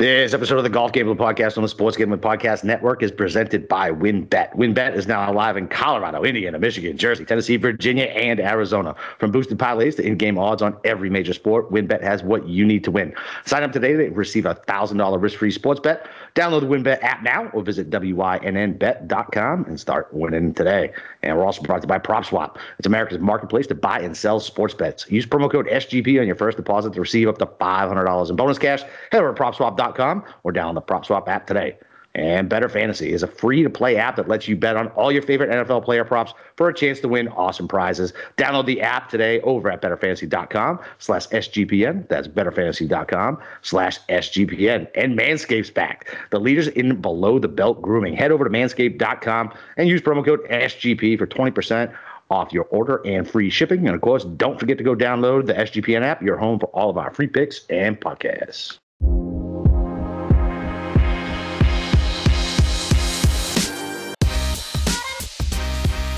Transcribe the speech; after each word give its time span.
This 0.00 0.32
episode 0.32 0.56
of 0.56 0.62
the 0.62 0.70
Golf 0.70 0.92
Gambling 0.92 1.18
Podcast 1.18 1.58
on 1.58 1.62
the 1.62 1.68
Sports 1.68 1.94
Gambling 1.94 2.22
Podcast 2.22 2.64
Network 2.64 3.02
is 3.02 3.12
presented 3.12 3.68
by 3.68 3.90
WynnBET. 3.90 4.56
WynnBET 4.56 4.94
is 4.96 5.06
now 5.06 5.30
live 5.30 5.58
in 5.58 5.68
Colorado, 5.68 6.22
Indiana, 6.22 6.58
Michigan, 6.58 6.96
Jersey, 6.96 7.26
Tennessee, 7.26 7.58
Virginia, 7.58 8.04
and 8.04 8.40
Arizona. 8.40 8.96
From 9.18 9.30
boosted 9.30 9.58
parlays 9.58 9.96
to 9.96 10.02
in-game 10.02 10.38
odds 10.38 10.62
on 10.62 10.74
every 10.84 11.10
major 11.10 11.34
sport, 11.34 11.70
WynnBET 11.70 12.00
has 12.00 12.22
what 12.22 12.48
you 12.48 12.64
need 12.64 12.82
to 12.84 12.90
win. 12.90 13.12
Sign 13.44 13.62
up 13.62 13.72
today 13.72 13.92
to 13.92 14.08
receive 14.08 14.46
a 14.46 14.54
$1,000 14.66 15.20
risk-free 15.20 15.50
sports 15.50 15.80
bet. 15.80 16.06
Download 16.34 16.60
the 16.60 16.66
WynnBET 16.66 17.02
app 17.02 17.22
now 17.22 17.48
or 17.48 17.62
visit 17.62 17.90
wynnbet.com 17.90 19.64
and 19.64 19.80
start 19.80 20.12
winning 20.12 20.54
today. 20.54 20.92
And 21.22 21.36
we're 21.36 21.44
also 21.44 21.62
brought 21.62 21.82
to 21.82 21.84
you 21.84 21.88
by 21.88 21.98
PropSwap. 21.98 22.56
It's 22.78 22.86
America's 22.86 23.18
marketplace 23.18 23.66
to 23.68 23.74
buy 23.74 24.00
and 24.00 24.16
sell 24.16 24.40
sports 24.40 24.74
bets. 24.74 25.10
Use 25.10 25.26
promo 25.26 25.50
code 25.50 25.66
SGP 25.66 26.20
on 26.20 26.26
your 26.26 26.36
first 26.36 26.56
deposit 26.56 26.92
to 26.94 27.00
receive 27.00 27.28
up 27.28 27.38
to 27.38 27.46
$500 27.46 28.30
in 28.30 28.36
bonus 28.36 28.58
cash. 28.58 28.82
Head 29.12 29.22
over 29.22 29.34
to 29.34 29.42
PropSwap.com 29.42 30.24
or 30.44 30.52
download 30.52 30.74
the 30.74 30.82
PropSwap 30.82 31.28
app 31.28 31.46
today. 31.46 31.76
And 32.14 32.48
Better 32.48 32.68
Fantasy 32.68 33.12
is 33.12 33.22
a 33.22 33.28
free 33.28 33.62
to 33.62 33.70
play 33.70 33.96
app 33.96 34.16
that 34.16 34.28
lets 34.28 34.48
you 34.48 34.56
bet 34.56 34.76
on 34.76 34.88
all 34.88 35.12
your 35.12 35.22
favorite 35.22 35.50
NFL 35.50 35.84
player 35.84 36.04
props 36.04 36.34
for 36.56 36.68
a 36.68 36.74
chance 36.74 37.00
to 37.00 37.08
win 37.08 37.28
awesome 37.28 37.68
prizes. 37.68 38.12
Download 38.36 38.66
the 38.66 38.80
app 38.80 39.08
today 39.08 39.40
over 39.42 39.70
at 39.70 39.80
betterfantasy.com 39.80 40.80
slash 40.98 41.28
SGPN. 41.28 42.08
That's 42.08 42.26
betterfantasy.com 42.26 43.38
slash 43.62 44.00
SGPN. 44.08 44.88
And 44.96 45.16
Manscaped's 45.16 45.70
back. 45.70 46.08
The 46.30 46.40
leaders 46.40 46.68
in 46.68 47.00
below 47.00 47.38
the 47.38 47.48
belt 47.48 47.80
grooming. 47.80 48.14
Head 48.14 48.32
over 48.32 48.44
to 48.44 48.50
manscaped.com 48.50 49.52
and 49.76 49.88
use 49.88 50.00
promo 50.00 50.24
code 50.24 50.40
SGP 50.48 51.16
for 51.16 51.26
20% 51.26 51.94
off 52.30 52.52
your 52.52 52.64
order 52.70 53.00
and 53.04 53.28
free 53.28 53.50
shipping. 53.50 53.86
And 53.86 53.94
of 53.94 54.00
course, 54.00 54.24
don't 54.24 54.58
forget 54.58 54.78
to 54.78 54.84
go 54.84 54.94
download 54.94 55.46
the 55.46 55.54
SGPN 55.54 56.02
app, 56.02 56.22
your 56.22 56.36
home 56.36 56.58
for 56.58 56.66
all 56.66 56.90
of 56.90 56.96
our 56.96 57.12
free 57.12 57.26
picks 57.26 57.66
and 57.68 58.00
podcasts. 58.00 58.78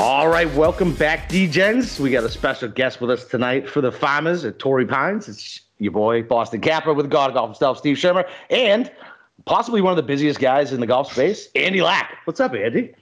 All 0.04 0.26
right, 0.26 0.52
welcome 0.54 0.96
back, 0.96 1.28
DGens. 1.28 2.00
We 2.00 2.10
got 2.10 2.24
a 2.24 2.28
special 2.28 2.68
guest 2.68 3.00
with 3.00 3.08
us 3.08 3.24
tonight 3.24 3.70
for 3.70 3.80
the 3.80 3.92
Farmers 3.92 4.44
at 4.44 4.58
Torrey 4.58 4.84
Pines. 4.84 5.28
It's 5.28 5.60
your 5.78 5.92
boy, 5.92 6.24
Boston 6.24 6.60
Capper 6.60 6.92
with 6.92 7.08
God 7.08 7.34
Golf 7.34 7.50
himself, 7.50 7.78
Steve 7.78 7.96
Schirmer, 7.96 8.28
and 8.50 8.90
possibly 9.44 9.80
one 9.80 9.92
of 9.92 9.96
the 9.96 10.02
busiest 10.02 10.40
guys 10.40 10.72
in 10.72 10.80
the 10.80 10.88
golf 10.88 11.12
space, 11.12 11.46
Andy 11.54 11.82
Lack. 11.82 12.16
What's 12.24 12.40
up, 12.40 12.52
Andy? 12.52 12.92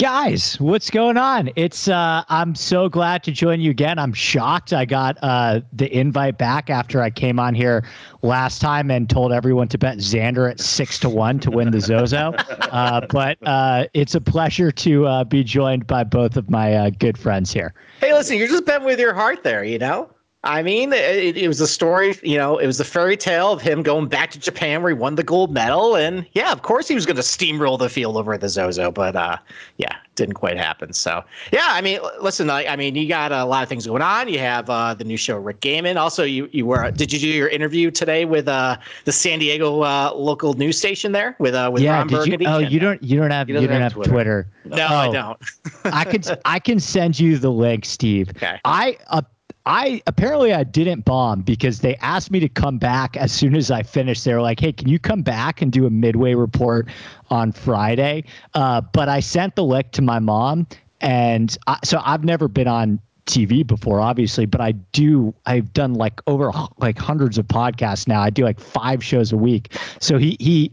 Guys, 0.00 0.58
what's 0.58 0.88
going 0.88 1.18
on? 1.18 1.50
It's 1.56 1.86
uh 1.86 2.24
I'm 2.30 2.54
so 2.54 2.88
glad 2.88 3.22
to 3.24 3.32
join 3.32 3.60
you 3.60 3.70
again. 3.70 3.98
I'm 3.98 4.14
shocked 4.14 4.72
I 4.72 4.86
got 4.86 5.18
uh 5.20 5.60
the 5.74 5.94
invite 5.94 6.38
back 6.38 6.70
after 6.70 7.02
I 7.02 7.10
came 7.10 7.38
on 7.38 7.54
here 7.54 7.84
last 8.22 8.62
time 8.62 8.90
and 8.90 9.10
told 9.10 9.30
everyone 9.30 9.68
to 9.68 9.76
bet 9.76 9.98
Xander 9.98 10.50
at 10.50 10.58
6 10.58 10.98
to 11.00 11.10
1 11.10 11.40
to 11.40 11.50
win 11.50 11.70
the 11.70 11.82
Zozo. 11.82 12.32
Uh, 12.70 13.04
but 13.10 13.36
uh 13.42 13.86
it's 13.94 14.14
a 14.14 14.20
pleasure 14.20 14.70
to 14.70 15.04
uh, 15.04 15.24
be 15.24 15.42
joined 15.42 15.88
by 15.88 16.04
both 16.04 16.36
of 16.36 16.48
my 16.48 16.72
uh, 16.72 16.90
good 16.90 17.18
friends 17.18 17.52
here. 17.52 17.74
Hey, 18.00 18.12
listen, 18.12 18.38
you're 18.38 18.46
just 18.46 18.64
betting 18.64 18.86
with 18.86 19.00
your 19.00 19.12
heart 19.12 19.42
there, 19.42 19.64
you 19.64 19.76
know? 19.76 20.08
I 20.42 20.62
mean, 20.62 20.94
it, 20.94 21.36
it, 21.36 21.48
was 21.48 21.60
a 21.60 21.66
story, 21.66 22.14
you 22.22 22.38
know, 22.38 22.56
it 22.56 22.66
was 22.66 22.78
the 22.78 22.84
fairy 22.84 23.16
tale 23.16 23.52
of 23.52 23.60
him 23.60 23.82
going 23.82 24.08
back 24.08 24.30
to 24.30 24.38
Japan 24.38 24.82
where 24.82 24.94
he 24.94 24.98
won 24.98 25.16
the 25.16 25.22
gold 25.22 25.52
medal. 25.52 25.96
And 25.96 26.26
yeah, 26.32 26.50
of 26.50 26.62
course 26.62 26.88
he 26.88 26.94
was 26.94 27.04
going 27.04 27.16
to 27.16 27.22
steamroll 27.22 27.78
the 27.78 27.90
field 27.90 28.16
over 28.16 28.32
at 28.32 28.40
the 28.40 28.48
Zozo, 28.48 28.90
but 28.90 29.16
uh, 29.16 29.36
yeah, 29.76 29.94
didn't 30.14 30.34
quite 30.34 30.56
happen. 30.56 30.94
So 30.94 31.22
yeah, 31.52 31.66
I 31.68 31.82
mean, 31.82 32.00
listen, 32.22 32.48
I, 32.48 32.66
I 32.68 32.76
mean, 32.76 32.94
you 32.94 33.06
got 33.06 33.32
a 33.32 33.44
lot 33.44 33.62
of 33.62 33.68
things 33.68 33.86
going 33.86 34.00
on. 34.00 34.28
You 34.28 34.38
have 34.38 34.70
uh, 34.70 34.94
the 34.94 35.04
new 35.04 35.18
show, 35.18 35.36
Rick 35.36 35.60
Gehman. 35.60 35.96
Also, 35.96 36.24
you, 36.24 36.48
you 36.52 36.64
were, 36.64 36.90
did 36.90 37.12
you 37.12 37.18
do 37.18 37.28
your 37.28 37.48
interview 37.48 37.90
today 37.90 38.24
with 38.24 38.48
uh, 38.48 38.78
the 39.04 39.12
San 39.12 39.40
Diego 39.40 39.82
uh, 39.82 40.10
local 40.14 40.54
news 40.54 40.78
station 40.78 41.12
there 41.12 41.36
with, 41.38 41.54
uh, 41.54 41.68
with 41.70 41.82
yeah, 41.82 41.98
Ron 41.98 42.06
did 42.06 42.16
Burgundy? 42.16 42.44
You, 42.46 42.50
oh, 42.50 42.58
you 42.58 42.80
don't, 42.80 43.02
you 43.02 43.20
don't 43.20 43.30
have, 43.30 43.50
you 43.50 43.56
don't 43.56 43.68
have, 43.68 43.82
have 43.82 43.92
Twitter. 43.92 44.10
Twitter. 44.10 44.48
No, 44.64 44.86
oh, 44.88 44.96
I 44.96 45.12
don't. 45.12 45.38
I 45.84 46.04
can, 46.04 46.22
I 46.46 46.58
can 46.58 46.80
send 46.80 47.20
you 47.20 47.36
the 47.36 47.52
link, 47.52 47.84
Steve. 47.84 48.30
Okay. 48.30 48.58
I, 48.64 48.96
uh, 49.08 49.20
I 49.66 50.02
apparently 50.06 50.52
I 50.52 50.64
didn't 50.64 51.04
bomb 51.04 51.42
because 51.42 51.80
they 51.80 51.96
asked 51.96 52.30
me 52.30 52.40
to 52.40 52.48
come 52.48 52.78
back 52.78 53.16
as 53.16 53.30
soon 53.30 53.54
as 53.54 53.70
I 53.70 53.82
finished. 53.82 54.24
They 54.24 54.32
were 54.32 54.40
like, 54.40 54.58
"Hey, 54.58 54.72
can 54.72 54.88
you 54.88 54.98
come 54.98 55.22
back 55.22 55.60
and 55.60 55.70
do 55.70 55.86
a 55.86 55.90
midway 55.90 56.34
report 56.34 56.88
on 57.28 57.52
Friday?" 57.52 58.24
Uh, 58.54 58.80
but 58.80 59.08
I 59.08 59.20
sent 59.20 59.56
the 59.56 59.64
link 59.64 59.90
to 59.92 60.02
my 60.02 60.18
mom, 60.18 60.66
and 61.00 61.56
I, 61.66 61.78
so 61.84 62.00
I've 62.04 62.24
never 62.24 62.48
been 62.48 62.68
on 62.68 63.00
TV 63.26 63.66
before, 63.66 64.00
obviously, 64.00 64.46
but 64.46 64.60
I 64.60 64.72
do. 64.72 65.34
I've 65.46 65.72
done 65.72 65.94
like 65.94 66.20
over 66.26 66.50
like 66.78 66.98
hundreds 66.98 67.38
of 67.38 67.46
podcasts 67.46 68.08
now. 68.08 68.20
I 68.22 68.30
do 68.30 68.44
like 68.44 68.60
five 68.60 69.04
shows 69.04 69.30
a 69.32 69.36
week. 69.36 69.74
So 70.00 70.18
he 70.18 70.36
he 70.40 70.72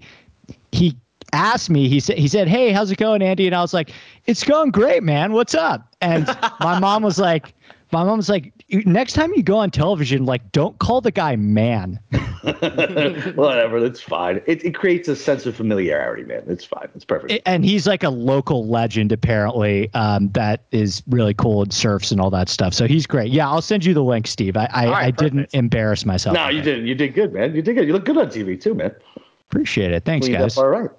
he 0.72 0.96
asked 1.34 1.70
me. 1.70 1.88
He 1.90 2.00
said 2.00 2.18
he 2.18 2.28
said, 2.28 2.48
"Hey, 2.48 2.72
how's 2.72 2.90
it 2.90 2.98
going, 2.98 3.22
Andy?" 3.22 3.48
And 3.48 3.56
I 3.56 3.62
was 3.62 3.74
like, 3.74 3.92
"It's 4.26 4.44
going 4.44 4.72
great, 4.72 5.04
man. 5.04 5.34
What's 5.34 5.56
up?" 5.56 5.94
And 6.02 6.26
my 6.62 6.80
mom 6.80 7.04
was 7.04 7.20
like 7.20 7.54
my 7.92 8.04
mom's 8.04 8.30
like, 8.30 8.54
next 8.70 9.14
time 9.14 9.34
you 9.34 9.44
go 9.44 9.58
on 9.58 9.72
television, 9.72 10.26
like, 10.26 10.52
don't 10.52 10.78
call 10.80 11.02
the 11.02 11.12
guy 11.12 11.36
man. 11.36 12.00
Whatever, 13.36 13.80
that's 13.80 14.02
fine. 14.02 14.42
It, 14.46 14.64
it 14.64 14.76
creates 14.76 15.08
a 15.08 15.16
sense 15.16 15.46
of 15.46 15.56
familiarity, 15.56 16.24
man. 16.24 16.44
It's 16.48 16.64
fine. 16.64 16.88
It's 16.96 17.04
perfect. 17.04 17.42
And 17.46 17.66
he's 17.66 17.88
like 17.88 18.04
a 18.04 18.10
local 18.10 18.68
legend, 18.68 19.12
apparently, 19.12 19.94
um, 19.94 20.30
that 20.32 20.64
is 20.72 21.04
really 21.08 21.34
cool 21.34 21.64
and 21.64 21.74
surfs 21.74 22.12
and 22.12 22.22
all 22.22 22.30
that 22.30 22.50
stuff. 22.50 22.74
So 22.74 22.88
he's 22.88 23.06
great. 23.06 23.32
Yeah, 23.32 23.50
I'll 23.50 23.62
send 23.62 23.84
you 23.86 23.94
the 23.94 24.04
link, 24.04 24.28
Steve. 24.28 24.56
I 24.56 24.70
I, 24.72 24.86
right, 24.88 25.06
I 25.06 25.12
didn't 25.12 25.50
embarrass 25.54 26.06
myself. 26.06 26.36
No, 26.36 26.50
you 26.50 26.62
didn't. 26.62 26.88
You 26.88 26.96
did 26.96 27.14
good, 27.14 27.34
man. 27.34 27.56
You 27.56 27.62
did 27.62 27.76
good. 27.76 27.88
You 27.88 27.94
look 27.94 28.06
good 28.06 28.18
on 28.18 28.28
TV 28.28 28.60
too, 28.62 28.76
man. 28.76 28.94
Appreciate 29.50 29.92
it. 29.92 30.06
Thanks, 30.06 30.28
guys. 30.28 30.58
All 30.58 30.68
right. 30.68 30.90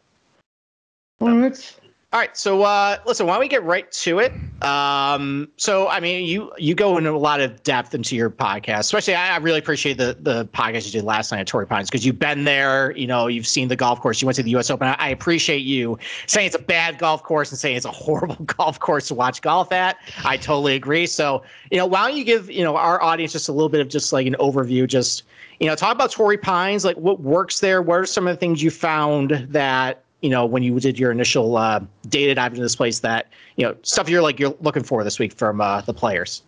All 1.20 1.36
right. 1.36 1.80
All 2.10 2.18
right, 2.18 2.34
so 2.34 2.62
uh, 2.62 2.96
listen, 3.04 3.26
why 3.26 3.34
don't 3.34 3.40
we 3.40 3.48
get 3.48 3.62
right 3.64 3.90
to 3.92 4.18
it? 4.18 4.32
Um, 4.62 5.46
so, 5.58 5.88
I 5.88 6.00
mean, 6.00 6.24
you 6.24 6.50
you 6.56 6.74
go 6.74 6.96
into 6.96 7.10
a 7.10 7.18
lot 7.18 7.42
of 7.42 7.62
depth 7.64 7.94
into 7.94 8.16
your 8.16 8.30
podcast, 8.30 8.78
especially. 8.78 9.14
I, 9.14 9.34
I 9.34 9.36
really 9.36 9.58
appreciate 9.58 9.98
the 9.98 10.16
the 10.18 10.46
podcast 10.46 10.86
you 10.86 10.92
did 10.92 11.04
last 11.04 11.30
night 11.30 11.40
at 11.40 11.46
Torrey 11.46 11.66
Pines 11.66 11.90
because 11.90 12.06
you've 12.06 12.18
been 12.18 12.44
there. 12.44 12.96
You 12.96 13.06
know, 13.06 13.26
you've 13.26 13.46
seen 13.46 13.68
the 13.68 13.76
golf 13.76 14.00
course. 14.00 14.22
You 14.22 14.26
went 14.26 14.36
to 14.36 14.42
the 14.42 14.48
U.S. 14.52 14.70
Open. 14.70 14.88
I, 14.88 14.94
I, 14.94 15.10
appreciate 15.10 15.58
you 15.58 15.98
saying 16.26 16.46
it's 16.46 16.56
a 16.56 16.60
bad 16.60 16.96
golf 16.96 17.22
course 17.24 17.50
and 17.50 17.58
saying 17.58 17.76
it's 17.76 17.84
a 17.84 17.90
horrible 17.90 18.36
golf 18.56 18.80
course 18.80 19.08
to 19.08 19.14
watch 19.14 19.42
golf 19.42 19.70
at. 19.70 19.98
I 20.24 20.38
totally 20.38 20.76
agree. 20.76 21.06
So, 21.06 21.42
you 21.70 21.76
know, 21.76 21.84
why 21.84 22.08
don't 22.08 22.16
you 22.16 22.24
give 22.24 22.50
you 22.50 22.64
know 22.64 22.74
our 22.74 23.02
audience 23.02 23.32
just 23.32 23.50
a 23.50 23.52
little 23.52 23.68
bit 23.68 23.82
of 23.82 23.88
just 23.90 24.14
like 24.14 24.26
an 24.26 24.36
overview, 24.40 24.86
just 24.86 25.24
you 25.60 25.66
know, 25.66 25.74
talk 25.74 25.94
about 25.94 26.10
Torrey 26.10 26.38
Pines, 26.38 26.86
like 26.86 26.96
what 26.96 27.20
works 27.20 27.60
there. 27.60 27.82
What 27.82 28.00
are 28.00 28.06
some 28.06 28.26
of 28.26 28.34
the 28.34 28.40
things 28.40 28.62
you 28.62 28.70
found 28.70 29.46
that 29.50 30.04
you 30.20 30.30
know 30.30 30.44
when 30.44 30.62
you 30.62 30.78
did 30.80 30.98
your 30.98 31.10
initial 31.10 31.56
uh, 31.56 31.80
data 32.08 32.34
dive 32.34 32.52
into 32.52 32.62
this 32.62 32.76
place 32.76 33.00
that 33.00 33.28
you 33.56 33.64
know 33.64 33.76
stuff 33.82 34.08
you're 34.08 34.22
like 34.22 34.38
you're 34.38 34.54
looking 34.60 34.82
for 34.82 35.04
this 35.04 35.18
week 35.18 35.32
from 35.32 35.60
uh, 35.60 35.80
the 35.82 35.94
players? 35.94 36.42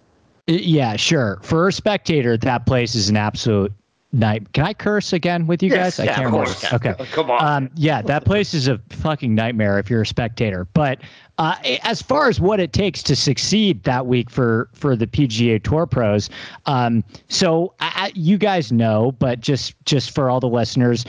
Yeah 0.46 0.96
sure. 0.96 1.38
For 1.42 1.68
a 1.68 1.72
spectator 1.72 2.36
that 2.36 2.66
place 2.66 2.94
is 2.94 3.08
an 3.08 3.16
absolute 3.16 3.72
night 4.12 4.52
can 4.54 4.64
i 4.64 4.74
curse 4.74 5.12
again 5.12 5.46
with 5.46 5.62
you 5.62 5.70
yes, 5.70 5.98
guys? 5.98 6.06
Yeah, 6.06 6.12
i 6.12 6.14
can't 6.16 6.26
remember. 6.26 6.50
Okay. 6.72 6.94
Oh, 6.98 7.04
come 7.12 7.30
on. 7.30 7.44
Um, 7.44 7.70
yeah 7.76 8.02
that 8.02 8.24
place 8.24 8.54
is 8.54 8.66
a 8.66 8.80
fucking 8.90 9.34
nightmare 9.34 9.78
if 9.78 9.88
you're 9.88 10.02
a 10.02 10.06
spectator. 10.06 10.66
But 10.74 11.00
uh, 11.40 11.56
as 11.84 12.02
far 12.02 12.28
as 12.28 12.38
what 12.38 12.60
it 12.60 12.74
takes 12.74 13.02
to 13.04 13.16
succeed 13.16 13.82
that 13.84 14.06
week 14.06 14.28
for 14.28 14.68
for 14.74 14.94
the 14.94 15.06
PGA 15.06 15.62
Tour 15.62 15.86
pros, 15.86 16.28
um, 16.66 17.02
so 17.28 17.72
I, 17.80 18.12
you 18.14 18.36
guys 18.36 18.70
know, 18.70 19.12
but 19.12 19.40
just 19.40 19.74
just 19.86 20.10
for 20.10 20.28
all 20.28 20.38
the 20.38 20.48
listeners, 20.48 21.06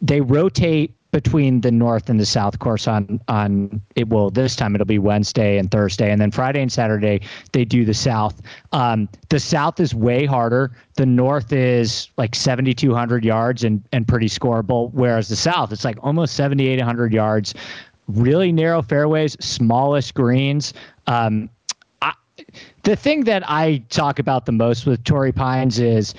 they 0.00 0.22
rotate 0.22 0.94
between 1.14 1.60
the 1.60 1.70
north 1.70 2.10
and 2.10 2.18
the 2.18 2.26
south 2.26 2.58
course 2.58 2.88
on 2.88 3.20
on 3.28 3.80
it 3.94 4.08
will 4.08 4.32
this 4.32 4.56
time 4.56 4.74
it'll 4.74 4.84
be 4.84 4.98
Wednesday 4.98 5.58
and 5.58 5.70
Thursday 5.70 6.10
and 6.10 6.20
then 6.20 6.32
Friday 6.32 6.60
and 6.60 6.72
Saturday 6.72 7.20
they 7.52 7.64
do 7.64 7.84
the 7.84 7.94
south. 7.94 8.42
Um, 8.72 9.08
the 9.28 9.38
south 9.38 9.78
is 9.78 9.94
way 9.94 10.26
harder. 10.26 10.72
The 10.94 11.06
north 11.06 11.52
is 11.52 12.08
like 12.16 12.34
7,200 12.34 13.24
yards 13.24 13.62
and 13.62 13.80
and 13.92 14.08
pretty 14.08 14.26
scoreable, 14.26 14.92
whereas 14.92 15.28
the 15.28 15.36
south 15.36 15.70
it's 15.70 15.84
like 15.84 15.98
almost 16.02 16.34
7,800 16.34 17.12
yards. 17.12 17.54
Really 18.08 18.50
narrow 18.50 18.82
fairways, 18.82 19.36
smallest 19.38 20.14
greens. 20.14 20.74
Um, 21.06 21.48
I, 22.02 22.12
the 22.82 22.96
thing 22.96 23.22
that 23.22 23.48
I 23.48 23.84
talk 23.88 24.18
about 24.18 24.46
the 24.46 24.52
most 24.52 24.84
with 24.84 25.04
Torrey 25.04 25.32
Pines 25.32 25.78
is 25.78 26.12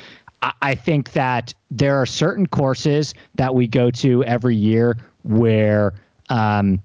I 0.62 0.75
think 0.75 1.13
that 1.13 1.53
there 1.71 1.95
are 1.95 2.06
certain 2.06 2.47
courses 2.47 3.13
that 3.36 3.53
we 3.53 3.68
go 3.68 3.92
to 3.92 4.24
every 4.25 4.56
year 4.56 4.97
where 5.24 5.94
um, 6.30 6.81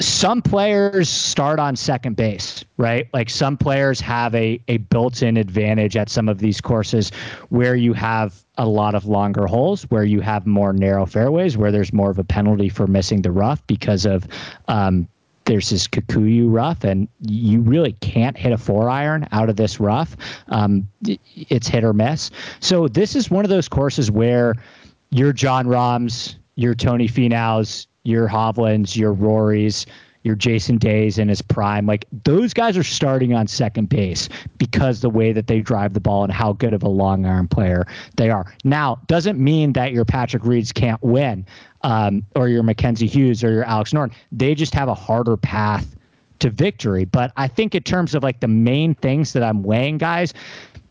some 0.00 0.42
players 0.42 1.08
start 1.08 1.58
on 1.58 1.76
second 1.76 2.16
base, 2.16 2.64
right? 2.76 3.08
Like 3.12 3.30
some 3.30 3.56
players 3.56 4.00
have 4.00 4.34
a, 4.34 4.60
a 4.68 4.78
built 4.78 5.22
in 5.22 5.36
advantage 5.36 5.96
at 5.96 6.08
some 6.08 6.28
of 6.28 6.38
these 6.38 6.60
courses 6.60 7.10
where 7.50 7.76
you 7.76 7.92
have 7.92 8.42
a 8.58 8.66
lot 8.66 8.94
of 8.94 9.06
longer 9.06 9.46
holes, 9.46 9.84
where 9.84 10.04
you 10.04 10.20
have 10.20 10.46
more 10.46 10.72
narrow 10.72 11.06
fairways, 11.06 11.56
where 11.56 11.72
there's 11.72 11.92
more 11.92 12.10
of 12.10 12.18
a 12.18 12.24
penalty 12.24 12.68
for 12.68 12.86
missing 12.86 13.22
the 13.22 13.30
rough 13.30 13.66
because 13.66 14.04
of 14.04 14.26
um, 14.68 15.08
there's 15.44 15.70
this 15.70 15.86
Kikuyu 15.88 16.52
rough, 16.52 16.84
and 16.84 17.08
you 17.20 17.60
really 17.60 17.92
can't 18.00 18.36
hit 18.36 18.52
a 18.52 18.58
four 18.58 18.88
iron 18.88 19.28
out 19.32 19.48
of 19.48 19.56
this 19.56 19.80
rough. 19.80 20.16
Um, 20.48 20.88
it's 21.34 21.68
hit 21.68 21.84
or 21.84 21.92
miss. 21.92 22.30
So 22.60 22.88
this 22.88 23.16
is 23.16 23.30
one 23.30 23.44
of 23.44 23.50
those 23.50 23.68
courses 23.68 24.10
where 24.10 24.54
your 25.10 25.32
Jon 25.32 25.66
Rahms, 25.66 26.36
your 26.54 26.74
Tony 26.74 27.08
Finau's, 27.08 27.86
your 28.04 28.28
Hovlands, 28.28 28.96
your 28.96 29.14
Rorys, 29.14 29.86
your 30.24 30.34
Jason 30.34 30.78
Days 30.78 31.18
in 31.18 31.28
his 31.28 31.42
prime. 31.42 31.86
Like 31.86 32.06
those 32.24 32.54
guys 32.54 32.76
are 32.76 32.84
starting 32.84 33.34
on 33.34 33.46
second 33.46 33.88
base 33.88 34.28
because 34.58 35.00
the 35.00 35.10
way 35.10 35.32
that 35.32 35.46
they 35.46 35.60
drive 35.60 35.94
the 35.94 36.00
ball 36.00 36.24
and 36.24 36.32
how 36.32 36.52
good 36.52 36.74
of 36.74 36.82
a 36.82 36.88
long 36.88 37.26
arm 37.26 37.48
player 37.48 37.86
they 38.16 38.30
are. 38.30 38.54
Now, 38.64 39.00
doesn't 39.06 39.38
mean 39.38 39.72
that 39.72 39.92
your 39.92 40.04
Patrick 40.04 40.44
Reeds 40.44 40.72
can't 40.72 41.02
win, 41.02 41.46
um, 41.82 42.24
or 42.36 42.48
your 42.48 42.62
Mackenzie 42.62 43.06
Hughes 43.06 43.42
or 43.42 43.52
your 43.52 43.64
Alex 43.64 43.92
Noren. 43.92 44.12
They 44.30 44.54
just 44.54 44.74
have 44.74 44.88
a 44.88 44.94
harder 44.94 45.36
path 45.36 45.96
to 46.40 46.50
victory. 46.50 47.04
But 47.04 47.32
I 47.36 47.48
think 47.48 47.74
in 47.74 47.82
terms 47.82 48.14
of 48.14 48.22
like 48.22 48.40
the 48.40 48.48
main 48.48 48.94
things 48.94 49.32
that 49.32 49.42
I'm 49.42 49.62
weighing, 49.62 49.98
guys, 49.98 50.34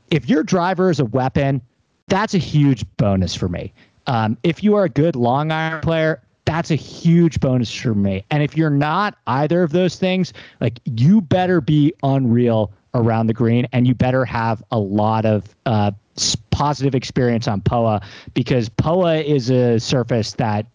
if 0.09 0.27
your 0.27 0.43
driver 0.43 0.89
is 0.89 0.99
a 0.99 1.05
weapon, 1.05 1.61
that's 2.07 2.33
a 2.33 2.39
huge 2.39 2.85
bonus 2.97 3.35
for 3.35 3.47
me. 3.47 3.73
Um, 4.07 4.38
if 4.43 4.63
you 4.63 4.75
are 4.75 4.85
a 4.85 4.89
good 4.89 5.15
long 5.15 5.51
iron 5.51 5.81
player, 5.81 6.21
that's 6.45 6.71
a 6.71 6.75
huge 6.75 7.39
bonus 7.39 7.73
for 7.73 7.94
me. 7.94 8.25
And 8.31 8.44
if 8.44 8.57
you're 8.57 8.69
not 8.69 9.17
either 9.27 9.63
of 9.63 9.71
those 9.71 9.97
things, 9.97 10.33
like 10.59 10.79
you 10.85 11.21
better 11.21 11.61
be 11.61 11.94
unreal 12.03 12.71
around 12.94 13.27
the 13.27 13.33
green 13.33 13.67
and 13.71 13.87
you 13.87 13.94
better 13.94 14.25
have 14.25 14.61
a 14.71 14.79
lot 14.79 15.25
of 15.25 15.55
uh, 15.65 15.91
positive 16.49 16.94
experience 16.94 17.47
on 17.47 17.61
POA 17.61 18.01
because 18.33 18.69
POA 18.69 19.19
is 19.19 19.49
a 19.49 19.79
surface 19.79 20.33
that 20.33 20.65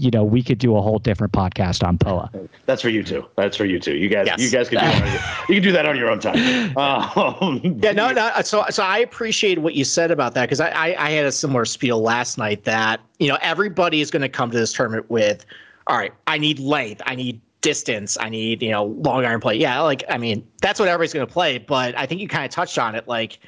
you 0.00 0.10
know, 0.10 0.24
we 0.24 0.42
could 0.42 0.58
do 0.58 0.76
a 0.76 0.80
whole 0.80 0.98
different 0.98 1.34
podcast 1.34 1.86
on 1.86 1.98
POA. 1.98 2.30
That's 2.64 2.80
for 2.80 2.88
you 2.88 3.04
two. 3.04 3.26
That's 3.36 3.54
for 3.54 3.66
you 3.66 3.78
two. 3.78 3.96
You 3.96 4.08
guys, 4.08 4.26
yes. 4.26 4.40
you 4.40 4.50
guys 4.50 4.70
can 4.70 4.78
do 4.78 4.86
that. 4.86 5.12
Your, 5.12 5.54
you 5.54 5.60
can 5.60 5.62
do 5.62 5.72
that 5.72 5.86
on 5.86 5.96
your 5.96 6.10
own 6.10 6.20
time. 6.20 6.38
Um, 6.80 7.60
yeah, 7.82 7.92
no, 7.92 8.12
no. 8.12 8.30
So, 8.42 8.64
so 8.70 8.82
I 8.82 8.98
appreciate 8.98 9.58
what 9.58 9.74
you 9.74 9.84
said 9.84 10.10
about 10.10 10.34
that 10.34 10.46
because 10.46 10.60
I, 10.60 10.70
I, 10.70 11.06
I 11.06 11.10
had 11.10 11.26
a 11.26 11.32
similar 11.32 11.64
spiel 11.64 12.00
last 12.00 12.38
night 12.38 12.64
that 12.64 13.00
you 13.18 13.28
know 13.28 13.36
everybody 13.42 14.00
is 14.00 14.10
going 14.10 14.22
to 14.22 14.28
come 14.28 14.50
to 14.50 14.56
this 14.56 14.72
tournament 14.72 15.10
with, 15.10 15.44
all 15.86 15.98
right, 15.98 16.12
I 16.26 16.38
need 16.38 16.58
length, 16.58 17.02
I 17.04 17.14
need 17.14 17.40
distance, 17.60 18.16
I 18.20 18.28
need 18.28 18.62
you 18.62 18.70
know 18.70 18.86
long 18.86 19.24
iron 19.24 19.40
play. 19.40 19.56
Yeah, 19.56 19.80
like 19.80 20.04
I 20.08 20.18
mean 20.18 20.46
that's 20.62 20.80
what 20.80 20.88
everybody's 20.88 21.12
going 21.12 21.26
to 21.26 21.32
play. 21.32 21.58
But 21.58 21.96
I 21.98 22.06
think 22.06 22.20
you 22.20 22.28
kind 22.28 22.44
of 22.44 22.50
touched 22.50 22.78
on 22.78 22.94
it, 22.94 23.06
like 23.06 23.38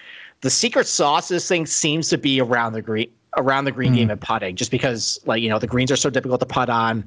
the 0.42 0.50
secret 0.50 0.86
sauce 0.86 1.28
this 1.28 1.48
thing 1.48 1.66
seems 1.66 2.08
to 2.10 2.18
be 2.18 2.40
around 2.40 2.74
the 2.74 2.82
green 2.82 3.10
around 3.36 3.64
the 3.64 3.72
green 3.72 3.92
mm. 3.92 3.96
game 3.96 4.10
and 4.10 4.20
putting, 4.20 4.56
just 4.56 4.70
because 4.70 5.20
like 5.24 5.42
you 5.42 5.48
know 5.48 5.58
the 5.58 5.66
greens 5.66 5.90
are 5.90 5.96
so 5.96 6.10
difficult 6.10 6.40
to 6.40 6.46
putt 6.46 6.68
on. 6.68 7.04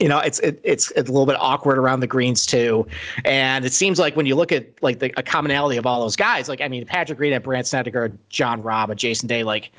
You 0.00 0.08
know, 0.08 0.18
it's 0.18 0.40
it, 0.40 0.60
it's 0.62 0.90
it's 0.92 1.08
a 1.08 1.12
little 1.12 1.26
bit 1.26 1.36
awkward 1.38 1.78
around 1.78 2.00
the 2.00 2.06
greens 2.06 2.44
too, 2.44 2.86
and 3.24 3.64
it 3.64 3.72
seems 3.72 3.98
like 3.98 4.14
when 4.14 4.26
you 4.26 4.34
look 4.34 4.52
at 4.52 4.66
like 4.82 4.98
the 4.98 5.12
a 5.18 5.22
commonality 5.22 5.78
of 5.78 5.86
all 5.86 6.00
those 6.00 6.16
guys, 6.16 6.48
like 6.48 6.60
I 6.60 6.68
mean 6.68 6.84
Patrick 6.84 7.18
Reed 7.18 7.32
and 7.32 7.42
Brandt 7.42 7.66
Snedeker, 7.66 8.12
Jon 8.28 8.62
Rahm, 8.62 8.90
and 8.90 8.98
Jason 8.98 9.26
Day, 9.26 9.42
like 9.42 9.70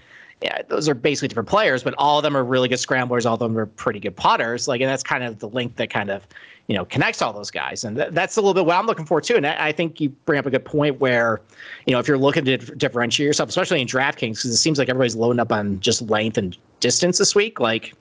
yeah, 0.41 0.61
those 0.67 0.87
are 0.87 0.93
basically 0.93 1.27
different 1.29 1.49
players, 1.49 1.83
but 1.83 1.95
all 1.97 2.19
of 2.19 2.23
them 2.23 2.37
are 2.37 2.43
really 2.43 2.67
good 2.67 2.79
scramblers. 2.79 3.25
All 3.25 3.33
of 3.33 3.39
them 3.39 3.57
are 3.57 3.65
pretty 3.65 3.99
good 3.99 4.15
putters. 4.15 4.67
Like, 4.67 4.81
and 4.81 4.89
that's 4.89 5.03
kind 5.03 5.23
of 5.23 5.39
the 5.39 5.49
link 5.49 5.75
that 5.77 5.89
kind 5.89 6.11
of, 6.11 6.27
you 6.67 6.75
know, 6.75 6.85
connects 6.85 7.21
all 7.21 7.33
those 7.33 7.51
guys. 7.51 7.83
And 7.83 7.95
th- 7.95 8.09
that's 8.11 8.37
a 8.37 8.41
little 8.41 8.53
bit 8.53 8.65
what 8.65 8.75
I'm 8.75 8.85
looking 8.85 9.05
for 9.05 9.21
too. 9.21 9.35
And 9.35 9.47
I, 9.47 9.67
I, 9.67 9.71
think 9.71 10.01
you 10.01 10.09
bring 10.09 10.37
up 10.37 10.45
a 10.45 10.49
good 10.49 10.65
point 10.65 10.99
where, 10.99 11.41
you 11.85 11.93
know, 11.93 11.99
if 11.99 12.07
you're 12.07 12.17
looking 12.17 12.43
to 12.45 12.57
differentiate 12.57 13.25
yourself, 13.25 13.49
especially 13.49 13.81
in 13.81 13.87
DraftKings, 13.87 14.35
because 14.35 14.45
it 14.45 14.57
seems 14.57 14.77
like 14.77 14.89
everybody's 14.89 15.15
loading 15.15 15.39
up 15.39 15.51
on 15.51 15.79
just 15.79 16.01
length 16.03 16.37
and 16.37 16.57
distance 16.79 17.17
this 17.17 17.33
week. 17.33 17.59
Like, 17.59 17.93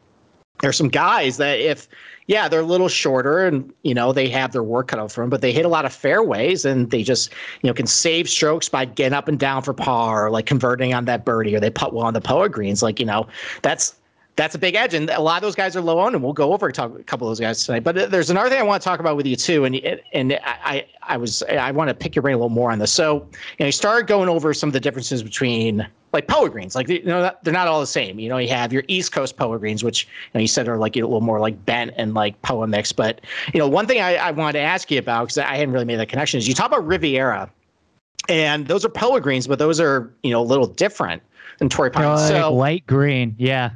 there's 0.60 0.76
some 0.76 0.88
guys 0.88 1.36
that 1.36 1.60
if 1.60 1.88
yeah, 2.26 2.48
they're 2.48 2.60
a 2.60 2.64
little 2.64 2.88
shorter 2.88 3.46
and, 3.46 3.72
you 3.82 3.94
know, 3.94 4.12
they 4.12 4.28
have 4.28 4.50
their 4.50 4.62
work 4.62 4.88
cut 4.88 4.98
out 4.98 5.12
for 5.12 5.20
them, 5.20 5.30
but 5.30 5.42
they 5.42 5.52
hit 5.52 5.64
a 5.64 5.68
lot 5.68 5.84
of 5.84 5.92
fairways 5.92 6.64
and 6.64 6.90
they 6.90 7.04
just, 7.04 7.32
you 7.62 7.68
know, 7.68 7.74
can 7.74 7.86
save 7.86 8.28
strokes 8.28 8.68
by 8.68 8.84
getting 8.84 9.12
up 9.12 9.28
and 9.28 9.38
down 9.38 9.62
for 9.62 9.72
par, 9.72 10.26
or 10.26 10.30
like 10.30 10.46
converting 10.46 10.92
on 10.92 11.04
that 11.04 11.24
birdie, 11.24 11.54
or 11.54 11.60
they 11.60 11.70
putt 11.70 11.94
well 11.94 12.04
on 12.04 12.14
the 12.14 12.20
POA 12.20 12.48
greens. 12.48 12.82
Like, 12.82 12.98
you 12.98 13.06
know, 13.06 13.28
that's 13.62 13.94
that's 14.36 14.54
a 14.54 14.58
big 14.58 14.74
edge, 14.74 14.92
and 14.92 15.08
a 15.08 15.20
lot 15.20 15.36
of 15.36 15.42
those 15.42 15.54
guys 15.54 15.74
are 15.76 15.80
low 15.80 15.98
on, 15.98 16.14
and 16.14 16.22
we'll 16.22 16.34
go 16.34 16.52
over 16.52 16.70
talk, 16.70 16.96
a 16.98 17.02
couple 17.02 17.26
of 17.26 17.30
those 17.30 17.40
guys 17.40 17.64
tonight. 17.64 17.82
But 17.82 17.96
uh, 17.96 18.06
there's 18.06 18.28
another 18.28 18.50
thing 18.50 18.58
I 18.58 18.62
want 18.62 18.82
to 18.82 18.84
talk 18.84 19.00
about 19.00 19.16
with 19.16 19.26
you 19.26 19.34
too, 19.34 19.64
and 19.64 19.74
uh, 19.76 19.96
and 20.12 20.38
I 20.44 20.86
I 21.02 21.16
was 21.16 21.42
I 21.44 21.70
want 21.70 21.88
to 21.88 21.94
pick 21.94 22.14
your 22.14 22.22
brain 22.22 22.34
a 22.34 22.36
little 22.36 22.50
more 22.50 22.70
on 22.70 22.78
this. 22.78 22.92
So 22.92 23.26
you 23.32 23.60
know, 23.60 23.66
you 23.66 23.72
started 23.72 24.06
going 24.06 24.28
over 24.28 24.52
some 24.52 24.68
of 24.68 24.74
the 24.74 24.80
differences 24.80 25.22
between 25.22 25.88
like 26.12 26.28
POA 26.28 26.50
greens, 26.50 26.74
like 26.74 26.86
you 26.88 27.02
know 27.04 27.32
they're 27.42 27.52
not 27.52 27.66
all 27.66 27.80
the 27.80 27.86
same. 27.86 28.18
You 28.18 28.28
know, 28.28 28.36
you 28.36 28.48
have 28.50 28.74
your 28.74 28.84
East 28.88 29.10
Coast 29.10 29.38
POA 29.38 29.58
greens, 29.58 29.82
which 29.82 30.04
you 30.04 30.30
know 30.34 30.40
you 30.40 30.48
said 30.48 30.68
are 30.68 30.76
like 30.76 30.96
a 30.96 31.00
little 31.00 31.22
more 31.22 31.40
like 31.40 31.64
bent 31.64 31.94
and 31.96 32.12
like 32.12 32.40
POA 32.42 32.66
mix. 32.66 32.92
But 32.92 33.22
you 33.54 33.58
know, 33.58 33.68
one 33.68 33.86
thing 33.86 34.02
I, 34.02 34.16
I 34.16 34.30
wanted 34.32 34.58
to 34.58 34.64
ask 34.64 34.90
you 34.90 34.98
about 34.98 35.24
because 35.24 35.38
I 35.38 35.56
hadn't 35.56 35.72
really 35.72 35.86
made 35.86 35.98
that 35.98 36.10
connection 36.10 36.36
is 36.36 36.46
you 36.46 36.52
talk 36.52 36.66
about 36.66 36.86
Riviera, 36.86 37.50
and 38.28 38.66
those 38.66 38.84
are 38.84 38.90
POA 38.90 39.22
greens, 39.22 39.46
but 39.46 39.58
those 39.58 39.80
are 39.80 40.12
you 40.22 40.30
know 40.30 40.42
a 40.42 40.44
little 40.44 40.66
different 40.66 41.22
than 41.58 41.70
Torrey 41.70 41.90
Pines. 41.90 42.30
Like 42.30 42.42
so 42.42 42.52
light 42.52 42.86
green, 42.86 43.34
yeah. 43.38 43.70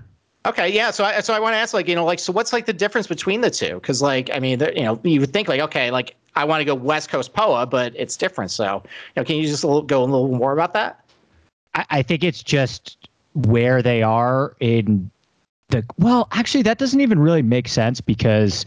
Okay, 0.46 0.72
yeah. 0.72 0.90
So 0.90 1.04
I 1.04 1.20
so 1.20 1.34
I 1.34 1.40
want 1.40 1.52
to 1.52 1.58
ask, 1.58 1.74
like, 1.74 1.86
you 1.86 1.94
know, 1.94 2.04
like, 2.04 2.18
so 2.18 2.32
what's 2.32 2.52
like 2.52 2.64
the 2.64 2.72
difference 2.72 3.06
between 3.06 3.42
the 3.42 3.50
two? 3.50 3.74
Because, 3.74 4.00
like, 4.00 4.30
I 4.32 4.38
mean, 4.38 4.60
you 4.74 4.82
know, 4.82 4.98
you 5.02 5.20
would 5.20 5.32
think 5.32 5.48
like, 5.48 5.60
okay, 5.60 5.90
like, 5.90 6.16
I 6.34 6.44
want 6.44 6.60
to 6.60 6.64
go 6.64 6.74
West 6.74 7.10
Coast 7.10 7.34
POA, 7.34 7.66
but 7.66 7.92
it's 7.94 8.16
different. 8.16 8.50
So, 8.50 8.82
you 8.84 8.90
know, 9.16 9.24
can 9.24 9.36
you 9.36 9.46
just 9.46 9.64
a 9.64 9.66
little, 9.66 9.82
go 9.82 10.02
a 10.02 10.04
little 10.04 10.28
more 10.28 10.52
about 10.52 10.72
that? 10.74 11.04
I, 11.74 11.84
I 11.90 12.02
think 12.02 12.24
it's 12.24 12.42
just 12.42 13.08
where 13.34 13.82
they 13.82 14.02
are 14.02 14.56
in 14.60 15.10
the. 15.68 15.84
Well, 15.98 16.28
actually, 16.32 16.62
that 16.62 16.78
doesn't 16.78 17.00
even 17.00 17.18
really 17.18 17.42
make 17.42 17.68
sense 17.68 18.00
because 18.00 18.64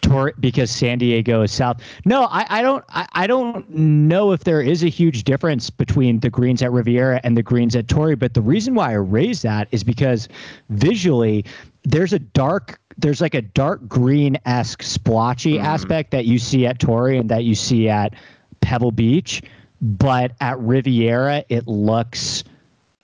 Tor- 0.00 0.34
because 0.40 0.70
San 0.70 0.98
Diego 0.98 1.42
is 1.42 1.52
south. 1.52 1.80
No, 2.04 2.24
I, 2.24 2.46
I 2.48 2.62
don't 2.62 2.84
I, 2.88 3.06
I, 3.12 3.26
don't 3.26 3.68
know 3.70 4.32
if 4.32 4.44
there 4.44 4.60
is 4.60 4.82
a 4.82 4.88
huge 4.88 5.24
difference 5.24 5.70
between 5.70 6.20
the 6.20 6.30
greens 6.30 6.62
at 6.62 6.72
Riviera 6.72 7.20
and 7.24 7.36
the 7.36 7.42
greens 7.42 7.74
at 7.76 7.88
Torrey, 7.88 8.14
but 8.14 8.34
the 8.34 8.42
reason 8.42 8.74
why 8.74 8.90
I 8.90 8.94
raise 8.94 9.42
that 9.42 9.68
is 9.70 9.84
because 9.84 10.28
visually 10.70 11.44
there's 11.84 12.12
a 12.12 12.18
dark 12.18 12.80
there's 12.96 13.20
like 13.20 13.34
a 13.34 13.42
dark 13.42 13.86
green 13.88 14.38
esque 14.44 14.82
splotchy 14.82 15.54
mm. 15.54 15.62
aspect 15.62 16.10
that 16.10 16.26
you 16.26 16.38
see 16.38 16.66
at 16.66 16.78
Torrey 16.78 17.16
and 17.16 17.28
that 17.30 17.44
you 17.44 17.54
see 17.54 17.88
at 17.88 18.14
Pebble 18.60 18.90
Beach, 18.90 19.42
but 19.80 20.32
at 20.40 20.58
Riviera 20.58 21.44
it 21.48 21.66
looks 21.66 22.44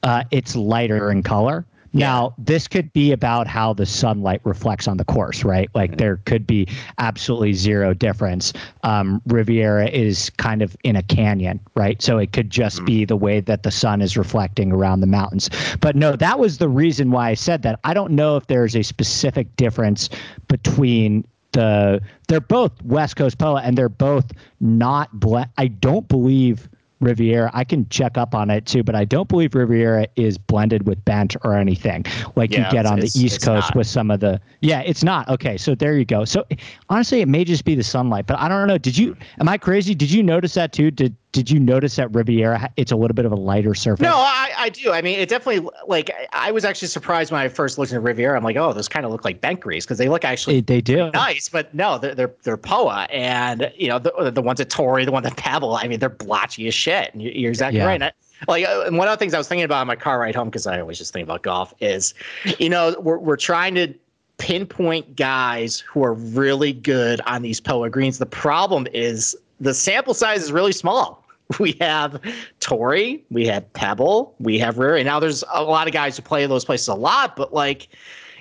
uh, 0.02 0.24
it's 0.30 0.54
lighter 0.54 1.10
in 1.10 1.22
color. 1.22 1.64
Now, 1.94 2.34
this 2.38 2.66
could 2.66 2.92
be 2.92 3.12
about 3.12 3.46
how 3.46 3.72
the 3.72 3.86
sunlight 3.86 4.40
reflects 4.44 4.88
on 4.88 4.96
the 4.96 5.04
course, 5.04 5.44
right? 5.44 5.70
Like 5.74 5.92
mm-hmm. 5.92 5.98
there 5.98 6.16
could 6.24 6.46
be 6.46 6.66
absolutely 6.98 7.52
zero 7.52 7.94
difference. 7.94 8.52
Um, 8.82 9.22
Riviera 9.26 9.88
is 9.88 10.30
kind 10.30 10.60
of 10.60 10.76
in 10.82 10.96
a 10.96 11.02
canyon, 11.02 11.60
right? 11.74 12.02
So 12.02 12.18
it 12.18 12.32
could 12.32 12.50
just 12.50 12.76
mm-hmm. 12.78 12.86
be 12.86 13.04
the 13.04 13.16
way 13.16 13.40
that 13.40 13.62
the 13.62 13.70
sun 13.70 14.00
is 14.00 14.16
reflecting 14.16 14.72
around 14.72 15.00
the 15.00 15.06
mountains. 15.06 15.48
But 15.80 15.94
no, 15.96 16.16
that 16.16 16.38
was 16.38 16.58
the 16.58 16.68
reason 16.68 17.10
why 17.10 17.30
I 17.30 17.34
said 17.34 17.62
that. 17.62 17.78
I 17.84 17.94
don't 17.94 18.12
know 18.12 18.36
if 18.36 18.48
there's 18.48 18.74
a 18.74 18.82
specific 18.82 19.54
difference 19.56 20.10
between 20.48 21.24
the 21.52 22.00
they're 22.28 22.40
both 22.40 22.72
West 22.82 23.16
Coast 23.16 23.38
POA 23.38 23.60
and 23.62 23.78
they're 23.78 23.88
both 23.88 24.32
not 24.60 25.12
ble- 25.18 25.46
I 25.56 25.68
don't 25.68 26.08
believe 26.08 26.68
Riviera. 27.04 27.50
I 27.54 27.64
can 27.64 27.88
check 27.88 28.18
up 28.18 28.34
on 28.34 28.50
it 28.50 28.66
too, 28.66 28.82
but 28.82 28.94
I 28.94 29.04
don't 29.04 29.28
believe 29.28 29.54
Riviera 29.54 30.06
is 30.16 30.38
blended 30.38 30.86
with 30.86 31.04
bent 31.04 31.36
or 31.44 31.54
anything 31.54 32.04
like 32.36 32.52
yeah, 32.52 32.66
you 32.66 32.72
get 32.72 32.86
on 32.86 33.00
the 33.00 33.10
East 33.14 33.42
Coast 33.42 33.70
not. 33.70 33.76
with 33.76 33.86
some 33.86 34.10
of 34.10 34.20
the. 34.20 34.40
Yeah, 34.60 34.80
it's 34.80 35.04
not. 35.04 35.28
Okay, 35.28 35.56
so 35.56 35.74
there 35.74 35.96
you 35.96 36.04
go. 36.04 36.24
So 36.24 36.44
honestly, 36.88 37.20
it 37.20 37.28
may 37.28 37.44
just 37.44 37.64
be 37.64 37.74
the 37.74 37.84
sunlight, 37.84 38.26
but 38.26 38.38
I 38.38 38.48
don't 38.48 38.66
know. 38.66 38.78
Did 38.78 38.96
you? 38.96 39.16
Am 39.40 39.48
I 39.48 39.58
crazy? 39.58 39.94
Did 39.94 40.10
you 40.10 40.22
notice 40.22 40.54
that 40.54 40.72
too? 40.72 40.90
Did 40.90 41.14
did 41.34 41.50
you 41.50 41.58
notice 41.58 41.96
that 41.96 42.14
Riviera 42.14 42.70
it's 42.76 42.92
a 42.92 42.96
little 42.96 43.14
bit 43.14 43.24
of 43.24 43.32
a 43.32 43.36
lighter 43.36 43.74
surface? 43.74 44.04
No, 44.04 44.14
I, 44.14 44.52
I 44.56 44.68
do. 44.68 44.92
I 44.92 45.02
mean, 45.02 45.18
it 45.18 45.28
definitely 45.28 45.68
like 45.88 46.08
I 46.32 46.52
was 46.52 46.64
actually 46.64 46.88
surprised 46.88 47.32
when 47.32 47.40
I 47.40 47.48
first 47.48 47.76
looked 47.76 47.92
at 47.92 48.00
Riviera. 48.00 48.36
I'm 48.38 48.44
like, 48.44 48.56
oh, 48.56 48.72
those 48.72 48.88
kind 48.88 49.04
of 49.04 49.10
look 49.10 49.24
like 49.24 49.40
bent 49.40 49.58
grease 49.58 49.84
because 49.84 49.98
they 49.98 50.08
look 50.08 50.24
actually 50.24 50.60
they, 50.60 50.76
they 50.76 50.80
do 50.80 51.10
nice, 51.10 51.48
but 51.48 51.74
no, 51.74 51.98
they're 51.98 52.14
they're, 52.14 52.32
they're 52.44 52.56
Poa, 52.56 53.08
and 53.10 53.70
you 53.76 53.88
know 53.88 53.98
the 53.98 54.30
the 54.30 54.40
ones 54.40 54.60
at 54.60 54.70
Torrey, 54.70 55.04
the 55.04 55.10
one 55.10 55.26
at 55.26 55.36
Pebble. 55.36 55.74
I 55.74 55.88
mean, 55.88 55.98
they're 55.98 56.08
blotchy 56.08 56.68
as 56.68 56.74
shit. 56.74 57.12
And 57.12 57.20
you're 57.20 57.50
exactly 57.50 57.80
yeah. 57.80 57.86
right. 57.86 58.00
I, 58.00 58.12
like 58.46 58.64
uh, 58.64 58.84
and 58.86 58.96
one 58.96 59.08
of 59.08 59.12
the 59.12 59.18
things 59.18 59.34
I 59.34 59.38
was 59.38 59.48
thinking 59.48 59.64
about 59.64 59.80
on 59.80 59.88
my 59.88 59.96
car 59.96 60.20
ride 60.20 60.36
home 60.36 60.48
because 60.48 60.68
I 60.68 60.80
always 60.80 60.98
just 60.98 61.12
think 61.12 61.24
about 61.24 61.42
golf 61.42 61.74
is, 61.80 62.14
you 62.60 62.68
know, 62.68 62.94
we're 63.00 63.18
we're 63.18 63.36
trying 63.36 63.74
to 63.74 63.92
pinpoint 64.38 65.16
guys 65.16 65.80
who 65.80 66.04
are 66.04 66.14
really 66.14 66.72
good 66.72 67.20
on 67.22 67.42
these 67.42 67.60
Poa 67.60 67.90
greens. 67.90 68.18
The 68.18 68.26
problem 68.26 68.86
is 68.92 69.36
the 69.60 69.74
sample 69.74 70.14
size 70.14 70.44
is 70.44 70.52
really 70.52 70.72
small. 70.72 71.23
we 71.58 71.72
have 71.80 72.20
Torrey, 72.60 73.24
we 73.30 73.46
have 73.46 73.70
Pebble, 73.72 74.34
we 74.38 74.58
have 74.58 74.78
Rare. 74.78 75.02
Now 75.04 75.20
there's 75.20 75.44
a 75.52 75.62
lot 75.62 75.86
of 75.86 75.92
guys 75.92 76.16
who 76.16 76.22
play 76.22 76.46
those 76.46 76.64
places 76.64 76.88
a 76.88 76.94
lot, 76.94 77.36
but 77.36 77.52
like, 77.52 77.88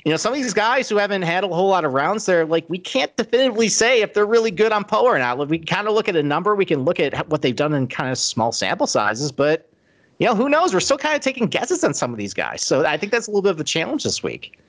you 0.05 0.12
know, 0.12 0.17
some 0.17 0.33
of 0.33 0.39
these 0.39 0.53
guys 0.53 0.89
who 0.89 0.98
haven't 0.98 1.22
had 1.22 1.43
a 1.43 1.48
whole 1.48 1.69
lot 1.69 1.86
of 1.86 1.93
rounds, 1.93 2.25
they're 2.25 2.45
like, 2.45 2.65
we 2.69 2.77
can't 2.77 3.15
definitively 3.15 3.69
say 3.69 4.01
if 4.01 4.13
they're 4.13 4.25
really 4.25 4.51
good 4.51 4.72
on 4.72 4.83
POA 4.83 5.03
or 5.03 5.19
not. 5.19 5.48
We 5.48 5.60
kind 5.60 5.88
of 5.88 5.93
look 5.93 6.10
at 6.10 6.15
a 6.15 6.24
number, 6.24 6.55
we 6.55 6.65
can 6.65 6.83
look 6.83 7.00
at 7.00 7.29
what 7.29 7.41
they've 7.41 7.55
done 7.55 7.74
in 7.74 7.88
kind 7.88 8.12
of 8.12 8.17
small 8.17 8.51
sample 8.51 8.88
sizes, 8.88 9.31
but 9.31 9.69
you 10.19 10.27
know, 10.27 10.36
who 10.36 10.48
knows? 10.48 10.74
We're 10.74 10.79
still 10.79 10.98
kind 10.98 11.15
of 11.15 11.22
taking 11.22 11.48
guesses 11.48 11.83
on 11.83 11.93
some 11.93 12.12
of 12.12 12.17
these 12.17 12.33
guys. 12.33 12.62
So 12.62 12.86
I 12.86 12.98
think 12.98 13.12
that's 13.12 13.27
a 13.27 13.31
little 13.31 13.41
bit 13.41 13.51
of 13.51 13.60
a 13.60 13.63
challenge 13.63 14.03
this 14.03 14.22
week. 14.22 14.60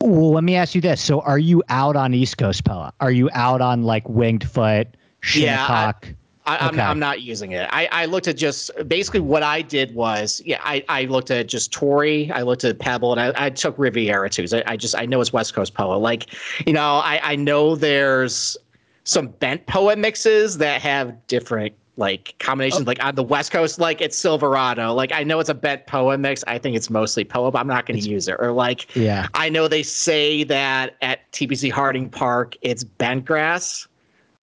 Well, 0.00 0.32
let 0.32 0.44
me 0.44 0.56
ask 0.56 0.74
you 0.74 0.80
this. 0.80 1.00
So 1.00 1.20
are 1.20 1.38
you 1.38 1.62
out 1.68 1.96
on 1.96 2.14
East 2.14 2.38
Coast 2.38 2.64
POA? 2.64 2.92
Are 3.00 3.10
you 3.10 3.28
out 3.32 3.60
on 3.60 3.82
like 3.82 4.08
Winged 4.08 4.48
Foot, 4.48 4.88
Shinnecock? 5.20 6.06
Yeah, 6.06 6.12
I, 6.12 6.16
Okay. 6.46 6.56
I'm, 6.56 6.80
I'm 6.80 6.98
not 6.98 7.22
using 7.22 7.52
it. 7.52 7.68
I, 7.70 7.88
I 7.92 8.04
looked 8.06 8.26
at 8.26 8.36
just 8.36 8.70
basically 8.88 9.20
what 9.20 9.44
I 9.44 9.62
did 9.62 9.94
was, 9.94 10.42
yeah, 10.44 10.60
I, 10.64 10.84
I 10.88 11.04
looked 11.04 11.30
at 11.30 11.46
just 11.46 11.72
Torrey, 11.72 12.32
I 12.32 12.42
looked 12.42 12.64
at 12.64 12.80
Pebble, 12.80 13.12
and 13.12 13.20
I, 13.20 13.46
I 13.46 13.50
took 13.50 13.78
Riviera 13.78 14.28
too. 14.28 14.48
So 14.48 14.58
I, 14.58 14.72
I 14.72 14.76
just 14.76 14.96
I 14.96 15.06
know 15.06 15.20
it's 15.20 15.32
West 15.32 15.54
Coast 15.54 15.74
Poa. 15.74 15.94
Like, 15.94 16.26
you 16.66 16.72
know, 16.72 16.96
I, 16.96 17.20
I 17.22 17.36
know 17.36 17.76
there's 17.76 18.56
some 19.04 19.28
bent 19.28 19.66
Poa 19.66 19.94
mixes 19.94 20.58
that 20.58 20.82
have 20.82 21.26
different 21.28 21.74
like 21.96 22.34
combinations. 22.40 22.86
Like 22.86 23.02
on 23.04 23.14
the 23.14 23.22
West 23.22 23.52
Coast, 23.52 23.78
like 23.78 24.00
it's 24.00 24.18
Silverado. 24.18 24.94
Like 24.94 25.12
I 25.12 25.22
know 25.22 25.38
it's 25.38 25.50
a 25.50 25.54
bent 25.54 25.86
Poa 25.86 26.18
mix. 26.18 26.42
I 26.48 26.58
think 26.58 26.74
it's 26.74 26.90
mostly 26.90 27.24
Poa, 27.24 27.52
but 27.52 27.58
I'm 27.58 27.66
not 27.68 27.86
going 27.86 28.00
to 28.00 28.08
use 28.08 28.26
it. 28.26 28.36
Or 28.38 28.50
like 28.50 28.94
Yeah. 28.96 29.28
I 29.34 29.48
know 29.48 29.68
they 29.68 29.82
say 29.82 30.42
that 30.44 30.96
at 31.02 31.30
TPC 31.32 31.70
Harding 31.70 32.08
Park 32.08 32.56
it's 32.62 32.82
bent 32.82 33.24
grass. 33.24 33.86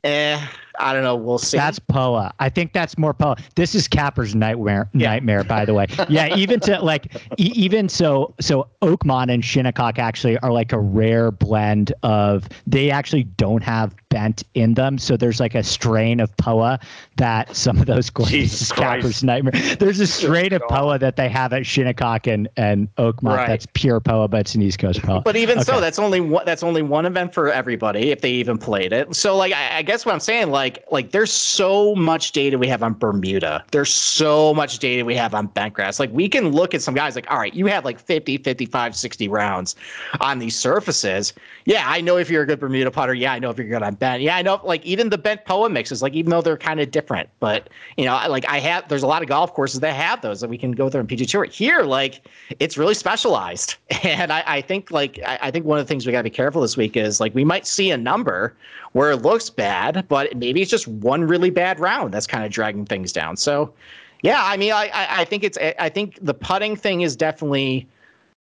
Eh, 0.05 0.41
I 0.79 0.93
don't 0.93 1.03
know. 1.03 1.17
We'll 1.17 1.39
see. 1.39 1.57
That's 1.57 1.79
Poa. 1.79 2.33
I 2.39 2.49
think 2.49 2.73
that's 2.73 2.99
more 2.99 3.15
Poa. 3.15 3.37
This 3.55 3.75
is 3.75 3.89
Capper's 3.89 4.35
nightmare. 4.35 4.89
Yeah. 4.93 5.11
Nightmare, 5.11 5.45
by 5.45 5.65
the 5.65 5.75
way. 5.75 5.87
Yeah, 6.09 6.35
even 6.37 6.61
to 6.61 6.81
like, 6.83 7.15
e- 7.39 7.53
even 7.55 7.89
so, 7.89 8.35
so 8.41 8.69
Oakmont 8.83 9.33
and 9.33 9.45
Shinnecock 9.45 9.99
actually 9.99 10.39
are 10.39 10.53
like 10.53 10.73
a 10.73 10.79
rare 10.79 11.31
blend 11.31 11.93
of. 12.03 12.49
They 12.67 12.91
actually 12.91 13.25
don't 13.25 13.63
have 13.63 13.95
bent 14.09 14.43
in 14.55 14.75
them, 14.75 14.99
so 14.99 15.17
there's 15.17 15.41
like 15.41 15.55
a 15.55 15.63
strain 15.63 16.21
of 16.21 16.35
Poa 16.37 16.79
that 17.17 17.55
some 17.55 17.79
of 17.79 17.87
those 17.87 18.11
Capper's 18.11 19.23
nightmare. 19.23 19.53
There's 19.77 20.01
a 20.01 20.07
strain 20.07 20.53
of 20.53 20.63
Poa 20.69 20.99
that 20.99 21.17
they 21.17 21.29
have 21.29 21.53
at 21.53 21.67
Shinnecock 21.67 22.27
and 22.27 22.49
and 22.57 22.95
Oakmont 22.97 23.37
Right. 23.37 23.49
that's 23.49 23.67
pure 23.75 24.01
Poa, 24.01 24.29
but 24.29 24.41
it's 24.41 24.55
an 24.55 24.63
East 24.63 24.79
Coast 24.79 25.03
Poa. 25.03 25.21
But 25.21 25.37
even 25.37 25.63
so, 25.63 25.81
that's 25.81 25.99
only 25.99 26.21
one. 26.21 26.45
That's 26.47 26.63
only 26.63 26.83
one 26.83 27.07
event 27.07 27.35
for 27.35 27.51
everybody 27.53 28.11
if 28.11 28.21
they 28.21 28.31
even 28.33 28.59
played 28.59 28.93
it. 28.93 29.15
So, 29.15 29.37
like, 29.37 29.53
I, 29.53 29.79
I 29.79 29.83
guess 29.83 30.05
what 30.07 30.13
I'm 30.13 30.21
saying, 30.21 30.51
like, 30.51 30.66
like 30.67 30.85
like 30.91 31.13
there's 31.13 31.33
so 31.33 31.95
much 31.95 32.33
data 32.33 32.59
we 32.59 32.67
have 32.67 32.83
on 32.83 32.95
Bermuda. 32.95 33.65
There's 33.71 33.95
so 33.95 34.53
much 34.53 34.81
data 34.81 35.05
we 35.05 35.15
have 35.15 35.33
on 35.33 35.47
bentgrass. 35.49 36.01
Like, 36.01 36.11
we 36.13 36.29
can 36.29 36.49
look 36.49 36.75
at 36.75 36.83
some 36.83 36.93
guys. 36.93 37.15
Like, 37.15 37.31
all 37.31 37.39
right, 37.39 37.55
you 37.55 37.67
have 37.67 37.85
like 37.85 38.01
50, 38.01 38.39
55, 38.39 38.97
60 38.97 39.29
rounds 39.29 39.77
on 40.21 40.41
these 40.41 40.57
surfaces. 40.57 41.33
Yeah, 41.67 41.85
I 41.87 42.01
know 42.01 42.17
if 42.17 42.29
you're 42.29 42.43
a 42.43 42.47
good 42.47 42.59
Bermuda 42.59 42.91
putter. 42.91 43.15
Yeah, 43.15 43.33
I 43.33 43.39
know 43.39 43.51
if 43.51 43.59
you're 43.59 43.69
good 43.69 43.83
on 43.83 43.95
bent. 43.95 44.23
Yeah, 44.23 44.37
I 44.37 44.43
know. 44.43 44.61
Like, 44.65 44.85
even 44.85 45.09
the 45.09 45.19
bent 45.19 45.45
Poa 45.45 45.69
mixes. 45.69 46.03
Like, 46.03 46.15
even 46.15 46.31
though 46.31 46.43
they're 46.43 46.59
kind 46.59 46.81
of 46.81 46.91
different, 46.91 47.29
but 47.39 47.71
you 47.97 48.05
know, 48.05 48.21
like 48.29 48.45
I 48.49 48.59
have. 48.59 48.89
There's 48.89 49.05
a 49.05 49.07
lot 49.07 49.23
of 49.23 49.29
golf 49.29 49.55
courses 49.55 49.79
that 49.81 49.95
have 49.95 50.21
those 50.21 50.41
that 50.41 50.51
we 50.51 50.59
can 50.59 50.73
go 50.73 50.91
through 50.91 51.01
and 51.01 51.09
PG 51.09 51.27
Tour. 51.27 51.45
Here, 51.45 51.83
like, 51.83 52.27
it's 52.59 52.77
really 52.77 52.95
specialized, 52.95 53.77
and 54.03 54.33
I, 54.33 54.43
I 54.47 54.61
think 54.63 54.91
like 54.91 55.21
I, 55.25 55.39
I 55.43 55.51
think 55.53 55.65
one 55.65 55.79
of 55.79 55.87
the 55.87 55.89
things 55.89 56.07
we 56.07 56.13
got 56.13 56.19
to 56.19 56.25
be 56.25 56.31
careful 56.31 56.61
this 56.61 56.77
week 56.77 56.97
is 56.97 57.21
like 57.21 57.35
we 57.37 57.45
might 57.45 57.67
see 57.67 57.93
a 57.93 57.97
number 57.97 58.57
where 58.97 59.11
it 59.11 59.19
looks 59.19 59.51
bad, 59.51 60.07
but 60.09 60.35
maybe 60.39 60.63
it's 60.63 60.71
just 60.71 60.89
one 60.89 61.23
really 61.23 61.51
bad 61.51 61.79
round 61.79 62.15
that's 62.15 62.27
kind 62.27 62.47
of 62.47 62.51
dragging 62.51 62.87
things 62.87 63.13
down. 63.13 63.37
So, 63.37 63.75
yeah, 64.23 64.41
I 64.43 64.57
mean, 64.57 64.73
I 64.73 64.87
I, 64.87 65.21
I 65.21 65.25
think 65.27 65.45
it's 65.45 65.59
I 65.79 65.91
think 65.91 66.19
the 66.23 66.33
putting 66.33 66.77
thing 66.77 67.03
is 67.03 67.15
definitely 67.15 67.87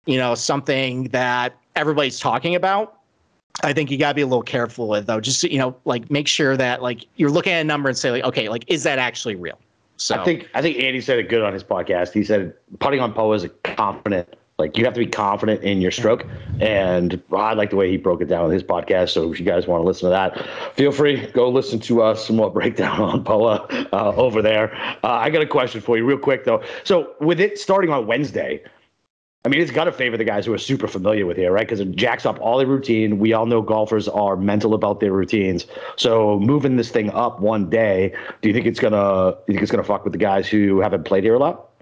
you 0.06 0.16
know 0.16 0.36
something 0.36 1.06
that 1.06 1.58
everybody's 1.76 2.20
talking 2.20 2.54
about. 2.54 3.00
I 3.64 3.74
think 3.74 3.90
you 3.90 3.98
gotta 3.98 4.14
be 4.14 4.22
a 4.22 4.28
little 4.28 4.44
careful 4.44 4.88
with 4.88 5.08
though. 5.08 5.20
Just 5.20 5.42
you 5.42 5.58
know, 5.58 5.76
like 5.86 6.12
make 6.12 6.28
sure 6.28 6.56
that 6.56 6.84
like 6.84 7.08
you're 7.16 7.32
looking 7.32 7.54
at 7.54 7.62
a 7.62 7.64
number 7.64 7.90
and 7.90 7.98
say 7.98 8.12
like, 8.12 8.24
okay, 8.24 8.48
like 8.48 8.64
is 8.68 8.84
that 8.84 9.00
actually 9.00 9.34
real? 9.34 9.58
So 9.98 10.14
I 10.14 10.24
think 10.24 10.52
I 10.54 10.62
think 10.62 10.78
Andy 10.78 11.02
said 11.02 11.18
it 11.18 11.30
good 11.30 11.42
on 11.42 11.54
his 11.54 11.64
podcast. 11.64 12.14
He 12.14 12.24
said 12.24 12.54
putting 12.78 13.00
on 13.00 13.12
Poa 13.12 13.36
is 13.36 13.44
a 13.44 13.50
confident. 13.50 14.36
Like 14.64 14.78
you 14.78 14.86
have 14.86 14.94
to 14.94 15.00
be 15.02 15.08
confident 15.08 15.62
in 15.62 15.82
your 15.82 15.92
stroke, 15.92 16.26
and 16.62 17.22
I 17.34 17.54
like 17.54 17.70
the 17.70 17.76
way 17.76 17.92
he 17.92 17.98
broke 17.98 18.22
it 18.22 18.30
down 18.30 18.46
on 18.46 18.52
his 18.52 18.64
podcast. 18.64 19.10
So 19.10 19.30
if 19.30 19.38
you 19.38 19.46
guys 19.46 19.68
want 19.68 19.82
to 19.82 19.86
listen 19.86 20.06
to 20.06 20.12
that, 20.12 20.48
feel 20.78 20.94
free 20.94 21.28
go 21.32 21.50
listen 21.50 21.82
to 21.82 22.02
uh, 22.02 22.16
some 22.16 22.38
more 22.38 22.50
breakdown 22.60 23.02
on 23.02 23.26
Poa 23.26 23.68
uh, 23.92 24.14
over 24.16 24.42
there. 24.42 24.74
Uh, 25.04 25.10
I 25.10 25.30
got 25.32 25.42
a 25.42 25.46
question 25.46 25.82
for 25.82 25.98
you, 25.98 26.06
real 26.06 26.18
quick 26.18 26.46
though. 26.46 26.64
So 26.86 27.14
with 27.20 27.42
it 27.42 27.60
starting 27.60 27.90
on 27.90 28.08
Wednesday, 28.08 28.64
I 29.44 29.50
mean, 29.50 29.60
it's 29.60 29.70
got 29.70 29.84
to 29.84 29.92
favor 29.92 30.16
the 30.16 30.24
guys 30.24 30.46
who 30.46 30.54
are 30.54 30.58
super 30.58 30.88
familiar 30.88 31.26
with 31.26 31.36
here, 31.36 31.52
right? 31.52 31.68
Because 31.68 31.82
it 31.82 31.92
jacks 31.98 32.26
up 32.26 32.40
all 32.40 32.58
their 32.58 32.68
routine. 32.68 33.20
We 33.20 33.34
all 33.34 33.46
know 33.46 33.62
golfers 33.62 34.08
are 34.08 34.38
mental 34.38 34.74
about 34.76 35.02
their 35.02 35.12
routines. 35.12 35.68
So 35.98 36.40
moving 36.40 36.78
this 36.78 36.90
thing 36.90 37.10
up 37.10 37.42
one 37.42 37.70
day, 37.70 38.16
do 38.42 38.48
you 38.48 38.54
think 38.54 38.66
it's 38.66 38.80
gonna? 38.80 39.36
You 39.48 39.56
think 39.56 39.62
it's 39.62 39.72
gonna 39.72 39.84
fuck 39.84 40.06
with 40.06 40.14
the 40.14 40.20
guys 40.20 40.48
who 40.48 40.80
haven't 40.80 41.04
played 41.04 41.26
here 41.26 41.36
a 41.36 41.40
lot? 41.40 41.73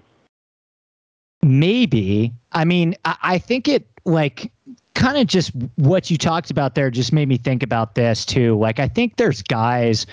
Maybe. 1.44 2.32
I 2.52 2.64
mean, 2.64 2.94
I, 3.04 3.16
I 3.22 3.38
think 3.38 3.68
it 3.68 3.86
like 4.04 4.52
kind 4.94 5.16
of 5.16 5.26
just 5.26 5.52
what 5.76 6.10
you 6.10 6.18
talked 6.18 6.50
about 6.50 6.74
there 6.74 6.90
just 6.90 7.12
made 7.12 7.28
me 7.28 7.36
think 7.36 7.62
about 7.62 7.94
this 7.94 8.24
too. 8.24 8.58
Like, 8.58 8.78
I 8.78 8.88
think 8.88 9.16
there's 9.16 9.42
guys. 9.42 10.06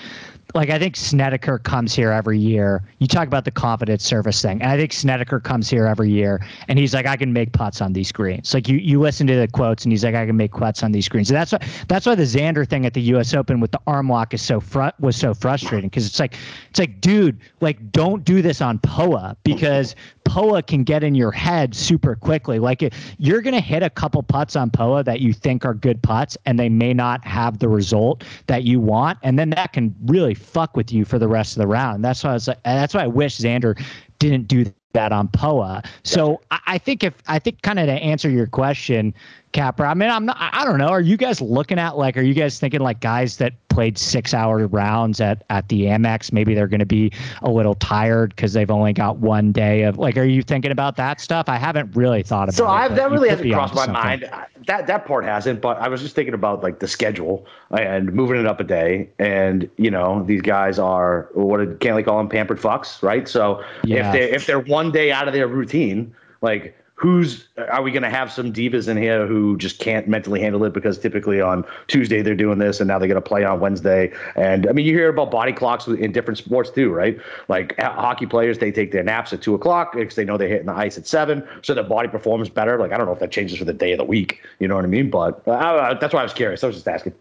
Like 0.52 0.68
I 0.68 0.80
think 0.80 0.96
Snedeker 0.96 1.60
comes 1.60 1.94
here 1.94 2.10
every 2.10 2.36
year. 2.36 2.82
You 2.98 3.06
talk 3.06 3.28
about 3.28 3.44
the 3.44 3.52
confidence 3.52 4.02
service 4.02 4.42
thing, 4.42 4.60
and 4.60 4.68
I 4.68 4.76
think 4.76 4.92
Snedeker 4.92 5.38
comes 5.38 5.70
here 5.70 5.86
every 5.86 6.10
year, 6.10 6.44
and 6.66 6.76
he's 6.76 6.92
like, 6.92 7.06
I 7.06 7.16
can 7.16 7.32
make 7.32 7.52
putts 7.52 7.80
on 7.80 7.92
these 7.92 8.10
greens. 8.10 8.52
Like 8.52 8.68
you, 8.68 8.78
you 8.78 8.98
listen 8.98 9.28
to 9.28 9.36
the 9.36 9.46
quotes, 9.46 9.84
and 9.84 9.92
he's 9.92 10.02
like, 10.02 10.16
I 10.16 10.26
can 10.26 10.36
make 10.36 10.50
putts 10.50 10.82
on 10.82 10.90
these 10.90 11.08
greens. 11.08 11.30
And 11.30 11.36
that's 11.36 11.52
why 11.52 11.60
that's 11.86 12.04
why 12.04 12.16
the 12.16 12.24
Xander 12.24 12.68
thing 12.68 12.84
at 12.84 12.94
the 12.94 13.02
U.S. 13.02 13.32
Open 13.32 13.60
with 13.60 13.70
the 13.70 13.78
arm 13.86 14.08
lock 14.08 14.34
is 14.34 14.42
so 14.42 14.58
fr- 14.58 14.88
was 14.98 15.14
so 15.14 15.34
frustrating 15.34 15.88
because 15.88 16.04
it's 16.04 16.18
like 16.18 16.34
it's 16.68 16.80
like, 16.80 17.00
dude, 17.00 17.38
like 17.60 17.92
don't 17.92 18.24
do 18.24 18.42
this 18.42 18.60
on 18.60 18.80
Poa 18.80 19.36
because 19.44 19.94
Poa 20.30 20.62
can 20.62 20.84
get 20.84 21.02
in 21.02 21.16
your 21.16 21.32
head 21.32 21.74
super 21.74 22.14
quickly. 22.14 22.60
Like 22.60 22.82
it, 22.82 22.94
you're 23.18 23.42
gonna 23.42 23.60
hit 23.60 23.82
a 23.82 23.90
couple 23.90 24.22
putts 24.22 24.54
on 24.54 24.70
Poa 24.70 25.02
that 25.02 25.20
you 25.20 25.32
think 25.32 25.64
are 25.64 25.74
good 25.74 26.00
putts, 26.02 26.38
and 26.46 26.56
they 26.56 26.68
may 26.68 26.94
not 26.94 27.24
have 27.26 27.58
the 27.58 27.68
result 27.68 28.22
that 28.46 28.62
you 28.62 28.78
want, 28.78 29.18
and 29.24 29.36
then 29.36 29.50
that 29.50 29.72
can 29.72 29.92
really 30.06 30.34
fuck 30.34 30.76
with 30.76 30.92
you 30.92 31.04
for 31.04 31.18
the 31.18 31.26
rest 31.26 31.56
of 31.56 31.60
the 31.60 31.66
round. 31.66 32.04
That's 32.04 32.22
why 32.22 32.30
I 32.30 32.34
was 32.34 32.46
like, 32.46 32.62
that's 32.62 32.94
why 32.94 33.02
I 33.02 33.06
wish 33.08 33.38
Xander 33.38 33.76
didn't 34.20 34.46
do 34.46 34.66
that 34.92 35.10
on 35.10 35.26
Poa. 35.26 35.82
So 36.04 36.40
I, 36.52 36.60
I 36.66 36.78
think 36.78 37.02
if 37.02 37.14
I 37.26 37.40
think 37.40 37.62
kind 37.62 37.80
of 37.80 37.86
to 37.86 37.92
answer 37.92 38.30
your 38.30 38.46
question, 38.46 39.12
Capper. 39.52 39.84
I 39.84 39.94
mean, 39.94 40.10
I'm 40.10 40.26
not. 40.26 40.36
I 40.38 40.64
don't 40.64 40.78
know. 40.78 40.90
Are 40.90 41.00
you 41.00 41.16
guys 41.16 41.40
looking 41.40 41.76
at 41.78 41.96
like? 41.98 42.16
Are 42.16 42.22
you 42.22 42.34
guys 42.34 42.60
thinking 42.60 42.80
like 42.80 43.00
guys 43.00 43.38
that 43.38 43.52
played 43.68 43.98
six 43.98 44.32
hour 44.32 44.64
rounds 44.68 45.20
at 45.20 45.42
at 45.50 45.68
the 45.68 45.86
Amex? 45.86 46.32
Maybe 46.32 46.54
they're 46.54 46.68
going 46.68 46.78
to 46.78 46.86
be 46.86 47.10
a 47.42 47.50
little 47.50 47.74
tired 47.74 48.30
because 48.36 48.52
they've 48.52 48.70
only 48.70 48.92
got 48.92 49.16
one 49.16 49.50
day 49.50 49.82
of 49.82 49.98
like. 49.98 50.16
Are 50.16 50.22
you 50.24 50.42
thinking 50.42 50.70
about 50.70 50.94
that 50.98 51.20
stuff? 51.20 51.48
I 51.48 51.56
haven't 51.56 51.96
really 51.96 52.22
thought 52.22 52.44
about. 52.44 52.54
So 52.54 52.68
I've 52.68 52.94
that 52.94 53.10
really 53.10 53.28
hasn't 53.28 53.52
crossed 53.52 53.74
my 53.74 53.86
something. 53.86 54.02
mind. 54.02 54.30
That 54.68 54.86
that 54.86 55.04
part 55.04 55.24
hasn't, 55.24 55.60
but 55.60 55.78
I 55.78 55.88
was 55.88 56.00
just 56.00 56.14
thinking 56.14 56.34
about 56.34 56.62
like 56.62 56.78
the 56.78 56.86
schedule 56.86 57.44
and 57.72 58.12
moving 58.12 58.38
it 58.38 58.46
up 58.46 58.60
a 58.60 58.64
day. 58.64 59.08
And 59.18 59.68
you 59.78 59.90
know, 59.90 60.22
these 60.22 60.42
guys 60.42 60.78
are 60.78 61.28
what 61.34 61.58
did 61.58 61.80
Cantlay 61.80 62.04
call 62.04 62.18
them? 62.18 62.28
Pampered 62.28 62.60
fucks, 62.60 63.02
right? 63.02 63.26
So 63.26 63.64
Yeah. 63.82 64.06
if 64.06 64.12
they 64.12 64.30
if 64.30 64.46
they're 64.46 64.60
one 64.60 64.92
day 64.92 65.10
out 65.10 65.26
of 65.26 65.34
their 65.34 65.48
routine, 65.48 66.14
like 66.40 66.76
who's 67.00 67.48
are 67.70 67.80
we 67.80 67.90
going 67.90 68.02
to 68.02 68.10
have 68.10 68.30
some 68.30 68.52
divas 68.52 68.86
in 68.86 68.94
here 68.98 69.26
who 69.26 69.56
just 69.56 69.78
can't 69.78 70.06
mentally 70.06 70.38
handle 70.38 70.62
it 70.64 70.74
because 70.74 70.98
typically 70.98 71.40
on 71.40 71.64
Tuesday 71.86 72.20
they're 72.20 72.34
doing 72.34 72.58
this 72.58 72.78
and 72.78 72.88
now 72.88 72.98
they're 72.98 73.08
going 73.08 73.14
to 73.14 73.26
play 73.26 73.42
on 73.42 73.58
Wednesday. 73.58 74.12
And 74.36 74.68
I 74.68 74.72
mean, 74.72 74.84
you 74.84 74.92
hear 74.92 75.08
about 75.08 75.30
body 75.30 75.54
clocks 75.54 75.86
in 75.86 76.12
different 76.12 76.36
sports 76.36 76.70
too, 76.70 76.92
right? 76.92 77.18
Like 77.48 77.74
hockey 77.80 78.26
players, 78.26 78.58
they 78.58 78.70
take 78.70 78.92
their 78.92 79.02
naps 79.02 79.32
at 79.32 79.40
two 79.40 79.54
o'clock 79.54 79.94
because 79.94 80.14
they 80.14 80.26
know 80.26 80.36
they're 80.36 80.48
hitting 80.48 80.66
the 80.66 80.74
ice 80.74 80.98
at 80.98 81.06
seven, 81.06 81.42
so 81.62 81.72
their 81.72 81.84
body 81.84 82.08
performs 82.08 82.50
better. 82.50 82.78
Like 82.78 82.92
I 82.92 82.98
don't 82.98 83.06
know 83.06 83.14
if 83.14 83.20
that 83.20 83.30
changes 83.30 83.56
for 83.56 83.64
the 83.64 83.72
day 83.72 83.92
of 83.92 83.98
the 83.98 84.04
week. 84.04 84.42
You 84.58 84.68
know 84.68 84.74
what 84.74 84.84
I 84.84 84.88
mean? 84.88 85.08
But 85.08 85.42
uh, 85.48 85.94
that's 85.94 86.12
why 86.12 86.20
I 86.20 86.24
was 86.24 86.34
curious. 86.34 86.62
I 86.62 86.66
was 86.66 86.76
just 86.76 86.88
asking. 86.88 87.14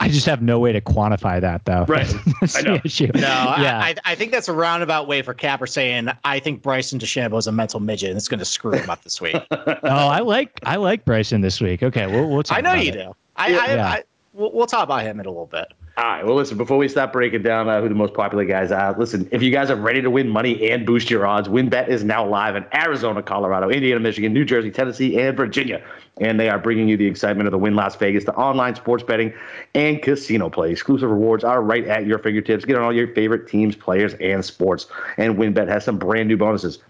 I 0.00 0.08
just 0.08 0.26
have 0.26 0.42
no 0.42 0.58
way 0.58 0.72
to 0.72 0.80
quantify 0.80 1.40
that 1.40 1.64
though. 1.64 1.84
Right. 1.86 2.12
I 2.54 2.62
know. 2.62 2.80
issue. 2.84 3.10
No, 3.14 3.20
yeah. 3.20 3.80
I, 3.82 3.90
I, 3.90 4.12
I 4.12 4.14
think 4.14 4.32
that's 4.32 4.48
a 4.48 4.52
roundabout 4.52 5.06
way 5.06 5.22
for 5.22 5.34
Capper 5.34 5.66
saying 5.66 6.08
I 6.24 6.40
think 6.40 6.62
Bryson 6.62 6.98
DeChambeau 6.98 7.38
is 7.38 7.46
a 7.46 7.52
mental 7.52 7.80
midget 7.80 8.10
and 8.10 8.16
it's 8.16 8.28
going 8.28 8.40
to 8.40 8.44
screw 8.44 8.72
him 8.72 8.90
up 8.90 9.02
this 9.04 9.20
week. 9.20 9.36
oh, 9.50 9.78
I 9.82 10.18
like 10.20 10.58
I 10.64 10.76
like 10.76 11.04
Bryson 11.04 11.40
this 11.40 11.60
week. 11.60 11.82
Okay, 11.82 12.06
we'll 12.06 12.28
we'll 12.28 12.42
talk 12.42 12.58
I 12.58 12.60
know 12.60 12.72
about 12.72 12.84
you 12.84 12.92
it. 12.92 12.94
do. 12.94 13.14
I, 13.36 13.54
I, 13.54 13.94
I 13.94 14.02
we'll, 14.34 14.52
we'll 14.52 14.66
talk 14.66 14.84
about 14.84 15.02
him 15.02 15.20
in 15.20 15.26
a 15.26 15.30
little 15.30 15.46
bit. 15.46 15.72
All 15.96 16.04
right. 16.04 16.26
Well, 16.26 16.34
listen, 16.34 16.58
before 16.58 16.76
we 16.76 16.88
start 16.88 17.12
breaking 17.12 17.42
down 17.42 17.68
uh, 17.68 17.80
who 17.80 17.88
the 17.88 17.94
most 17.94 18.14
popular 18.14 18.44
guys 18.44 18.72
are, 18.72 18.98
listen, 18.98 19.28
if 19.30 19.42
you 19.42 19.52
guys 19.52 19.70
are 19.70 19.76
ready 19.76 20.02
to 20.02 20.10
win 20.10 20.28
money 20.28 20.70
and 20.70 20.84
boost 20.84 21.08
your 21.08 21.24
odds, 21.24 21.48
WynnBET 21.48 21.86
is 21.86 22.02
now 22.02 22.26
live 22.26 22.56
in 22.56 22.66
Arizona, 22.74 23.22
Colorado, 23.22 23.70
Indiana, 23.70 24.00
Michigan, 24.00 24.32
New 24.32 24.44
Jersey, 24.44 24.72
Tennessee, 24.72 25.20
and 25.20 25.36
Virginia. 25.36 25.80
And 26.20 26.38
they 26.38 26.48
are 26.48 26.58
bringing 26.58 26.88
you 26.88 26.96
the 26.96 27.06
excitement 27.06 27.46
of 27.46 27.52
the 27.52 27.58
Wynn 27.58 27.76
Las 27.76 27.94
Vegas, 27.94 28.24
the 28.24 28.34
online 28.34 28.74
sports 28.74 29.04
betting 29.04 29.32
and 29.76 30.02
casino 30.02 30.50
play. 30.50 30.72
Exclusive 30.72 31.08
rewards 31.08 31.44
are 31.44 31.62
right 31.62 31.86
at 31.86 32.06
your 32.06 32.18
fingertips. 32.18 32.64
Get 32.64 32.76
on 32.76 32.82
all 32.82 32.92
your 32.92 33.14
favorite 33.14 33.46
teams, 33.46 33.76
players, 33.76 34.14
and 34.14 34.44
sports. 34.44 34.88
And 35.16 35.36
WynnBET 35.36 35.68
has 35.68 35.84
some 35.84 35.98
brand 35.98 36.28
new 36.28 36.36
bonuses. 36.36 36.80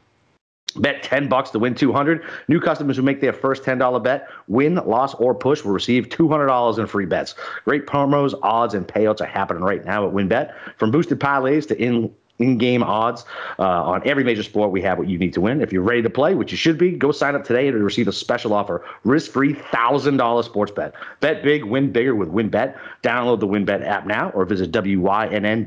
Bet 0.77 1.03
10 1.03 1.29
bucks 1.29 1.51
to 1.51 1.59
win 1.59 1.75
200. 1.75 2.23
New 2.49 2.61
customers 2.61 2.97
who 2.97 3.03
make 3.03 3.21
their 3.21 3.33
first 3.33 3.63
$10 3.63 4.03
bet, 4.03 4.29
win, 4.49 4.77
loss, 4.77 5.15
or 5.15 5.35
push 5.35 5.65
will 5.65 5.73
receive 5.73 6.09
$200 6.09 6.79
in 6.79 6.87
free 6.87 7.07
bets. 7.07 7.35
Great 7.65 7.87
promos, 7.87 8.35
odds, 8.43 8.75
and 8.75 8.87
payouts 8.87 9.21
are 9.21 9.27
happening 9.27 9.63
right 9.63 9.85
now 9.85 10.07
at 10.07 10.13
WynnBET. 10.13 10.53
From 10.77 10.91
boosted 10.91 11.21
parlays 11.21 11.67
to 11.69 11.81
in 11.81 12.15
in-game 12.39 12.83
odds 12.83 13.25
uh, 13.59 13.63
on 13.63 14.03
every 14.07 14.25
major 14.25 14.43
sport. 14.43 14.71
We 14.71 14.83
have 14.83 14.99
what 14.99 15.09
you 15.09 15.19
need 15.19 15.33
to 15.35 15.41
win. 15.41 15.61
If 15.61 15.73
you're 15.73 15.83
ready 15.83 16.03
to 16.03 16.11
play, 16.11 16.35
which 16.35 16.51
you 16.51 16.57
should 16.57 16.79
be, 16.79 16.91
go 16.91 17.13
sign 17.13 17.37
up 17.37 17.45
today 17.45 17.71
to 17.71 17.79
receive 17.79 18.09
a 18.09 18.13
special 18.13 18.53
offer: 18.53 18.85
risk-free 19.05 19.55
thousand 19.55 20.17
dollar 20.17 20.43
sports 20.43 20.73
bet. 20.73 20.95
Bet 21.21 21.43
big, 21.43 21.65
win 21.65 21.93
bigger 21.93 22.15
with 22.15 22.31
WynnBET 22.31 22.77
Download 23.03 23.39
the 23.39 23.47
WynnBET 23.47 23.87
app 23.87 24.07
now 24.07 24.31
or 24.31 24.45
visit 24.45 24.73
wynnbet.com. 24.73 25.61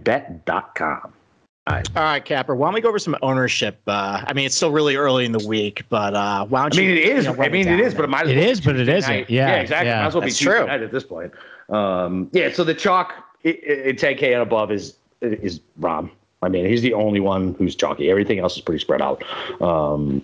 All 1.68 1.74
right. 1.76 1.98
All 1.98 2.04
right, 2.04 2.24
Capper. 2.24 2.56
Why 2.56 2.68
don't 2.68 2.76
we 2.76 2.82
go 2.82 2.88
over 2.90 3.00
some 3.00 3.18
ownership? 3.22 3.80
Uh, 3.88 4.24
I 4.26 4.32
mean, 4.34 4.46
it's 4.46 4.56
still 4.56 4.72
really 4.72 4.96
early 4.96 5.26
in 5.26 5.34
the 5.34 5.46
week, 5.46 5.84
but 5.90 6.14
uh, 6.14 6.46
why 6.46 6.62
don't 6.62 6.76
you? 6.76 6.84
I 6.84 6.86
mean, 6.88 6.98
it 6.98 7.04
is. 7.04 7.26
you 7.26 7.34
know, 7.34 7.44
I 7.44 7.50
mean, 7.50 7.68
it 7.68 7.80
is, 7.82 7.94
but 7.94 8.06
it 8.06 8.10
might 8.10 8.26
as 8.26 8.32
It 8.32 8.38
well 8.38 8.50
is, 8.50 8.62
but 8.62 8.76
it 8.76 8.80
Tuesday 8.80 8.98
isn't. 8.98 9.12
night. 9.14 9.30
Yeah, 9.30 9.56
exactly. 9.56 9.88
yeah. 9.90 10.02
Might 10.02 10.08
as 10.08 10.14
well 10.14 10.22
be 10.22 10.28
That's 10.28 10.38
Tuesday 10.38 10.58
true. 10.60 10.68
night 10.68 10.82
at 10.82 10.92
this 10.92 11.04
point. 11.04 11.34
Um, 11.70 12.30
yeah. 12.32 12.52
So 12.54 12.64
the 12.64 12.74
chalk 12.74 13.14
i- 13.44 13.50
i- 13.50 13.74
in 13.90 13.96
10K 13.98 14.32
and 14.34 14.42
above 14.42 14.72
is 14.72 14.96
is 15.22 15.60
Rahm. 15.82 16.10
I 16.42 16.48
mean, 16.50 16.66
he's 16.68 16.84
the 16.84 16.94
only 16.94 17.20
one 17.20 17.56
who's 17.56 17.76
chalky. 17.76 18.10
Everything 18.10 18.40
else 18.40 18.56
is 18.56 18.62
pretty 18.62 18.80
spread 18.80 19.02
out. 19.02 19.24
Um, 19.62 20.24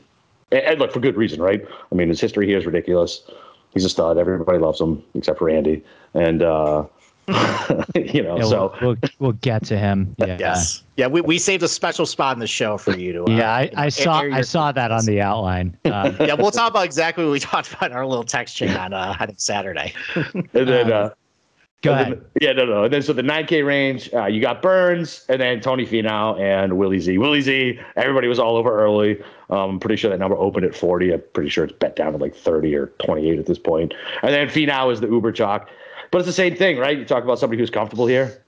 and, 0.52 0.62
and 0.62 0.80
look 0.80 0.94
for 0.94 1.00
good 1.02 1.18
reason, 1.18 1.42
right? 1.42 1.66
I 1.92 1.96
mean, 1.96 2.08
his 2.10 2.22
history 2.22 2.46
here 2.48 2.58
is 2.60 2.66
ridiculous. 2.66 3.24
He's 3.74 3.84
a 3.84 3.90
stud. 3.90 4.18
Everybody 4.20 4.60
loves 4.60 4.80
him 4.80 5.04
except 5.16 5.40
for 5.40 5.50
Andy. 5.50 5.84
And 6.14 6.44
uh, 6.44 6.86
you 7.96 8.22
know, 8.24 8.38
Yeah, 8.38 8.44
so 8.44 8.74
we'll, 8.82 8.90
we'll 8.90 8.98
we'll 9.20 9.32
get 9.34 9.64
to 9.66 9.78
him. 9.78 10.16
Yeah. 10.24 10.38
Yes. 10.40 10.84
Yeah, 10.98 11.08
we, 11.08 11.22
we 11.22 11.38
saved 11.40 11.64
a 11.64 11.68
special 11.68 12.06
spot 12.06 12.36
in 12.36 12.40
the 12.40 12.48
show 12.48 12.78
for 12.78 12.96
you 12.96 13.14
to. 13.14 13.24
Uh, 13.26 13.30
Yeah, 13.32 13.52
I, 13.54 13.70
I 13.76 13.90
saw 13.90 14.22
your- 14.22 14.34
I 14.34 14.42
saw 14.42 14.72
that 14.72 14.92
on 14.92 15.06
the 15.06 15.22
outline. 15.22 15.78
Um, 15.86 16.16
Yeah, 16.20 16.34
we'll 16.36 16.52
talk 16.52 16.70
about 16.72 16.86
exactly 16.86 17.24
what 17.24 17.32
we 17.32 17.40
talked 17.40 17.74
about 17.74 17.92
in 17.92 17.98
our 17.98 18.06
little 18.06 18.24
text 18.24 18.56
chain 18.58 18.70
on 18.72 18.94
uh, 18.94 19.16
I 19.20 19.26
think 19.26 19.40
Saturday. 19.40 19.94
and 20.16 20.48
then. 20.54 20.92
Um, 20.92 21.06
Uh, 21.06 21.10
go 21.82 21.92
ahead. 21.94 22.08
then- 22.12 22.22
yeah, 22.42 22.52
no, 22.54 22.66
no. 22.66 22.84
And 22.86 22.94
then 22.94 23.02
so 23.02 23.12
the 23.14 23.22
9K 23.24 23.66
range, 23.66 24.10
uh, 24.14 24.26
you 24.26 24.40
got 24.42 24.62
Burns 24.62 25.26
and 25.30 25.42
then 25.42 25.60
Tony 25.60 25.86
Finau 25.86 26.40
and 26.40 26.78
Willie 26.78 27.00
Z. 27.00 27.18
Willie 27.18 27.42
Z, 27.42 27.78
everybody 27.98 28.28
was 28.30 28.40
all 28.40 28.56
over 28.56 28.72
early. 28.82 29.20
Um, 29.50 29.72
I'm 29.72 29.80
pretty 29.80 29.98
sure 29.98 30.10
that 30.10 30.18
number 30.20 30.38
opened 30.38 30.66
at 30.66 30.74
40. 30.76 31.14
I'm 31.14 31.24
pretty 31.34 31.50
sure 31.50 31.64
it's 31.66 31.74
bet 31.74 31.96
down 31.98 32.14
to 32.14 32.18
like 32.18 32.36
30 32.36 32.74
or 32.76 32.88
28 33.06 33.38
at 33.40 33.46
this 33.48 33.60
point. 33.60 33.94
And 34.22 34.34
then 34.34 34.48
Finau 34.48 34.92
is 34.94 35.02
the 35.02 35.08
Uber 35.08 35.32
chalk. 35.34 35.70
But 36.14 36.20
it's 36.20 36.28
the 36.28 36.32
same 36.34 36.56
thing, 36.56 36.78
right? 36.78 36.96
You 36.96 37.06
talk 37.06 37.24
about 37.24 37.40
somebody 37.40 37.60
who's 37.60 37.72
comfortable 37.72 38.06
here. 38.06 38.40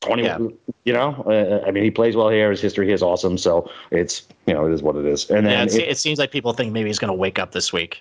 20, 0.00 0.24
Yeah. 0.24 0.38
you 0.84 0.92
know, 0.92 1.24
uh, 1.24 1.64
I 1.64 1.70
mean, 1.70 1.84
he 1.84 1.90
plays 1.92 2.16
well 2.16 2.28
here. 2.30 2.50
His 2.50 2.60
history 2.60 2.90
is 2.92 3.00
awesome. 3.00 3.38
So 3.38 3.70
it's, 3.92 4.26
you 4.48 4.54
know, 4.54 4.66
it 4.66 4.72
is 4.72 4.82
what 4.82 4.96
it 4.96 5.04
is. 5.06 5.30
And 5.30 5.46
then 5.46 5.68
it, 5.68 5.74
it- 5.76 5.88
it 5.90 5.98
seems 5.98 6.18
like 6.18 6.32
people 6.32 6.52
think 6.52 6.72
maybe 6.72 6.88
he's 6.88 6.98
going 6.98 7.08
to 7.12 7.14
wake 7.14 7.38
up 7.38 7.52
this 7.52 7.72
week. 7.72 7.98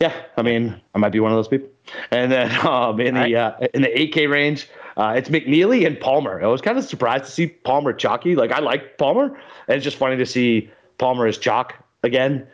yeah, 0.00 0.12
I 0.36 0.42
mean, 0.42 0.74
I 0.96 0.98
might 0.98 1.10
be 1.12 1.20
one 1.20 1.30
of 1.30 1.36
those 1.38 1.46
people. 1.46 1.68
And 2.10 2.32
then 2.32 2.50
um, 2.66 3.00
in 3.00 3.14
the 3.14 3.36
uh, 3.36 3.66
in 3.74 3.82
the 3.82 3.88
8K 3.88 4.28
range, 4.28 4.68
uh, 4.96 5.14
it's 5.16 5.28
McNealy 5.28 5.86
and 5.86 5.98
Palmer. 6.00 6.42
I 6.42 6.48
was 6.48 6.60
kind 6.60 6.76
of 6.78 6.84
surprised 6.84 7.26
to 7.26 7.30
see 7.30 7.46
Palmer 7.46 7.92
chalky. 7.92 8.34
Like 8.34 8.50
I 8.50 8.58
like 8.58 8.98
Palmer, 8.98 9.26
and 9.68 9.76
it's 9.76 9.84
just 9.84 9.96
funny 9.98 10.16
to 10.16 10.26
see 10.26 10.68
Palmer 10.98 11.28
as 11.28 11.38
chalk 11.38 11.74
again. 12.02 12.44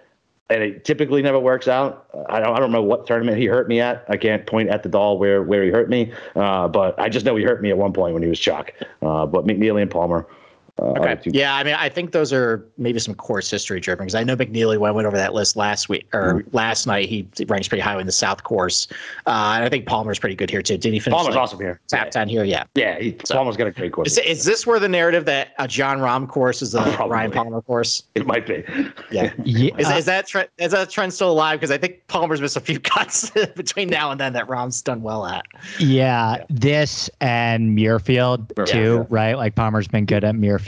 And 0.51 0.63
it 0.63 0.85
typically 0.85 1.23
never 1.23 1.41
works 1.41 1.69
out. 1.69 2.07
I 2.29 2.39
don't, 2.39 2.55
I 2.55 2.61
don't 2.61 2.71
know 2.71 2.83
what 2.83 3.07
tournament 3.07 3.39
he 3.39 3.47
hurt 3.47 3.67
me 3.67 3.81
at. 3.81 4.05
I 4.09 4.19
can't 4.19 4.47
point 4.47 4.69
at 4.69 4.83
the 4.83 4.91
doll 4.91 5.19
where, 5.19 5.43
where 5.43 5.65
he 5.65 5.71
hurt 5.71 5.89
me, 5.89 6.13
uh, 6.37 6.69
but 6.69 6.99
I 7.01 7.09
just 7.09 7.25
know 7.25 7.35
he 7.35 7.45
hurt 7.45 7.63
me 7.63 7.71
at 7.71 7.79
one 7.79 7.95
point 7.95 8.13
when 8.13 8.23
he 8.23 8.29
was 8.29 8.39
chalk. 8.39 8.73
Uh, 9.01 9.25
but 9.25 9.47
McNealy 9.47 9.81
and 9.81 9.91
Palmer. 9.91 10.27
Uh, 10.77 10.87
are 11.01 11.15
the 11.15 11.23
two- 11.23 11.31
Yeah, 11.33 11.55
I 11.55 11.63
mean, 11.63 11.75
I 11.75 11.89
think 11.89 12.11
those 12.11 12.33
are 12.33 12.67
maybe 12.77 12.99
some 12.99 13.15
course 13.15 13.49
history 13.49 13.79
driven 13.79 14.07
because 14.07 14.17
I 14.17 14.25
know 14.25 14.37
McNealy. 14.37 14.77
When 14.77 14.89
I 14.89 14.93
went 14.93 15.07
over 15.07 15.17
that 15.17 15.33
list 15.33 15.55
last 15.57 15.89
week 15.89 16.09
or 16.13 16.35
Mm-hmm. 16.35 16.57
last 16.57 16.87
night, 16.89 17.09
he 17.09 17.29
ranks 17.47 17.69
pretty 17.69 17.81
high 17.81 17.99
in 18.01 18.07
the 18.07 18.13
South 18.13 18.43
course, 18.43 18.89
uh, 19.27 19.53
and 19.55 19.65
I 19.65 19.69
think 19.69 19.87
Palmer's 19.87 20.19
pretty 20.19 20.35
good 20.35 20.51
here 20.51 20.63
too. 20.63 20.77
Did 20.77 20.93
he 20.93 20.99
finish 20.99 21.17
Palmer's 21.17 21.37
like, 21.37 21.43
awesome 21.45 21.61
here. 21.61 21.81
top 21.89 22.11
ten 22.11 22.29
here? 22.29 22.43
Yeah. 22.43 22.65
Yeah, 22.75 22.99
he, 22.99 23.13
Palmer's 23.13 23.57
got 23.57 23.69
a 23.69 23.71
great 23.71 23.93
course. 23.93 24.09
Is, 24.09 24.19
is 24.19 24.45
this 24.45 24.67
where 24.67 24.81
the 24.81 24.89
narrative 24.89 25.27
that 25.27 25.51
a 25.61 25.69
Jon 25.69 25.99
Rahm 25.99 26.27
course 26.29 26.61
is 26.61 26.73
the 26.73 26.81
Probably. 26.97 27.13
Ryan 27.15 27.31
Palmer 27.31 27.63
course? 27.63 28.03
It 28.17 28.27
might 28.27 28.45
be. 28.47 28.65
Yeah. 29.13 29.33
yeah, 29.45 29.71
Is, 29.79 29.89
is 29.91 30.05
that 30.07 30.27
trend, 30.27 30.49
is 30.59 30.73
that 30.73 30.91
trend 30.91 31.15
still 31.15 31.31
alive? 31.31 31.61
Because 31.61 31.71
I 31.71 31.79
think 31.79 32.05
Palmer's 32.09 32.41
missed 32.41 32.57
a 32.57 32.61
few 32.61 32.81
cuts 32.81 33.31
between 33.55 33.89
now 33.91 34.11
and 34.11 34.19
then 34.21 34.33
that 34.33 34.49
Rahm's 34.49 34.83
done 34.83 35.03
well 35.03 35.25
at. 35.27 35.45
yeah, 35.79 36.43
this 36.51 37.09
and 37.21 37.79
Muirfield 37.79 38.51
Yeah. 38.59 38.65
too, 38.65 38.95
Yeah. 38.95 39.05
right? 39.09 39.35
Like 39.35 39.55
Palmer's 39.55 39.87
been 39.87 40.05
good 40.07 40.25
at 40.25 40.35
Muirfield. 40.35 40.64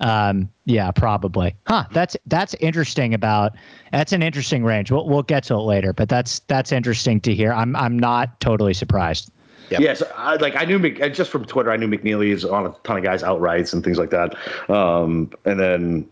Um, 0.00 0.50
yeah, 0.64 0.90
probably. 0.90 1.54
Huh. 1.66 1.84
That's 1.92 2.16
that's 2.26 2.54
interesting 2.54 3.14
about 3.14 3.52
that's 3.92 4.12
an 4.12 4.22
interesting 4.22 4.64
range. 4.64 4.90
We'll 4.90 5.08
we'll 5.08 5.22
get 5.22 5.44
to 5.44 5.54
it 5.54 5.58
later, 5.58 5.92
but 5.92 6.08
that's 6.08 6.40
that's 6.40 6.72
interesting 6.72 7.20
to 7.22 7.34
hear. 7.34 7.52
I'm 7.52 7.76
I'm 7.76 7.98
not 7.98 8.40
totally 8.40 8.74
surprised. 8.74 9.30
Yep. 9.70 9.80
Yes, 9.80 10.02
I, 10.16 10.34
like 10.36 10.56
I 10.56 10.64
knew 10.64 10.78
Mc, 10.78 11.14
just 11.14 11.30
from 11.30 11.44
Twitter, 11.44 11.70
I 11.70 11.76
knew 11.76 11.88
McNealy 11.88 12.30
is 12.30 12.44
on 12.44 12.66
a 12.66 12.74
ton 12.84 12.98
of 12.98 13.04
guys 13.04 13.22
outrights 13.22 13.72
and 13.72 13.82
things 13.82 13.98
like 13.98 14.10
that. 14.10 14.36
Um, 14.68 15.30
and 15.46 15.58
then 15.58 16.08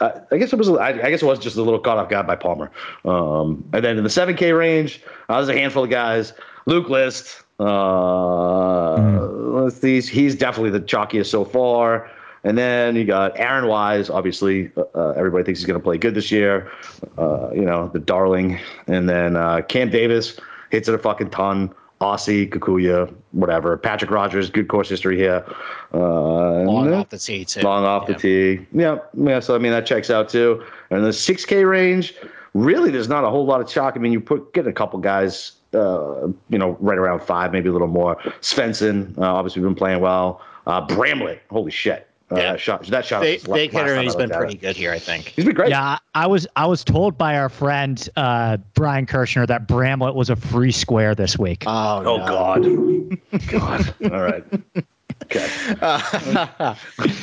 I, 0.00 0.12
I 0.30 0.36
guess 0.38 0.52
it 0.52 0.56
was 0.56 0.70
I, 0.70 0.88
I 0.88 1.10
guess 1.10 1.22
it 1.22 1.26
was 1.26 1.38
just 1.38 1.56
a 1.56 1.62
little 1.62 1.78
caught 1.78 1.98
off 1.98 2.08
guard 2.08 2.26
by 2.26 2.36
Palmer. 2.36 2.70
Um, 3.04 3.68
and 3.72 3.84
then 3.84 3.98
in 3.98 4.04
the 4.04 4.10
7K 4.10 4.56
range, 4.56 5.02
uh, 5.28 5.36
there's 5.36 5.48
a 5.54 5.58
handful 5.58 5.84
of 5.84 5.90
guys. 5.90 6.32
Luke 6.66 6.88
List, 6.88 7.42
uh, 7.60 8.94
let's 9.26 9.76
see, 9.76 9.94
he's, 9.94 10.08
he's 10.08 10.34
definitely 10.34 10.70
the 10.70 10.80
chalkiest 10.80 11.26
so 11.26 11.44
far. 11.44 12.10
And 12.44 12.56
then 12.56 12.94
you 12.96 13.04
got 13.04 13.38
Aaron 13.38 13.66
Wise. 13.66 14.08
Obviously, 14.10 14.70
uh, 14.94 15.10
everybody 15.10 15.44
thinks 15.44 15.60
he's 15.60 15.66
going 15.66 15.78
to 15.80 15.82
play 15.82 15.98
good 15.98 16.14
this 16.14 16.30
year. 16.30 16.70
Uh, 17.18 17.50
you 17.52 17.62
know, 17.62 17.88
the 17.88 17.98
darling. 17.98 18.58
And 18.86 19.08
then 19.08 19.36
uh, 19.36 19.62
Cam 19.62 19.90
Davis 19.90 20.38
hits 20.70 20.88
it 20.88 20.94
a 20.94 20.98
fucking 20.98 21.30
ton. 21.30 21.72
Aussie, 22.00 22.46
Kikuyu, 22.48 23.12
whatever. 23.32 23.76
Patrick 23.78 24.10
Rodgers, 24.10 24.50
good 24.50 24.68
course 24.68 24.88
history 24.90 25.16
here. 25.16 25.42
Uh, 25.94 25.98
Long 26.62 26.92
off 26.92 27.08
the 27.08 27.18
tee 27.18 27.44
too. 27.44 27.62
long 27.62 27.84
off 27.84 28.04
Yeah. 28.06 28.14
the 28.14 28.20
tee. 28.20 28.66
Yeah, 28.72 28.98
yeah. 29.14 29.40
So 29.40 29.54
I 29.54 29.58
mean 29.58 29.72
that 29.72 29.86
checks 29.86 30.10
out 30.10 30.28
too. 30.28 30.62
And 30.90 31.02
the 31.04 31.08
6K 31.08 31.66
range, 31.68 32.14
really, 32.52 32.90
there's 32.90 33.08
not 33.08 33.24
a 33.24 33.30
whole 33.30 33.46
lot 33.46 33.62
of 33.62 33.66
chalk. 33.68 33.94
I 33.96 33.98
mean, 33.98 34.12
you 34.12 34.20
put 34.20 34.52
get 34.52 34.66
a 34.66 34.72
couple 34.74 34.98
guys, 34.98 35.52
uh, 35.72 36.28
you 36.50 36.58
know, 36.58 36.76
right 36.80 36.98
around 36.98 37.22
five, 37.22 37.50
maybe 37.50 37.70
a 37.70 37.72
little 37.72 37.88
more. 37.88 38.16
Svensson, 38.42 39.16
uh, 39.18 39.22
obviously 39.34 39.62
been 39.62 39.74
playing 39.74 40.00
well. 40.00 40.42
Uh, 40.66 40.82
Bramlett, 40.86 41.40
holy 41.48 41.70
shit, 41.70 42.05
uh, 42.30 42.36
Yeah. 42.36 42.52
that 42.52 42.60
shot 42.60 42.86
that 42.86 43.04
shot. 43.04 43.22
Big, 43.22 43.40
was 43.42 43.48
la- 43.48 43.56
hitter, 43.56 43.94
time 43.96 44.08
and 44.08 44.16
been 44.18 44.30
pretty 44.30 44.54
it. 44.54 44.60
good 44.60 44.76
here, 44.76 44.92
I 44.92 44.98
think. 44.98 45.26
He's 45.28 45.44
been 45.44 45.54
great. 45.54 45.70
Yeah, 45.70 45.98
I 46.14 46.26
was 46.26 46.46
I 46.56 46.66
was 46.66 46.82
told 46.84 47.16
by 47.16 47.36
our 47.38 47.48
friend 47.48 48.08
uh, 48.16 48.56
Brian 48.74 49.06
Kirshner 49.06 49.46
that 49.46 49.68
Bramlett 49.68 50.14
was 50.14 50.30
a 50.30 50.36
free 50.36 50.72
square 50.72 51.14
this 51.14 51.38
week. 51.38 51.64
Oh, 51.66 51.98
Oh 52.04 52.16
no. 52.16 52.26
God, 52.26 53.48
God. 53.48 53.94
All 54.12 54.22
right. 54.22 54.44
Okay. 55.24 55.48
Uh, 55.80 56.00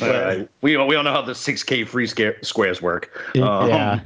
All 0.02 0.08
right. 0.08 0.48
We 0.62 0.76
we 0.76 0.94
don't 0.94 1.04
know 1.04 1.12
how 1.12 1.22
the 1.22 1.32
6K 1.32 1.86
free 1.86 2.06
scare, 2.06 2.36
squares 2.42 2.82
work. 2.82 3.10
Um, 3.36 3.68
yeah. 3.68 4.00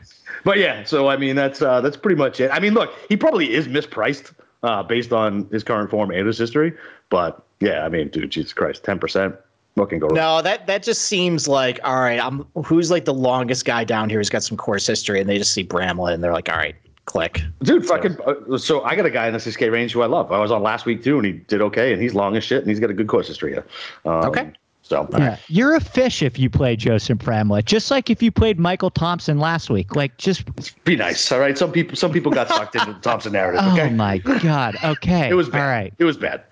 But 0.44 0.58
yeah, 0.58 0.84
so 0.84 1.08
I 1.08 1.16
mean 1.16 1.36
that's 1.36 1.62
uh, 1.62 1.80
that's 1.80 1.96
pretty 1.96 2.16
much 2.16 2.40
it. 2.40 2.50
I 2.50 2.60
mean, 2.60 2.74
look, 2.74 2.92
he 3.08 3.16
probably 3.16 3.52
is 3.54 3.66
mispriced 3.68 4.32
uh, 4.62 4.82
based 4.82 5.12
on 5.12 5.48
his 5.50 5.62
current 5.64 5.90
form 5.90 6.10
and 6.10 6.26
his 6.26 6.38
history. 6.38 6.72
But 7.10 7.42
yeah, 7.60 7.84
I 7.84 7.88
mean, 7.88 8.08
dude, 8.08 8.30
Jesus 8.30 8.52
Christ, 8.52 8.84
ten 8.84 8.98
percent. 8.98 9.34
What 9.78 9.88
can 9.90 9.98
go 9.98 10.08
wrong? 10.08 10.16
no, 10.16 10.42
that 10.42 10.66
that 10.66 10.82
just 10.82 11.02
seems 11.02 11.48
like 11.48 11.80
all 11.84 12.00
right. 12.00 12.20
I'm 12.20 12.44
who's 12.64 12.90
like 12.90 13.04
the 13.04 13.14
longest 13.14 13.64
guy 13.64 13.84
down 13.84 14.08
here 14.10 14.18
who's 14.18 14.28
got 14.30 14.42
some 14.42 14.56
course 14.56 14.86
history, 14.86 15.20
and 15.20 15.28
they 15.28 15.38
just 15.38 15.52
see 15.52 15.62
Bramlett 15.62 16.14
and 16.14 16.22
they're 16.22 16.32
like, 16.32 16.48
all 16.48 16.56
right, 16.56 16.74
click. 17.06 17.42
Dude, 17.62 17.86
fucking. 17.86 18.16
Uh, 18.26 18.58
so 18.58 18.82
I 18.82 18.94
got 18.96 19.06
a 19.06 19.10
guy 19.10 19.26
in 19.28 19.32
the 19.32 19.38
6K 19.38 19.70
range 19.72 19.92
who 19.92 20.02
I 20.02 20.06
love. 20.06 20.30
I 20.32 20.38
was 20.38 20.50
on 20.50 20.62
last 20.62 20.84
week 20.86 21.02
too, 21.02 21.16
and 21.16 21.24
he 21.26 21.32
did 21.32 21.62
okay, 21.62 21.92
and 21.92 22.02
he's 22.02 22.14
long 22.14 22.36
as 22.36 22.44
shit, 22.44 22.58
and 22.60 22.68
he's 22.68 22.80
got 22.80 22.90
a 22.90 22.94
good 22.94 23.08
course 23.08 23.28
history. 23.28 23.52
Here. 23.52 23.66
Um, 24.04 24.24
Okay. 24.26 24.52
So 24.82 25.06
Yeah, 25.18 25.36
you're 25.48 25.74
a 25.74 25.80
fish 25.80 26.22
if 26.22 26.38
you 26.38 26.48
play 26.48 26.74
Joseph 26.74 27.18
Bramlett, 27.18 27.66
just 27.66 27.90
like 27.90 28.08
if 28.08 28.22
you 28.22 28.30
played 28.32 28.58
Michael 28.58 28.88
Thompson 28.88 29.38
last 29.38 29.68
week. 29.68 29.94
Like, 29.94 30.16
just 30.16 30.44
be 30.84 30.96
nice, 30.96 31.30
all 31.30 31.40
right. 31.40 31.58
Some 31.58 31.72
people, 31.72 31.94
some 31.94 32.10
people 32.10 32.32
got 32.32 32.48
sucked 32.48 32.74
into 32.74 32.94
the 32.94 33.00
Thompson 33.00 33.32
narrative. 33.32 33.60
Okay? 33.60 33.68
oh 33.82 33.84
Okay, 33.84 33.94
my 33.94 34.16
god. 34.16 34.76
Okay, 34.82 35.28
it 35.28 35.34
was 35.34 35.50
bad. 35.50 35.60
all 35.60 35.68
right. 35.68 35.92
It 35.98 36.04
was 36.04 36.16
bad. 36.16 36.42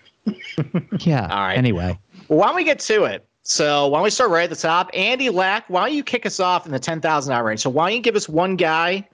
Yeah. 1.00 1.28
All 1.30 1.40
right. 1.46 1.56
Anyway, 1.56 1.98
Well, 2.28 2.38
why 2.38 2.46
don't 2.46 2.56
we 2.56 2.64
get 2.64 2.78
to 2.80 3.04
it? 3.04 3.26
So 3.42 3.86
why 3.86 3.98
don't 3.98 4.04
we 4.04 4.10
start 4.10 4.30
right 4.30 4.44
at 4.44 4.50
the 4.50 4.56
top? 4.56 4.90
Andy 4.92 5.30
Lack, 5.30 5.68
why 5.70 5.86
don't 5.86 5.94
you 5.96 6.02
kick 6.02 6.26
us 6.26 6.40
off 6.40 6.66
in 6.66 6.72
the 6.72 6.78
ten 6.80 7.00
thousand 7.00 7.32
hour 7.32 7.44
range? 7.44 7.60
So 7.60 7.70
why 7.70 7.88
don't 7.88 7.96
you 7.96 8.02
give 8.02 8.16
us 8.16 8.28
one 8.28 8.56
guy 8.56 9.08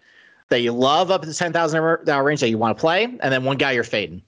that 0.48 0.60
you 0.60 0.72
love 0.72 1.10
up 1.10 1.22
at 1.22 1.28
the 1.28 1.34
ten 1.34 1.52
thousand 1.52 1.78
hour 2.08 2.24
range 2.24 2.40
that 2.40 2.48
you 2.48 2.56
want 2.58 2.76
to 2.76 2.80
play, 2.80 3.04
and 3.04 3.20
then 3.32 3.44
one 3.44 3.58
guy 3.58 3.72
you're 3.72 3.84
fading. 3.84 4.22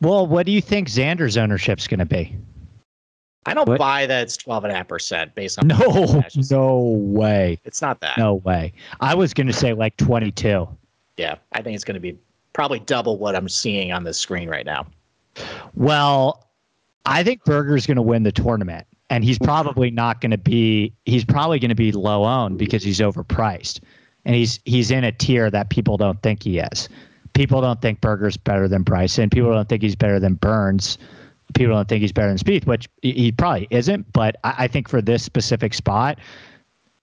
well, 0.00 0.26
what 0.26 0.44
do 0.46 0.52
you 0.52 0.60
think 0.60 0.88
Xander's 0.88 1.36
ownership's 1.38 1.86
going 1.86 2.00
to 2.00 2.04
be? 2.06 2.36
I 3.46 3.54
don't 3.54 3.66
What? 3.68 3.78
buy 3.78 4.06
that 4.06 4.22
it's 4.24 4.36
twelve 4.36 4.64
and 4.64 4.72
a 4.72 4.76
half 4.76 4.88
percent 4.88 5.34
based 5.34 5.58
on 5.58 5.66
No, 5.68 6.22
no 6.50 6.78
way, 6.98 7.58
It's 7.64 7.80
not 7.82 8.00
that. 8.00 8.18
no 8.18 8.34
way. 8.34 8.72
I 9.00 9.14
was 9.14 9.32
going 9.34 9.46
to 9.48 9.52
say 9.52 9.72
like 9.72 9.96
22. 9.96 10.68
Yeah, 11.16 11.36
I 11.52 11.60
think 11.62 11.74
it's 11.74 11.82
going 11.84 11.94
to 11.94 12.00
be 12.00 12.16
probably 12.52 12.78
double 12.80 13.16
what 13.18 13.34
I'm 13.34 13.48
seeing 13.48 13.90
on 13.92 14.04
the 14.04 14.14
screen 14.14 14.48
right 14.48 14.64
now. 14.66 14.86
Well, 15.74 16.46
I 17.04 17.24
think 17.24 17.44
Berger's 17.44 17.86
going 17.86 17.96
to 17.96 18.02
win 18.02 18.22
the 18.22 18.32
tournament, 18.32 18.86
and 19.10 19.24
he's 19.24 19.38
probably 19.38 19.90
not 19.90 20.20
going 20.20 20.30
to 20.30 20.38
be. 20.38 20.94
He's 21.04 21.24
probably 21.24 21.58
going 21.58 21.70
to 21.70 21.74
be 21.74 21.92
low 21.92 22.24
owned 22.24 22.58
because 22.58 22.82
he's 22.82 23.00
overpriced, 23.00 23.80
and 24.24 24.34
he's 24.34 24.60
he's 24.64 24.90
in 24.90 25.04
a 25.04 25.12
tier 25.12 25.50
that 25.50 25.70
people 25.70 25.96
don't 25.96 26.20
think 26.22 26.42
he 26.42 26.58
is. 26.58 26.88
People 27.34 27.60
don't 27.60 27.80
think 27.80 28.00
Berger's 28.00 28.36
better 28.36 28.68
than 28.68 28.82
Bryson. 28.82 29.30
People 29.30 29.52
don't 29.52 29.68
think 29.68 29.82
he's 29.82 29.96
better 29.96 30.20
than 30.20 30.34
Burns. 30.34 30.98
people 31.54 31.74
don't 31.74 31.88
think 31.88 32.02
he's 32.02 32.12
better 32.12 32.28
than 32.28 32.38
Spieth, 32.38 32.66
which 32.66 32.88
he 33.02 33.32
probably 33.32 33.66
isn't. 33.70 34.12
But 34.12 34.36
I, 34.44 34.54
I 34.58 34.68
think 34.68 34.88
for 34.88 35.02
this 35.02 35.22
specific 35.22 35.74
spot, 35.74 36.18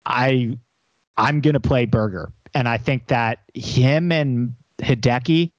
I 0.05 0.57
I'm 1.17 1.41
gonna 1.41 1.59
play 1.59 1.85
Berger, 1.85 2.31
and 2.53 2.67
I 2.67 2.77
think 2.77 3.07
that 3.07 3.39
him 3.53 4.11
and 4.11 4.55
Hideki, 4.79 5.51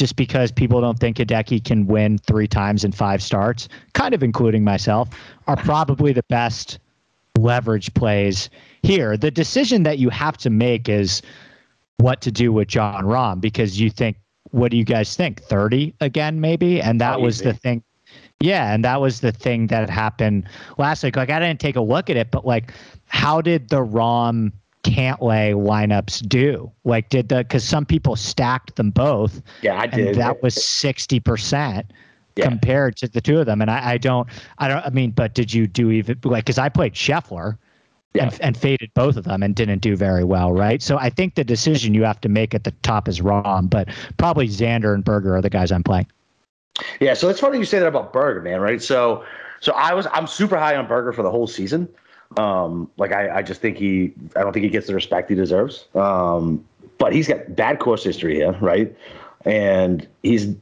just 0.00 0.16
because 0.16 0.50
people 0.50 0.80
don't 0.80 0.98
think 0.98 1.18
Hideki 1.18 1.62
can 1.62 1.86
win 1.86 2.16
three 2.16 2.48
times 2.48 2.84
in 2.84 2.90
five 2.90 3.22
starts, 3.22 3.68
kind 3.92 4.14
of 4.14 4.22
including 4.22 4.64
myself, 4.64 5.10
are 5.46 5.56
probably 5.64 6.14
the 6.14 6.22
best 6.30 6.78
leverage 7.38 7.92
plays 7.92 8.48
here. 8.82 9.18
The 9.18 9.30
decision 9.30 9.82
that 9.82 9.98
you 9.98 10.08
have 10.08 10.38
to 10.38 10.48
make 10.48 10.88
is 10.88 11.20
what 11.98 12.22
to 12.22 12.32
do 12.32 12.50
with 12.50 12.68
Jon 12.68 13.04
Rahm 13.04 13.42
because 13.42 13.78
you 13.78 13.90
think, 13.90 14.16
what 14.52 14.70
do 14.70 14.78
you 14.78 14.84
guys 14.84 15.14
think? 15.14 15.42
30 15.42 15.94
again, 16.00 16.40
maybe? 16.40 16.80
And 16.80 16.98
that 17.02 17.20
was 17.20 17.42
the 17.42 17.52
thing. 17.52 17.82
Yeah, 18.40 18.72
and 18.72 18.82
that 18.86 19.02
was 19.02 19.20
the 19.20 19.32
thing 19.32 19.66
that 19.66 19.90
happened 19.90 20.48
last 20.78 21.04
week. 21.04 21.14
Like 21.14 21.28
I 21.28 21.38
didn't 21.38 21.60
take 21.60 21.76
a 21.76 21.82
look 21.82 22.08
at 22.08 22.16
it, 22.16 22.30
but 22.30 22.46
like 22.46 22.72
how 23.04 23.42
did 23.42 23.68
the 23.68 23.84
Rahm 23.84 24.52
Cantlay 24.82 25.54
lineups 25.54 26.26
do? 26.28 26.70
Like 26.84 27.08
did 27.10 27.28
the 27.28 27.38
because 27.38 27.64
some 27.64 27.84
people 27.84 28.16
stacked 28.16 28.76
them 28.76 28.90
both 28.90 29.42
Yeah, 29.62 29.74
I 29.78 29.84
and 29.84 29.92
did. 29.92 30.14
that 30.16 30.42
was 30.42 30.54
sixty 30.62 31.20
percent 31.20 31.92
Yeah. 32.36 32.46
compared 32.48 32.96
to 32.98 33.08
the 33.08 33.20
two 33.20 33.38
of 33.38 33.46
them. 33.46 33.60
And 33.60 33.70
I, 33.70 33.92
I 33.92 33.98
don't, 33.98 34.28
I 34.58 34.68
don't, 34.68 34.84
I 34.84 34.90
mean, 34.90 35.10
but 35.10 35.34
did 35.34 35.52
you 35.52 35.66
do 35.66 35.90
even 35.90 36.18
like 36.24 36.44
because 36.44 36.58
I 36.58 36.68
played 36.68 36.94
Scheffler. 36.94 37.58
Yeah. 38.12 38.24
And, 38.24 38.40
and 38.40 38.56
faded 38.56 38.90
both 38.94 39.16
of 39.16 39.22
them 39.22 39.40
and 39.40 39.54
didn't 39.54 39.82
do 39.82 39.94
very 39.94 40.24
well, 40.24 40.52
right? 40.52 40.82
So 40.82 40.98
I 40.98 41.10
think 41.10 41.36
the 41.36 41.44
decision 41.44 41.94
you 41.94 42.02
have 42.02 42.20
to 42.22 42.28
make 42.28 42.56
at 42.56 42.64
the 42.64 42.72
top 42.82 43.06
is 43.06 43.20
wrong, 43.20 43.68
but 43.68 43.88
probably 44.18 44.48
Xander 44.48 44.94
and 44.94 45.04
Berger 45.04 45.36
are 45.36 45.40
the 45.40 45.48
guys 45.48 45.70
I'm 45.70 45.84
playing. 45.84 46.08
Yeah, 46.98 47.14
so 47.14 47.28
it's 47.28 47.38
funny 47.38 47.58
you 47.58 47.64
say 47.64 47.78
that 47.78 47.86
about 47.86 48.12
Berger, 48.12 48.40
man. 48.42 48.60
Right? 48.60 48.82
So, 48.82 49.24
so 49.60 49.72
I 49.74 49.94
was 49.94 50.08
I'm 50.12 50.26
super 50.26 50.56
high 50.56 50.74
on 50.74 50.88
Berger 50.88 51.12
for 51.12 51.22
the 51.22 51.30
whole 51.30 51.46
season. 51.46 51.88
Um, 52.36 52.90
like 52.96 53.12
I, 53.12 53.38
I 53.38 53.42
just 53.42 53.60
think 53.60 53.76
he 53.76 54.12
I 54.36 54.40
don't 54.42 54.52
think 54.52 54.64
he 54.64 54.70
gets 54.70 54.86
the 54.86 54.94
respect 54.94 55.28
he 55.28 55.34
deserves. 55.34 55.86
Um, 55.94 56.64
but 56.98 57.12
he's 57.12 57.26
got 57.26 57.56
bad 57.56 57.80
course 57.80 58.04
history 58.04 58.36
here, 58.36 58.52
right? 58.60 58.94
And 59.44 60.06
he's 60.22 60.54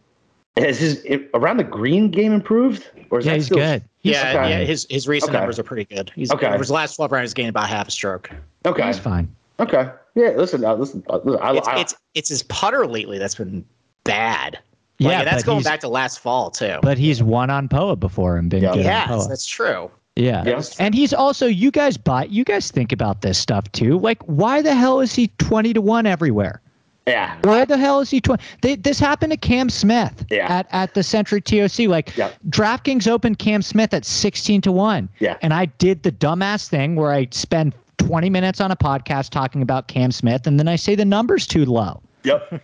has 0.56 0.78
his 0.78 1.06
around 1.34 1.58
the 1.58 1.64
green 1.64 2.10
game 2.10 2.32
improved, 2.32 2.88
or 3.10 3.18
is 3.18 3.26
Yeah, 3.26 3.32
that 3.32 3.36
he's 3.36 3.46
still, 3.46 3.58
good. 3.58 3.82
Yeah, 4.02 4.32
Okay. 4.34 4.50
yeah. 4.50 4.58
His 4.64 4.86
his 4.88 5.06
recent 5.06 5.30
Okay. 5.30 5.38
numbers 5.38 5.58
are 5.58 5.62
pretty 5.62 5.84
good. 5.84 6.10
He's 6.14 6.32
Okay. 6.32 6.46
over 6.46 6.58
his 6.58 6.70
last 6.70 6.96
twelve 6.96 7.12
rounds, 7.12 7.30
he's 7.30 7.34
gained 7.34 7.50
about 7.50 7.68
half 7.68 7.88
a 7.88 7.90
stroke. 7.90 8.30
Okay, 8.64 8.86
He's 8.86 8.98
fine. 8.98 9.28
okay, 9.60 9.90
yeah. 10.14 10.30
Listen, 10.30 10.64
uh, 10.64 10.74
listen, 10.74 11.04
uh, 11.10 11.20
listen 11.22 11.40
I, 11.42 11.54
It's 11.56 11.68
I, 11.68 11.80
it's 11.80 11.94
it's 12.14 12.28
his 12.30 12.42
putter 12.44 12.86
lately 12.86 13.18
that's 13.18 13.34
been 13.34 13.64
bad. 14.04 14.58
Like, 15.00 15.12
Yeah, 15.12 15.18
and 15.20 15.28
that's 15.28 15.44
going 15.44 15.62
back 15.62 15.80
to 15.80 15.88
last 15.88 16.18
fall 16.18 16.50
too. 16.50 16.78
But 16.82 16.98
he's 16.98 17.22
won 17.22 17.50
on 17.50 17.68
Poa 17.68 17.94
before 17.94 18.36
and 18.36 18.48
been 18.50 18.62
Yeah. 18.62 18.72
good 18.72 18.86
on 18.86 19.08
yes, 19.18 19.26
that's 19.28 19.46
true. 19.46 19.90
Yeah. 20.18 20.42
Yes. 20.44 20.78
And 20.80 20.94
he's 20.94 21.14
also 21.14 21.46
you 21.46 21.70
guys 21.70 21.96
buy 21.96 22.24
you 22.24 22.44
guys 22.44 22.70
think 22.70 22.92
about 22.92 23.22
this 23.22 23.38
stuff 23.38 23.70
too. 23.72 23.98
Like 23.98 24.20
why 24.24 24.60
the 24.62 24.74
hell 24.74 25.00
is 25.00 25.14
he 25.14 25.28
20 25.38 25.72
to 25.74 25.80
1 25.80 26.06
everywhere? 26.06 26.60
yeah, 27.06 27.38
Why 27.42 27.64
the 27.64 27.78
hell 27.78 28.00
is 28.00 28.10
he 28.10 28.20
20? 28.20 28.42
They, 28.60 28.74
this 28.76 28.98
happened 29.00 29.32
to 29.32 29.38
Cam 29.38 29.70
Smith 29.70 30.26
Yeah. 30.30 30.46
at, 30.52 30.66
at 30.72 30.92
the 30.92 31.02
Sentry 31.02 31.40
TOC. 31.40 31.88
Like 31.88 32.14
Yeah. 32.18 32.30
DraftKings 32.50 33.08
opened 33.08 33.38
Cam 33.38 33.62
Smith 33.62 33.94
at 33.94 34.04
16 34.04 34.60
to 34.62 34.72
1. 34.72 35.08
Yeah. 35.18 35.38
And 35.40 35.54
I 35.54 35.64
did 35.78 36.02
the 36.02 36.12
dumbass 36.12 36.68
thing 36.68 36.96
where 36.96 37.12
I 37.12 37.28
spend 37.30 37.72
20 37.96 38.28
minutes 38.28 38.60
on 38.60 38.70
a 38.70 38.76
podcast 38.76 39.30
talking 39.30 39.62
about 39.62 39.88
Cam 39.88 40.10
Smith 40.12 40.46
and 40.46 40.58
then 40.58 40.68
I 40.68 40.76
say 40.76 40.94
the 40.96 41.04
number's 41.06 41.46
too 41.46 41.64
low. 41.64 42.02
yep, 42.24 42.42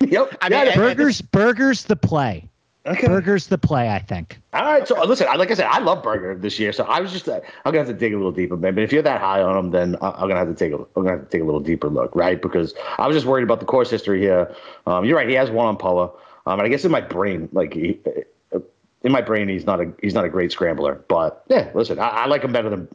yep. 0.00 0.36
I 0.42 0.48
mean, 0.48 0.58
yeah, 0.58 0.64
and- 0.66 0.74
Burgers 0.76 1.20
Burgers 1.20 1.82
the 1.84 1.96
play. 1.96 2.48
Okay. 2.84 3.06
Burgers 3.06 3.46
the 3.46 3.58
play, 3.58 3.88
I 3.90 4.00
think. 4.00 4.40
All 4.52 4.64
right, 4.64 4.86
so 4.88 5.00
listen, 5.04 5.28
like 5.38 5.50
I 5.52 5.54
said, 5.54 5.66
I 5.70 5.78
love 5.78 6.02
Burger 6.02 6.34
this 6.36 6.58
year, 6.58 6.72
so 6.72 6.82
I 6.84 7.00
was 7.00 7.12
just, 7.12 7.28
uh, 7.28 7.40
I'm 7.64 7.72
gonna 7.72 7.78
have 7.78 7.86
to 7.86 7.92
dig 7.94 8.12
a 8.12 8.16
little 8.16 8.32
deeper, 8.32 8.56
man. 8.56 8.74
But 8.74 8.82
if 8.82 8.92
you're 8.92 9.02
that 9.02 9.20
high 9.20 9.40
on 9.40 9.56
him, 9.56 9.70
then 9.70 9.96
I- 10.02 10.10
I'm 10.10 10.22
gonna 10.28 10.36
have 10.36 10.48
to 10.48 10.54
take 10.54 10.72
a, 10.72 10.76
I'm 10.76 10.86
gonna 11.04 11.10
have 11.10 11.20
to 11.20 11.26
take 11.30 11.42
a 11.42 11.44
little 11.44 11.60
deeper 11.60 11.88
look, 11.88 12.14
right? 12.16 12.42
Because 12.42 12.74
I 12.98 13.06
was 13.06 13.16
just 13.16 13.26
worried 13.26 13.44
about 13.44 13.60
the 13.60 13.66
course 13.66 13.88
history 13.88 14.20
here. 14.20 14.52
Um, 14.86 15.04
you're 15.04 15.16
right, 15.16 15.28
he 15.28 15.34
has 15.36 15.48
one 15.50 15.66
on 15.66 15.76
Poa. 15.76 16.10
um, 16.46 16.58
and 16.58 16.62
I 16.62 16.68
guess 16.68 16.84
in 16.84 16.90
my 16.90 17.00
brain, 17.00 17.48
like, 17.52 17.72
he, 17.74 18.00
uh, 18.52 18.58
in 19.04 19.12
my 19.12 19.20
brain, 19.22 19.48
he's 19.48 19.64
not 19.64 19.80
a, 19.80 19.92
he's 20.02 20.14
not 20.14 20.24
a 20.24 20.28
great 20.28 20.50
scrambler, 20.50 21.04
but 21.06 21.44
yeah, 21.48 21.70
listen, 21.74 22.00
I, 22.00 22.08
I 22.08 22.26
like 22.26 22.42
him 22.42 22.52
better 22.52 22.68
than 22.70 22.88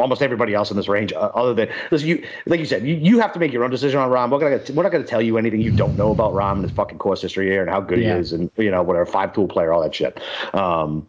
almost 0.00 0.22
everybody 0.22 0.54
else 0.54 0.70
in 0.70 0.76
this 0.76 0.88
range, 0.88 1.12
uh, 1.12 1.30
other 1.34 1.54
than 1.54 1.68
listen, 1.90 2.08
you 2.08 2.24
like 2.46 2.58
you 2.60 2.66
said, 2.66 2.86
you, 2.86 2.96
you 2.96 3.18
have 3.20 3.32
to 3.32 3.38
make 3.38 3.52
your 3.52 3.64
own 3.64 3.70
decision 3.70 4.00
on 4.00 4.10
Rahm. 4.10 4.30
We're 4.30 4.38
gonna 4.38 4.60
we're 4.74 4.82
not 4.82 4.92
gonna 4.92 5.04
tell 5.04 5.22
you 5.22 5.38
anything 5.38 5.60
you 5.60 5.70
don't 5.70 5.96
know 5.96 6.10
about 6.10 6.32
Rahm 6.32 6.54
and 6.54 6.62
his 6.62 6.72
fucking 6.72 6.98
course 6.98 7.22
history 7.22 7.46
here 7.46 7.60
and 7.62 7.70
how 7.70 7.80
good 7.80 8.00
Yeah. 8.00 8.14
he 8.14 8.20
is 8.20 8.32
and 8.32 8.50
you 8.56 8.70
know 8.70 8.82
whatever 8.82 9.06
five 9.06 9.32
tool 9.32 9.48
player, 9.48 9.72
all 9.72 9.82
that 9.82 9.94
shit. 9.94 10.20
Um, 10.54 11.06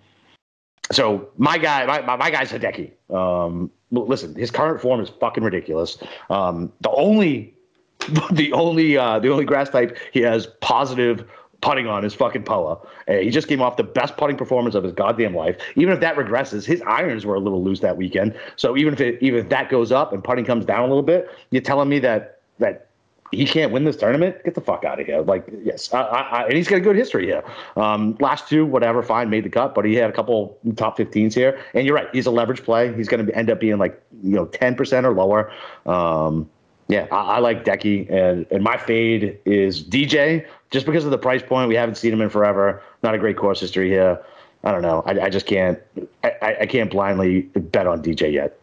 so 0.91 1.29
my 1.37 1.57
guy, 1.57 1.85
my, 1.85 2.01
my, 2.01 2.15
my 2.17 2.31
guy's 2.31 2.51
Hideki. 2.51 2.91
Um, 3.13 3.71
listen, 3.91 4.35
his 4.35 4.51
current 4.51 4.81
form 4.81 4.99
is 4.99 5.09
fucking 5.09 5.43
ridiculous. 5.43 5.97
Um, 6.29 6.71
the 6.81 6.89
only 6.91 7.53
the 8.31 8.51
only 8.53 8.97
uh, 8.97 9.19
the 9.19 9.29
only 9.29 9.45
grass 9.45 9.69
type 9.69 9.97
he 10.11 10.21
has 10.21 10.47
positive 10.59 11.25
putting 11.61 11.87
on 11.87 12.03
is 12.03 12.13
fucking 12.13 12.43
Poa. 12.43 12.77
Uh, 13.07 13.13
he 13.13 13.29
just 13.29 13.47
came 13.47 13.61
off 13.61 13.77
the 13.77 13.83
best 13.83 14.17
putting 14.17 14.35
performance 14.35 14.75
of 14.75 14.83
his 14.83 14.91
goddamn 14.91 15.35
life. 15.35 15.55
Even 15.75 15.93
if 15.93 15.99
that 16.01 16.15
regresses, 16.15 16.65
his 16.65 16.81
irons 16.83 17.25
were 17.25 17.35
a 17.35 17.39
little 17.39 17.63
loose 17.63 17.79
that 17.79 17.97
weekend. 17.97 18.37
So 18.55 18.75
even 18.75 18.93
if 18.93 19.01
it, 19.01 19.21
even 19.21 19.39
if 19.39 19.49
that 19.49 19.69
goes 19.69 19.91
up 19.91 20.11
and 20.11 20.23
putting 20.23 20.45
comes 20.45 20.65
down 20.65 20.81
a 20.81 20.87
little 20.87 21.03
bit, 21.03 21.29
you're 21.51 21.61
telling 21.61 21.89
me 21.89 21.99
that 21.99 22.39
that 22.59 22.87
he 23.31 23.45
can't 23.45 23.71
win 23.71 23.85
this 23.85 23.95
tournament? 23.95 24.43
Get 24.43 24.55
the 24.55 24.61
fuck 24.61 24.83
out 24.83 24.99
of 24.99 25.05
here! 25.05 25.21
Like 25.21 25.47
yes, 25.63 25.93
I, 25.93 26.01
I, 26.01 26.43
and 26.45 26.53
he's 26.53 26.67
got 26.67 26.77
a 26.77 26.81
good 26.81 26.95
history 26.95 27.25
here. 27.25 27.43
Um, 27.77 28.17
last 28.19 28.49
two, 28.49 28.65
whatever, 28.65 29.01
fine, 29.01 29.29
made 29.29 29.45
the 29.45 29.49
cut, 29.49 29.73
but 29.73 29.85
he 29.85 29.95
had 29.95 30.09
a 30.09 30.13
couple 30.13 30.57
top 30.75 30.97
15s 30.97 31.33
here. 31.33 31.59
And 31.73 31.85
you're 31.85 31.95
right, 31.95 32.07
he's 32.11 32.25
a 32.25 32.31
leverage 32.31 32.63
play. 32.63 32.93
He's 32.93 33.07
going 33.07 33.25
to 33.25 33.35
end 33.35 33.49
up 33.49 33.59
being 33.59 33.77
like 33.77 34.01
you 34.21 34.35
know 34.35 34.47
10% 34.47 35.05
or 35.05 35.13
lower. 35.13 35.51
Um, 35.85 36.49
yeah, 36.91 37.07
I, 37.09 37.35
I 37.35 37.39
like 37.39 37.63
Decky, 37.63 38.11
and 38.11 38.45
and 38.51 38.61
my 38.61 38.75
fade 38.75 39.39
is 39.45 39.81
DJ 39.81 40.45
just 40.71 40.85
because 40.85 41.05
of 41.05 41.11
the 41.11 41.17
price 41.17 41.41
point. 41.41 41.69
We 41.69 41.75
haven't 41.75 41.95
seen 41.95 42.11
him 42.11 42.19
in 42.19 42.29
forever. 42.29 42.83
Not 43.01 43.15
a 43.15 43.17
great 43.17 43.37
course 43.37 43.61
history 43.61 43.87
here. 43.89 44.21
I 44.65 44.71
don't 44.73 44.81
know. 44.81 45.01
I, 45.05 45.21
I 45.21 45.29
just 45.29 45.45
can't. 45.45 45.79
I, 46.23 46.57
I- 46.61 46.65
can't 46.65 46.91
blindly 46.91 47.43
bet 47.43 47.87
on 47.87 48.03
DJ 48.03 48.33
yet. 48.33 48.59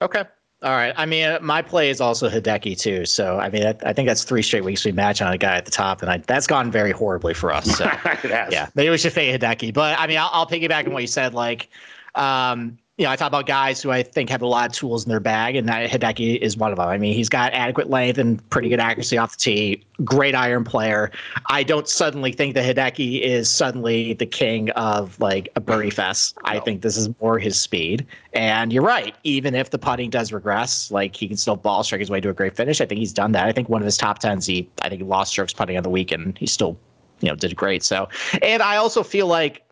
Okay. 0.00 0.22
All 0.62 0.70
right. 0.70 0.94
I 0.96 1.06
mean, 1.06 1.36
my 1.42 1.60
play 1.60 1.90
is 1.90 2.00
also 2.00 2.28
Hideki 2.30 2.78
too. 2.78 3.04
So 3.04 3.38
I 3.38 3.50
mean, 3.50 3.66
I, 3.66 3.74
I 3.84 3.92
think 3.92 4.06
that's 4.06 4.22
three 4.22 4.40
straight 4.42 4.64
weeks 4.64 4.84
we 4.84 4.92
match 4.92 5.20
on 5.20 5.32
a 5.32 5.36
guy 5.36 5.56
at 5.56 5.64
the 5.64 5.72
top, 5.72 6.02
and 6.02 6.10
I, 6.10 6.18
that's 6.18 6.46
gone 6.46 6.70
very 6.70 6.92
horribly 6.92 7.34
for 7.34 7.52
us. 7.52 7.66
So 7.76 7.84
yeah, 8.24 8.68
maybe 8.76 8.90
we 8.90 8.98
should 8.98 9.12
fade 9.12 9.40
Hideki. 9.40 9.74
But 9.74 9.98
I 9.98 10.06
mean, 10.06 10.18
I'll, 10.18 10.30
I'll 10.32 10.46
piggyback 10.46 10.86
on 10.86 10.92
what 10.92 11.02
you 11.02 11.08
said. 11.08 11.34
Like, 11.34 11.68
um, 12.14 12.78
you 12.96 13.04
know, 13.04 13.10
I 13.10 13.16
talk 13.16 13.26
about 13.26 13.46
guys 13.46 13.82
who 13.82 13.90
I 13.90 14.04
think 14.04 14.30
have 14.30 14.40
a 14.40 14.46
lot 14.46 14.70
of 14.70 14.72
tools 14.72 15.04
in 15.04 15.10
their 15.10 15.18
bag, 15.18 15.56
and 15.56 15.68
that 15.68 15.90
Hideki 15.90 16.38
is 16.38 16.56
one 16.56 16.70
of 16.70 16.78
them. 16.78 16.86
I 16.86 16.96
mean, 16.96 17.12
he's 17.12 17.28
got 17.28 17.52
adequate 17.52 17.90
length 17.90 18.18
and 18.18 18.48
pretty 18.50 18.68
good 18.68 18.78
accuracy 18.78 19.18
off 19.18 19.32
the 19.32 19.38
tee. 19.38 19.84
Great 20.04 20.36
iron 20.36 20.62
player. 20.62 21.10
I 21.46 21.64
don't 21.64 21.88
suddenly 21.88 22.30
think 22.30 22.54
that 22.54 22.64
Hideki 22.64 23.20
is 23.20 23.50
suddenly 23.50 24.12
the 24.12 24.26
king 24.26 24.70
of 24.70 25.18
like 25.18 25.48
a 25.56 25.60
birdie 25.60 25.90
fest. 25.90 26.38
I 26.44 26.60
think 26.60 26.82
this 26.82 26.96
is 26.96 27.08
more 27.20 27.40
his 27.40 27.60
speed. 27.60 28.06
And 28.32 28.72
you're 28.72 28.84
right. 28.84 29.16
Even 29.24 29.56
if 29.56 29.70
the 29.70 29.78
putting 29.78 30.08
does 30.08 30.32
regress, 30.32 30.92
like 30.92 31.16
he 31.16 31.26
can 31.26 31.36
still 31.36 31.56
ball 31.56 31.82
strike 31.82 31.98
his 31.98 32.10
way 32.10 32.20
to 32.20 32.28
a 32.28 32.32
great 32.34 32.54
finish. 32.54 32.80
I 32.80 32.86
think 32.86 33.00
he's 33.00 33.12
done 33.12 33.32
that. 33.32 33.46
I 33.46 33.52
think 33.52 33.68
one 33.68 33.82
of 33.82 33.86
his 33.86 33.96
top 33.96 34.20
tens, 34.20 34.46
he 34.46 34.68
I 34.82 34.88
think 34.88 35.02
he 35.02 35.06
lost 35.06 35.32
strokes 35.32 35.52
putting 35.52 35.76
on 35.76 35.82
the 35.82 35.90
week, 35.90 36.12
and 36.12 36.38
He 36.38 36.46
still, 36.46 36.78
you 37.20 37.28
know, 37.28 37.34
did 37.34 37.56
great. 37.56 37.82
So, 37.82 38.08
and 38.40 38.62
I 38.62 38.76
also 38.76 39.02
feel 39.02 39.26
like 39.26 39.63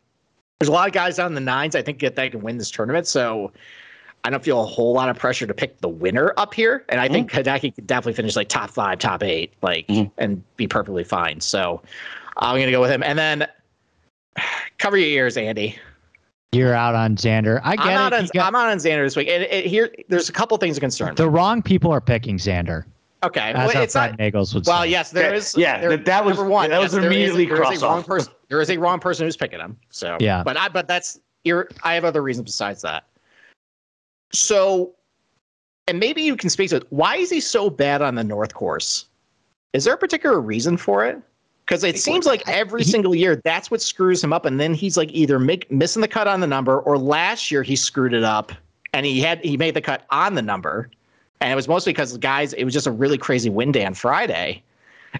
there's 0.62 0.68
a 0.68 0.72
lot 0.72 0.87
of 0.87 0.94
guys 0.94 1.18
on 1.18 1.35
the 1.35 1.40
nines. 1.40 1.75
I 1.75 1.83
think 1.83 1.98
that 2.03 2.14
they 2.14 2.31
can 2.31 2.40
win 2.40 2.57
this 2.57 2.70
tournament. 2.70 3.09
So 3.09 3.51
I 4.22 4.31
don't 4.31 4.44
feel 4.44 4.62
a 4.62 4.64
whole 4.64 4.92
lot 4.92 5.09
of 5.09 5.18
pressure 5.18 5.44
to 5.44 5.53
pick 5.53 5.81
the 5.81 5.88
winner 5.88 6.33
up 6.37 6.55
here. 6.55 6.85
And 6.88 7.01
I 7.01 7.07
mm-hmm. 7.07 7.27
think 7.27 7.33
Hideki 7.33 7.75
could 7.75 7.88
definitely 7.88 8.12
finish 8.12 8.37
like 8.37 8.48
top 8.48 8.70
five, 8.70 9.01
top 9.01 9.25
eight, 9.25 9.55
like 9.61 9.88
mm-hmm. 9.88 10.09
and 10.18 10.40
be 10.57 10.68
perfectly 10.68 11.03
fine. 11.03 11.40
So 11.40 11.83
I'm 12.37 12.61
gonna 12.61 12.70
go 12.70 12.81
with 12.81 12.92
him. 12.92 13.03
And 13.03 13.18
then 13.18 13.48
cover 14.79 14.96
your 14.96 15.09
ears, 15.09 15.37
Andy. 15.37 15.77
You're 16.53 16.75
out 16.75 16.94
on 16.94 17.16
Xander. 17.16 17.61
I 17.64 17.75
get 17.75 17.87
I'm 17.87 17.98
out 17.98 18.12
it. 18.12 18.20
on 18.20 18.29
got- 18.33 18.46
I'm 18.46 18.55
out 18.55 18.70
on 18.70 18.79
Xander 18.79 19.05
this 19.05 19.16
week. 19.16 19.27
And 19.27 19.42
it, 19.42 19.66
here, 19.66 19.92
there's 20.11 20.29
a 20.29 20.33
couple 20.33 20.57
things 20.59 20.77
of 20.77 20.81
concern. 20.81 21.16
the 21.16 21.29
wrong 21.29 21.61
people 21.61 21.90
are 21.90 22.01
picking 22.01 22.38
Xander. 22.38 22.85
Okay, 23.24 23.52
As 23.52 23.68
well, 23.68 23.76
our 23.76 23.82
it's 23.85 23.92
friend 23.92 24.16
not. 24.18 24.24
Nagels 24.32 24.52
would 24.54 24.66
Well, 24.66 24.82
say. 24.82 24.88
yes, 24.88 25.11
there 25.11 25.28
Okay, 25.28 25.37
is. 25.37 25.54
yeah, 25.56 25.78
there- 25.80 25.90
that- 25.90 26.04
that 26.06 26.24
was- 26.24 26.37
number 26.37 26.50
one. 26.50 26.70
that 26.70 26.78
was 26.78 26.87
yes, 26.87 26.92
there 26.92 27.00
is- 27.02 27.06
immediately 27.06 27.44
there 27.46 27.54
is 27.54 27.61
cross 27.61 27.82
a 27.82 27.87
wrong 27.87 27.98
off. 28.00 28.06
person. 28.06 28.32
There 28.48 28.61
is 28.61 28.70
a 28.70 28.76
wrong 28.78 28.98
person 28.98 29.26
who's 29.26 29.37
picking 29.37 29.61
him. 29.61 29.76
So 29.90 30.16
Yeah. 30.20 30.42
but 30.42 30.56
I 30.56 30.68
but 30.68 30.88
that's 30.88 31.20
you're. 31.44 31.68
I 31.85 31.94
have 31.94 32.04
other 32.04 32.20
reasons 32.22 32.46
besides 32.46 32.82
that. 32.82 33.04
So, 34.32 34.92
and 35.88 35.98
maybe 36.00 36.22
you 36.22 36.37
can 36.37 36.50
speak 36.50 36.70
to 36.70 36.76
it. 36.76 36.87
Why 36.90 37.16
is 37.16 37.30
he 37.30 37.40
so 37.40 37.70
bad 37.70 38.02
on 38.02 38.14
the 38.14 38.24
North 38.24 38.54
Course? 38.54 39.06
Is 39.72 39.85
there 39.85 39.94
a 39.94 39.98
particular 39.98 40.40
reason 40.40 40.76
for 40.76 41.04
it? 41.06 41.18
Because 41.64 41.85
it 41.85 41.98
seems 41.98 42.26
like 42.26 42.42
every 42.48 42.82
he- 42.82 42.90
single 42.90 43.14
year 43.14 43.40
that's 43.44 43.70
what 43.70 43.80
screws 43.80 44.22
him 44.22 44.32
up, 44.32 44.44
and 44.46 44.58
then 44.61 44.74
he's 44.74 44.96
like 44.96 45.11
either 45.12 45.38
make, 45.38 45.70
missing 45.70 46.02
the 46.02 46.08
cut 46.08 46.26
on 46.26 46.40
the 46.40 46.46
number, 46.46 46.80
or 46.80 46.98
last 46.98 47.50
year 47.52 47.62
he 47.62 47.76
screwed 47.76 48.14
it 48.14 48.24
up 48.24 48.52
and 48.94 49.06
he 49.06 49.20
had 49.20 49.42
he 49.44 49.56
made 49.56 49.74
the 49.74 49.80
cut 49.80 50.04
on 50.11 50.35
the 50.35 50.42
number, 50.42 50.90
and 51.42 51.52
it 51.52 51.57
was 51.57 51.68
mostly 51.68 51.92
because 51.92 52.16
guys, 52.18 52.52
it 52.52 52.64
was 52.64 52.72
just 52.72 52.87
a 52.87 52.92
really 52.92 53.18
crazy 53.18 53.50
wind 53.50 53.74
day 53.74 53.85
on 53.85 53.94
Friday. 53.94 54.62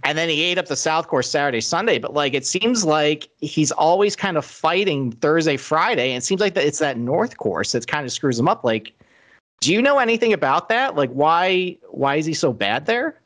and 0.05 0.17
then 0.17 0.29
he 0.29 0.43
ate 0.43 0.57
up 0.57 0.67
the 0.67 0.77
South 0.77 1.09
Course 1.09 1.29
Saturday, 1.29 1.61
Sunday. 1.61 1.99
But 1.99 2.15
like, 2.15 2.33
it 2.33 2.47
seems 2.47 2.85
like 2.85 3.29
he's 3.41 3.73
always 3.73 4.17
kind 4.17 4.37
of 4.37 4.45
fighting 4.45 5.13
Thursday, 5.13 5.57
Friday. 5.57 6.11
And 6.11 6.19
it 6.19 6.25
seems 6.25 6.41
like 6.41 6.55
that 6.55 6.65
it's 6.65 6.79
that 6.79 6.97
North 6.97 7.37
Course 7.37 7.73
that 7.73 7.87
kind 7.87 8.07
of 8.07 8.13
screws 8.13 8.39
him 8.39 8.49
up. 8.49 8.65
Like, 8.65 8.93
do 9.61 9.73
you 9.73 9.83
know 9.83 9.99
anything 9.99 10.33
about 10.33 10.69
that? 10.71 10.97
Like, 10.97 11.11
why 11.11 11.77
why 11.91 12.17
is 12.17 12.27
he 12.27 12.35
so 12.35 12.53
bad 12.53 12.87
there? 12.87 13.21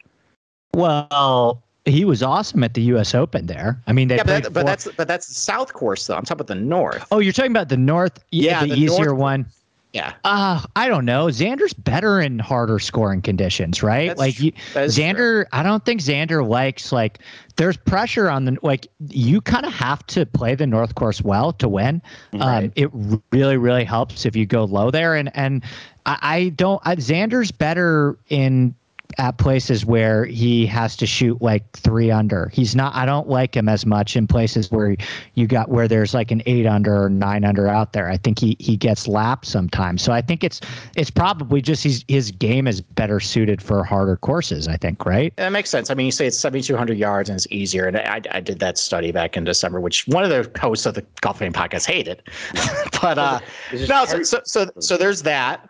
Well, 0.74 1.62
he 1.84 2.04
was 2.04 2.22
awesome 2.22 2.64
at 2.64 2.74
the 2.74 2.82
U.S. 2.82 3.14
Open 3.14 3.46
there. 3.46 3.80
I 3.86 3.92
mean, 3.92 4.08
they 4.08 4.16
Yeah, 4.16 4.24
but, 4.24 4.42
that, 4.42 4.52
but 4.52 4.66
that's 4.66 4.88
but 4.96 5.08
that's 5.08 5.28
the 5.28 5.34
South 5.34 5.72
Course 5.72 6.06
though. 6.06 6.16
I'm 6.16 6.24
talking 6.24 6.40
about 6.40 6.48
the 6.48 6.60
North. 6.60 7.06
Oh, 7.12 7.20
you're 7.20 7.32
talking 7.32 7.52
about 7.52 7.68
the 7.68 7.76
North? 7.76 8.22
Yeah, 8.32 8.64
the, 8.64 8.74
the 8.74 8.80
easier 8.80 9.06
North- 9.06 9.18
one. 9.18 9.46
Yeah, 9.92 10.12
Uh, 10.24 10.62
I 10.74 10.88
don't 10.88 11.06
know. 11.06 11.26
Xander's 11.28 11.72
better 11.72 12.20
in 12.20 12.38
harder 12.38 12.78
scoring 12.78 13.22
conditions, 13.22 13.82
right? 13.82 14.08
That's 14.08 14.18
like 14.18 14.38
you, 14.38 14.52
is 14.74 14.94
true. 14.94 15.04
Xander, 15.04 15.44
I 15.52 15.62
don't 15.62 15.82
think 15.86 16.02
Xander 16.02 16.46
likes 16.46 16.92
like 16.92 17.20
there's 17.56 17.78
pressure 17.78 18.28
on 18.28 18.44
the 18.44 18.58
like 18.62 18.88
you 19.08 19.40
kind 19.40 19.64
of 19.64 19.72
have 19.72 20.06
to 20.08 20.26
play 20.26 20.54
the 20.54 20.66
North 20.66 20.96
Course 20.96 21.22
well 21.22 21.52
to 21.54 21.68
win. 21.68 22.02
Um, 22.38 22.72
it 22.76 22.90
really 23.32 23.56
really 23.56 23.84
helps 23.84 24.26
if 24.26 24.36
you 24.36 24.44
go 24.44 24.64
low 24.64 24.90
there, 24.90 25.14
and 25.14 25.30
and 25.34 25.62
I, 26.04 26.18
I 26.20 26.48
don't. 26.50 26.82
I, 26.84 26.96
Xander's 26.96 27.50
better 27.50 28.18
in 28.28 28.74
at 29.18 29.38
places 29.38 29.84
where 29.84 30.24
he 30.26 30.66
has 30.66 30.96
to 30.96 31.06
shoot 31.06 31.40
like 31.40 31.70
three 31.72 32.10
under. 32.10 32.50
He's 32.52 32.76
not. 32.76 32.94
I 32.94 33.06
don't 33.06 33.28
like 33.28 33.56
him 33.56 33.68
as 33.68 33.86
much 33.86 34.16
in 34.16 34.26
places 34.26 34.70
where 34.70 34.96
you 35.34 35.46
got 35.46 35.68
where 35.70 35.88
there's 35.88 36.12
like 36.14 36.30
an 36.30 36.42
eight 36.46 36.66
under 36.66 37.04
or 37.04 37.08
nine 37.08 37.44
under 37.44 37.66
out 37.68 37.92
there. 37.92 38.10
I 38.10 38.16
think 38.16 38.38
he 38.38 38.56
he 38.58 38.76
gets 38.76 39.08
lapped 39.08 39.46
sometimes. 39.46 40.02
So 40.02 40.12
I 40.12 40.20
think 40.20 40.44
it's 40.44 40.60
it's 40.96 41.10
probably 41.10 41.62
just 41.62 41.82
he's, 41.82 42.04
his 42.08 42.30
game 42.30 42.66
is 42.66 42.80
better 42.80 43.20
suited 43.20 43.62
for 43.62 43.82
harder 43.84 44.16
courses. 44.16 44.68
I 44.68 44.76
think 44.76 45.06
right. 45.06 45.34
That 45.36 45.52
makes 45.52 45.70
sense. 45.70 45.90
I 45.90 45.94
mean, 45.94 46.06
you 46.06 46.12
say 46.12 46.26
it's 46.26 46.38
7,200 46.38 46.98
yards 46.98 47.30
and 47.30 47.36
it's 47.36 47.46
easier. 47.50 47.86
And 47.86 47.96
I, 47.96 48.20
I 48.30 48.40
did 48.40 48.58
that 48.58 48.78
study 48.78 49.12
back 49.12 49.36
in 49.36 49.44
December, 49.44 49.80
which 49.80 50.06
one 50.08 50.24
of 50.24 50.30
the 50.30 50.50
hosts 50.60 50.86
of 50.86 50.94
the 50.94 51.04
Golf 51.20 51.38
Game 51.38 51.52
podcast 51.52 51.86
hated. 51.86 52.22
but 53.00 53.18
uh, 53.18 53.40
no, 53.88 54.04
so, 54.04 54.22
so 54.22 54.40
so 54.44 54.70
so 54.78 54.96
there's 54.96 55.22
that. 55.22 55.68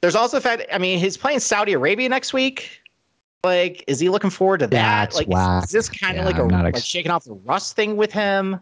There's 0.00 0.14
also 0.14 0.36
the 0.36 0.40
fact. 0.40 0.64
I 0.72 0.78
mean, 0.78 0.98
he's 0.98 1.16
playing 1.16 1.40
Saudi 1.40 1.72
Arabia 1.72 2.08
next 2.08 2.32
week. 2.32 2.80
Like, 3.44 3.84
is 3.86 4.00
he 4.00 4.08
looking 4.08 4.30
forward 4.30 4.58
to 4.60 4.66
that? 4.66 4.70
That's 4.72 5.16
like, 5.16 5.28
is- 5.28 5.32
whack. 5.34 5.64
is 5.64 5.70
this 5.70 5.88
kind 5.88 6.16
of 6.18 6.22
Yeah, 6.22 6.26
like 6.26 6.38
a 6.38 6.42
I'm 6.42 6.48
not 6.48 6.64
like 6.64 6.76
shaking 6.78 7.12
off 7.12 7.24
the 7.24 7.34
rust 7.34 7.76
thing 7.76 7.96
with 7.96 8.12
him? 8.12 8.60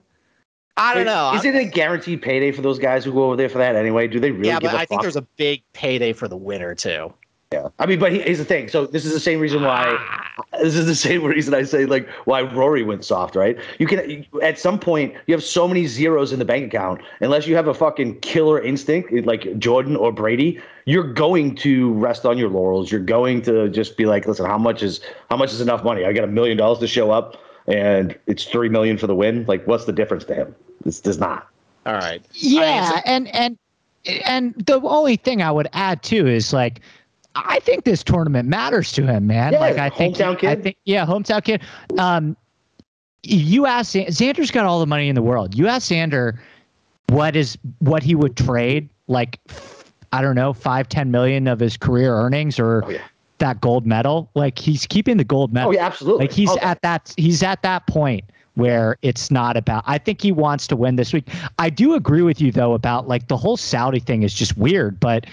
I 0.77 0.93
don't 0.93 1.07
know. 1.07 1.33
Is 1.35 1.47
it 1.47 1.55
a 1.55 1.65
guaranteed 1.65 2.21
payday 2.21 2.53
for 2.53 2.61
those 2.61 2.79
guys 2.79 3.03
who 3.03 3.12
go 3.12 3.25
over 3.25 3.37
there 3.37 3.49
for 3.49 3.57
that 3.57 3.77
anyway? 3.77 4.07
Do 4.07 4.21
they 4.21 4.31
really? 4.31 4.49
yeah, 4.49 4.61
give 4.61 4.71
but 4.71 4.77
a 4.77 4.81
I 4.81 4.85
think 4.85 4.99
fuck? 4.99 5.03
there's 5.03 5.17
a 5.17 5.27
big 5.39 5.62
payday 5.73 6.12
for 6.12 6.29
the 6.29 6.37
winner 6.37 6.75
too. 6.75 7.11
Yeah. 7.52 7.68
I 7.78 7.87
mean, 7.87 8.00
but 8.00 8.12
here's 8.12 8.38
the 8.38 8.44
thing. 8.44 8.68
So 8.68 8.87
this 8.87 9.04
is 9.04 9.12
the 9.12 9.20
same 9.20 9.38
reason 9.38 9.62
why. 9.62 9.96
This 10.61 10.74
is 10.74 10.87
the 10.87 10.96
same 10.96 11.22
reason 11.35 11.54
I 11.54 11.62
say 11.62 11.87
like 11.87 12.09
why 12.24 12.42
Rory 12.42 12.82
went 12.82 13.04
soft, 13.04 13.37
right? 13.37 13.56
You 13.78 13.87
can 13.87 14.26
at 14.42 14.59
some 14.59 14.80
point 14.80 15.14
you 15.26 15.35
have 15.35 15.44
so 15.44 15.68
many 15.68 15.87
zeros 15.87 16.32
in 16.32 16.40
the 16.40 16.44
bank 16.44 16.66
account. 16.66 17.02
Unless 17.20 17.46
you 17.46 17.54
have 17.54 17.68
a 17.68 17.74
fucking 17.74 18.18
killer 18.20 18.61
instinct 18.61 19.12
like 19.26 19.59
Jordan 19.59 19.94
or 19.94 20.11
Brady, 20.11 20.61
you're 20.87 21.12
going 21.12 21.54
to 21.56 21.92
rest 21.94 22.26
on 22.26 22.37
your 22.37 22.48
laurels. 22.48 22.90
You're 22.90 23.00
going 23.00 23.42
to 23.42 23.68
just 23.68 23.96
be 23.96 24.06
like, 24.06 24.26
listen, 24.26 24.44
how 24.46 24.59
much 24.59 24.82
is 24.82 25.00
how 25.30 25.37
much 25.37 25.52
is 25.52 25.61
enough 25.61 25.85
money? 25.85 26.04
I 26.04 26.12
got 26.12 26.24
a 26.24 26.28
million 26.28 26.56
dollars 26.56 26.80
to 26.80 26.88
show 26.88 27.12
up, 27.12 27.37
and 27.68 28.18
it's 28.26 28.44
three 28.44 28.68
million 28.68 28.98
for 28.98 29.06
the 29.06 29.14
win. 29.14 29.44
Like, 29.46 29.64
what's 29.68 29.85
the 29.85 29.92
difference 29.92 30.24
to 30.24 30.35
him? 30.35 30.54
This 30.85 30.98
does 30.98 31.18
not. 31.18 31.46
All 31.87 31.94
right. 31.94 32.24
Yeah, 32.32 32.90
so- 32.90 33.00
and 33.06 33.28
and 33.32 33.56
and 34.24 34.54
the 34.66 34.80
only 34.82 35.16
thing 35.16 35.42
I 35.42 35.50
would 35.52 35.68
add 35.72 36.02
too 36.02 36.26
is 36.26 36.52
like 36.52 36.80
I 37.37 37.61
think 37.61 37.85
this 37.85 38.03
tournament 38.03 38.49
matters 38.49 38.92
to 38.92 39.07
him, 39.07 39.27
man. 39.27 39.53
Yeah, 39.53 39.61
like 39.61 39.79
I 39.79 39.90
think 39.90 40.16
hometown 40.16 40.33
I 40.37 40.55
kid. 40.55 40.62
think 40.62 40.77
yeah, 40.85 41.05
hometown 41.05 41.44
kid. 41.44 41.62
Um, 41.99 42.37
you 43.22 43.66
ask 43.66 43.94
Xander's 43.94 44.51
got 44.51 44.64
all 44.66 44.81
the 44.81 44.87
money 44.87 45.09
in 45.09 45.14
the 45.14 45.22
world. 45.22 45.55
You 45.57 45.66
ask 45.66 45.90
Xander 45.90 46.38
what 47.09 47.37
is 47.37 47.59
what 47.81 48.03
he 48.03 48.14
would 48.14 48.37
trade 48.37 48.88
like 49.07 49.38
I 50.12 50.22
don't 50.22 50.35
know 50.37 50.53
five 50.53 50.88
ten 50.88 51.11
million 51.11 51.46
of 51.46 51.61
his 51.61 51.77
career 51.77 52.14
earnings 52.14 52.59
or 52.59 52.85
Oh, 52.85 52.90
yeah. 52.90 53.03
that 53.38 53.61
gold 53.61 53.87
medal. 53.87 54.31
Like 54.35 54.59
he's 54.59 54.87
keeping 54.87 55.16
the 55.16 55.25
gold 55.25 55.53
medal. 55.53 55.70
Oh 55.70 55.72
yeah, 55.72 55.87
absolutely. 55.87 56.25
Like 56.27 56.33
he's 56.33 56.51
Oh, 56.51 56.59
at 56.62 56.81
that 56.83 57.12
he's 57.16 57.42
at 57.42 57.62
that 57.62 57.87
point 57.87 58.25
where 58.55 58.96
it's 59.03 59.31
not 59.31 59.57
about 59.57 59.85
I 59.87 59.99
think 59.99 60.22
he 60.22 60.33
wants 60.33 60.66
to 60.68 60.77
win 60.77 60.96
this 60.96 61.12
week. 61.12 61.29
I 61.59 61.68
do 61.68 61.94
agree 61.94 62.22
with 62.22 62.40
you 62.40 62.51
though 62.53 62.72
about 62.75 63.07
like 63.09 63.29
the 63.29 63.37
whole 63.37 63.57
Saudi 63.57 64.01
thing 64.01 64.22
is 64.22 64.33
just 64.33 64.57
weird, 64.57 64.99
but 65.01 65.27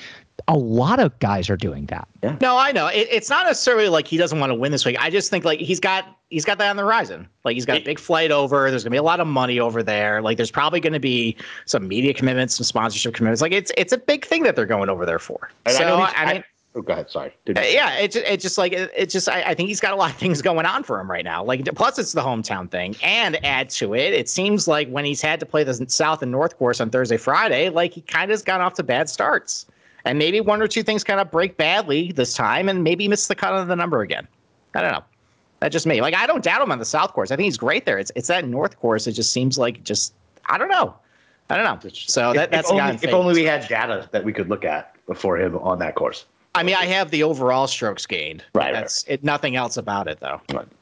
a 0.47 0.57
lot 0.57 0.99
of 0.99 1.17
guys 1.19 1.49
are 1.49 1.57
doing 1.57 1.85
that. 1.87 2.07
No, 2.41 2.57
I 2.57 2.71
know. 2.71 2.87
It, 2.87 3.07
it's 3.11 3.29
not 3.29 3.45
necessarily 3.45 3.89
like 3.89 4.07
he 4.07 4.17
doesn't 4.17 4.39
want 4.39 4.49
to 4.49 4.55
win 4.55 4.71
this 4.71 4.85
week. 4.85 4.97
I 4.99 5.09
just 5.09 5.29
think 5.29 5.45
like 5.45 5.59
he's 5.59 5.79
got 5.79 6.05
he's 6.29 6.45
got 6.45 6.57
that 6.57 6.69
on 6.69 6.75
the 6.75 6.83
horizon. 6.83 7.27
Like 7.45 7.55
he's 7.55 7.65
got 7.65 7.77
a 7.77 7.83
big 7.83 7.99
flight 7.99 8.31
over. 8.31 8.69
There's 8.69 8.83
gonna 8.83 8.91
be 8.91 8.97
a 8.97 9.03
lot 9.03 9.19
of 9.19 9.27
money 9.27 9.59
over 9.59 9.83
there. 9.83 10.21
Like 10.21 10.37
there's 10.37 10.51
probably 10.51 10.79
gonna 10.79 10.99
be 10.99 11.35
some 11.65 11.87
media 11.87 12.13
commitments, 12.13 12.57
some 12.57 12.65
sponsorship 12.65 13.13
commitments. 13.13 13.41
Like 13.41 13.51
it's 13.51 13.71
it's 13.77 13.93
a 13.93 13.97
big 13.97 14.25
thing 14.25 14.43
that 14.43 14.55
they're 14.55 14.65
going 14.65 14.89
over 14.89 15.05
there 15.05 15.19
for. 15.19 15.49
and 15.65 15.75
so 15.75 15.83
I, 15.83 15.87
know 15.87 15.95
I, 15.97 16.07
he's- 16.09 16.33
mean, 16.33 16.43
oh, 16.75 16.81
go 16.81 16.93
ahead. 16.93 17.09
Sorry. 17.09 17.31
Did 17.45 17.57
yeah, 17.57 17.93
it 17.97 18.11
just, 18.11 18.25
it 18.25 18.39
just 18.39 18.57
like 18.57 18.71
it, 18.73 18.91
it 18.97 19.09
just 19.09 19.29
I, 19.29 19.41
I 19.43 19.53
think 19.53 19.69
he's 19.69 19.79
got 19.79 19.93
a 19.93 19.95
lot 19.95 20.11
of 20.11 20.17
things 20.17 20.41
going 20.41 20.65
on 20.65 20.83
for 20.83 20.99
him 20.99 21.09
right 21.09 21.23
now. 21.23 21.43
Like 21.43 21.65
plus 21.75 21.99
it's 21.99 22.13
the 22.13 22.21
hometown 22.21 22.69
thing, 22.71 22.95
and 23.03 23.43
add 23.45 23.69
to 23.71 23.93
it, 23.93 24.13
it 24.13 24.27
seems 24.29 24.67
like 24.67 24.89
when 24.89 25.05
he's 25.05 25.21
had 25.21 25.39
to 25.39 25.45
play 25.45 25.63
the 25.63 25.73
South 25.89 26.21
and 26.23 26.31
North 26.31 26.57
course 26.57 26.81
on 26.81 26.89
Thursday, 26.89 27.17
Friday, 27.17 27.69
like 27.69 27.93
he 27.93 28.01
kind 28.01 28.25
of 28.25 28.29
has 28.31 28.41
gone 28.41 28.61
off 28.61 28.73
to 28.75 28.83
bad 28.83 29.09
starts, 29.09 29.65
and 30.05 30.19
maybe 30.19 30.41
one 30.41 30.61
or 30.61 30.67
two 30.67 30.83
things 30.83 31.03
kind 31.03 31.19
of 31.19 31.31
break 31.31 31.57
badly 31.57 32.11
this 32.11 32.33
time, 32.33 32.69
and 32.69 32.83
maybe 32.83 33.07
miss 33.07 33.27
the 33.27 33.35
cut 33.35 33.53
of 33.53 33.67
the 33.67 33.75
number 33.75 34.01
again. 34.01 34.27
I 34.75 34.81
don't 34.81 34.91
know. 34.91 35.03
That's 35.59 35.71
just 35.71 35.85
me. 35.87 36.01
Like 36.01 36.13
I 36.15 36.25
don't 36.27 36.43
doubt 36.43 36.61
him 36.61 36.71
on 36.71 36.79
the 36.79 36.85
South 36.85 37.13
course. 37.13 37.31
I 37.31 37.35
think 37.35 37.45
he's 37.45 37.57
great 37.57 37.85
there. 37.85 37.97
It's 37.97 38.11
it's 38.15 38.27
that 38.27 38.45
North 38.45 38.77
course. 38.79 39.07
It 39.07 39.13
just 39.13 39.31
seems 39.31 39.57
like 39.57 39.83
just 39.83 40.13
I 40.47 40.57
don't 40.57 40.69
know. 40.69 40.95
I 41.49 41.57
don't 41.57 41.83
know. 41.83 41.89
So 41.93 42.33
that, 42.33 42.45
if, 42.45 42.51
that's 42.51 42.69
if 42.69 42.71
the 42.71 42.77
guy 42.77 42.89
only, 42.89 43.07
if 43.07 43.13
only 43.13 43.33
we 43.33 43.43
had 43.43 43.67
data 43.67 44.09
that 44.11 44.23
we 44.23 44.33
could 44.33 44.49
look 44.49 44.65
at 44.65 44.95
before 45.05 45.37
him 45.37 45.57
on 45.57 45.79
that 45.79 45.95
course. 45.95 46.25
I 46.55 46.63
mean, 46.63 46.75
I 46.75 46.85
have 46.85 47.11
the 47.11 47.23
overall 47.23 47.67
strokes 47.67 48.05
gained. 48.05 48.43
Right, 48.53 48.65
right. 48.65 48.73
That's 48.73 49.03
it. 49.05 49.23
Nothing 49.23 49.55
else 49.55 49.77
about 49.77 50.07
it 50.07 50.19
though. 50.19 50.41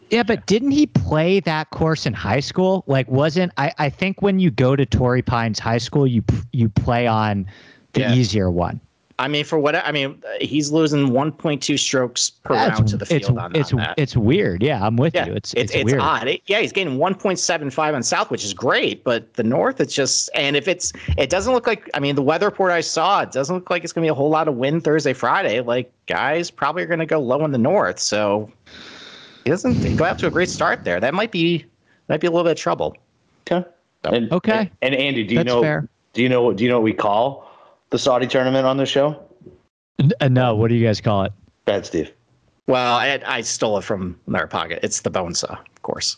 Yeah, 0.09 0.23
but 0.23 0.45
didn't 0.45 0.71
he 0.71 0.87
play 0.87 1.39
that 1.41 1.69
course 1.69 2.05
in 2.05 2.13
high 2.13 2.41
school? 2.41 2.83
Like 2.87 3.07
wasn't 3.07 3.53
I 3.57 3.73
I 3.77 3.89
think 3.89 4.21
when 4.21 4.39
you 4.39 4.51
go 4.51 4.75
to 4.75 4.85
Torrey 4.85 5.21
Pines 5.21 5.59
High 5.59 5.77
School 5.77 6.05
you 6.07 6.23
you 6.51 6.69
play 6.69 7.07
on 7.07 7.45
the 7.93 8.01
Yeah. 8.01 8.13
easier 8.13 8.49
one. 8.49 8.79
I 9.21 9.27
mean, 9.27 9.45
for 9.45 9.59
what 9.59 9.75
I 9.75 9.91
mean, 9.91 10.21
uh, 10.25 10.43
he's 10.43 10.71
losing 10.71 11.09
1.2 11.09 11.77
strokes 11.77 12.31
per 12.31 12.55
That's- 12.55 12.79
round 12.79 12.87
to 12.89 12.97
the 12.97 13.05
field 13.05 13.21
it's 13.21 13.29
on, 13.29 13.55
it's 13.55 13.71
on 13.71 13.77
that. 13.77 13.93
it's 13.97 14.17
weird. 14.17 14.63
Yeah, 14.63 14.83
I'm 14.85 14.95
with 14.97 15.13
yeah, 15.13 15.27
you. 15.27 15.33
It's 15.33 15.53
it's 15.53 15.73
it's, 15.75 15.85
weird. 15.85 15.99
odd. 16.01 16.27
It- 16.27 16.41
yeah, 16.47 16.59
he's 16.59 16.71
gaining 16.71 16.97
1.75 16.97 17.93
on 17.93 18.01
South, 18.01 18.31
which 18.31 18.43
is 18.43 18.53
great, 18.53 19.03
but 19.03 19.31
the 19.35 19.43
North, 19.43 19.79
it's 19.79 19.93
just 19.93 20.29
and 20.33 20.55
if 20.55 20.67
it's 20.67 20.91
it 21.19 21.29
doesn't 21.29 21.53
look 21.53 21.67
like 21.67 21.87
I 21.93 21.99
mean 21.99 22.15
the 22.15 22.23
weather 22.23 22.47
report 22.47 22.71
I 22.71 22.81
saw, 22.81 23.21
it 23.21 23.31
doesn't 23.31 23.53
look 23.55 23.69
like 23.69 23.83
it's 23.83 23.93
gonna 23.93 24.05
be 24.05 24.09
a 24.09 24.13
whole 24.15 24.29
lot 24.31 24.47
of 24.47 24.55
wind 24.55 24.83
Thursday, 24.83 25.13
Friday. 25.13 25.61
Like 25.61 25.91
guys 26.07 26.49
probably 26.49 26.81
are 26.81 26.87
gonna 26.87 27.05
go 27.05 27.19
low 27.19 27.45
in 27.45 27.51
the 27.51 27.59
North, 27.59 27.99
so 27.99 28.49
he 29.43 29.51
doesn't 29.51 29.97
go 29.97 30.05
out 30.05 30.17
to 30.19 30.27
a 30.27 30.31
great 30.31 30.49
start 30.49 30.83
there. 30.83 30.99
That 30.99 31.13
might 31.13 31.31
be 31.31 31.65
might 32.09 32.21
be 32.21 32.27
a 32.27 32.31
little 32.31 32.43
bit 32.45 32.51
of 32.53 32.57
trouble. 32.57 32.97
Okay. 33.47 33.63
And, 34.03 34.31
Okay. 34.31 34.71
And, 34.81 34.93
and 34.93 34.95
Andy, 34.95 35.23
do 35.23 35.33
you 35.35 35.39
That's 35.39 35.47
know? 35.47 35.61
fair. 35.61 35.87
Do 36.13 36.23
you 36.23 36.29
know? 36.29 36.51
Do 36.53 36.63
you 36.63 36.69
know 36.71 36.77
what 36.77 36.83
we 36.83 36.93
call 36.93 37.50
the 37.91 37.99
Saudi 37.99 38.25
tournament 38.27 38.65
on 38.65 38.77
this 38.77 38.89
show? 38.89 39.21
N- 39.99 40.11
uh, 40.19 40.27
no, 40.27 40.55
what 40.55 40.69
do 40.69 40.75
you 40.75 40.85
guys 40.85 40.99
call 40.99 41.23
it? 41.23 41.33
Bad 41.65 41.85
Steve. 41.85 42.11
Well, 42.67 42.95
I 42.95 43.21
I 43.25 43.41
stole 43.41 43.77
it 43.77 43.83
from 43.83 44.19
their 44.27 44.47
pocket. 44.47 44.79
It's 44.83 45.01
the 45.01 45.09
bone 45.09 45.35
saw, 45.35 45.53
of 45.53 45.81
course. 45.83 46.17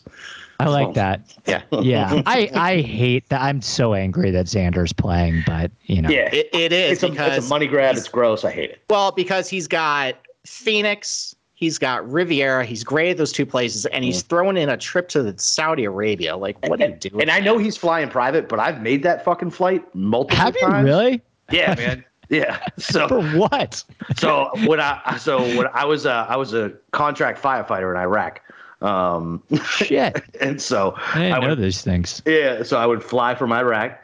I 0.60 0.66
Oh. 0.66 0.70
like 0.70 0.94
that. 0.94 1.34
Yeah. 1.46 1.62
Yeah, 1.72 2.22
I 2.26 2.48
I 2.54 2.80
hate 2.80 3.28
that. 3.28 3.42
I'm 3.42 3.60
so 3.60 3.92
angry 3.94 4.30
that 4.30 4.46
Xander's 4.46 4.92
playing, 4.92 5.42
but 5.46 5.70
you 5.86 6.00
know, 6.00 6.08
Yeah. 6.08 6.28
It, 6.32 6.48
it 6.52 6.72
is 6.72 6.92
it's 6.92 7.02
a, 7.02 7.08
because 7.10 7.36
it's 7.38 7.46
a 7.46 7.48
money 7.48 7.66
grab. 7.66 7.96
It's 7.96 8.08
gross. 8.08 8.44
I 8.44 8.50
hate 8.52 8.70
it. 8.70 8.82
Well, 8.88 9.10
because 9.12 9.48
he's 9.48 9.66
got 9.66 10.14
Phoenix, 10.46 11.34
he's 11.54 11.76
got 11.78 12.08
Riviera, 12.10 12.64
he's 12.64 12.84
great 12.84 13.10
at 13.10 13.16
those 13.16 13.32
two 13.32 13.46
places, 13.46 13.84
and 13.86 14.04
he's 14.04 14.22
throwing 14.22 14.56
in 14.56 14.68
a 14.68 14.76
trip 14.76 15.08
to 15.10 15.36
Saudi 15.38 15.84
Arabia. 15.84 16.36
Like, 16.36 16.56
what 16.68 16.80
are 16.80 16.86
you 16.86 16.92
and, 16.92 17.00
doing? 17.00 17.20
and 17.22 17.30
I 17.32 17.40
know 17.40 17.58
he's 17.58 17.76
flying 17.76 18.08
private, 18.08 18.48
but 18.48 18.60
I've 18.60 18.80
made 18.80 19.02
that 19.02 19.24
fucking 19.24 19.50
flight 19.50 19.82
multiple 19.94 20.36
have 20.44 20.54
you 20.54 20.60
times. 20.68 20.84
really? 20.84 21.20
Yeah, 21.50 21.74
man. 21.78 22.04
Yeah. 22.30 22.58
So 22.78 23.06
For 23.08 23.22
what? 23.38 23.84
so 24.16 24.50
when 24.66 24.80
I 24.80 25.16
so 25.18 25.40
when 25.56 25.66
I 25.74 25.84
was 25.84 26.06
a 26.06 26.26
I 26.28 26.36
was 26.36 26.54
a 26.54 26.72
contract 26.92 27.40
firefighter 27.42 27.90
in 27.94 28.00
Iraq. 28.00 28.40
Um, 28.82 29.42
Shit, 29.64 30.22
and 30.40 30.60
so 30.60 30.94
I 31.14 31.18
didn't 31.18 31.32
I 31.34 31.38
know 31.40 31.48
would, 31.50 31.58
these 31.58 31.80
things. 31.82 32.20
yeah, 32.26 32.62
so 32.62 32.76
I 32.78 32.84
would 32.86 33.02
fly 33.02 33.34
from 33.34 33.50
Iraq 33.52 33.98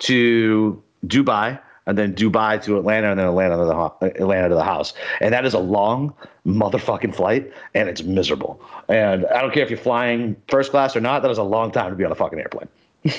to 0.00 0.82
Dubai 1.06 1.58
and 1.86 1.98
then 1.98 2.14
Dubai 2.14 2.62
to 2.64 2.78
Atlanta 2.78 3.10
and 3.10 3.18
then 3.18 3.26
Atlanta 3.26 3.56
to 3.56 3.64
the 3.64 3.74
ho- 3.74 3.96
Atlanta 4.00 4.48
to 4.50 4.54
the 4.54 4.62
house. 4.64 4.94
And 5.20 5.34
that 5.34 5.44
is 5.44 5.52
a 5.52 5.58
long 5.58 6.14
motherfucking 6.46 7.14
flight 7.14 7.52
and 7.74 7.88
it's 7.88 8.02
miserable. 8.04 8.60
And 8.88 9.26
I 9.26 9.42
don't 9.42 9.52
care 9.52 9.64
if 9.64 9.70
you're 9.70 9.78
flying 9.78 10.36
first 10.48 10.70
class 10.70 10.94
or 10.96 11.00
not, 11.00 11.22
that 11.22 11.30
is 11.30 11.38
a 11.38 11.42
long 11.42 11.70
time 11.72 11.90
to 11.90 11.96
be 11.96 12.04
on 12.04 12.12
a 12.12 12.14
fucking 12.14 12.38
airplane. 12.38 12.68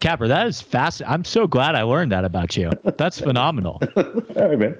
Capper, 0.00 0.28
that 0.28 0.46
is 0.46 0.60
fast. 0.60 1.02
I'm 1.06 1.24
so 1.24 1.46
glad 1.46 1.74
I 1.74 1.82
learned 1.82 2.12
that 2.12 2.24
about 2.24 2.56
you. 2.56 2.70
That's 2.98 3.18
phenomenal. 3.20 3.80
All 3.96 4.04
right, 4.48 4.58
man. 4.58 4.76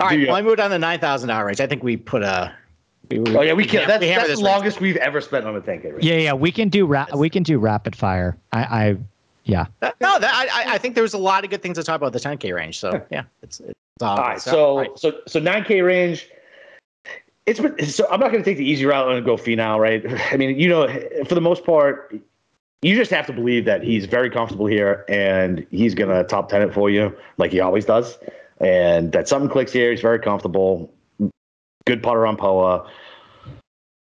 All 0.00 0.08
right, 0.08 0.10
do 0.10 0.18
you- 0.20 0.26
well, 0.28 0.36
I 0.36 0.42
moved 0.42 0.60
on 0.60 0.70
to 0.70 0.78
nine 0.78 0.98
thousand 0.98 1.28
dollar 1.28 1.46
range. 1.46 1.60
I 1.60 1.66
think 1.66 1.82
we 1.82 1.96
put 1.96 2.22
a 2.22 2.54
Oh 3.12 3.40
yeah, 3.42 3.52
we 3.52 3.64
can. 3.64 3.80
hammer- 3.82 3.86
That's, 3.86 4.00
we 4.00 4.08
that's 4.08 4.26
this 4.28 4.38
the 4.40 4.44
range. 4.44 4.54
longest 4.56 4.80
we've 4.80 4.96
ever 4.96 5.20
spent 5.20 5.44
on 5.46 5.54
a 5.54 5.60
10k 5.60 5.84
range. 5.92 6.04
Yeah, 6.04 6.16
yeah, 6.16 6.32
we 6.32 6.50
can 6.50 6.68
do 6.68 6.86
ra- 6.86 7.06
we 7.14 7.30
can 7.30 7.42
do 7.44 7.58
rapid 7.58 7.94
fire. 7.94 8.36
I, 8.52 8.58
I 8.64 8.96
yeah. 9.44 9.66
Uh, 9.80 9.92
No, 10.00 10.18
that, 10.18 10.32
I, 10.34 10.64
I- 10.70 10.74
I 10.74 10.78
think 10.78 10.94
there 10.94 11.02
was 11.04 11.14
a 11.14 11.18
lot 11.18 11.44
of 11.44 11.50
good 11.50 11.62
things 11.62 11.76
to 11.78 11.84
talk 11.84 11.96
about 12.00 12.12
the 12.12 12.18
10K 12.18 12.52
range. 12.54 12.80
So 12.80 13.00
yeah, 13.12 13.22
it's, 13.42 13.60
it's 13.60 13.72
All 14.00 14.16
right, 14.16 14.40
so 14.40 14.92
so 14.96 15.20
so 15.26 15.40
9k 15.40 15.84
range. 15.84 16.28
It's 17.46 17.60
been 17.60 17.78
so 17.86 18.06
I'm 18.10 18.18
not 18.18 18.32
going 18.32 18.42
to 18.42 18.50
take 18.50 18.56
the 18.58 18.68
easy 18.68 18.84
route 18.86 19.08
and 19.12 19.24
go 19.24 19.36
Finau, 19.36 19.78
right? 19.78 20.02
I 20.32 20.36
mean, 20.36 20.58
you 20.58 20.68
know, 20.68 20.88
for 21.28 21.34
the 21.36 21.40
most 21.40 21.64
part, 21.64 22.12
you 22.82 22.94
just 22.94 23.10
have 23.10 23.26
to 23.26 23.32
believe 23.32 23.64
that 23.64 23.82
he's 23.82 24.04
very 24.06 24.30
comfortable 24.30 24.66
here 24.66 25.04
and 25.08 25.66
he's 25.70 25.94
going 25.94 26.10
to 26.10 26.24
top 26.24 26.48
10 26.48 26.62
it 26.62 26.74
for 26.74 26.90
you 26.90 27.16
like 27.38 27.50
he 27.50 27.60
always 27.60 27.84
does, 27.84 28.18
and 28.60 29.12
that 29.12 29.28
something 29.28 29.50
clicks 29.50 29.72
here. 29.72 29.90
He's 29.90 30.00
very 30.00 30.18
comfortable. 30.18 30.92
Good 31.86 32.02
putter 32.02 32.26
on 32.26 32.36
Poa. 32.36 32.88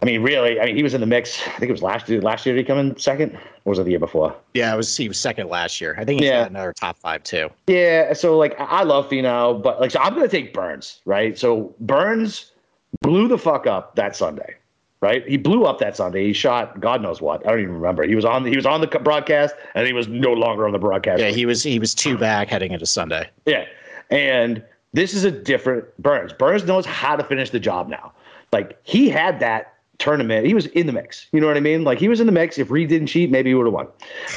I 0.01 0.05
mean, 0.05 0.21
really, 0.23 0.61
I 0.61 0.65
mean, 0.65 0.77
he 0.77 0.83
was 0.83 0.93
in 0.93 1.01
the 1.01 1.07
mix. 1.07 1.41
I 1.45 1.51
think 1.51 1.63
it 1.69 1.73
was 1.73 1.81
last 1.83 2.07
year. 2.07 2.21
Last 2.21 2.45
year, 2.45 2.55
did 2.55 2.61
he 2.61 2.65
come 2.65 2.77
in 2.77 2.97
second, 2.97 3.33
or 3.35 3.71
was 3.71 3.79
it 3.79 3.83
the 3.83 3.89
year 3.89 3.99
before? 3.99 4.33
yeah, 4.53 4.73
it 4.73 4.77
was 4.77 4.95
he 4.95 5.09
was 5.09 5.19
second 5.19 5.49
last 5.49 5.81
year. 5.81 5.93
I 5.97 6.05
think 6.05 6.21
he's 6.21 6.29
Yeah. 6.29 6.43
got 6.43 6.51
another 6.51 6.71
top 6.73 6.97
five 6.99 7.21
too. 7.23 7.49
Yeah, 7.67 8.13
so 8.13 8.37
like 8.37 8.57
I 8.59 8.63
I 8.65 8.83
love 8.83 9.09
Finau, 9.09 9.61
but 9.61 9.81
like 9.81 9.91
so 9.91 9.99
I'm 9.99 10.13
gonna 10.13 10.29
take 10.29 10.53
Burns, 10.53 11.01
right? 11.05 11.37
So 11.37 11.75
Burns 11.81 12.53
blew 13.01 13.27
the 13.27 13.37
fuck 13.37 13.67
up 13.67 13.95
that 13.95 14.15
Sunday, 14.15 14.55
right? 15.01 15.27
He 15.27 15.37
blew 15.37 15.65
up 15.65 15.79
that 15.79 15.95
Sunday. 15.95 16.27
He 16.27 16.33
shot 16.33 16.79
God 16.79 17.01
knows 17.01 17.21
what. 17.21 17.45
I 17.45 17.51
don't 17.51 17.61
even 17.61 17.75
remember. 17.75 18.03
He 18.03 18.15
was 18.15 18.25
on 18.25 18.45
he 18.45 18.55
was 18.55 18.65
on 18.65 18.81
the 18.81 18.87
broadcast 18.87 19.55
and 19.75 19.87
he 19.87 19.93
was 19.93 20.07
no 20.07 20.33
longer 20.33 20.65
on 20.65 20.71
the 20.73 20.79
broadcast. 20.79 21.21
Yeah, 21.21 21.29
he 21.29 21.45
was 21.45 21.63
he 21.63 21.79
was 21.79 21.93
two 21.93 22.17
back 22.17 22.49
heading 22.49 22.71
into 22.71 22.85
Sunday. 22.85 23.29
Yeah. 23.45 23.65
And 24.09 24.63
this 24.93 25.13
is 25.13 25.23
a 25.23 25.31
different 25.31 25.85
Burns. 26.01 26.33
Burns 26.33 26.63
knows 26.63 26.85
how 26.85 27.15
to 27.15 27.23
finish 27.23 27.51
the 27.51 27.59
job 27.59 27.89
now. 27.89 28.11
Like 28.51 28.79
he 28.83 29.09
had 29.09 29.39
that 29.39 29.73
tournament. 29.99 30.45
He 30.45 30.53
was 30.53 30.65
in 30.67 30.87
the 30.87 30.93
mix. 30.93 31.27
You 31.33 31.41
know 31.41 31.47
what 31.47 31.57
I 31.57 31.59
mean? 31.59 31.83
Like 31.83 31.99
he 31.99 32.07
was 32.07 32.19
in 32.19 32.25
the 32.25 32.31
mix. 32.31 32.57
If 32.57 32.71
Reed 32.71 32.87
didn't 32.89 33.07
cheat, 33.07 33.29
maybe 33.29 33.49
he 33.49 33.53
would 33.53 33.65
have 33.65 33.73
won. 33.73 33.87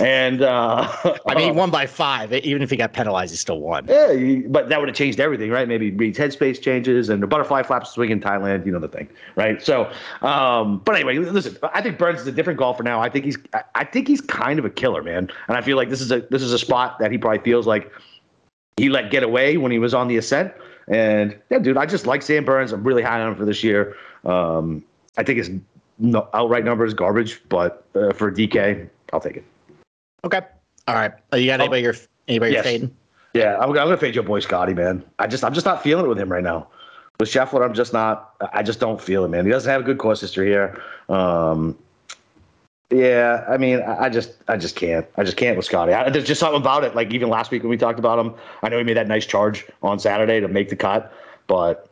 And 0.01 0.43
uh 0.43 0.87
I 1.27 1.35
mean, 1.35 1.45
he 1.47 1.51
won 1.53 1.71
by 1.71 1.87
five. 1.87 2.33
Even 2.33 2.63
if 2.63 2.71
he 2.71 2.77
got 2.77 2.93
penalized, 2.93 3.31
he 3.33 3.37
still 3.37 3.61
won. 3.61 3.87
Yeah, 3.89 4.41
but 4.49 4.69
that 4.69 4.81
would 4.81 4.89
have 4.89 4.97
changed 4.97 5.21
everything, 5.21 5.51
right? 5.51 5.67
Maybe 5.69 5.91
Reed's 5.93 6.19
headspace 6.19 6.61
changes 6.61 7.09
and 7.09 7.23
the 7.23 7.27
butterfly 7.27 7.63
flaps 7.63 7.91
swing 7.91 8.11
in 8.11 8.21
Thailand, 8.21 8.67
you 8.67 8.73
know 8.73 8.81
the 8.81 8.89
thing, 8.89 9.09
right? 9.37 9.63
So, 9.63 9.91
um, 10.23 10.79
but 10.85 10.97
anyway, 10.97 11.17
listen, 11.19 11.57
I 11.73 11.81
think 11.81 11.97
Burns 11.97 12.21
is 12.21 12.27
a 12.27 12.33
different 12.33 12.59
golfer 12.59 12.83
now. 12.83 13.01
I 13.01 13.09
think 13.09 13.25
he's, 13.25 13.39
I- 13.55 13.63
I 13.75 13.85
think 13.85 14.09
he's 14.09 14.21
kind 14.21 14.59
of 14.59 14.65
a 14.65 14.71
killer, 14.71 15.03
man. 15.03 15.31
And 15.49 15.57
I 15.57 15.61
feel 15.61 15.77
like 15.77 15.89
this 15.91 16.01
is 16.01 16.11
a 16.13 16.21
this 16.31 16.43
is 16.43 16.53
a 16.53 16.59
spot 16.59 16.99
that 16.99 17.11
he 17.11 17.19
probably 17.19 17.39
feels 17.41 17.67
like 17.67 17.91
he 18.77 18.89
let 18.89 19.11
get 19.11 19.23
away 19.23 19.57
when 19.57 19.71
he 19.73 19.79
was 19.79 19.95
on 19.95 20.09
the 20.09 20.17
ascent. 20.17 20.53
And 20.89 21.39
yeah, 21.51 21.59
dude, 21.61 21.77
I 21.77 21.87
just 21.87 22.07
like 22.07 22.23
Sam 22.23 22.45
Burns. 22.45 22.73
I'm 22.73 22.83
really 22.83 23.03
high 23.03 23.21
on 23.21 23.29
him 23.33 23.37
for 23.37 23.45
this 23.45 23.63
year. 23.63 23.97
Um, 24.25 24.85
I 25.17 25.23
think 25.23 25.39
his 25.39 25.51
no, 25.99 26.29
outright 26.35 26.65
number 26.65 26.85
is 26.85 26.95
garbage, 26.95 27.41
but 27.49 27.85
uh, 27.95 28.13
for 28.13 28.33
DK, 28.33 28.89
I'll 29.13 29.21
take 29.21 29.37
it. 29.37 29.45
Okay. 30.25 30.41
All 30.89 30.95
right. 30.95 31.13
Uh, 31.33 31.37
You 31.37 31.47
got 31.47 31.61
anybody 31.61 31.83
you're 31.83 31.95
anybody 32.29 32.53
Yes. 32.53 32.65
you're 32.65 32.73
fading? 32.73 32.97
Yeah, 33.35 33.57
I'm, 33.57 33.71
I'm 33.71 33.75
gonna 33.75 33.97
fade 33.97 34.15
your 34.15 34.25
boy 34.25 34.41
Scotty, 34.41 34.75
man. 34.75 35.05
I 35.19 35.27
just 35.27 35.45
I'm 35.45 35.55
just 35.55 35.67
not 35.67 35.83
feeling 35.83 36.05
it 36.05 36.09
with 36.09 36.19
him 36.19 36.31
right 36.31 36.43
now. 36.45 36.69
With 37.21 37.29
Scheffler, 37.29 37.65
I'm 37.65 37.75
just 37.75 37.93
not. 37.93 38.35
I 38.53 38.63
just 38.63 38.81
don't 38.81 39.01
feel 39.01 39.25
it, 39.25 39.29
man. 39.29 39.45
He 39.45 39.51
doesn't 39.51 39.71
have 39.71 39.83
a 39.83 39.85
good 39.85 39.99
course 39.99 40.21
history 40.21 40.49
here. 40.49 40.81
Um, 41.09 41.79
yeah, 42.91 43.45
I 43.49 43.57
mean, 43.57 43.81
I 43.81 44.05
I 44.05 44.09
just 44.11 44.33
I 44.49 44.57
just 44.57 44.77
can't. 44.77 45.07
I 45.17 45.25
just 45.25 45.37
can't 45.37 45.57
with 45.57 45.67
Scotty. 45.67 45.93
I, 45.93 46.11
there's 46.11 46.27
just 46.27 46.41
something 46.41 46.61
about 46.61 46.85
it. 46.85 46.95
Like 46.95 47.13
even 47.13 47.29
last 47.31 47.51
week 47.51 47.63
when 47.63 47.71
we 47.71 47.77
talked 47.79 47.99
about 47.99 48.19
him, 48.19 48.35
I 48.63 48.69
know 48.69 48.79
he 48.79 48.85
made 48.85 48.97
that 48.97 49.09
nice 49.09 49.25
charge 49.25 49.67
on 49.83 49.99
Saturday 49.99 50.41
to 50.41 50.49
make 50.49 50.69
the 50.69 50.77
cut, 50.77 51.13
but 51.47 51.89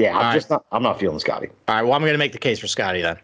yeah, 0.00 0.10
I'm 0.10 0.16
All 0.16 0.22
right. 0.22 0.34
just 0.34 0.50
not. 0.50 0.64
I'm 0.72 0.82
not 0.82 0.98
feeling 0.98 1.18
Scotty. 1.18 1.48
All 1.68 1.74
right. 1.76 1.82
Well, 1.82 1.92
I'm 1.92 2.00
going 2.02 2.12
to 2.12 2.18
make 2.18 2.32
the 2.32 2.38
case 2.38 2.58
for 2.58 2.66
Scotty 2.66 3.02
then. 3.02 3.18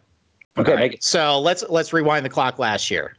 Okay, 0.59 0.73
right, 0.73 0.81
make 0.81 0.95
it. 0.95 1.05
So 1.05 1.41
let's 1.41 1.65
let's 1.69 1.93
rewind 1.93 2.25
the 2.25 2.31
clock 2.31 2.59
last 2.59 2.91
year. 2.91 3.17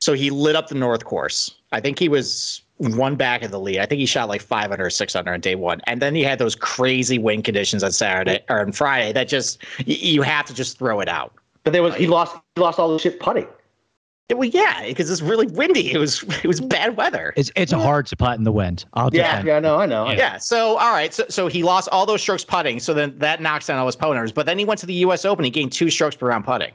So 0.00 0.12
he 0.12 0.30
lit 0.30 0.56
up 0.56 0.68
the 0.68 0.74
North 0.74 1.04
Course. 1.04 1.56
I 1.72 1.80
think 1.80 1.98
he 1.98 2.08
was 2.08 2.62
one 2.78 3.16
back 3.16 3.42
of 3.42 3.50
the 3.50 3.60
lead. 3.60 3.78
I 3.78 3.86
think 3.86 4.00
he 4.00 4.06
shot 4.06 4.28
like 4.28 4.42
500 4.42 4.84
or 4.84 4.90
600 4.90 5.32
on 5.32 5.40
day 5.40 5.54
one, 5.54 5.80
and 5.86 6.02
then 6.02 6.14
he 6.14 6.22
had 6.22 6.38
those 6.38 6.54
crazy 6.54 7.18
wind 7.18 7.44
conditions 7.44 7.82
on 7.82 7.92
Saturday 7.92 8.40
or 8.48 8.60
on 8.60 8.72
Friday 8.72 9.12
that 9.12 9.28
just 9.28 9.62
you 9.86 10.22
have 10.22 10.44
to 10.46 10.54
just 10.54 10.78
throw 10.78 11.00
it 11.00 11.08
out. 11.08 11.32
But 11.62 11.72
there 11.72 11.82
was 11.82 11.94
uh, 11.94 11.98
he 11.98 12.06
lost 12.06 12.36
he 12.54 12.60
lost 12.60 12.78
all 12.78 12.92
the 12.92 12.98
shit 12.98 13.20
putting. 13.20 13.46
Yeah, 14.30 14.36
Well, 14.36 14.48
yeah, 14.48 14.86
because 14.86 15.10
it's 15.10 15.20
really 15.20 15.46
windy. 15.48 15.92
It 15.92 15.98
was 15.98 16.22
it 16.42 16.46
was 16.46 16.60
bad 16.60 16.96
weather. 16.96 17.34
It's 17.36 17.50
it's 17.56 17.72
a 17.72 17.78
hard 17.78 18.06
to 18.06 18.16
putt 18.16 18.38
in 18.38 18.44
the 18.44 18.52
wind. 18.52 18.86
I'll 18.94 19.10
Yeah, 19.12 19.30
defend. 19.42 19.48
yeah, 19.48 19.56
I 19.56 19.60
know, 19.60 19.76
I 19.78 19.86
know. 19.86 20.06
I. 20.06 20.14
Yeah. 20.14 20.38
So 20.38 20.76
all 20.78 20.92
right. 20.92 21.12
So 21.12 21.24
so 21.28 21.46
he 21.46 21.62
lost 21.62 21.88
all 21.92 22.06
those 22.06 22.22
strokes 22.22 22.44
putting. 22.44 22.80
So 22.80 22.94
then 22.94 23.18
that 23.18 23.42
knocks 23.42 23.66
down 23.66 23.78
all 23.78 23.86
his 23.86 23.96
putt 23.96 24.10
numbers. 24.14 24.32
But 24.32 24.46
then 24.46 24.58
he 24.58 24.64
went 24.64 24.80
to 24.80 24.86
the 24.86 24.94
U.S. 24.94 25.24
Open. 25.26 25.44
He 25.44 25.50
gained 25.50 25.72
two 25.72 25.90
strokes 25.90 26.16
per 26.16 26.28
round 26.28 26.44
putting. 26.46 26.72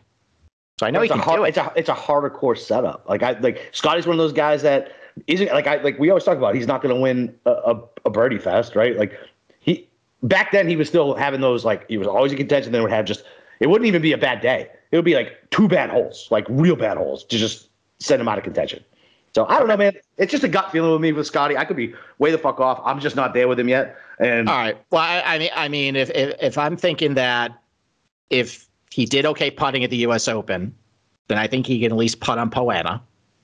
So 0.79 0.85
I 0.85 0.91
know 0.91 1.01
it's 1.01 1.11
he 1.11 1.17
a 1.19 1.21
can 1.21 1.23
hard, 1.25 1.39
do 1.39 1.43
it. 1.45 1.49
It's 1.49 1.57
a 1.57 1.73
it's 1.75 1.89
a 1.89 1.93
harder 1.95 2.29
course 2.29 2.65
setup. 2.65 3.03
Like 3.09 3.23
I 3.23 3.31
like 3.39 3.69
Scotty's 3.71 4.05
one 4.05 4.13
of 4.13 4.19
those 4.19 4.31
guys 4.33 4.61
that 4.61 4.91
isn't 5.25 5.51
like 5.51 5.65
I 5.65 5.77
like 5.81 5.97
we 5.97 6.09
always 6.11 6.23
talk 6.25 6.37
about. 6.37 6.53
He's 6.53 6.67
not 6.67 6.83
going 6.83 6.93
to 6.93 7.01
win 7.01 7.35
a, 7.47 7.51
a, 7.51 7.81
a 8.05 8.09
birdie 8.11 8.37
fest, 8.37 8.75
right? 8.75 8.95
Like 8.95 9.13
he 9.59 9.89
back 10.21 10.51
then 10.51 10.67
he 10.67 10.75
was 10.75 10.87
still 10.87 11.15
having 11.15 11.41
those 11.41 11.65
like 11.65 11.87
he 11.89 11.97
was 11.97 12.07
always 12.07 12.31
in 12.31 12.37
contention. 12.37 12.71
Then 12.71 12.83
would 12.83 12.91
have 12.91 13.05
just 13.05 13.23
it 13.59 13.67
wouldn't 13.71 13.87
even 13.87 14.03
be 14.03 14.11
a 14.11 14.17
bad 14.19 14.39
day. 14.39 14.69
It 14.91 14.95
would 14.95 15.05
be 15.05 15.15
like 15.15 15.37
two 15.51 15.67
bad 15.67 15.89
holes, 15.89 16.27
like 16.31 16.45
real 16.49 16.75
bad 16.75 16.97
holes, 16.97 17.23
to 17.25 17.37
just 17.37 17.69
send 17.99 18.21
him 18.21 18.27
out 18.27 18.37
of 18.37 18.43
contention. 18.43 18.83
So 19.35 19.45
I 19.45 19.59
don't 19.59 19.67
know, 19.67 19.77
man. 19.77 19.93
It's 20.17 20.31
just 20.31 20.43
a 20.43 20.47
gut 20.47 20.71
feeling 20.71 20.91
with 20.91 21.01
me 21.01 21.11
with 21.11 21.27
Scotty. 21.27 21.55
I 21.55 21.65
could 21.65 21.77
be 21.77 21.93
way 22.17 22.31
the 22.31 22.37
fuck 22.37 22.59
off. 22.59 22.81
I'm 22.83 22.99
just 22.99 23.15
not 23.15 23.33
there 23.33 23.47
with 23.47 23.59
him 23.59 23.69
yet. 23.69 23.95
And 24.19 24.49
All 24.49 24.57
right. 24.57 24.77
Well, 24.91 25.01
I, 25.01 25.21
I 25.21 25.37
mean, 25.39 25.49
I 25.55 25.67
mean, 25.67 25.95
if, 25.95 26.09
if 26.11 26.35
if 26.41 26.57
I'm 26.57 26.75
thinking 26.75 27.13
that 27.13 27.61
if 28.29 28.67
he 28.91 29.05
did 29.05 29.25
okay 29.27 29.51
putting 29.51 29.83
at 29.83 29.91
the 29.91 29.97
U.S. 29.97 30.27
Open, 30.27 30.75
then 31.27 31.37
I 31.37 31.47
think 31.47 31.67
he 31.67 31.79
can 31.79 31.91
at 31.91 31.97
least 31.97 32.19
putt 32.19 32.39
on 32.39 32.49
Poa 32.49 32.73
annua. 32.73 33.01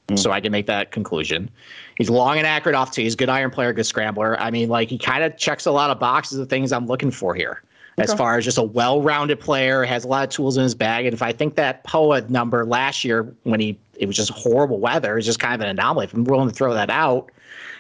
Hmm. 0.10 0.16
So 0.18 0.32
I 0.32 0.42
can 0.42 0.52
make 0.52 0.68
that 0.68 0.92
conclusion. 0.92 1.50
He's 1.98 2.10
long 2.10 2.38
and 2.38 2.46
accurate 2.46 2.76
off 2.76 2.92
tee. 2.92 3.04
He's 3.04 3.14
a 3.14 3.18
good 3.18 3.30
iron 3.30 3.52
player, 3.52 3.74
good 3.74 3.86
scrambler. 3.86 4.40
I 4.40 4.52
mean, 4.52 4.70
like 4.70 4.90
he 4.90 4.98
kind 4.98 5.24
of 5.24 5.38
checks 5.38 5.66
a 5.66 5.72
lot 5.72 5.90
of 5.90 6.00
boxes 6.00 6.40
of 6.40 6.50
things 6.50 6.72
I'm 6.72 6.88
looking 6.88 7.12
for 7.12 7.34
here. 7.34 7.62
As 7.98 8.10
Okay. 8.10 8.18
far 8.18 8.38
as 8.38 8.44
just 8.44 8.58
a 8.58 8.64
well-rounded 8.64 9.40
player, 9.40 9.84
has 9.84 10.04
a 10.04 10.08
lot 10.10 10.26
of 10.26 10.30
tools 10.30 10.58
in 10.58 10.64
his 10.64 10.76
bag. 10.76 11.06
And 11.06 11.14
if 11.14 11.22
I 11.22 11.32
think 11.32 11.56
that 11.56 11.84
Poa 11.86 12.22
number 12.30 12.66
last 12.66 13.06
year 13.06 13.34
when 13.44 13.60
he 13.62 13.78
it 13.98 14.06
was 14.08 14.18
just 14.18 14.32
horrible 14.32 14.80
weather 14.80 15.18
is 15.18 15.26
just 15.26 15.40
kind 15.40 15.56
of 15.56 15.62
an 15.62 15.68
anomaly. 15.70 16.04
If 16.06 16.14
I'm 16.14 16.26
willing 16.26 16.50
to 16.50 16.54
throw 16.54 16.74
that 16.74 16.90
out, 16.90 17.32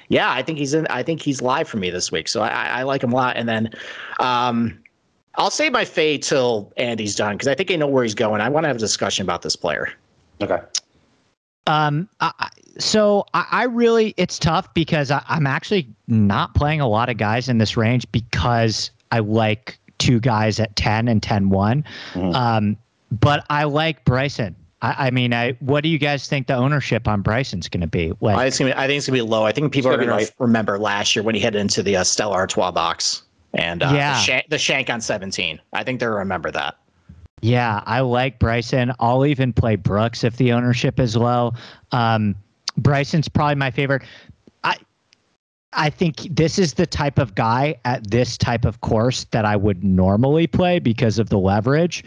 yeah, 0.08 0.32
I 0.32 0.42
think 0.42 0.58
he's 0.58 0.74
in. 0.74 0.88
I 0.88 1.04
think 1.04 1.22
he's 1.22 1.42
live 1.42 1.68
for 1.68 1.76
me 1.78 1.90
this 1.90 2.12
week, 2.14 2.30
so 2.30 2.42
I, 2.42 2.48
I 2.48 2.66
I 2.80 2.84
like 2.84 3.04
him 3.04 3.12
a 3.12 3.16
lot. 3.16 3.36
And 3.36 3.50
then, 3.50 3.70
um, 4.22 4.80
I'll 5.36 5.52
save 5.52 5.74
my 5.74 5.84
fade 5.84 6.24
till 6.24 6.72
Andy's 6.78 7.14
done 7.16 7.34
because 7.36 7.50
I 7.50 7.56
think 7.56 7.70
I 7.70 7.76
know 7.76 7.88
where 7.88 8.04
he's 8.04 8.16
going. 8.16 8.40
I 8.40 8.48
want 8.48 8.64
to 8.64 8.68
have 8.70 8.78
a 8.78 8.80
discussion 8.80 9.24
about 9.24 9.42
this 9.42 9.58
player. 9.58 9.92
okay, 10.42 10.60
Um, 11.68 12.08
I, 12.22 12.32
I- 12.40 12.50
so 12.78 13.26
I, 13.34 13.46
I 13.52 13.64
really, 13.64 14.14
it's 14.18 14.38
tough 14.38 14.74
because 14.74 15.10
I, 15.10 15.22
I'm 15.30 15.48
actually 15.48 15.88
not 16.08 16.54
playing 16.56 16.82
a 16.82 16.88
lot 16.90 17.08
of 17.10 17.16
guys 17.18 17.48
in 17.50 17.58
this 17.58 17.78
range 17.78 18.06
because 18.12 18.92
I 19.14 19.20
like 19.20 19.80
two 19.98 20.20
guys 20.20 20.60
at 20.60 20.76
10 20.76 21.08
and 21.08 21.22
10 21.22 21.50
1. 21.50 21.84
Mhm. 22.14 22.34
Um, 22.36 22.78
but 23.12 23.46
I 23.50 23.64
like 23.66 24.04
Bryson. 24.06 24.56
I, 24.82 25.08
I 25.08 25.12
mean, 25.12 25.34
I, 25.34 25.54
what 25.60 25.82
do 25.84 25.90
you 25.90 25.98
guys 25.98 26.28
think 26.28 26.48
the 26.48 26.56
ownership 26.56 27.08
on 27.08 27.22
Bryson's 27.22 27.70
going 27.70 27.82
to 27.82 27.88
be? 27.88 28.12
Like, 28.22 28.36
I 28.36 28.40
think 28.40 28.48
it's 28.50 28.60
gonna 28.60 28.72
be, 28.72 28.78
I 28.78 28.88
think 28.88 28.98
it's 28.98 29.08
gonna 29.08 29.18
be 29.18 29.22
low. 29.22 29.44
I 29.46 29.52
think 29.52 29.72
people 29.74 29.90
are 29.90 29.96
gonna 29.96 30.08
gonna 30.08 30.18
be 30.20 30.24
light. 30.26 30.34
remember 30.40 30.78
last 30.78 31.16
year 31.16 31.24
when 31.24 31.34
he 31.36 31.42
headed 31.42 31.62
into 31.62 31.82
the 31.82 31.96
uh, 31.98 32.04
Stella 32.04 32.34
Artois 32.36 32.72
box 32.72 33.24
and 33.54 33.82
uh, 33.84 33.92
Yeah. 33.94 34.14
the, 34.14 34.20
shank, 34.20 34.50
the 34.50 34.58
shank 34.58 34.90
on 34.90 35.02
17. 35.02 35.60
I 35.74 35.84
think 35.84 36.00
they'll 36.00 36.10
remember 36.10 36.52
that. 36.52 36.76
Yeah, 37.42 37.82
I 37.86 38.00
like 38.02 38.40
Bryson. 38.40 38.92
I'll 39.00 39.26
even 39.26 39.54
play 39.54 39.76
Brooks 39.76 40.24
if 40.24 40.36
the 40.38 40.52
ownership 40.52 41.00
is 41.00 41.16
low. 41.16 41.54
Um, 41.92 42.36
Bryson's 42.78 43.30
probably 43.30 43.56
my 43.56 43.72
favorite. 43.72 44.02
I 45.76 45.86
I 45.86 45.90
think 45.92 46.36
this 46.36 46.58
is 46.58 46.74
the 46.74 46.88
type 46.88 47.20
of 47.20 47.36
guy 47.36 47.76
at 47.86 48.10
this 48.10 48.38
type 48.38 48.66
of 48.66 48.82
course 48.82 49.26
that 49.26 49.46
I 49.46 49.56
would 49.56 49.84
normally 49.84 50.48
play 50.48 50.80
because 50.80 51.20
of 51.20 51.30
the 51.30 51.38
leverage 51.38 52.04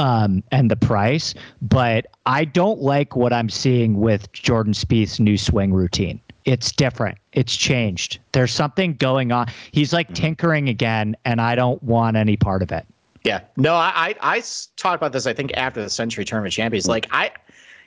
um, 0.00 0.42
and 0.50 0.70
the 0.70 0.76
price. 0.76 1.34
But 1.62 2.06
I 2.26 2.44
don't 2.44 2.80
like 2.80 3.14
what 3.14 3.32
I'm 3.32 3.48
seeing 3.48 4.00
with 4.00 4.32
Jordan 4.32 4.72
Spieth's 4.72 5.20
new 5.20 5.38
swing 5.38 5.72
routine. 5.72 6.20
It's 6.44 6.72
different. 6.72 7.18
It's 7.32 7.54
changed. 7.54 8.18
There's 8.32 8.50
something 8.50 8.94
going 8.94 9.30
on. 9.30 9.46
He's 9.70 9.92
like 9.92 10.12
tinkering 10.14 10.68
again, 10.68 11.14
and 11.24 11.40
I 11.40 11.54
don't 11.54 11.80
want 11.82 12.16
any 12.16 12.36
part 12.36 12.62
of 12.62 12.72
it. 12.72 12.86
Yeah. 13.22 13.42
No, 13.56 13.74
I 13.74 14.16
I 14.20 14.42
talked 14.76 14.96
about 14.96 15.12
this. 15.12 15.26
I 15.26 15.34
think 15.34 15.52
after 15.54 15.82
the 15.82 15.90
Sentry 15.90 16.24
Tournament 16.24 16.54
Champions, 16.54 16.88
like 16.88 17.06
I, 17.12 17.30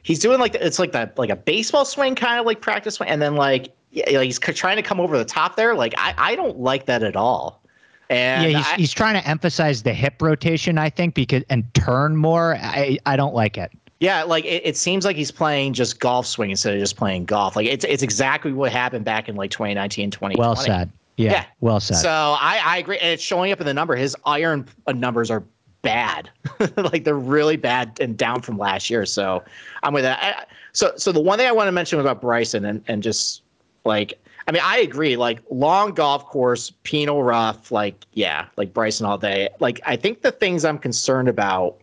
he's 0.04 0.20
doing 0.20 0.40
like 0.40 0.56
it's 0.56 0.80
like 0.80 0.92
that 0.92 1.18
like 1.18 1.32
a 1.32 1.36
baseball 1.36 1.84
swing 1.84 2.16
kind 2.16 2.40
of 2.40 2.46
like 2.46 2.62
practice 2.62 2.96
swing, 2.96 3.10
and 3.10 3.22
then 3.22 3.36
like 3.36 3.76
yeah, 3.94 4.18
like 4.18 4.26
he's 4.26 4.40
trying 4.40 4.76
to 4.78 4.82
come 4.84 5.00
over 5.00 5.18
the 5.18 5.26
top 5.26 5.56
there. 5.56 5.76
Like 5.76 5.94
I 5.98 6.14
I 6.18 6.36
don't 6.36 6.60
like 6.60 6.86
that 6.88 7.04
at 7.04 7.16
all. 7.16 7.62
And 8.10 8.52
yeah, 8.52 8.58
he's, 8.58 8.68
I- 8.68 8.76
he's 8.76 8.92
trying 8.94 9.22
to 9.22 9.28
emphasize 9.28 9.84
the 9.84 9.94
hip 9.94 10.22
rotation, 10.22 10.78
I 10.78 10.90
think, 10.90 11.16
because 11.16 11.44
and 11.50 11.72
turn 11.74 12.16
more. 12.18 12.56
I 12.60 12.98
I 13.06 13.16
don't 13.16 13.34
like 13.34 13.58
it. 13.58 13.72
yeah, 14.00 14.24
like 14.24 14.44
it, 14.46 14.66
it 14.66 14.78
seems 14.78 15.06
like 15.06 15.16
he's 15.16 15.32
playing 15.32 15.74
just 15.74 16.00
golf 16.00 16.26
swing 16.28 16.50
instead 16.52 16.74
of 16.74 16.80
just 16.80 16.98
playing 16.98 17.26
golf. 17.26 17.56
Like 17.56 17.68
it's 17.68 17.86
it's 17.86 18.04
exactly 18.04 18.52
what 18.52 18.72
happened 18.72 19.06
back 19.06 19.30
in 19.30 19.36
like 19.36 19.52
2019, 19.52 20.12
2020. 20.12 20.40
Well 20.40 20.56
said. 20.56 20.92
Yeah, 21.16 21.32
Yeah. 21.32 21.46
well 21.62 21.80
said. 21.80 21.98
So 21.98 22.10
I, 22.10 22.60
I 22.66 22.78
agree. 22.80 22.98
And 22.98 23.10
it's 23.12 23.22
showing 23.24 23.52
up 23.52 23.60
in 23.62 23.68
the 23.68 23.74
number. 23.74 23.96
His 23.96 24.16
iron 24.26 24.68
uh, 24.88 24.94
numbers 24.94 25.30
are 25.30 25.44
bad. 25.84 26.30
like 26.78 27.04
they're 27.04 27.14
really 27.16 27.56
bad 27.56 27.98
and 28.02 28.18
down 28.18 28.42
from 28.42 28.58
last 28.58 28.90
year. 28.90 29.06
So 29.06 29.44
I'm 29.84 29.94
with 29.94 30.04
that. 30.04 30.20
I, 30.22 30.46
so 30.72 30.92
so 30.98 31.12
the 31.12 31.22
one 31.22 31.38
thing 31.38 31.48
I 31.48 31.52
want 31.52 31.68
to 31.68 31.72
mention 31.72 32.00
about 32.00 32.20
Bryson 32.20 32.66
and 32.66 32.84
and 32.88 33.04
just 33.04 33.43
like 33.86 34.14
I 34.48 34.52
mean 34.52 34.62
I 34.64 34.80
agree. 34.80 35.16
Like 35.16 35.42
long 35.50 35.94
golf 35.94 36.26
course, 36.26 36.72
penal 36.84 37.24
rough. 37.24 37.72
Like 37.72 38.06
yeah, 38.14 38.48
like 38.58 38.74
Bryson 38.74 39.06
all 39.06 39.18
day. 39.18 39.50
Like 39.60 39.82
I 39.86 39.96
think 39.96 40.22
the 40.22 40.32
things 40.32 40.66
I'm 40.66 40.78
concerned 40.78 41.30
about 41.30 41.78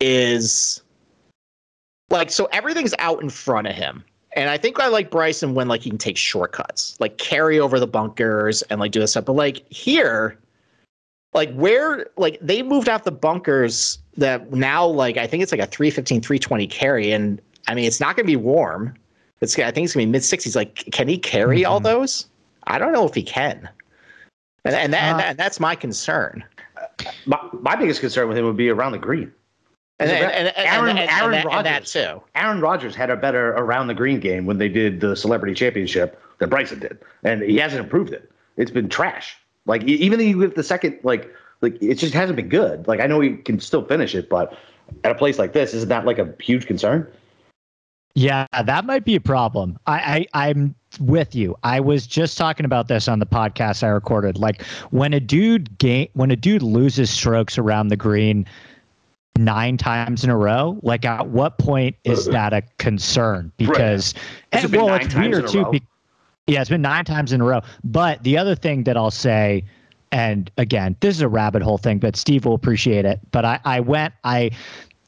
is 0.00 0.82
like 2.10 2.30
so 2.30 2.48
everything's 2.52 2.94
out 2.98 3.22
in 3.22 3.30
front 3.30 3.66
of 3.66 3.74
him. 3.74 4.04
And 4.34 4.48
I 4.48 4.56
think 4.56 4.80
I 4.80 4.88
like 4.88 5.10
Bryson 5.10 5.54
when 5.54 5.68
like 5.68 5.82
he 5.82 5.90
can 5.90 5.98
take 5.98 6.16
shortcuts, 6.16 6.96
like 7.00 7.18
carry 7.18 7.60
over 7.60 7.78
the 7.78 7.86
bunkers 7.86 8.62
and 8.62 8.80
like 8.80 8.92
do 8.92 9.00
this 9.00 9.10
stuff. 9.10 9.26
But 9.26 9.34
like 9.34 9.70
here, 9.70 10.38
like 11.34 11.52
where 11.54 12.06
like 12.16 12.38
they 12.40 12.62
moved 12.62 12.88
out 12.88 13.04
the 13.04 13.12
bunkers 13.12 13.98
that 14.16 14.52
now 14.52 14.86
like 14.86 15.16
I 15.16 15.26
think 15.26 15.42
it's 15.42 15.52
like 15.52 15.60
a 15.60 15.66
315, 15.66 16.22
320 16.22 16.66
carry. 16.66 17.12
And 17.12 17.40
I 17.68 17.74
mean 17.74 17.84
it's 17.84 18.00
not 18.00 18.16
gonna 18.16 18.26
be 18.26 18.36
warm. 18.36 18.94
It's 19.42 19.58
I 19.58 19.70
think 19.72 19.84
it's 19.84 19.94
gonna 19.94 20.06
be 20.06 20.12
mid 20.12 20.22
60s. 20.22 20.56
Like, 20.56 20.86
can 20.92 21.08
he 21.08 21.18
carry 21.18 21.58
mm-hmm. 21.62 21.72
all 21.72 21.80
those? 21.80 22.26
I 22.68 22.78
don't 22.78 22.92
know 22.92 23.06
if 23.06 23.14
he 23.14 23.22
can. 23.22 23.68
And 24.64 24.74
and, 24.74 24.92
that, 24.92 25.02
uh, 25.02 25.10
and, 25.10 25.18
that, 25.18 25.30
and 25.30 25.38
that's 25.38 25.60
my 25.60 25.74
concern. 25.74 26.44
My, 27.26 27.38
my 27.60 27.76
biggest 27.76 28.00
concern 28.00 28.28
with 28.28 28.38
him 28.38 28.44
would 28.44 28.56
be 28.56 28.68
around 28.68 28.92
the 28.92 28.98
green. 28.98 29.32
And, 29.98 30.10
and, 30.10 30.32
and, 30.32 30.52
Aaron, 30.56 30.96
and, 30.96 31.10
Aaron 31.10 31.32
that, 31.32 31.44
Rodgers, 31.44 31.92
too. 31.92 32.22
Aaron 32.34 32.60
Rodgers 32.60 32.94
had 32.94 33.10
a 33.10 33.16
better 33.16 33.50
around 33.50 33.88
the 33.88 33.94
green 33.94 34.20
game 34.20 34.46
when 34.46 34.58
they 34.58 34.68
did 34.68 35.00
the 35.00 35.14
Celebrity 35.14 35.54
Championship 35.54 36.20
than 36.38 36.48
Bryson 36.48 36.78
did, 36.78 36.98
and 37.24 37.42
he 37.42 37.56
hasn't 37.56 37.82
improved 37.82 38.12
it. 38.12 38.30
It's 38.56 38.70
been 38.70 38.88
trash. 38.88 39.36
Like 39.66 39.84
even 39.84 40.40
get 40.40 40.54
the 40.54 40.62
second, 40.62 40.98
like 41.02 41.32
like 41.60 41.80
it 41.80 41.94
just 41.94 42.14
hasn't 42.14 42.36
been 42.36 42.48
good. 42.48 42.86
Like 42.88 43.00
I 43.00 43.06
know 43.06 43.20
he 43.20 43.36
can 43.36 43.60
still 43.60 43.84
finish 43.84 44.14
it, 44.14 44.28
but 44.28 44.56
at 45.04 45.12
a 45.12 45.14
place 45.14 45.38
like 45.38 45.52
this, 45.52 45.72
isn't 45.74 45.88
that 45.88 46.04
like 46.04 46.18
a 46.18 46.34
huge 46.40 46.66
concern? 46.66 47.06
Yeah, 48.14 48.46
that 48.64 48.84
might 48.84 49.04
be 49.04 49.14
a 49.14 49.20
problem. 49.20 49.78
I, 49.86 50.26
I 50.34 50.48
I'm 50.48 50.74
with 51.00 51.34
you. 51.34 51.56
I 51.62 51.80
was 51.80 52.06
just 52.06 52.36
talking 52.36 52.66
about 52.66 52.88
this 52.88 53.08
on 53.08 53.18
the 53.18 53.26
podcast 53.26 53.82
I 53.82 53.88
recorded. 53.88 54.36
Like 54.36 54.62
when 54.90 55.14
a 55.14 55.20
dude 55.20 55.78
gain 55.78 56.08
when 56.14 56.30
a 56.30 56.36
dude 56.36 56.62
loses 56.62 57.10
strokes 57.10 57.56
around 57.56 57.88
the 57.88 57.96
green 57.96 58.46
nine 59.38 59.78
times 59.78 60.24
in 60.24 60.30
a 60.30 60.36
row, 60.36 60.78
like 60.82 61.04
at 61.04 61.28
what 61.28 61.58
point 61.58 61.96
is 62.04 62.26
that 62.26 62.52
a 62.52 62.62
concern? 62.78 63.50
Because 63.56 64.14
right. 64.52 64.64
and, 64.64 64.76
well, 64.76 64.94
it's 64.94 65.14
weird 65.14 65.48
too. 65.48 65.64
Be, 65.70 65.82
yeah, 66.46 66.60
it's 66.60 66.70
been 66.70 66.82
nine 66.82 67.04
times 67.04 67.32
in 67.32 67.40
a 67.40 67.44
row. 67.44 67.62
But 67.82 68.22
the 68.24 68.36
other 68.36 68.54
thing 68.54 68.84
that 68.84 68.96
I'll 68.96 69.10
say, 69.10 69.64
and 70.10 70.50
again, 70.58 70.96
this 71.00 71.16
is 71.16 71.22
a 71.22 71.28
rabbit 71.28 71.62
hole 71.62 71.78
thing, 71.78 71.98
but 71.98 72.16
Steve 72.16 72.44
will 72.44 72.54
appreciate 72.54 73.06
it. 73.06 73.20
But 73.30 73.46
I, 73.46 73.60
I 73.64 73.80
went, 73.80 74.12
I 74.24 74.50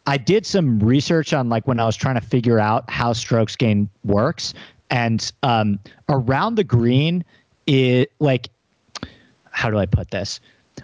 I 0.07 0.17
did 0.19 0.45
some 0.45 0.79
research 0.81 1.33
on 1.33 1.49
like 1.49 1.67
when 1.67 1.81
I 1.81 1.87
was 1.87 1.97
trying 1.97 2.17
to 2.17 2.21
figure 2.21 2.59
out 2.59 2.89
how 2.91 3.13
strokes 3.13 3.57
gain 3.57 3.89
works, 4.05 4.55
and 4.91 5.33
um, 5.43 5.79
around 6.09 6.57
the 6.57 6.65
green, 6.65 7.25
it 7.67 8.13
like 8.19 8.51
how 9.51 9.71
do 9.71 9.79
I 9.79 9.87
put 9.87 10.11
this? 10.11 10.41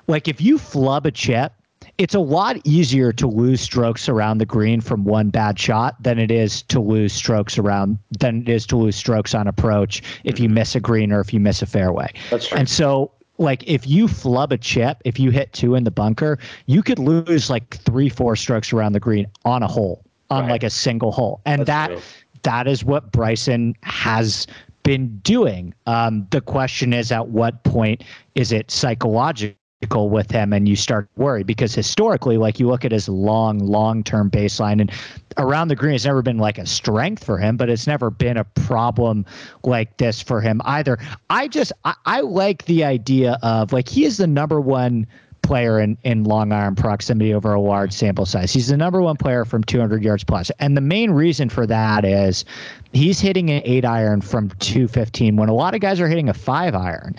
Like 0.06 0.28
if 0.28 0.40
you 0.40 0.58
flub 0.58 1.04
a 1.04 1.10
chip, 1.10 1.52
it's 1.98 2.14
a 2.14 2.20
lot 2.20 2.56
easier 2.64 3.12
to 3.12 3.26
lose 3.26 3.60
strokes 3.60 4.08
around 4.08 4.38
the 4.38 4.46
green 4.46 4.80
from 4.80 5.04
one 5.04 5.28
bad 5.28 5.58
shot 5.58 6.02
than 6.02 6.18
it 6.18 6.30
is 6.30 6.62
to 6.62 6.80
lose 6.80 7.12
strokes 7.12 7.58
around 7.58 7.98
than 8.18 8.42
it 8.42 8.48
is 8.48 8.66
to 8.66 8.76
lose 8.76 8.96
strokes 8.96 9.34
on 9.34 9.46
approach 9.46 10.02
if 10.24 10.40
you 10.40 10.46
mm-hmm. 10.46 10.54
miss 10.54 10.74
a 10.74 10.80
green 10.80 11.12
or 11.12 11.20
if 11.20 11.34
you 11.34 11.40
miss 11.40 11.60
a 11.60 11.66
fairway. 11.66 12.10
That's 12.30 12.48
true. 12.48 12.58
And 12.58 12.68
so 12.68 13.10
like 13.40 13.64
if 13.66 13.86
you 13.86 14.06
flub 14.06 14.52
a 14.52 14.58
chip, 14.58 14.98
if 15.04 15.18
you 15.18 15.30
hit 15.30 15.52
two 15.52 15.74
in 15.74 15.84
the 15.84 15.90
bunker, 15.90 16.38
you 16.66 16.82
could 16.82 16.98
lose 16.98 17.50
like 17.50 17.76
three, 17.78 18.08
four 18.08 18.36
strokes 18.36 18.72
around 18.72 18.92
the 18.92 19.00
green 19.00 19.26
on 19.44 19.62
a 19.62 19.66
hole, 19.66 20.04
on 20.28 20.42
right. 20.42 20.50
like 20.50 20.62
a 20.62 20.70
single 20.70 21.10
hole. 21.10 21.40
And 21.46 21.60
That's 21.60 21.66
that 21.66 21.86
true. 21.88 22.00
that 22.42 22.68
is 22.68 22.84
what 22.84 23.10
Bryson 23.10 23.74
has 23.82 24.46
been 24.82 25.18
doing. 25.18 25.74
Um, 25.86 26.26
the 26.30 26.40
question 26.40 26.92
is 26.92 27.10
at 27.10 27.28
what 27.28 27.64
point 27.64 28.04
is 28.34 28.52
it 28.52 28.70
psychological 28.70 29.56
with 29.88 30.30
him 30.30 30.52
and 30.52 30.68
you 30.68 30.76
start 30.76 31.08
to 31.14 31.22
worry 31.22 31.42
because 31.42 31.74
historically 31.74 32.36
like 32.36 32.60
you 32.60 32.68
look 32.68 32.84
at 32.84 32.92
his 32.92 33.08
long 33.08 33.58
long-term 33.58 34.30
baseline 34.30 34.78
and 34.78 34.92
around 35.38 35.68
the 35.68 35.74
green 35.74 35.92
has 35.92 36.04
never 36.04 36.20
been 36.20 36.36
like 36.36 36.58
a 36.58 36.66
strength 36.66 37.24
for 37.24 37.38
him 37.38 37.56
but 37.56 37.70
it's 37.70 37.86
never 37.86 38.10
been 38.10 38.36
a 38.36 38.44
problem 38.44 39.24
like 39.64 39.96
this 39.96 40.20
for 40.20 40.42
him 40.42 40.60
either 40.66 40.98
i 41.30 41.48
just 41.48 41.72
i, 41.86 41.94
I 42.04 42.20
like 42.20 42.66
the 42.66 42.84
idea 42.84 43.38
of 43.42 43.72
like 43.72 43.88
he 43.88 44.04
is 44.04 44.18
the 44.18 44.26
number 44.26 44.60
one 44.60 45.06
player 45.42 45.80
in, 45.80 45.96
in 46.04 46.24
long 46.24 46.52
iron 46.52 46.74
proximity 46.74 47.34
over 47.34 47.52
a 47.54 47.60
large 47.60 47.92
sample 47.92 48.26
size. 48.26 48.52
He's 48.52 48.68
the 48.68 48.76
number 48.76 49.00
one 49.00 49.16
player 49.16 49.44
from 49.44 49.64
200 49.64 50.02
yards 50.02 50.22
plus. 50.22 50.50
And 50.58 50.76
the 50.76 50.80
main 50.80 51.10
reason 51.10 51.48
for 51.48 51.66
that 51.66 52.04
is 52.04 52.44
he's 52.92 53.20
hitting 53.20 53.50
an 53.50 53.62
eight 53.64 53.84
iron 53.84 54.20
from 54.20 54.50
215 54.60 55.36
when 55.36 55.48
a 55.48 55.54
lot 55.54 55.74
of 55.74 55.80
guys 55.80 56.00
are 56.00 56.08
hitting 56.08 56.28
a 56.28 56.34
five 56.34 56.74
iron. 56.74 57.16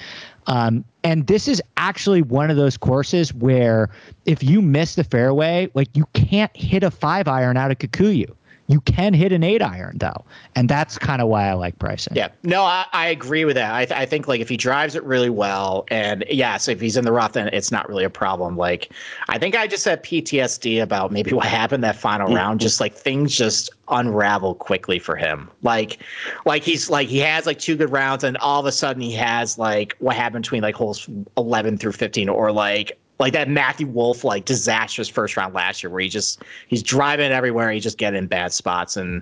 Um, 0.47 0.83
and 1.03 1.27
this 1.27 1.47
is 1.47 1.61
actually 1.77 2.21
one 2.21 2.49
of 2.49 2.57
those 2.57 2.77
courses 2.77 3.33
where 3.33 3.89
if 4.25 4.43
you 4.43 4.61
miss 4.61 4.95
the 4.95 5.03
fairway, 5.03 5.69
like 5.73 5.95
you 5.95 6.05
can't 6.13 6.55
hit 6.55 6.83
a 6.83 6.91
five 6.91 7.27
iron 7.27 7.57
out 7.57 7.71
of 7.71 7.77
Kikuyu. 7.77 8.33
You 8.71 8.79
can 8.79 9.13
hit 9.13 9.33
an 9.33 9.43
eight 9.43 9.61
iron 9.61 9.97
though, 9.97 10.23
and 10.55 10.69
that's 10.69 10.97
kind 10.97 11.21
of 11.21 11.27
why 11.27 11.49
I 11.49 11.53
like 11.53 11.77
Bryson. 11.77 12.13
Yeah, 12.15 12.29
no, 12.43 12.63
I, 12.63 12.85
I 12.93 13.07
agree 13.07 13.43
with 13.43 13.55
that. 13.55 13.75
I, 13.75 13.83
th- 13.85 13.99
I 13.99 14.05
think 14.05 14.29
like 14.29 14.39
if 14.39 14.47
he 14.47 14.55
drives 14.55 14.95
it 14.95 15.03
really 15.03 15.29
well, 15.29 15.83
and 15.89 16.23
yes, 16.29 16.69
if 16.69 16.79
he's 16.79 16.95
in 16.95 17.03
the 17.03 17.11
rough, 17.11 17.33
then 17.33 17.49
it's 17.49 17.69
not 17.69 17.89
really 17.89 18.05
a 18.05 18.09
problem. 18.09 18.55
Like 18.55 18.93
I 19.27 19.37
think 19.37 19.57
I 19.57 19.67
just 19.67 19.83
had 19.83 20.01
PTSD 20.03 20.81
about 20.81 21.11
maybe 21.11 21.33
what 21.33 21.47
happened 21.47 21.83
that 21.83 21.97
final 21.97 22.27
mm-hmm. 22.27 22.37
round. 22.37 22.61
Just 22.61 22.79
like 22.79 22.95
things 22.95 23.35
just 23.35 23.71
unravel 23.89 24.55
quickly 24.55 24.99
for 24.99 25.17
him. 25.17 25.51
Like, 25.63 25.97
like 26.45 26.63
he's 26.63 26.89
like 26.89 27.09
he 27.09 27.17
has 27.17 27.45
like 27.45 27.59
two 27.59 27.75
good 27.75 27.91
rounds, 27.91 28.23
and 28.23 28.37
all 28.37 28.61
of 28.61 28.65
a 28.65 28.71
sudden 28.71 29.01
he 29.01 29.11
has 29.15 29.57
like 29.57 29.97
what 29.99 30.15
happened 30.15 30.43
between 30.43 30.61
like 30.61 30.75
holes 30.75 31.09
eleven 31.35 31.77
through 31.77 31.91
fifteen, 31.91 32.29
or 32.29 32.53
like 32.53 32.97
like 33.21 33.33
that 33.33 33.47
Matthew 33.47 33.87
Wolff 33.87 34.23
like 34.23 34.45
disastrous 34.45 35.07
first 35.07 35.37
round 35.37 35.53
last 35.53 35.83
year 35.83 35.89
where 35.89 36.01
he 36.01 36.09
just 36.09 36.41
he's 36.67 36.81
driving 36.83 37.31
everywhere, 37.31 37.71
he 37.71 37.79
just 37.79 37.97
get 37.97 38.15
in 38.15 38.27
bad 38.27 38.51
spots 38.51 38.97
and 38.97 39.21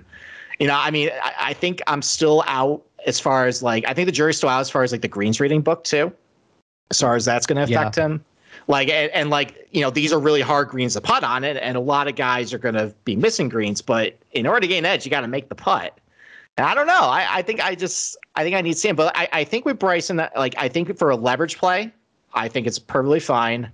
you 0.58 0.66
know, 0.66 0.76
I 0.76 0.90
mean, 0.90 1.10
I, 1.22 1.32
I, 1.38 1.52
think 1.54 1.80
I'm 1.86 2.02
still 2.02 2.44
out 2.46 2.82
as 3.06 3.18
far 3.18 3.46
as 3.46 3.62
like 3.62 3.84
I 3.86 3.94
think 3.94 4.06
the 4.06 4.12
jury's 4.12 4.38
still 4.38 4.48
out 4.48 4.60
as 4.60 4.70
far 4.70 4.82
as 4.82 4.92
like 4.92 5.02
the 5.02 5.08
greens 5.08 5.38
reading 5.38 5.60
book 5.60 5.84
too, 5.84 6.12
as 6.90 7.00
far 7.00 7.14
as 7.14 7.24
that's 7.24 7.46
going 7.46 7.56
to 7.56 7.62
affect 7.62 7.96
yeah. 7.96 8.06
him. 8.06 8.24
Like 8.66 8.88
and, 8.88 9.10
and, 9.12 9.30
like 9.30 9.68
you 9.70 9.80
know 9.80 9.90
these 9.90 10.12
are 10.12 10.20
really 10.20 10.42
hard 10.42 10.68
greens 10.68 10.94
to 10.94 11.00
putt 11.00 11.24
on 11.24 11.44
it, 11.44 11.56
and 11.56 11.76
a 11.76 11.80
lot 11.80 12.08
of 12.08 12.16
guys 12.16 12.52
are 12.52 12.58
going 12.58 12.74
to 12.74 12.94
be 13.04 13.16
missing 13.16 13.48
greens. 13.48 13.80
But 13.80 14.18
in 14.32 14.46
order 14.46 14.60
to 14.60 14.66
gain 14.66 14.84
edge, 14.84 15.04
you 15.04 15.10
got 15.10 15.22
to 15.22 15.28
make 15.28 15.48
the 15.48 15.54
putt. 15.54 15.98
And 16.56 16.66
I 16.66 16.74
don't 16.74 16.86
know. 16.86 16.92
I, 16.92 17.26
I 17.38 17.42
think 17.42 17.64
I 17.64 17.74
just 17.74 18.16
I 18.34 18.44
think 18.44 18.54
I 18.54 18.60
need 18.60 18.76
Sam, 18.76 18.96
but 18.96 19.16
I, 19.16 19.28
I 19.32 19.44
think 19.44 19.64
with 19.64 19.78
Bryson, 19.78 20.18
like 20.36 20.54
I 20.58 20.68
think 20.68 20.96
for 20.98 21.10
a 21.10 21.16
leverage 21.16 21.58
play, 21.58 21.92
I 22.34 22.48
think 22.48 22.66
it's 22.66 22.78
perfectly 22.78 23.20
fine. 23.20 23.70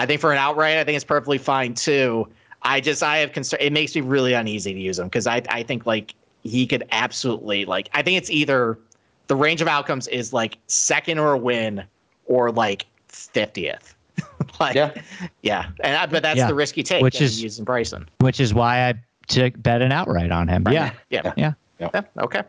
I 0.00 0.06
think 0.06 0.18
for 0.18 0.32
an 0.32 0.38
outright, 0.38 0.78
I 0.78 0.84
think 0.84 0.96
it's 0.96 1.04
perfectly 1.04 1.36
fine 1.36 1.74
too. 1.74 2.26
I 2.62 2.80
just 2.80 3.02
I 3.02 3.18
have 3.18 3.32
concern. 3.32 3.60
It 3.60 3.70
makes 3.70 3.94
me 3.94 4.00
really 4.00 4.32
uneasy 4.32 4.72
to 4.72 4.80
use 4.80 4.98
him 4.98 5.08
because 5.08 5.26
I 5.26 5.42
I 5.50 5.62
think 5.62 5.84
like 5.84 6.14
he 6.42 6.66
could 6.66 6.84
absolutely 6.90 7.66
like 7.66 7.90
I 7.92 8.00
think 8.00 8.16
it's 8.16 8.30
either 8.30 8.78
the 9.26 9.36
range 9.36 9.60
of 9.60 9.68
outcomes 9.68 10.08
is 10.08 10.32
like 10.32 10.56
second 10.68 11.18
or 11.18 11.34
a 11.34 11.38
win 11.38 11.84
or 12.24 12.50
like 12.50 12.86
fiftieth. 13.08 13.94
like 14.60 14.74
yeah, 14.74 14.94
yeah, 15.42 15.68
and 15.80 15.94
I, 15.94 16.06
but 16.06 16.22
that's 16.22 16.38
yeah. 16.38 16.46
the 16.46 16.54
risky 16.54 16.82
take. 16.82 17.02
Which 17.02 17.20
is 17.20 17.42
using 17.42 17.66
Bryson. 17.66 18.08
Which 18.20 18.40
is 18.40 18.54
why 18.54 18.88
I 18.88 18.94
took 19.28 19.62
bet 19.62 19.82
an 19.82 19.92
outright 19.92 20.30
on 20.30 20.48
him. 20.48 20.64
Right. 20.64 20.72
Yeah, 20.72 20.92
yeah, 21.10 21.22
yeah. 21.24 21.32
Yeah. 21.36 21.52
Yeah, 21.80 22.02
okay. 22.18 22.42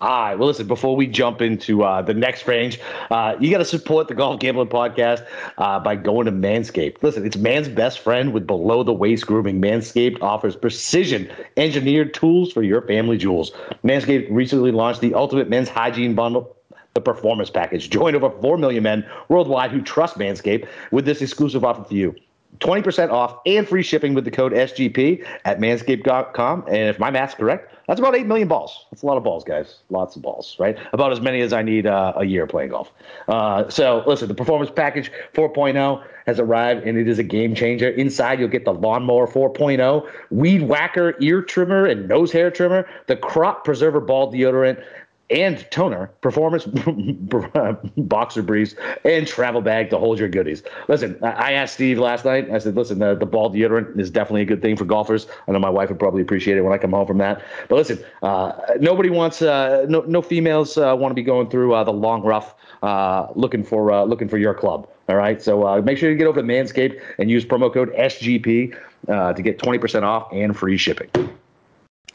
All 0.00 0.08
right. 0.08 0.34
Well, 0.38 0.48
listen, 0.48 0.66
before 0.66 0.96
we 0.96 1.06
jump 1.06 1.42
into 1.42 1.82
uh, 1.82 2.00
the 2.00 2.14
next 2.14 2.46
range, 2.46 2.80
uh, 3.10 3.36
you 3.38 3.50
got 3.50 3.58
to 3.58 3.64
support 3.64 4.08
the 4.08 4.14
Golf 4.14 4.40
Gambling 4.40 4.68
Podcast 4.68 5.26
uh, 5.58 5.78
by 5.80 5.94
going 5.94 6.24
to 6.24 6.32
Manscaped. 6.32 7.02
Listen, 7.02 7.26
it's 7.26 7.36
man's 7.36 7.68
best 7.68 7.98
friend 7.98 8.32
with 8.32 8.46
below 8.46 8.82
the 8.82 8.92
waist 8.92 9.26
grooming. 9.26 9.60
Manscaped 9.60 10.22
offers 10.22 10.56
precision 10.56 11.30
engineered 11.56 12.14
tools 12.14 12.52
for 12.52 12.62
your 12.62 12.80
family 12.82 13.18
jewels. 13.18 13.52
Manscaped 13.84 14.28
recently 14.30 14.72
launched 14.72 15.00
the 15.00 15.14
ultimate 15.14 15.48
men's 15.48 15.68
hygiene 15.68 16.14
bundle 16.14 16.56
the 16.94 17.00
performance 17.00 17.50
package. 17.50 17.90
Join 17.90 18.14
over 18.14 18.30
4 18.40 18.58
million 18.58 18.82
men 18.82 19.06
worldwide 19.28 19.70
who 19.70 19.80
trust 19.82 20.18
Manscaped 20.18 20.66
with 20.90 21.04
this 21.04 21.22
exclusive 21.22 21.64
offer 21.64 21.84
for 21.84 21.94
you. 21.94 22.14
20% 22.60 23.10
off 23.10 23.38
and 23.46 23.68
free 23.68 23.82
shipping 23.82 24.14
with 24.14 24.24
the 24.24 24.30
code 24.30 24.52
SGP 24.52 25.24
at 25.44 25.60
manscaped.com. 25.60 26.64
And 26.66 26.88
if 26.88 26.98
my 26.98 27.10
math's 27.10 27.34
correct, 27.34 27.72
that's 27.86 28.00
about 28.00 28.16
8 28.16 28.26
million 28.26 28.48
balls. 28.48 28.86
That's 28.90 29.02
a 29.02 29.06
lot 29.06 29.16
of 29.16 29.22
balls, 29.22 29.44
guys. 29.44 29.78
Lots 29.90 30.16
of 30.16 30.22
balls, 30.22 30.56
right? 30.58 30.76
About 30.92 31.12
as 31.12 31.20
many 31.20 31.40
as 31.40 31.52
I 31.52 31.62
need 31.62 31.86
uh, 31.86 32.14
a 32.16 32.24
year 32.24 32.46
playing 32.46 32.70
golf. 32.70 32.92
Uh, 33.28 33.68
so, 33.68 34.02
listen, 34.06 34.28
the 34.28 34.34
Performance 34.34 34.70
Package 34.70 35.10
4.0 35.34 36.04
has 36.26 36.40
arrived 36.40 36.86
and 36.86 36.98
it 36.98 37.08
is 37.08 37.18
a 37.18 37.22
game 37.22 37.54
changer. 37.54 37.88
Inside, 37.88 38.40
you'll 38.40 38.48
get 38.48 38.64
the 38.64 38.74
Lawnmower 38.74 39.26
4.0, 39.26 40.06
Weed 40.30 40.62
Whacker 40.62 41.14
ear 41.20 41.42
trimmer 41.42 41.86
and 41.86 42.08
nose 42.08 42.32
hair 42.32 42.50
trimmer, 42.50 42.86
the 43.06 43.16
Crop 43.16 43.64
Preserver 43.64 44.00
ball 44.00 44.32
deodorant, 44.32 44.82
and 45.30 45.70
toner, 45.70 46.06
performance 46.20 46.64
boxer 47.96 48.42
briefs, 48.42 48.74
and 49.04 49.26
travel 49.26 49.60
bag 49.60 49.90
to 49.90 49.98
hold 49.98 50.18
your 50.18 50.28
goodies. 50.28 50.62
Listen, 50.88 51.18
I 51.22 51.52
asked 51.52 51.74
Steve 51.74 51.98
last 51.98 52.24
night. 52.24 52.50
I 52.50 52.58
said, 52.58 52.76
listen, 52.76 52.98
the, 52.98 53.14
the 53.14 53.26
ball 53.26 53.50
deodorant 53.50 53.98
is 53.98 54.10
definitely 54.10 54.42
a 54.42 54.46
good 54.46 54.62
thing 54.62 54.76
for 54.76 54.84
golfers. 54.84 55.26
I 55.46 55.52
know 55.52 55.58
my 55.58 55.68
wife 55.68 55.90
would 55.90 55.98
probably 55.98 56.22
appreciate 56.22 56.56
it 56.56 56.62
when 56.62 56.72
I 56.72 56.78
come 56.78 56.92
home 56.92 57.06
from 57.06 57.18
that. 57.18 57.42
But 57.68 57.76
listen, 57.76 58.02
uh, 58.22 58.52
nobody 58.80 59.10
wants, 59.10 59.42
uh, 59.42 59.84
no, 59.88 60.00
no 60.02 60.22
females 60.22 60.78
uh, 60.78 60.94
want 60.96 61.10
to 61.10 61.14
be 61.14 61.22
going 61.22 61.50
through 61.50 61.74
uh, 61.74 61.84
the 61.84 61.92
long 61.92 62.22
rough 62.22 62.54
uh, 62.82 63.26
looking 63.34 63.64
for 63.64 63.92
uh, 63.92 64.04
looking 64.04 64.28
for 64.28 64.38
your 64.38 64.54
club. 64.54 64.88
All 65.08 65.16
right, 65.16 65.42
so 65.42 65.80
make 65.82 65.96
sure 65.96 66.10
you 66.10 66.16
get 66.16 66.26
over 66.26 66.42
to 66.42 66.46
Manscaped 66.46 67.00
and 67.18 67.30
use 67.30 67.44
promo 67.44 67.72
code 67.72 67.92
SGP 67.94 68.76
to 69.06 69.42
get 69.42 69.58
20% 69.58 70.02
off 70.02 70.28
and 70.32 70.54
free 70.54 70.76
shipping. 70.76 71.10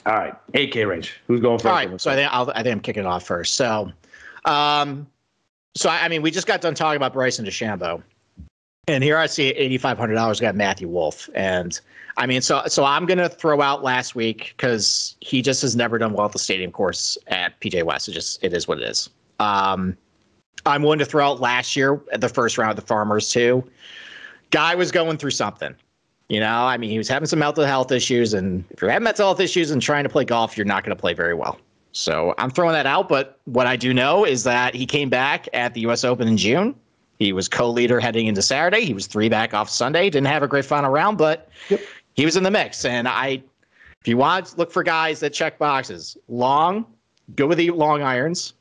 All 0.06 0.14
right, 0.14 0.34
8K 0.54 0.88
range. 0.88 1.14
Who's 1.28 1.40
going 1.40 1.60
first? 1.60 1.66
All 1.66 1.74
right, 1.74 2.02
so 2.02 2.12
I 2.12 2.16
think 2.16 2.34
I'll, 2.34 2.50
I 2.52 2.64
think 2.64 2.74
I'm 2.74 2.80
kicking 2.82 3.04
it 3.04 3.08
off 3.08 3.26
first. 3.26 3.56
So, 3.56 3.92
um, 4.46 5.08
so 5.76 5.90
I, 5.90 6.06
I 6.06 6.08
mean, 6.10 6.22
we 6.22 6.32
just 6.32 6.48
got 6.48 6.62
done 6.62 6.76
talking 6.76 6.98
about 6.98 7.14
Bryson 7.14 7.46
DeChambeau, 7.46 8.04
and 8.88 9.04
here 9.04 9.18
I 9.18 9.28
see 9.28 9.50
eighty 9.50 9.78
five 9.78 9.98
hundred 9.98 10.16
dollars 10.16 10.40
got 10.40 10.56
Matthew 10.56 10.90
Wolff, 10.90 11.30
and 11.34 11.80
I 12.18 12.26
mean, 12.26 12.42
so 12.42 12.64
so 12.68 12.84
I'm 12.84 13.06
gonna 13.06 13.30
throw 13.30 13.62
out 13.62 13.82
last 13.82 14.14
week 14.14 14.54
because 14.58 15.16
he 15.22 15.42
just 15.42 15.62
has 15.62 15.76
never 15.76 15.98
done 15.98 16.14
well 16.14 16.26
at 16.26 16.34
the 16.34 16.40
stadium 16.40 16.72
course 16.72 17.18
at 17.28 17.60
PGA 17.62 17.84
West. 17.84 18.10
It 18.10 18.12
just 18.12 18.44
it 18.44 18.54
is 18.54 18.68
what 18.68 18.80
it 18.80 18.84
is. 18.84 19.10
Um, 19.40 19.98
I'm 20.66 20.84
willing 20.84 21.00
to 21.00 21.06
throw 21.06 21.26
out 21.26 21.40
last 21.40 21.76
year 21.76 22.02
the 22.14 22.30
first 22.30 22.58
round 22.58 22.72
of 22.72 22.76
the 22.76 22.88
Farmers 22.88 23.30
too. 23.30 23.64
Guy 24.52 24.76
was 24.76 24.92
going 24.92 25.18
through 25.18 25.32
something. 25.32 25.76
You 26.30 26.40
know, 26.40 26.66
I 26.66 26.78
mean, 26.78 26.90
he 26.90 26.98
was 26.98 27.08
having 27.08 27.28
some 27.28 27.40
mental 27.40 27.66
health 27.66 27.92
issues, 27.92 28.34
and 28.34 28.64
if 28.72 28.82
you're 28.82 28.90
having 28.90 29.04
mental 29.04 29.28
health 29.28 29.40
issues 29.40 29.72
and 29.72 29.82
trying 29.82 30.04
to 30.04 30.10
play 30.10 30.26
golf, 30.26 30.58
you're 30.58 30.66
not 30.66 30.84
going 30.84 30.96
to 30.96 31.00
play 31.00 31.14
very 31.14 31.34
well. 31.34 31.60
So 31.92 32.34
I'm 32.38 32.50
throwing 32.50 32.74
that 32.74 32.86
out. 32.86 33.08
But 33.08 33.40
what 33.46 33.68
I 33.68 33.76
do 33.76 33.94
know 33.94 34.26
is 34.26 34.44
that 34.44 34.74
he 34.74 34.86
came 34.86 35.10
back 35.10 35.48
at 35.54 35.74
the 35.74 35.82
U.S. 35.82 36.04
Open 36.04 36.28
in 36.28 36.38
June. 36.38 36.76
He 37.20 37.32
was 37.32 37.48
co-leader 37.48 38.00
heading 38.00 38.28
into 38.28 38.42
Saturday. 38.42 38.82
He 38.82 38.94
was 38.94 39.06
three 39.06 39.30
back 39.30 39.54
off 39.54 39.70
Sunday. 39.70 40.10
Didn't 40.10 40.28
have 40.28 40.44
a 40.44 40.48
great 40.48 40.66
final 40.66 40.90
round, 40.90 41.18
but 41.18 41.50
yep. 41.70 41.82
he 42.16 42.26
was 42.26 42.36
in 42.36 42.44
the 42.44 42.52
mix. 42.52 42.84
And 42.84 43.08
I, 43.08 43.44
if 44.02 44.08
you 44.08 44.18
want, 44.18 44.48
to 44.48 44.58
look 44.58 44.72
for 44.72 44.82
guys 44.82 45.20
that 45.20 45.32
check 45.32 45.60
boxes. 45.60 46.18
Long, 46.28 46.86
go 47.36 47.48
with 47.48 47.60
the 47.60 47.70
long 47.72 48.02
irons. 48.02 48.54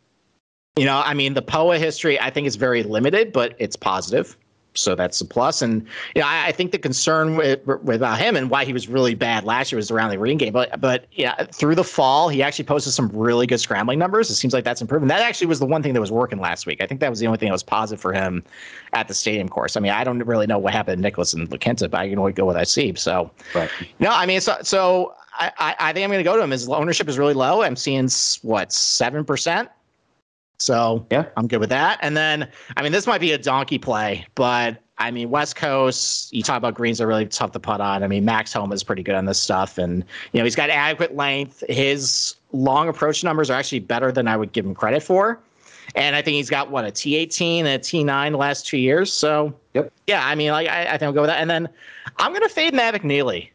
You 0.77 0.85
know, 0.85 1.03
I 1.05 1.15
mean, 1.15 1.35
the 1.35 1.43
POA 1.43 1.79
history 1.79 2.21
I 2.21 2.31
think 2.31 2.47
is 2.47 2.57
very 2.57 2.83
limited, 2.83 3.33
but 3.33 3.55
it's 3.59 3.77
positive 3.77 4.37
so 4.75 4.95
that's 4.95 5.21
a 5.21 5.25
plus. 5.25 5.63
And 5.63 5.87
you 6.15 6.23
know, 6.23 6.29
I, 6.29 6.47
I 6.47 6.53
think 6.53 6.73
the 6.73 6.79
concern 6.79 7.37
with, 7.37 7.65
with 7.67 8.03
uh, 8.03 8.15
him 8.15 8.37
and 8.37 8.51
why 8.51 8.65
he 8.65 8.73
was 8.73 8.89
really 8.89 9.15
bad 9.15 9.45
last 9.45 9.73
year 9.73 9.77
was 9.77 9.91
around 9.91 10.11
the 10.11 10.17
green 10.17 10.39
game. 10.39 10.53
But 10.53 10.81
but 10.81 11.07
yeah, 11.13 11.45
through 11.45 11.75
the 11.75 11.85
fall, 11.85 12.29
he 12.29 12.43
actually 12.43 12.65
posted 12.65 12.93
some 12.93 13.09
really 13.09 13.47
good 13.47 13.61
scrambling 13.61 13.99
numbers. 13.99 14.31
It 14.31 14.37
seems 14.37 14.55
like 14.55 14.65
that's 14.65 14.81
improving. 14.81 15.09
That 15.09 15.21
actually 15.21 15.47
was 15.47 15.59
the 15.59 15.67
one 15.67 15.83
thing 15.83 15.93
that 15.95 16.01
was 16.01 16.13
working 16.13 16.41
last 16.41 16.67
week. 16.67 16.83
I 16.83 16.87
think 16.87 17.01
that 17.01 17.11
was 17.11 17.21
the 17.21 17.27
only 17.27 17.39
thing 17.39 17.49
that 17.49 17.55
was 17.55 17.63
positive 17.63 18.01
for 18.01 18.13
him 18.13 18.43
at 18.93 19.09
the 19.09 19.15
stadium 19.15 19.49
course. 19.49 19.77
I 19.77 19.81
mean, 19.81 19.93
I 19.93 20.05
don't 20.05 20.23
really 20.25 20.47
know 20.47 20.59
what 20.59 20.73
happened 20.73 20.99
to 20.99 21.03
Nicklaus 21.03 21.33
and 21.33 21.51
La 21.51 21.59
Quinta, 21.59 21.89
but 21.89 22.01
I 22.01 22.09
can 22.09 22.19
only 22.19 22.33
go 22.33 22.47
with 22.47 22.57
I 22.57 22.65
see. 22.65 22.95
So 22.95 23.31
right. 23.55 23.71
no, 23.99 24.11
I 24.11 24.27
mean, 24.27 24.41
so 24.41 24.57
so 24.63 25.15
I, 25.35 25.75
I 25.79 25.93
think 25.93 26.05
I'm 26.05 26.11
going 26.11 26.21
to 26.21 26.25
go 26.25 26.37
to 26.37 26.43
him. 26.43 26.51
His 26.51 26.69
ownership 26.69 27.09
is 27.09 27.19
really 27.19 27.35
low. 27.35 27.63
I'm 27.63 27.77
seeing 27.77 28.09
what 28.43 28.73
seven 28.73 29.25
percent 29.25 29.69
so 30.63 31.07
yeah, 31.11 31.27
I'm 31.37 31.47
good 31.47 31.61
with 31.61 31.71
that. 31.71 31.99
And 32.03 32.17
then, 32.17 32.49
I 32.77 32.83
mean, 32.83 32.93
this 32.93 33.07
might 33.07 33.21
be 33.21 33.33
a 33.33 33.39
donkey 33.39 33.79
play, 33.79 34.27
but 34.35 34.83
I 34.99 35.11
mean, 35.11 35.31
West 35.31 35.57
Coast, 35.57 36.33
you 36.33 36.43
talk 36.43 36.59
about 36.59 36.75
greens 36.75 37.01
are 37.01 37.07
really 37.09 37.27
tough 37.27 37.51
to 37.53 37.61
put 37.61 37.81
on. 37.81 38.05
I 38.05 38.07
mean, 38.07 38.25
Max 38.25 38.53
Homa 38.53 38.73
is 38.73 38.85
pretty 38.85 39.03
good 39.03 39.17
on 39.17 39.25
this 39.25 39.41
stuff. 39.41 39.77
And, 39.77 40.05
you 40.33 40.39
know, 40.39 40.45
he's 40.45 40.55
got 40.55 40.71
adequate 40.71 41.17
length. 41.17 41.65
His 41.69 42.37
long 42.53 42.89
approach 42.89 43.25
numbers 43.25 43.51
are 43.51 43.59
actually 43.59 43.81
better 43.81 44.13
than 44.13 44.29
I 44.29 44.37
would 44.37 44.53
give 44.53 44.65
him 44.65 44.77
credit 44.77 45.03
for. 45.03 45.41
And 45.97 46.15
I 46.15 46.23
think 46.23 46.37
he's 46.37 46.49
got 46.49 46.71
what 46.71 46.85
a 46.85 46.93
T18 46.93 47.59
and 47.61 47.69
a 47.69 47.79
T9 47.81 48.31
the 48.31 48.37
last 48.37 48.65
two 48.65 48.79
years. 48.79 49.13
So, 49.13 49.53
yep. 49.75 49.93
yeah, 50.07 50.25
I 50.25 50.37
mean, 50.37 50.53
like, 50.53 50.69
I, 50.69 50.83
I 50.85 50.91
think 50.93 51.03
I'll 51.03 51.13
go 51.13 51.23
with 51.23 51.31
that. 51.31 51.41
And 51.41 51.51
then 51.51 51.69
I'm 52.19 52.31
going 52.31 52.43
to 52.43 52.49
fade 52.49 52.73
Maverick 52.73 53.03
Neely. 53.03 53.51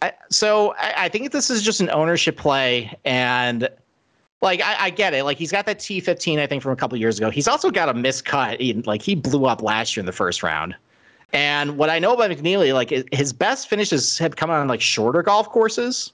I, 0.00 0.12
so 0.30 0.74
I, 0.78 0.94
I 0.96 1.08
think 1.10 1.30
this 1.30 1.50
is 1.50 1.62
just 1.62 1.80
an 1.80 1.90
ownership 1.90 2.38
play. 2.38 2.96
And, 3.04 3.68
like 4.42 4.60
I, 4.60 4.86
I, 4.86 4.90
get 4.90 5.14
it. 5.14 5.24
Like 5.24 5.38
he's 5.38 5.52
got 5.52 5.66
that 5.66 5.78
T15, 5.78 6.38
I 6.38 6.46
think, 6.46 6.62
from 6.62 6.72
a 6.72 6.76
couple 6.76 6.96
years 6.98 7.18
ago. 7.18 7.30
He's 7.30 7.48
also 7.48 7.70
got 7.70 7.88
a 7.88 7.94
miscut. 7.94 8.60
He, 8.60 8.74
like 8.74 9.02
he 9.02 9.14
blew 9.14 9.46
up 9.46 9.62
last 9.62 9.96
year 9.96 10.02
in 10.02 10.06
the 10.06 10.12
first 10.12 10.42
round. 10.42 10.74
And 11.32 11.76
what 11.76 11.90
I 11.90 11.98
know 11.98 12.12
about 12.12 12.30
McNealy, 12.30 12.72
like 12.72 12.90
his 13.12 13.32
best 13.32 13.68
finishes 13.68 14.18
have 14.18 14.36
come 14.36 14.50
on 14.50 14.68
like 14.68 14.80
shorter 14.80 15.22
golf 15.22 15.48
courses. 15.48 16.12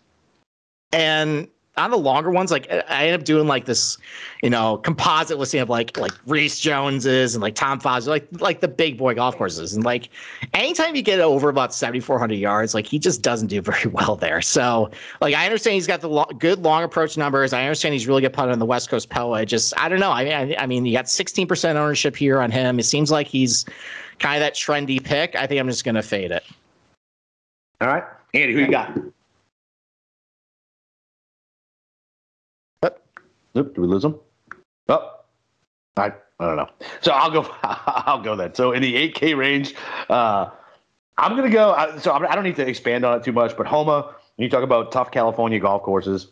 And 0.92 1.48
on 1.78 1.90
the 1.90 1.96
longer 1.96 2.30
ones, 2.30 2.50
like 2.50 2.70
I 2.70 3.06
end 3.06 3.14
up 3.18 3.24
doing 3.24 3.46
like 3.46 3.64
this, 3.64 3.96
you 4.42 4.50
know, 4.50 4.76
composite 4.76 5.38
listing 5.38 5.60
of 5.60 5.70
like 5.70 5.96
like 5.96 6.12
Rees 6.26 6.60
Joneses 6.60 7.34
and 7.34 7.40
like 7.40 7.54
Tom 7.54 7.80
Foster, 7.80 8.10
like 8.10 8.28
like 8.40 8.60
the 8.60 8.68
big 8.68 8.98
boy 8.98 9.14
golf 9.14 9.36
courses. 9.36 9.74
And 9.74 9.82
like 9.82 10.10
anytime 10.52 10.94
you 10.94 11.00
get 11.00 11.18
over 11.20 11.48
about 11.48 11.72
seventy 11.72 12.00
four 12.00 12.18
hundred 12.18 12.34
yards, 12.34 12.74
like 12.74 12.86
he 12.86 12.98
just 12.98 13.22
doesn't 13.22 13.46
do 13.46 13.60
very 13.62 13.86
well 13.86 14.16
there. 14.16 14.42
So 14.42 14.90
like 15.22 15.34
I 15.34 15.46
understand 15.46 15.74
he's 15.74 15.86
got 15.86 16.02
the 16.02 16.10
lo- 16.10 16.30
good 16.38 16.62
long 16.62 16.82
approach 16.82 17.16
numbers. 17.16 17.54
I 17.54 17.62
understand 17.62 17.94
he's 17.94 18.06
really 18.06 18.20
good 18.20 18.34
putter 18.34 18.52
on 18.52 18.58
the 18.58 18.66
West 18.66 18.90
Coast 18.90 19.08
POA. 19.08 19.46
Just 19.46 19.72
I 19.78 19.88
don't 19.88 20.00
know. 20.00 20.12
I 20.12 20.24
mean 20.24 20.34
I, 20.34 20.62
I 20.62 20.66
mean 20.66 20.84
you 20.84 20.92
got 20.92 21.08
sixteen 21.08 21.46
percent 21.46 21.78
ownership 21.78 22.14
here 22.14 22.40
on 22.40 22.50
him. 22.50 22.78
It 22.78 22.84
seems 22.84 23.10
like 23.10 23.26
he's 23.26 23.64
kind 24.18 24.36
of 24.36 24.40
that 24.40 24.54
trendy 24.54 25.02
pick. 25.02 25.34
I 25.36 25.46
think 25.46 25.58
I'm 25.58 25.68
just 25.68 25.84
gonna 25.84 26.02
fade 26.02 26.32
it. 26.32 26.44
All 27.80 27.88
right, 27.88 28.04
Andy, 28.34 28.52
who 28.52 28.60
you 28.60 28.70
got? 28.70 28.96
Nope. 33.54 33.74
Do 33.74 33.82
we 33.82 33.86
lose 33.86 34.02
them? 34.02 34.18
Oh, 34.88 35.20
I 35.96 36.12
I 36.40 36.46
don't 36.46 36.56
know. 36.56 36.68
So 37.00 37.12
I'll 37.12 37.30
go. 37.30 37.48
I'll 37.62 38.22
go 38.22 38.36
then. 38.36 38.54
So 38.54 38.72
in 38.72 38.82
the 38.82 38.94
8K 39.10 39.36
range, 39.36 39.74
uh, 40.08 40.50
I'm 41.18 41.36
gonna 41.36 41.50
go. 41.50 41.96
So 42.00 42.12
I 42.12 42.34
don't 42.34 42.44
need 42.44 42.56
to 42.56 42.66
expand 42.66 43.04
on 43.04 43.18
it 43.18 43.24
too 43.24 43.32
much. 43.32 43.56
But 43.56 43.66
Homa, 43.66 44.14
you 44.36 44.48
talk 44.48 44.62
about 44.62 44.92
tough 44.92 45.10
California 45.10 45.60
golf 45.60 45.82
courses. 45.82 46.28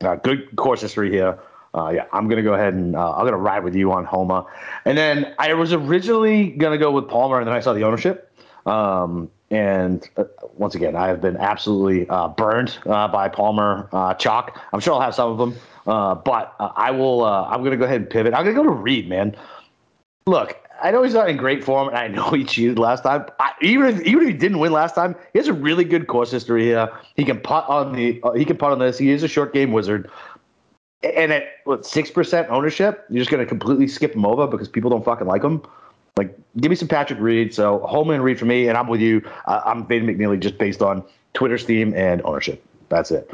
Uh, 0.00 0.16
good 0.16 0.54
course 0.56 0.80
history 0.80 1.10
here. 1.10 1.38
Uh, 1.74 1.90
yeah, 1.90 2.04
I'm 2.12 2.28
gonna 2.28 2.42
go 2.42 2.54
ahead 2.54 2.74
and 2.74 2.94
uh, 2.94 3.14
I'm 3.14 3.24
gonna 3.24 3.36
ride 3.36 3.64
with 3.64 3.74
you 3.74 3.90
on 3.92 4.04
Homa. 4.04 4.46
And 4.84 4.96
then 4.96 5.34
I 5.38 5.54
was 5.54 5.72
originally 5.72 6.50
gonna 6.50 6.78
go 6.78 6.92
with 6.92 7.08
Palmer, 7.08 7.38
and 7.38 7.48
then 7.48 7.54
I 7.54 7.60
saw 7.60 7.72
the 7.72 7.82
ownership. 7.82 8.30
Um, 8.66 9.30
and 9.54 10.08
uh, 10.16 10.24
once 10.56 10.74
again, 10.74 10.96
I 10.96 11.06
have 11.06 11.20
been 11.20 11.36
absolutely 11.36 12.08
uh, 12.08 12.28
burned 12.28 12.76
uh, 12.86 13.06
by 13.06 13.28
Palmer 13.28 13.88
uh, 13.92 14.14
chalk. 14.14 14.60
I'm 14.72 14.80
sure 14.80 14.94
I'll 14.94 15.00
have 15.00 15.14
some 15.14 15.30
of 15.30 15.38
them, 15.38 15.56
uh, 15.86 16.16
but 16.16 16.54
uh, 16.58 16.72
I 16.74 16.90
will. 16.90 17.24
I'm 17.24 17.60
going 17.60 17.70
to 17.70 17.76
go 17.76 17.84
ahead 17.84 18.00
and 18.00 18.10
pivot. 18.10 18.34
I'm 18.34 18.42
going 18.42 18.56
to 18.56 18.62
go 18.62 18.68
to 18.68 18.74
Reed, 18.74 19.08
man. 19.08 19.36
Look, 20.26 20.58
I 20.82 20.90
know 20.90 21.04
he's 21.04 21.14
not 21.14 21.28
in 21.28 21.36
great 21.36 21.62
form, 21.62 21.88
and 21.88 21.96
I 21.96 22.08
know 22.08 22.30
he 22.32 22.44
cheated 22.44 22.80
last 22.80 23.04
time. 23.04 23.26
I, 23.38 23.52
even 23.62 23.86
if 23.86 24.02
even 24.02 24.22
if 24.22 24.28
he 24.28 24.34
didn't 24.34 24.58
win 24.58 24.72
last 24.72 24.96
time, 24.96 25.14
he 25.32 25.38
has 25.38 25.46
a 25.46 25.52
really 25.52 25.84
good 25.84 26.08
course 26.08 26.32
history 26.32 26.64
here. 26.64 26.90
He 27.14 27.24
can 27.24 27.40
putt 27.40 27.68
on 27.68 27.92
the. 27.92 28.20
he 28.34 28.44
can 28.44 28.56
putt 28.56 28.72
on 28.72 28.80
this. 28.80 28.98
He 28.98 29.10
is 29.10 29.22
a 29.22 29.28
short 29.28 29.52
game 29.52 29.70
wizard. 29.70 30.10
And 31.04 31.32
at 31.32 31.44
six 31.82 32.10
percent 32.10 32.48
ownership, 32.50 33.04
you're 33.08 33.20
just 33.20 33.30
going 33.30 33.44
to 33.44 33.48
completely 33.48 33.86
skip 33.86 34.14
him 34.14 34.26
over 34.26 34.48
because 34.48 34.68
people 34.68 34.90
don't 34.90 35.04
fucking 35.04 35.26
like 35.26 35.44
him. 35.44 35.62
Like, 36.16 36.36
give 36.58 36.70
me 36.70 36.76
some 36.76 36.88
Patrick 36.88 37.18
Reed. 37.18 37.54
So 37.54 37.80
Holman 37.86 38.20
Reed 38.20 38.38
for 38.38 38.44
me, 38.44 38.68
and 38.68 38.78
I'm 38.78 38.86
with 38.86 39.00
you. 39.00 39.22
Uh, 39.46 39.62
I'm 39.64 39.86
fading 39.86 40.08
McNealy 40.08 40.38
just 40.38 40.58
based 40.58 40.82
on 40.82 41.04
Twitter's 41.32 41.64
theme 41.64 41.92
and 41.94 42.22
ownership. 42.22 42.64
That's 42.88 43.10
it. 43.10 43.30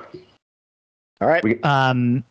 All 1.20 1.28
right. 1.28 1.44
We, 1.44 1.60
um, 1.62 2.24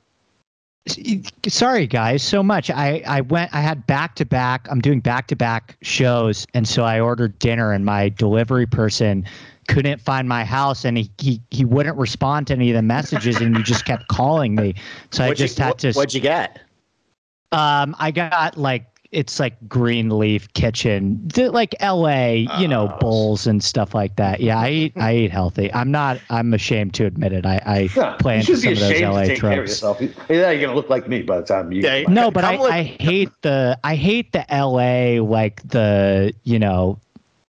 sorry 1.48 1.86
guys 1.86 2.24
so 2.24 2.42
much 2.42 2.70
i 2.72 3.04
i 3.06 3.22
went 3.22 3.54
i 3.54 3.62
had 3.62 3.86
back 3.86 4.16
to 4.16 4.26
back 4.26 4.68
i'm 4.72 4.80
doing 4.80 5.00
back 5.00 5.28
to 5.28 5.36
back 5.36 5.78
shows 5.82 6.48
and 6.54 6.68
so 6.68 6.84
i 6.84 7.00
ordered 7.00 7.38
dinner 7.40 7.72
and 7.72 7.86
my 7.86 8.10
delivery 8.10 8.66
person 8.66 9.24
couldn't 9.68 10.02
find 10.02 10.28
my 10.28 10.44
house 10.44 10.86
and 10.86 10.98
he 10.98 11.12
he, 11.20 11.42
he 11.52 11.64
wouldn't 11.64 11.98
respond 11.98 12.48
to 12.48 12.54
any 12.54 12.72
of 12.72 12.76
the 12.76 12.82
messages 12.82 13.38
and 13.38 13.56
you 13.56 13.64
just 13.64 13.86
kept 13.86 14.08
calling 14.08 14.56
me 14.56 14.74
so 15.12 15.24
what'd 15.24 15.32
i 15.32 15.36
just 15.36 15.60
you, 15.60 15.66
had 15.66 15.78
to 15.78 15.92
what'd 15.94 16.14
you 16.14 16.22
get 16.22 16.60
um 17.52 17.96
i 18.00 18.10
got 18.10 18.58
like 18.58 18.88
it's 19.12 19.40
like 19.40 19.56
Greenleaf 19.68 20.52
Kitchen, 20.54 21.28
like 21.36 21.74
L.A. 21.80 22.48
You 22.60 22.68
know, 22.68 22.92
oh. 22.94 22.98
bowls 23.00 23.48
and 23.48 23.64
stuff 23.64 23.96
like 23.96 24.16
that. 24.18 24.40
Yeah, 24.40 24.60
I 24.60 24.70
eat 24.70 24.94
I 24.98 25.16
eat 25.16 25.32
healthy. 25.32 25.74
I'm 25.74 25.92
not. 25.92 26.20
I'm 26.30 26.54
ashamed 26.54 26.94
to 26.96 27.06
admit 27.06 27.34
it. 27.34 27.46
I, 27.46 27.62
I 27.66 27.90
yeah, 27.96 28.16
play 28.20 28.38
into 28.38 28.56
some 28.58 28.74
of 28.74 28.80
those 28.80 29.02
L.A. 29.02 29.36
tropes. 29.36 29.82
Yeah, 29.82 30.52
you're 30.52 30.62
gonna 30.62 30.76
look 30.76 30.90
like 30.90 31.08
me 31.08 31.24
by 31.24 31.40
the 31.40 31.46
time 31.46 31.72
you. 31.72 31.82
Yeah, 31.82 32.04
no, 32.08 32.30
but 32.30 32.44
I, 32.44 32.58
I 32.58 32.84
hate 32.84 33.32
the 33.42 33.80
I 33.84 33.96
hate 33.96 34.32
the 34.32 34.52
L.A. 34.54 35.20
like 35.22 35.68
the 35.68 36.34
you 36.44 36.60
know, 36.60 37.00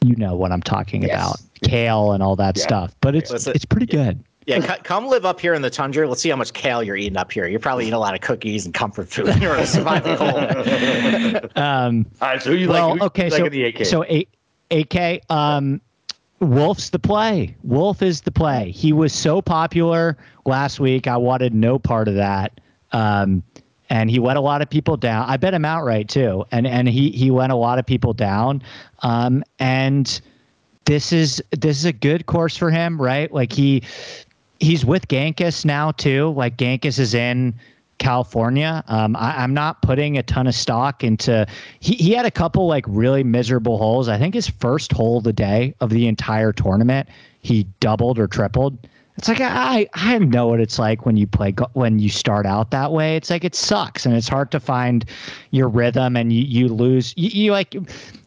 you 0.02 0.16
know 0.16 0.36
what 0.36 0.52
I'm 0.52 0.62
talking 0.62 1.04
yes. 1.04 1.12
about, 1.12 1.70
kale 1.70 2.14
and 2.14 2.24
all 2.24 2.38
that 2.38 2.58
yeah. 2.58 2.64
stuff. 2.64 2.96
But 3.02 3.16
it's 3.16 3.48
it's 3.48 3.66
pretty 3.66 3.88
good. 3.88 4.24
Yeah, 4.50 4.66
c- 4.66 4.82
come 4.84 5.06
live 5.06 5.26
up 5.26 5.40
here 5.40 5.54
in 5.54 5.62
the 5.62 5.70
tundra. 5.70 6.10
Let's 6.10 6.22
see 6.22 6.30
how 6.30 6.36
much 6.36 6.54
kale 6.54 6.82
you're 6.82 6.96
eating 6.96 7.18
up 7.18 7.32
here. 7.32 7.48
You're 7.48 7.60
probably 7.60 7.84
eating 7.84 7.94
a 7.94 8.00
lot 8.00 8.16
of 8.16 8.22
cookies 8.22 8.66
and 8.66 8.74
comfort 8.74 9.08
food 9.08 9.28
in 9.28 9.46
order 9.46 9.62
to 9.62 9.68
survive 9.68 10.04
the 10.04 10.16
cold. 10.16 11.52
um, 11.56 12.06
All 12.20 12.30
right, 12.30 12.42
so 12.42 12.50
you 12.52 12.68
well, 12.68 12.94
like, 12.94 13.02
okay, 13.04 13.30
so, 13.30 13.44
like 13.44 13.86
so 13.86 14.04
eight, 14.08 14.28
8K. 14.72 15.22
Um, 15.30 15.80
Wolff's 16.40 16.90
the 16.90 16.98
play. 16.98 17.56
Wolff 17.64 18.02
is 18.02 18.22
the 18.22 18.32
play. 18.32 18.72
He 18.72 18.92
was 18.92 19.14
so 19.14 19.40
popular 19.40 20.18
last 20.46 20.80
week. 20.80 21.06
I 21.06 21.18
wanted 21.18 21.54
no 21.54 21.78
part 21.78 22.08
of 22.08 22.16
that. 22.16 22.60
Um, 22.92 23.44
and 23.92 24.10
he 24.10 24.18
went 24.18 24.40
a 24.40 24.42
lot 24.42 24.64
of 24.64 24.70
people 24.70 24.98
down. 24.98 25.30
I 25.30 25.38
bet 25.38 25.54
him 25.54 25.66
outright 25.66 26.10
too, 26.10 26.46
and 26.52 26.66
and 26.66 26.88
he 26.88 27.12
he 27.12 27.30
went 27.30 27.52
a 27.52 27.56
lot 27.56 27.78
of 27.80 27.86
people 27.86 28.14
down. 28.14 28.64
Um, 29.00 29.44
and 29.60 30.22
this 30.86 31.12
is 31.12 31.44
this 31.52 31.78
is 31.78 31.86
a 31.86 31.94
good 31.94 32.26
course 32.26 32.56
for 32.56 32.72
him, 32.72 33.02
right? 33.02 33.32
Like 33.32 33.52
he 33.52 33.84
he's 34.60 34.86
with 34.86 35.08
Gankas 35.08 35.66
now 35.66 35.92
too. 35.92 36.34
Like 36.36 36.58
Gankas 36.58 37.00
is 37.00 37.14
in 37.14 37.54
California. 37.98 38.84
Um, 38.88 39.16
I, 39.16 39.44
am 39.44 39.54
not 39.54 39.82
putting 39.82 40.18
a 40.18 40.24
ton 40.24 40.48
of 40.48 40.56
stock 40.56 41.04
into. 41.04 41.46
He 41.80 41.96
he 41.96 42.12
had 42.14 42.26
a 42.26 42.32
couple 42.32 42.68
like 42.68 42.86
really 42.88 43.24
miserable 43.24 43.78
holes. 43.78 44.08
I 44.08 44.18
think 44.18 44.34
his 44.34 44.48
first 44.48 44.92
hole 44.92 45.18
of 45.18 45.24
the 45.24 45.34
day 45.34 45.76
of 45.82 45.90
the 45.90 46.08
entire 46.08 46.52
tournament, 46.52 47.10
he 47.42 47.64
doubled 47.80 48.18
or 48.18 48.28
tripled. 48.28 48.88
It's 49.18 49.28
like 49.28 49.42
I 49.42 49.86
I 49.96 50.18
know 50.20 50.48
what 50.48 50.62
it's 50.62 50.80
like 50.80 51.06
when 51.06 51.18
you 51.18 51.28
play 51.28 51.54
when 51.74 52.00
you 52.00 52.08
start 52.08 52.46
out 52.46 52.72
that 52.72 52.94
way. 52.94 53.18
It's 53.18 53.30
like 53.30 53.44
it 53.44 53.54
sucks 53.54 54.06
and 54.06 54.16
it's 54.16 54.30
hard 54.30 54.50
to 54.52 54.62
find 54.62 55.04
your 55.52 55.68
rhythm 55.68 56.16
and 56.16 56.32
you 56.32 56.44
you 56.44 56.70
lose 56.70 57.14
you, 57.18 57.30
you 57.30 57.52
like 57.52 57.76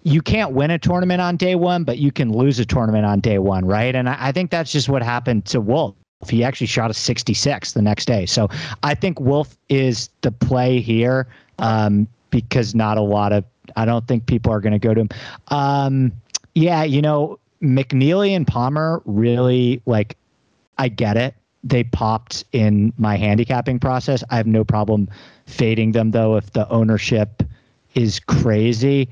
you 0.02 0.20
can't 0.20 0.52
win 0.52 0.70
a 0.70 0.78
tournament 0.78 1.22
on 1.22 1.38
day 1.38 1.54
one, 1.54 1.84
but 1.84 1.96
you 1.96 2.12
can 2.12 2.30
lose 2.30 2.58
a 2.58 2.66
tournament 2.66 3.06
on 3.06 3.20
day 3.20 3.38
one, 3.38 3.64
right? 3.64 3.94
And 3.94 4.06
I, 4.06 4.16
I 4.18 4.32
think 4.32 4.50
that's 4.50 4.70
just 4.70 4.90
what 4.90 5.02
happened 5.02 5.46
to 5.46 5.62
Wolff. 5.62 5.94
He 6.28 6.44
actually 6.44 6.66
shot 6.66 6.90
a 6.90 6.94
66 6.94 7.72
the 7.72 7.82
next 7.82 8.06
day. 8.06 8.26
So 8.26 8.48
I 8.82 8.94
think 8.94 9.20
Wolff 9.20 9.56
is 9.68 10.08
the 10.20 10.30
play 10.32 10.80
here 10.80 11.26
um, 11.58 12.06
because 12.30 12.74
not 12.74 12.98
a 12.98 13.02
lot 13.02 13.32
of, 13.32 13.44
I 13.76 13.84
don't 13.84 14.06
think 14.06 14.26
people 14.26 14.52
are 14.52 14.60
going 14.60 14.72
to 14.72 14.78
go 14.78 14.94
to 14.94 15.00
him. 15.02 15.08
Um, 15.48 16.12
yeah, 16.54 16.82
you 16.84 17.02
know, 17.02 17.38
McNealy 17.62 18.30
and 18.30 18.46
Palmer 18.46 19.02
really 19.04 19.80
like, 19.86 20.16
I 20.78 20.88
get 20.88 21.16
it. 21.16 21.34
They 21.64 21.84
popped 21.84 22.44
in 22.52 22.92
my 22.98 23.16
handicapping 23.16 23.78
process. 23.78 24.24
I 24.30 24.36
have 24.36 24.46
no 24.46 24.64
problem 24.64 25.08
fading 25.46 25.92
them 25.92 26.10
though 26.10 26.36
if 26.36 26.52
the 26.52 26.68
ownership 26.70 27.42
is 27.94 28.18
crazy. 28.18 29.08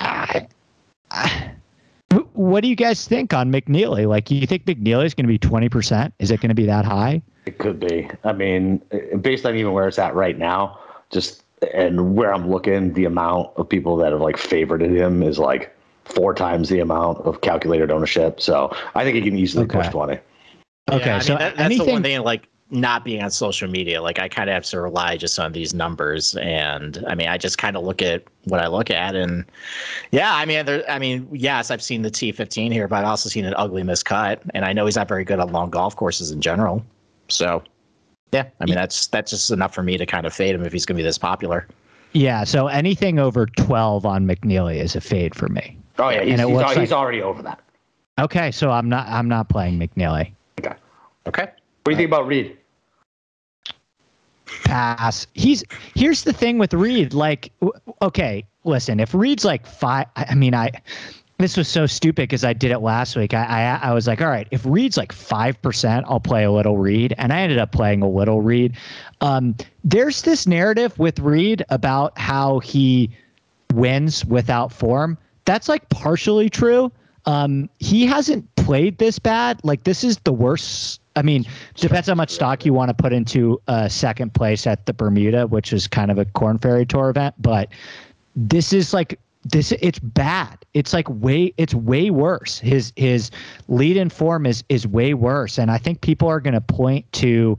I, 0.00 0.46
I, 1.10 1.52
what 2.34 2.62
do 2.62 2.68
you 2.68 2.76
guys 2.76 3.06
think 3.06 3.32
on 3.32 3.52
McNealy? 3.52 4.06
Like, 4.06 4.30
you 4.30 4.46
think 4.46 4.64
McNealy 4.64 5.06
is 5.06 5.14
going 5.14 5.26
to 5.26 5.28
be 5.28 5.38
20%? 5.38 6.12
Is 6.18 6.30
it 6.30 6.40
going 6.40 6.48
to 6.48 6.54
be 6.54 6.66
that 6.66 6.84
high? 6.84 7.22
It 7.46 7.58
could 7.58 7.80
be. 7.80 8.08
I 8.24 8.32
mean, 8.32 8.80
based 9.20 9.44
on 9.46 9.56
even 9.56 9.72
where 9.72 9.88
it's 9.88 9.98
at 9.98 10.14
right 10.14 10.38
now, 10.38 10.78
just 11.10 11.42
and 11.74 12.16
where 12.16 12.32
I'm 12.32 12.50
looking, 12.50 12.92
the 12.92 13.04
amount 13.04 13.50
of 13.56 13.68
people 13.68 13.96
that 13.96 14.12
have 14.12 14.20
like 14.20 14.36
favorited 14.36 14.96
him 14.96 15.22
is 15.22 15.38
like 15.38 15.74
four 16.04 16.34
times 16.34 16.68
the 16.68 16.80
amount 16.80 17.18
of 17.18 17.40
calculated 17.40 17.90
ownership. 17.90 18.40
So 18.40 18.74
I 18.94 19.04
think 19.04 19.16
he 19.16 19.22
can 19.22 19.36
easily 19.36 19.64
okay. 19.64 19.78
push 19.78 19.88
20. 19.88 20.18
Okay, 20.90 21.06
yeah, 21.06 21.18
so 21.20 21.34
mean, 21.34 21.38
that, 21.38 21.56
that's 21.56 21.66
anything, 21.66 21.86
the 21.86 21.92
one 21.92 22.02
thing. 22.02 22.20
Like 22.22 22.48
not 22.72 23.04
being 23.04 23.22
on 23.22 23.30
social 23.30 23.68
media, 23.68 24.00
like 24.00 24.18
I 24.18 24.28
kind 24.28 24.48
of 24.48 24.54
have 24.54 24.64
to 24.64 24.80
rely 24.80 25.16
just 25.16 25.38
on 25.38 25.52
these 25.52 25.74
numbers. 25.74 26.34
And 26.36 27.04
I 27.06 27.14
mean, 27.14 27.28
I 27.28 27.36
just 27.36 27.58
kind 27.58 27.76
of 27.76 27.84
look 27.84 28.00
at 28.00 28.24
what 28.44 28.60
I 28.60 28.66
look 28.66 28.90
at, 28.90 29.14
and 29.14 29.44
yeah, 30.10 30.34
I 30.34 30.44
mean, 30.46 30.64
there, 30.64 30.90
I 30.90 30.98
mean, 30.98 31.28
yes, 31.30 31.70
I've 31.70 31.82
seen 31.82 32.02
the 32.02 32.10
T15 32.10 32.72
here, 32.72 32.88
but 32.88 32.96
I've 32.96 33.04
also 33.04 33.28
seen 33.28 33.44
an 33.44 33.54
ugly 33.56 33.82
miscut, 33.82 34.40
and 34.54 34.64
I 34.64 34.72
know 34.72 34.86
he's 34.86 34.96
not 34.96 35.06
very 35.06 35.24
good 35.24 35.38
on 35.38 35.52
long 35.52 35.70
golf 35.70 35.94
courses 35.94 36.30
in 36.30 36.40
general. 36.40 36.84
So, 37.28 37.62
yeah, 38.32 38.48
I 38.60 38.64
mean, 38.64 38.74
that's 38.74 39.06
that's 39.08 39.30
just 39.30 39.50
enough 39.50 39.74
for 39.74 39.82
me 39.82 39.98
to 39.98 40.06
kind 40.06 40.26
of 40.26 40.32
fade 40.32 40.54
him 40.54 40.64
if 40.64 40.72
he's 40.72 40.86
going 40.86 40.96
to 40.96 41.02
be 41.02 41.04
this 41.04 41.18
popular. 41.18 41.68
Yeah, 42.14 42.44
so 42.44 42.66
anything 42.66 43.18
over 43.18 43.46
12 43.46 44.04
on 44.04 44.26
McNealy 44.26 44.76
is 44.76 44.96
a 44.96 45.00
fade 45.00 45.34
for 45.34 45.48
me. 45.48 45.78
Oh 45.98 46.08
yeah, 46.08 46.22
he's, 46.22 46.40
he's, 46.40 46.48
he's 46.48 46.76
like, 46.76 46.92
already 46.92 47.22
over 47.22 47.42
that. 47.42 47.60
Okay, 48.18 48.50
so 48.50 48.70
I'm 48.70 48.88
not 48.88 49.06
I'm 49.08 49.28
not 49.28 49.48
playing 49.48 49.78
McNealy. 49.78 50.32
Okay. 50.58 50.74
Okay. 51.26 51.42
What 51.42 51.52
do 51.84 51.90
you 51.90 51.96
think 51.96 52.08
about 52.08 52.26
Reed? 52.26 52.56
Pass. 54.64 55.26
He's 55.34 55.64
here's 55.94 56.24
the 56.24 56.32
thing 56.32 56.58
with 56.58 56.74
Reed. 56.74 57.14
Like, 57.14 57.52
okay, 58.00 58.44
listen, 58.64 59.00
if 59.00 59.14
Reed's 59.14 59.44
like 59.44 59.66
five, 59.66 60.06
I 60.16 60.34
mean, 60.34 60.54
I 60.54 60.70
this 61.38 61.56
was 61.56 61.68
so 61.68 61.86
stupid 61.86 62.22
because 62.22 62.44
I 62.44 62.52
did 62.52 62.70
it 62.70 62.78
last 62.78 63.16
week. 63.16 63.34
I, 63.34 63.44
I 63.44 63.90
I 63.90 63.94
was 63.94 64.06
like, 64.06 64.20
all 64.20 64.28
right, 64.28 64.46
if 64.50 64.64
Reed's 64.64 64.96
like 64.96 65.12
five 65.12 65.60
percent, 65.62 66.06
I'll 66.08 66.20
play 66.20 66.44
a 66.44 66.52
little 66.52 66.78
Reed, 66.78 67.14
and 67.18 67.32
I 67.32 67.40
ended 67.40 67.58
up 67.58 67.72
playing 67.72 68.02
a 68.02 68.08
little 68.08 68.40
Reed. 68.40 68.76
Um, 69.20 69.56
there's 69.84 70.22
this 70.22 70.46
narrative 70.46 70.98
with 70.98 71.18
Reed 71.18 71.64
about 71.68 72.16
how 72.18 72.60
he 72.60 73.10
wins 73.74 74.24
without 74.24 74.72
form. 74.72 75.18
That's 75.44 75.68
like 75.68 75.88
partially 75.88 76.48
true. 76.48 76.92
Um, 77.24 77.68
he 77.78 78.06
hasn't 78.06 78.51
played 78.64 78.98
this 78.98 79.18
bad. 79.18 79.60
Like 79.64 79.84
this 79.84 80.04
is 80.04 80.18
the 80.24 80.32
worst 80.32 81.02
I 81.16 81.22
mean, 81.22 81.44
depends 81.76 82.08
how 82.08 82.14
much 82.14 82.30
stock 82.30 82.64
you 82.64 82.72
want 82.72 82.88
to 82.88 82.94
put 82.94 83.12
into 83.12 83.60
uh, 83.68 83.88
second 83.88 84.34
place 84.34 84.66
at 84.66 84.86
the 84.86 84.92
Bermuda, 84.92 85.46
which 85.46 85.72
is 85.72 85.86
kind 85.86 86.10
of 86.10 86.18
a 86.18 86.24
Corn 86.24 86.58
Ferry 86.58 86.86
Tour 86.86 87.10
event. 87.10 87.34
But 87.38 87.68
this 88.34 88.72
is 88.72 88.94
like 88.94 89.18
this. 89.44 89.72
It's 89.72 89.98
bad. 89.98 90.58
It's 90.74 90.92
like 90.92 91.08
way. 91.08 91.52
It's 91.56 91.74
way 91.74 92.10
worse. 92.10 92.58
His 92.58 92.92
his 92.96 93.30
lead 93.68 93.96
in 93.96 94.08
form 94.08 94.46
is 94.46 94.64
is 94.68 94.86
way 94.86 95.14
worse, 95.14 95.58
and 95.58 95.70
I 95.70 95.78
think 95.78 96.00
people 96.00 96.28
are 96.28 96.40
going 96.40 96.54
to 96.54 96.60
point 96.60 97.10
to. 97.12 97.58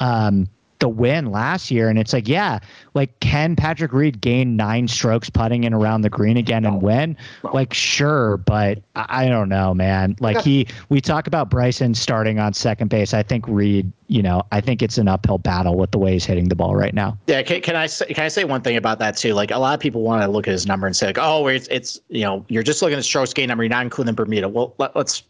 Um, 0.00 0.48
the 0.84 0.88
win 0.90 1.30
last 1.30 1.70
year. 1.70 1.88
And 1.88 1.98
it's 1.98 2.12
like, 2.12 2.28
yeah, 2.28 2.58
like 2.92 3.18
can 3.20 3.56
Patrick 3.56 3.94
Reed 3.94 4.20
gain 4.20 4.54
nine 4.54 4.86
strokes 4.86 5.30
putting 5.30 5.64
in 5.64 5.72
around 5.72 6.02
the 6.02 6.10
green 6.10 6.36
again 6.36 6.66
and 6.66 6.82
win? 6.82 7.16
Like, 7.54 7.72
sure, 7.72 8.36
but 8.36 8.82
I, 8.94 9.24
I 9.24 9.28
don't 9.30 9.48
know, 9.48 9.72
man. 9.72 10.14
Like 10.20 10.42
he, 10.42 10.66
we 10.90 11.00
talk 11.00 11.26
about 11.26 11.48
Bryson 11.48 11.94
starting 11.94 12.38
on 12.38 12.52
second 12.52 12.88
base. 12.88 13.14
I 13.14 13.22
think 13.22 13.48
Reed, 13.48 13.90
you 14.08 14.20
know, 14.20 14.42
I 14.52 14.60
think 14.60 14.82
it's 14.82 14.98
an 14.98 15.08
uphill 15.08 15.38
battle 15.38 15.78
with 15.78 15.90
the 15.90 15.98
way 15.98 16.12
he's 16.12 16.26
hitting 16.26 16.50
the 16.50 16.54
ball 16.54 16.76
right 16.76 16.92
now. 16.92 17.16
Yeah, 17.28 17.40
can, 17.40 17.62
can 17.62 17.76
I 17.76 17.86
say, 17.86 18.04
can 18.12 18.22
I 18.22 18.28
say 18.28 18.44
one 18.44 18.60
thing 18.60 18.76
about 18.76 18.98
that 18.98 19.16
too? 19.16 19.32
Like 19.32 19.52
a 19.52 19.58
lot 19.58 19.72
of 19.72 19.80
people 19.80 20.02
want 20.02 20.20
to 20.20 20.28
look 20.28 20.46
at 20.46 20.52
his 20.52 20.66
number 20.66 20.86
and 20.86 20.94
say 20.94 21.06
like, 21.06 21.18
oh, 21.18 21.46
it's 21.46 21.66
it's 21.68 21.98
you 22.10 22.24
know, 22.24 22.44
you're 22.48 22.62
just 22.62 22.82
looking 22.82 22.98
at 22.98 23.04
strokes 23.06 23.32
gain 23.32 23.48
number, 23.48 23.64
you're 23.64 23.70
not 23.70 23.84
including 23.84 24.14
Bermuda. 24.14 24.50
Well, 24.50 24.74
let, 24.76 24.94
let's 24.94 25.22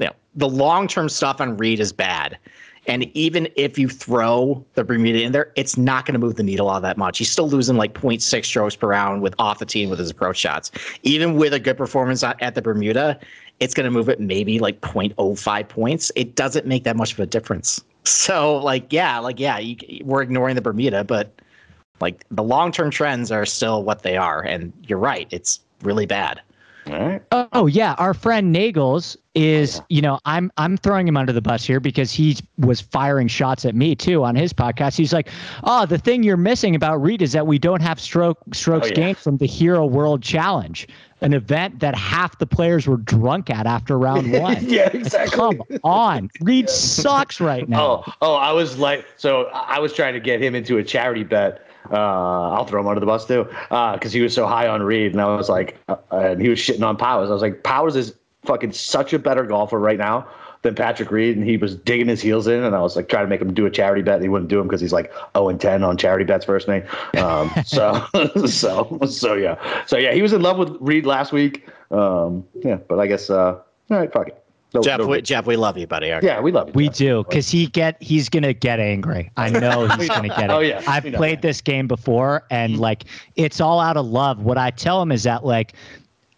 you 0.00 0.06
know, 0.06 0.14
the 0.34 0.48
long 0.48 0.88
term 0.88 1.08
stuff 1.08 1.40
on 1.40 1.56
Reed 1.58 1.78
is 1.78 1.92
bad. 1.92 2.38
And 2.86 3.04
even 3.16 3.48
if 3.56 3.78
you 3.78 3.88
throw 3.88 4.64
the 4.74 4.84
Bermuda 4.84 5.22
in 5.22 5.32
there, 5.32 5.52
it's 5.56 5.76
not 5.76 6.06
going 6.06 6.14
to 6.14 6.18
move 6.18 6.36
the 6.36 6.42
needle 6.42 6.68
all 6.68 6.80
that 6.80 6.96
much. 6.96 7.18
He's 7.18 7.30
still 7.30 7.48
losing 7.48 7.76
like 7.76 7.94
0.6 7.94 8.44
strokes 8.44 8.76
per 8.76 8.88
round 8.88 9.22
with 9.22 9.34
off 9.38 9.58
the 9.58 9.66
team 9.66 9.90
with 9.90 9.98
his 9.98 10.10
approach 10.10 10.38
shots. 10.38 10.70
Even 11.02 11.34
with 11.36 11.52
a 11.52 11.60
good 11.60 11.76
performance 11.76 12.22
at 12.22 12.54
the 12.54 12.62
Bermuda, 12.62 13.18
it's 13.60 13.74
going 13.74 13.84
to 13.84 13.90
move 13.90 14.08
it 14.08 14.20
maybe 14.20 14.58
like 14.58 14.80
0.05 14.80 15.68
points. 15.68 16.10
It 16.16 16.34
doesn't 16.34 16.66
make 16.66 16.84
that 16.84 16.96
much 16.96 17.12
of 17.12 17.20
a 17.20 17.26
difference. 17.26 17.82
So, 18.04 18.56
like, 18.56 18.90
yeah, 18.92 19.18
like, 19.18 19.38
yeah, 19.38 19.58
you, 19.58 19.76
we're 20.02 20.22
ignoring 20.22 20.54
the 20.54 20.62
Bermuda, 20.62 21.04
but 21.04 21.38
like 22.00 22.24
the 22.30 22.42
long 22.42 22.72
term 22.72 22.90
trends 22.90 23.30
are 23.30 23.44
still 23.44 23.82
what 23.82 24.02
they 24.02 24.16
are. 24.16 24.42
And 24.42 24.72
you're 24.86 24.98
right, 24.98 25.28
it's 25.30 25.60
really 25.82 26.06
bad. 26.06 26.40
All 26.86 26.94
right. 26.94 27.22
Oh 27.52 27.66
yeah, 27.66 27.94
our 27.98 28.14
friend 28.14 28.54
Nagels 28.54 29.16
is, 29.34 29.76
yeah. 29.76 29.82
you 29.88 30.02
know, 30.02 30.18
I'm 30.24 30.50
I'm 30.56 30.76
throwing 30.76 31.06
him 31.06 31.16
under 31.16 31.32
the 31.32 31.42
bus 31.42 31.64
here 31.64 31.78
because 31.78 32.12
he 32.12 32.36
was 32.58 32.80
firing 32.80 33.28
shots 33.28 33.64
at 33.64 33.74
me 33.74 33.94
too 33.94 34.24
on 34.24 34.34
his 34.34 34.52
podcast. 34.52 34.96
He's 34.96 35.12
like, 35.12 35.28
"Oh, 35.64 35.86
the 35.86 35.98
thing 35.98 36.22
you're 36.22 36.36
missing 36.36 36.74
about 36.74 36.96
Reed 37.02 37.22
is 37.22 37.32
that 37.32 37.46
we 37.46 37.58
don't 37.58 37.82
have 37.82 38.00
stroke 38.00 38.38
strokes 38.52 38.86
oh, 38.86 38.88
yeah. 38.88 38.94
gained 38.94 39.18
from 39.18 39.36
the 39.36 39.46
Hero 39.46 39.84
World 39.84 40.22
Challenge, 40.22 40.88
an 41.20 41.32
event 41.32 41.80
that 41.80 41.94
half 41.94 42.38
the 42.38 42.46
players 42.46 42.86
were 42.86 42.96
drunk 42.96 43.50
at 43.50 43.66
after 43.66 43.98
round 43.98 44.32
one." 44.40 44.64
yeah, 44.68 44.88
exactly. 44.92 45.36
Come 45.36 45.62
on, 45.84 46.30
Reed 46.40 46.68
sucks 46.70 47.40
right 47.40 47.68
now. 47.68 48.04
Oh, 48.06 48.14
oh, 48.22 48.34
I 48.34 48.52
was 48.52 48.78
like, 48.78 49.06
so 49.16 49.44
I 49.52 49.78
was 49.78 49.92
trying 49.92 50.14
to 50.14 50.20
get 50.20 50.42
him 50.42 50.54
into 50.54 50.78
a 50.78 50.84
charity 50.84 51.24
bet 51.24 51.66
uh, 51.90 52.50
I'll 52.50 52.64
throw 52.64 52.80
him 52.80 52.86
under 52.86 53.00
the 53.00 53.06
bus 53.06 53.26
too, 53.26 53.44
because 53.44 53.98
uh, 54.04 54.08
he 54.08 54.20
was 54.20 54.34
so 54.34 54.46
high 54.46 54.68
on 54.68 54.82
Reed, 54.82 55.12
and 55.12 55.20
I 55.20 55.34
was 55.34 55.48
like, 55.48 55.78
uh, 55.88 55.96
and 56.10 56.40
he 56.40 56.48
was 56.48 56.58
shitting 56.58 56.86
on 56.86 56.96
Powers. 56.96 57.30
I 57.30 57.32
was 57.32 57.42
like, 57.42 57.62
Powers 57.62 57.96
is 57.96 58.14
fucking 58.44 58.72
such 58.72 59.12
a 59.12 59.18
better 59.18 59.44
golfer 59.44 59.78
right 59.78 59.98
now 59.98 60.26
than 60.62 60.74
Patrick 60.74 61.10
Reed, 61.10 61.36
and 61.36 61.46
he 61.46 61.56
was 61.56 61.74
digging 61.74 62.08
his 62.08 62.20
heels 62.20 62.46
in, 62.46 62.62
and 62.62 62.76
I 62.76 62.80
was 62.80 62.94
like 62.96 63.08
trying 63.08 63.24
to 63.24 63.28
make 63.28 63.40
him 63.40 63.54
do 63.54 63.66
a 63.66 63.70
charity 63.70 64.02
bet, 64.02 64.16
and 64.16 64.22
he 64.22 64.28
wouldn't 64.28 64.50
do 64.50 64.60
him 64.60 64.66
because 64.66 64.80
he's 64.80 64.92
like 64.92 65.12
0 65.34 65.48
and 65.48 65.60
10 65.60 65.82
on 65.82 65.96
charity 65.96 66.24
bets 66.24 66.44
first 66.44 66.68
name. 66.68 66.84
Um, 67.16 67.50
so, 67.64 68.06
so, 68.46 68.98
so 69.08 69.34
yeah, 69.34 69.58
so 69.86 69.96
yeah, 69.96 70.12
he 70.12 70.22
was 70.22 70.32
in 70.32 70.42
love 70.42 70.58
with 70.58 70.76
Reed 70.80 71.06
last 71.06 71.32
week. 71.32 71.66
Um, 71.90 72.46
yeah, 72.62 72.76
but 72.76 73.00
I 73.00 73.06
guess, 73.06 73.30
uh, 73.30 73.58
all 73.90 73.98
right, 73.98 74.12
fuck 74.12 74.28
it. 74.28 74.39
No, 74.72 74.82
Jeff, 74.82 75.00
no, 75.00 75.06
we, 75.06 75.22
Jeff, 75.22 75.46
we 75.46 75.56
love 75.56 75.76
you, 75.76 75.86
buddy. 75.86 76.08
Yeah, 76.08 76.40
we 76.40 76.52
love 76.52 76.68
you. 76.68 76.72
We 76.74 76.88
Jeff. 76.88 76.96
do 76.96 77.24
because 77.24 77.50
he 77.50 77.66
get 77.66 78.00
he's 78.00 78.28
gonna 78.28 78.52
get 78.52 78.78
angry. 78.78 79.30
I 79.36 79.50
know 79.60 79.88
he's 79.88 80.08
gonna 80.08 80.28
get 80.28 80.44
it. 80.44 80.50
oh 80.50 80.60
yeah, 80.60 80.82
I've 80.86 81.04
played 81.14 81.42
this 81.42 81.60
game 81.60 81.88
before, 81.88 82.44
and 82.50 82.74
mm-hmm. 82.74 82.82
like 82.82 83.04
it's 83.36 83.60
all 83.60 83.80
out 83.80 83.96
of 83.96 84.06
love. 84.06 84.40
What 84.40 84.58
I 84.58 84.70
tell 84.70 85.02
him 85.02 85.10
is 85.10 85.24
that 85.24 85.44
like 85.44 85.74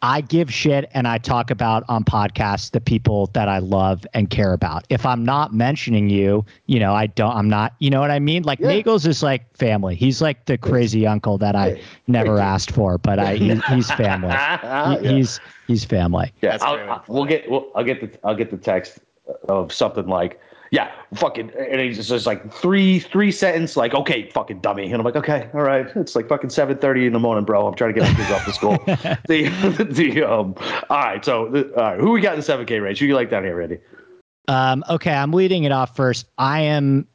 I 0.02 0.20
give 0.20 0.52
shit 0.52 0.90
and 0.94 1.06
I 1.06 1.18
talk 1.18 1.52
about 1.52 1.84
on 1.88 2.02
podcasts 2.02 2.72
the 2.72 2.80
people 2.80 3.28
that 3.34 3.48
I 3.48 3.58
love 3.58 4.04
and 4.14 4.28
care 4.28 4.52
about. 4.52 4.84
If 4.88 5.06
I'm 5.06 5.24
not 5.24 5.54
mentioning 5.54 6.10
you, 6.10 6.44
you 6.66 6.80
know, 6.80 6.92
I 6.92 7.06
don't, 7.06 7.34
I'm 7.34 7.48
not, 7.48 7.74
you 7.78 7.88
know 7.88 8.00
what 8.00 8.10
I 8.10 8.18
mean? 8.18 8.42
Like 8.42 8.58
yeah. 8.58 8.68
Nagels 8.72 9.06
is 9.06 9.22
like 9.22 9.56
family. 9.56 9.94
He's 9.94 10.20
like 10.20 10.46
the 10.46 10.58
crazy 10.58 11.06
uncle 11.06 11.38
that 11.38 11.54
I 11.54 11.80
never 12.08 12.40
asked 12.40 12.72
for, 12.72 12.98
but 12.98 13.20
I, 13.20 13.36
he, 13.36 13.54
he's 13.54 13.90
family. 13.92 14.34
He, 14.42 14.68
yeah. 14.68 14.98
He's, 14.98 15.40
he's 15.68 15.84
family. 15.84 16.32
Yeah. 16.42 16.58
I'll, 16.60 16.78
I'll, 16.90 17.04
we'll 17.06 17.24
get, 17.24 17.48
we'll, 17.48 17.70
I'll 17.74 17.84
get 17.84 18.00
the, 18.00 18.18
I'll 18.26 18.34
get 18.34 18.50
the 18.50 18.56
text 18.56 18.98
of 19.48 19.72
something 19.72 20.06
like, 20.06 20.40
yeah, 20.72 20.90
fucking, 21.14 21.50
and 21.50 21.82
he's 21.82 22.08
just 22.08 22.26
like 22.26 22.50
three 22.50 22.98
three 22.98 23.30
sentence, 23.30 23.76
like, 23.76 23.92
okay, 23.92 24.30
fucking 24.30 24.60
dummy, 24.60 24.86
and 24.86 24.94
I'm 24.94 25.02
like, 25.02 25.16
okay, 25.16 25.50
all 25.52 25.60
right, 25.60 25.86
it's 25.94 26.16
like 26.16 26.28
fucking 26.30 26.48
seven 26.48 26.78
thirty 26.78 27.04
in 27.04 27.12
the 27.12 27.18
morning, 27.18 27.44
bro. 27.44 27.66
I'm 27.66 27.74
trying 27.74 27.92
to 27.92 28.00
get 28.00 28.10
my 28.10 28.16
kids 28.16 28.30
off 28.30 28.44
to 28.46 28.52
school. 28.54 28.78
the 29.28 29.50
the 29.90 30.22
um, 30.22 30.54
all 30.88 30.98
right, 30.98 31.22
so 31.22 31.48
the, 31.48 31.70
all 31.76 31.82
right, 31.82 32.00
who 32.00 32.12
we 32.12 32.22
got 32.22 32.32
in 32.32 32.38
the 32.38 32.42
seven 32.42 32.64
K 32.64 32.80
range? 32.80 32.98
Who 33.00 33.04
you 33.04 33.14
like 33.14 33.28
down 33.28 33.44
here, 33.44 33.54
Randy? 33.54 33.80
Um, 34.48 34.82
okay, 34.88 35.12
I'm 35.12 35.34
leading 35.34 35.64
it 35.64 35.72
off 35.72 35.94
first. 35.94 36.26
I 36.38 36.60
am, 36.60 37.06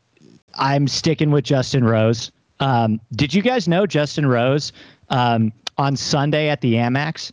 I'm 0.53 0.87
sticking 0.87 1.31
with 1.31 1.43
Justin 1.43 1.83
Rose. 1.83 2.31
Um, 2.59 3.01
did 3.13 3.33
you 3.33 3.41
guys 3.41 3.67
know 3.67 3.87
Justin 3.87 4.27
Rose 4.27 4.71
um, 5.09 5.51
on 5.79 5.95
Sunday 5.95 6.49
at 6.49 6.61
the 6.61 6.75
Amex, 6.75 7.31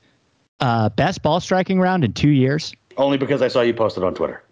uh, 0.60 0.88
best 0.88 1.22
ball 1.22 1.38
striking 1.40 1.80
round 1.80 2.02
in 2.02 2.14
two 2.14 2.30
years? 2.30 2.72
Only 2.96 3.18
because 3.18 3.42
I 3.42 3.48
saw 3.48 3.60
you 3.60 3.74
posted 3.74 4.04
on 4.04 4.14
Twitter. 4.14 4.42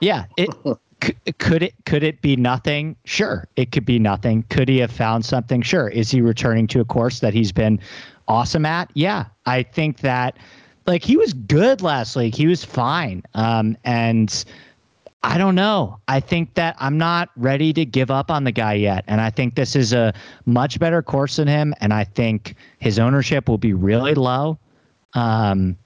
Yeah, 0.00 0.24
it 0.36 0.50
c- 1.02 1.32
could 1.38 1.62
it 1.62 1.74
could 1.84 2.02
it 2.02 2.20
be 2.22 2.36
nothing? 2.36 2.96
Sure, 3.04 3.46
it 3.56 3.72
could 3.72 3.84
be 3.84 3.98
nothing. 3.98 4.44
Could 4.50 4.68
he 4.68 4.78
have 4.78 4.92
found 4.92 5.24
something? 5.24 5.62
Sure. 5.62 5.88
Is 5.88 6.10
he 6.10 6.20
returning 6.20 6.66
to 6.68 6.80
a 6.80 6.84
course 6.84 7.20
that 7.20 7.34
he's 7.34 7.52
been 7.52 7.80
awesome 8.28 8.66
at? 8.66 8.90
Yeah, 8.94 9.26
I 9.46 9.62
think 9.62 9.98
that 9.98 10.38
like 10.86 11.02
he 11.04 11.16
was 11.16 11.32
good 11.32 11.82
last 11.82 12.16
week. 12.16 12.34
He 12.34 12.46
was 12.46 12.64
fine. 12.64 13.22
Um, 13.34 13.76
and 13.84 14.44
I 15.24 15.38
don't 15.38 15.54
know. 15.54 15.98
I 16.08 16.18
think 16.18 16.54
that 16.54 16.74
I'm 16.80 16.98
not 16.98 17.30
ready 17.36 17.72
to 17.74 17.84
give 17.84 18.10
up 18.10 18.30
on 18.30 18.44
the 18.44 18.50
guy 18.52 18.74
yet. 18.74 19.04
And 19.06 19.20
I 19.20 19.30
think 19.30 19.54
this 19.54 19.76
is 19.76 19.92
a 19.92 20.12
much 20.46 20.80
better 20.80 21.00
course 21.02 21.36
than 21.36 21.46
him. 21.46 21.74
And 21.80 21.92
I 21.92 22.04
think 22.04 22.56
his 22.80 22.98
ownership 22.98 23.48
will 23.48 23.58
be 23.58 23.72
really 23.72 24.14
low. 24.14 24.58
Um, 25.14 25.76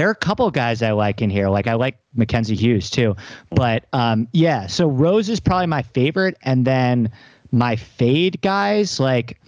there 0.00 0.08
are 0.08 0.12
a 0.12 0.14
couple 0.14 0.50
guys 0.50 0.80
I 0.80 0.92
like 0.92 1.20
in 1.20 1.28
here. 1.28 1.50
Like 1.50 1.66
I 1.66 1.74
like 1.74 1.98
Mackenzie 2.14 2.54
Hughes 2.54 2.88
too. 2.88 3.14
But 3.50 3.84
um, 3.92 4.28
yeah, 4.32 4.66
so 4.66 4.88
Rose 4.88 5.28
is 5.28 5.40
probably 5.40 5.66
my 5.66 5.82
favorite. 5.82 6.38
And 6.40 6.64
then 6.64 7.10
my 7.52 7.76
fade 7.76 8.40
guys, 8.40 8.98
like 8.98 9.38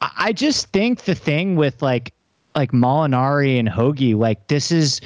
I 0.00 0.10
I 0.16 0.32
just 0.32 0.68
think 0.68 1.02
the 1.02 1.14
thing 1.14 1.54
with 1.54 1.82
like 1.82 2.14
like 2.54 2.72
Molinari 2.72 3.58
and 3.58 3.68
Hoge, 3.68 4.14
like 4.14 4.46
this 4.48 4.72
is 4.72 5.02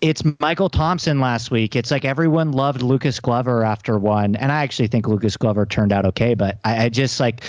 it's 0.00 0.22
Michael 0.40 0.70
Thompson 0.70 1.20
last 1.20 1.50
week. 1.50 1.76
It's 1.76 1.90
like 1.90 2.06
everyone 2.06 2.52
loved 2.52 2.80
Lucas 2.80 3.20
Glover 3.20 3.64
after 3.64 3.98
one, 3.98 4.34
and 4.36 4.50
I 4.50 4.62
actually 4.62 4.88
think 4.88 5.06
Lucas 5.06 5.36
Glover 5.36 5.66
turned 5.66 5.92
out 5.92 6.06
okay. 6.06 6.32
But 6.32 6.58
I, 6.64 6.86
I 6.86 6.88
just 6.88 7.20
like 7.20 7.42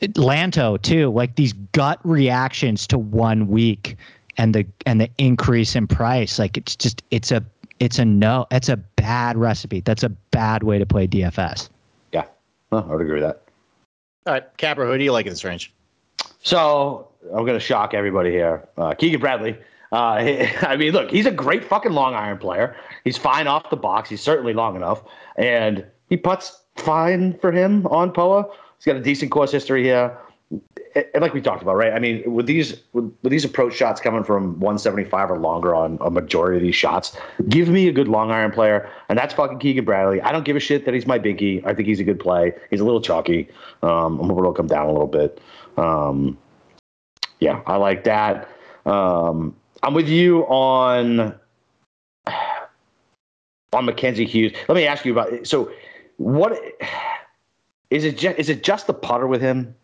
Lanto 0.00 0.80
too, 0.80 1.10
like 1.10 1.36
these 1.36 1.52
gut 1.72 2.00
reactions 2.02 2.86
to 2.86 2.96
one 2.96 3.48
week 3.48 3.98
and 4.38 4.54
the 4.54 4.64
and 4.86 5.00
the 5.00 5.10
increase 5.18 5.76
in 5.76 5.86
price. 5.86 6.38
Like 6.38 6.56
it's 6.56 6.76
just 6.76 7.02
it's 7.10 7.30
a 7.30 7.44
it's 7.80 7.98
a 7.98 8.04
no. 8.04 8.46
It's 8.50 8.68
a 8.68 8.76
bad 8.76 9.36
recipe. 9.36 9.80
That's 9.80 10.02
a 10.02 10.08
bad 10.08 10.62
way 10.62 10.78
to 10.78 10.86
play 10.86 11.06
DFS. 11.06 11.68
Yeah, 12.12 12.24
well, 12.70 12.86
I 12.88 12.92
would 12.94 13.02
agree 13.02 13.20
with 13.20 13.24
that. 13.24 13.42
All 14.26 14.32
right, 14.34 14.56
Capper, 14.56 14.86
who 14.86 14.96
do 14.96 15.04
you 15.04 15.12
like 15.12 15.26
in 15.26 15.30
this 15.32 15.44
range? 15.44 15.72
So 16.42 17.08
I'm 17.24 17.44
going 17.44 17.54
to 17.58 17.60
shock 17.60 17.94
everybody 17.94 18.30
here. 18.30 18.66
Uh, 18.76 18.94
Keegan 18.94 19.20
Bradley. 19.20 19.56
Uh, 19.92 20.22
he- 20.22 20.46
I 20.62 20.76
mean, 20.76 20.92
look, 20.92 21.10
he's 21.10 21.26
a 21.26 21.30
great 21.30 21.64
fucking 21.64 21.92
long 21.92 22.14
iron 22.14 22.38
player. 22.38 22.76
He's 23.04 23.16
fine 23.16 23.46
off 23.46 23.70
the 23.70 23.76
box. 23.76 24.10
He's 24.10 24.22
certainly 24.22 24.52
long 24.54 24.76
enough, 24.76 25.02
and 25.36 25.84
he 26.08 26.16
puts 26.16 26.60
fine 26.76 27.38
for 27.38 27.52
him 27.52 27.86
on 27.86 28.12
Poa. 28.12 28.44
He's 28.76 28.84
got 28.84 28.96
a 28.96 29.00
decent 29.00 29.30
course 29.30 29.50
history 29.50 29.82
here. 29.82 30.16
And 31.14 31.22
like 31.22 31.34
we 31.34 31.40
talked 31.40 31.62
about, 31.62 31.76
right? 31.76 31.92
I 31.92 31.98
mean, 31.98 32.22
with 32.32 32.46
these 32.46 32.80
with, 32.92 33.12
with 33.22 33.30
these 33.30 33.44
approach 33.44 33.74
shots 33.74 34.00
coming 34.00 34.24
from 34.24 34.58
175 34.60 35.30
or 35.30 35.38
longer 35.38 35.74
on 35.74 35.98
a 36.00 36.10
majority 36.10 36.56
of 36.56 36.62
these 36.62 36.74
shots, 36.74 37.16
give 37.48 37.68
me 37.68 37.88
a 37.88 37.92
good 37.92 38.08
long 38.08 38.30
iron 38.30 38.50
player, 38.50 38.90
and 39.08 39.18
that's 39.18 39.34
fucking 39.34 39.58
Keegan 39.58 39.84
Bradley. 39.84 40.20
I 40.20 40.32
don't 40.32 40.44
give 40.44 40.56
a 40.56 40.60
shit 40.60 40.84
that 40.86 40.94
he's 40.94 41.06
my 41.06 41.18
binky. 41.18 41.64
I 41.64 41.74
think 41.74 41.86
he's 41.88 42.00
a 42.00 42.04
good 42.04 42.18
play. 42.18 42.54
He's 42.70 42.80
a 42.80 42.84
little 42.84 43.00
chalky. 43.00 43.48
Um, 43.82 44.18
I'm 44.18 44.28
hoping 44.28 44.38
it'll 44.38 44.52
come 44.54 44.66
down 44.66 44.86
a 44.86 44.92
little 44.92 45.06
bit. 45.06 45.40
Um, 45.76 46.36
yeah, 47.40 47.60
I 47.66 47.76
like 47.76 48.04
that. 48.04 48.48
Um, 48.86 49.54
I'm 49.82 49.94
with 49.94 50.08
you 50.08 50.42
on 50.46 51.38
on 53.72 53.84
Mackenzie 53.84 54.26
Hughes. 54.26 54.52
Let 54.68 54.74
me 54.74 54.86
ask 54.86 55.04
you 55.04 55.12
about 55.12 55.46
so 55.46 55.70
what 56.16 56.60
is 57.90 58.04
it? 58.04 58.18
Just, 58.18 58.38
is 58.38 58.48
it 58.48 58.64
just 58.64 58.86
the 58.86 58.94
putter 58.94 59.26
with 59.26 59.40
him? 59.40 59.74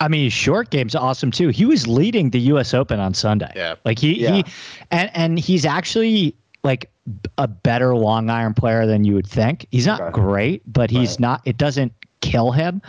I 0.00 0.08
mean, 0.08 0.30
short 0.30 0.70
game's 0.70 0.94
awesome 0.94 1.30
too. 1.30 1.48
He 1.48 1.64
was 1.64 1.86
leading 1.86 2.30
the 2.30 2.40
U.S. 2.40 2.72
Open 2.74 3.00
on 3.00 3.14
Sunday. 3.14 3.52
Yeah. 3.56 3.74
like 3.84 3.98
he 3.98 4.22
Yeah. 4.22 4.32
he, 4.36 4.44
and 4.90 5.10
and 5.14 5.38
he's 5.38 5.64
actually 5.64 6.34
like 6.64 6.90
a 7.38 7.48
better 7.48 7.96
long 7.96 8.30
iron 8.30 8.54
player 8.54 8.86
than 8.86 9.04
you 9.04 9.14
would 9.14 9.26
think. 9.26 9.66
He's 9.70 9.86
not 9.86 10.00
Okay. 10.00 10.10
great, 10.12 10.62
but 10.72 10.90
he's 10.90 11.12
Right. 11.12 11.20
not. 11.20 11.42
It 11.46 11.56
doesn't 11.56 11.92
kill 12.20 12.52
him. 12.52 12.80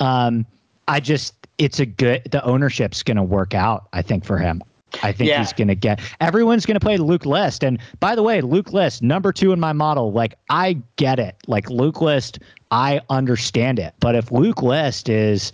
Um, 0.00 0.44
I 0.88 1.00
just 1.00 1.34
it's 1.58 1.80
a 1.80 1.86
good. 1.86 2.22
The 2.30 2.44
ownership's 2.44 3.02
going 3.02 3.16
to 3.16 3.22
work 3.22 3.54
out. 3.54 3.88
I 3.92 4.00
think 4.02 4.24
for 4.24 4.38
him. 4.38 4.62
I 5.02 5.12
think 5.12 5.28
Yeah. 5.28 5.38
he's 5.40 5.52
going 5.52 5.68
to 5.68 5.74
get. 5.74 6.00
Everyone's 6.20 6.64
going 6.64 6.76
to 6.76 6.80
play 6.80 6.96
Luke 6.96 7.26
List, 7.26 7.62
and 7.64 7.78
by 8.00 8.14
the 8.14 8.22
way, 8.22 8.40
Luke 8.40 8.72
List 8.72 9.02
number 9.02 9.32
two 9.32 9.52
in 9.52 9.60
my 9.60 9.72
model. 9.72 10.12
Like 10.12 10.34
I 10.50 10.78
get 10.96 11.18
it. 11.18 11.36
Like 11.46 11.68
Luke 11.68 12.00
List, 12.00 12.38
I 12.70 13.00
understand 13.10 13.78
it. 13.78 13.92
But 14.00 14.14
if 14.14 14.30
Luke 14.32 14.62
List 14.62 15.08
is 15.08 15.52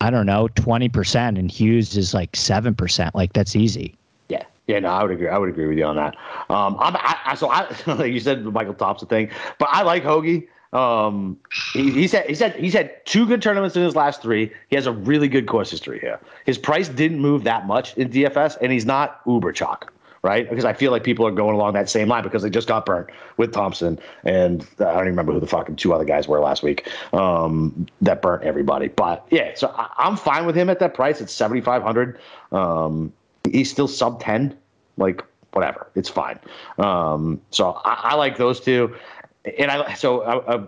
I 0.00 0.10
don't 0.10 0.26
know, 0.26 0.48
20% 0.48 1.38
and 1.38 1.50
Hughes 1.50 1.96
is 1.96 2.14
like 2.14 2.32
7%. 2.32 3.10
Like 3.14 3.32
that's 3.32 3.54
easy. 3.54 3.94
Yeah, 4.28 4.44
yeah, 4.66 4.78
no, 4.78 4.88
I 4.88 5.02
would 5.02 5.12
agree. 5.12 5.28
I 5.28 5.36
would 5.36 5.48
agree 5.48 5.66
with 5.66 5.76
you 5.76 5.84
on 5.84 5.96
that. 5.96 6.16
Um, 6.48 6.76
I'm, 6.80 6.96
I, 6.96 7.16
I, 7.26 7.34
so 7.34 7.50
I, 7.50 7.68
like 7.86 8.12
you 8.12 8.20
said, 8.20 8.44
the 8.44 8.50
Michael 8.50 8.74
Thompson 8.74 9.08
thing, 9.08 9.30
but 9.58 9.68
I 9.70 9.82
like 9.82 10.02
Hoge. 10.02 10.44
Um, 10.72 11.36
he, 11.72 11.90
he's 11.90 12.12
had 12.12 12.26
he's 12.26 12.38
had 12.38 12.54
he's 12.54 12.74
had 12.74 13.04
two 13.04 13.26
good 13.26 13.42
tournaments 13.42 13.74
in 13.74 13.82
his 13.82 13.96
last 13.96 14.22
three. 14.22 14.52
He 14.68 14.76
has 14.76 14.86
a 14.86 14.92
really 14.92 15.26
good 15.26 15.48
course 15.48 15.68
history 15.68 15.98
here. 15.98 16.20
His 16.46 16.58
price 16.58 16.88
didn't 16.88 17.18
move 17.18 17.42
that 17.42 17.66
much 17.66 17.96
in 17.96 18.08
DFS, 18.08 18.56
and 18.62 18.70
he's 18.70 18.86
not 18.86 19.20
uber 19.26 19.50
chalk, 19.50 19.92
right? 20.22 20.48
Because 20.48 20.64
I 20.64 20.72
feel 20.72 20.90
like 20.92 21.04
people 21.04 21.26
are 21.26 21.30
going 21.30 21.54
along 21.54 21.72
that 21.74 21.88
same 21.88 22.08
line 22.08 22.22
because 22.22 22.42
they 22.42 22.50
just 22.50 22.68
got 22.68 22.84
burnt 22.86 23.08
with 23.36 23.52
Thompson, 23.52 23.98
and 24.24 24.66
I 24.78 24.84
don't 24.84 24.94
even 24.94 25.06
remember 25.06 25.32
who 25.32 25.40
the 25.40 25.46
fucking 25.46 25.76
two 25.76 25.92
other 25.92 26.04
guys 26.04 26.28
were 26.28 26.40
last 26.40 26.62
week 26.62 26.88
um, 27.12 27.86
that 28.00 28.22
burnt 28.22 28.44
everybody. 28.44 28.88
But 28.88 29.26
yeah, 29.30 29.52
so 29.54 29.72
I, 29.76 29.90
I'm 29.98 30.16
fine 30.16 30.46
with 30.46 30.56
him 30.56 30.68
at 30.70 30.78
that 30.80 30.94
price. 30.94 31.20
It's 31.20 31.32
seventy 31.32 31.60
five 31.60 31.82
hundred. 31.82 32.18
Um, 32.52 33.12
he's 33.50 33.70
still 33.70 33.88
sub 33.88 34.20
10 34.20 34.56
like 34.96 35.22
whatever 35.52 35.88
it's 35.94 36.08
fine 36.08 36.38
um 36.78 37.40
so 37.50 37.80
i, 37.84 38.10
I 38.10 38.14
like 38.14 38.36
those 38.36 38.60
two 38.60 38.94
and 39.58 39.70
i 39.70 39.94
so 39.94 40.22
I, 40.22 40.56
I, 40.56 40.66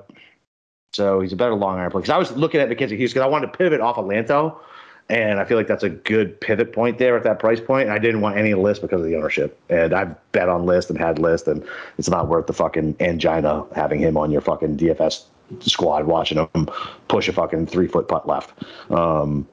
so 0.92 1.20
he's 1.20 1.32
a 1.32 1.36
better 1.36 1.54
long 1.54 1.78
iron 1.78 1.90
player 1.90 2.02
because 2.02 2.10
i 2.10 2.18
was 2.18 2.32
looking 2.32 2.60
at 2.60 2.68
mackenzie 2.68 2.96
hughes 2.96 3.12
because 3.12 3.24
i 3.24 3.28
wanted 3.28 3.52
to 3.52 3.58
pivot 3.58 3.80
off 3.80 3.98
of 3.98 4.06
lanto 4.06 4.56
and 5.08 5.40
i 5.40 5.44
feel 5.44 5.56
like 5.56 5.66
that's 5.66 5.82
a 5.82 5.90
good 5.90 6.40
pivot 6.40 6.72
point 6.72 6.98
there 6.98 7.16
at 7.16 7.22
that 7.22 7.38
price 7.38 7.60
point 7.60 7.84
and 7.84 7.92
i 7.92 7.98
didn't 7.98 8.20
want 8.20 8.36
any 8.36 8.54
list 8.54 8.82
because 8.82 9.00
of 9.00 9.06
the 9.06 9.16
ownership 9.16 9.58
and 9.68 9.92
i've 9.92 10.32
bet 10.32 10.48
on 10.48 10.64
list 10.64 10.90
and 10.90 10.98
had 10.98 11.18
list 11.18 11.46
and 11.48 11.64
it's 11.98 12.08
not 12.08 12.28
worth 12.28 12.46
the 12.46 12.52
fucking 12.52 12.94
angina 13.00 13.64
having 13.74 14.00
him 14.00 14.16
on 14.16 14.30
your 14.30 14.40
fucking 14.40 14.76
dfs 14.76 15.24
squad 15.60 16.06
watching 16.06 16.38
him 16.38 16.68
push 17.08 17.28
a 17.28 17.32
fucking 17.32 17.66
three 17.66 17.86
foot 17.86 18.08
putt 18.08 18.26
left 18.26 18.52
um 18.90 19.46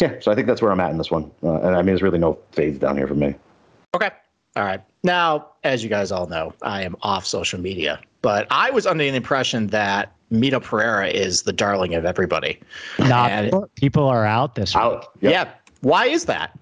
yeah, 0.00 0.18
so 0.20 0.32
I 0.32 0.34
think 0.34 0.46
that's 0.46 0.62
where 0.62 0.72
I'm 0.72 0.80
at 0.80 0.90
in 0.90 0.98
this 0.98 1.10
one. 1.10 1.30
Uh, 1.42 1.60
and 1.60 1.76
I 1.76 1.78
mean, 1.78 1.86
there's 1.86 2.02
really 2.02 2.18
no 2.18 2.38
fades 2.52 2.78
down 2.78 2.96
here 2.96 3.06
for 3.06 3.14
me. 3.14 3.34
Okay. 3.94 4.10
All 4.56 4.64
right. 4.64 4.80
Now, 5.02 5.48
as 5.62 5.82
you 5.82 5.90
guys 5.90 6.10
all 6.10 6.26
know, 6.26 6.54
I 6.62 6.82
am 6.82 6.96
off 7.02 7.26
social 7.26 7.60
media, 7.60 8.00
but 8.22 8.46
I 8.50 8.70
was 8.70 8.86
under 8.86 9.04
the 9.04 9.14
impression 9.14 9.68
that 9.68 10.12
Mito 10.32 10.62
Pereira 10.62 11.08
is 11.08 11.42
the 11.42 11.52
darling 11.52 11.94
of 11.94 12.04
everybody. 12.04 12.58
Not 12.98 13.30
And- 13.30 13.52
people 13.76 14.04
are 14.06 14.24
out 14.24 14.54
this 14.54 14.74
week. 14.74 14.82
Out. 14.82 15.06
Yep. 15.20 15.32
Yeah. 15.32 15.50
Why 15.80 16.06
is 16.06 16.26
that? 16.26 16.58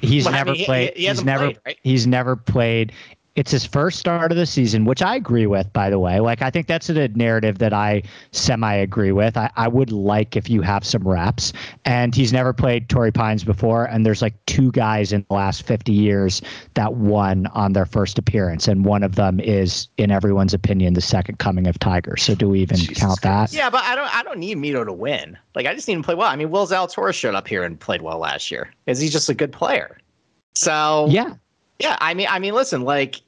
He's 0.00 0.24
Well, 0.26 0.34
I 0.34 0.38
never 0.38 0.52
mean, 0.52 0.64
played. 0.64 0.92
he 0.96 1.06
he's 1.06 1.24
never. 1.24 1.44
played, 1.46 1.58
right? 1.66 1.78
He's 1.82 2.06
never 2.06 2.36
played. 2.36 2.92
It's 3.36 3.50
his 3.50 3.66
first 3.66 3.98
start 3.98 4.30
of 4.30 4.38
the 4.38 4.46
season, 4.46 4.84
which 4.84 5.02
I 5.02 5.16
agree 5.16 5.46
with. 5.46 5.72
By 5.72 5.90
the 5.90 5.98
way, 5.98 6.20
like 6.20 6.40
I 6.40 6.50
think 6.50 6.68
that's 6.68 6.88
a 6.88 7.08
narrative 7.08 7.58
that 7.58 7.72
I 7.72 8.02
semi 8.30 8.72
agree 8.72 9.10
with. 9.10 9.36
I, 9.36 9.50
I 9.56 9.66
would 9.66 9.90
like 9.90 10.36
if 10.36 10.48
you 10.48 10.62
have 10.62 10.84
some 10.84 11.02
reps, 11.02 11.52
and 11.84 12.14
he's 12.14 12.32
never 12.32 12.52
played 12.52 12.88
Torrey 12.88 13.10
Pines 13.10 13.42
before. 13.42 13.86
And 13.86 14.06
there's 14.06 14.22
like 14.22 14.34
two 14.46 14.70
guys 14.70 15.12
in 15.12 15.26
the 15.28 15.34
last 15.34 15.66
50 15.66 15.90
years 15.90 16.42
that 16.74 16.94
won 16.94 17.46
on 17.48 17.72
their 17.72 17.86
first 17.86 18.18
appearance, 18.20 18.68
and 18.68 18.84
one 18.84 19.02
of 19.02 19.16
them 19.16 19.40
is, 19.40 19.88
in 19.98 20.12
everyone's 20.12 20.54
opinion, 20.54 20.94
the 20.94 21.00
second 21.00 21.38
coming 21.40 21.66
of 21.66 21.76
Tiger. 21.80 22.16
So 22.16 22.36
do 22.36 22.48
we 22.48 22.60
even 22.60 22.76
Jesus 22.76 22.98
count 22.98 23.20
that? 23.22 23.52
Yeah, 23.52 23.68
but 23.68 23.82
I 23.82 23.96
don't. 23.96 24.14
I 24.14 24.22
don't 24.22 24.38
need 24.38 24.58
Mito 24.58 24.84
to 24.84 24.92
win. 24.92 25.36
Like 25.56 25.66
I 25.66 25.74
just 25.74 25.88
need 25.88 25.94
him 25.94 26.02
to 26.02 26.06
play 26.06 26.14
well. 26.14 26.28
I 26.30 26.36
mean, 26.36 26.50
Will 26.50 26.68
Zalatoris 26.68 27.14
showed 27.14 27.34
up 27.34 27.48
here 27.48 27.64
and 27.64 27.80
played 27.80 28.00
well 28.02 28.18
last 28.18 28.52
year. 28.52 28.72
Is 28.86 29.00
he 29.00 29.08
just 29.08 29.28
a 29.28 29.34
good 29.34 29.50
player? 29.50 29.98
So 30.54 31.08
Yeah. 31.10 31.34
yeah. 31.80 31.96
I 32.00 32.14
mean, 32.14 32.28
I 32.30 32.38
mean, 32.38 32.54
listen, 32.54 32.82
like. 32.82 33.22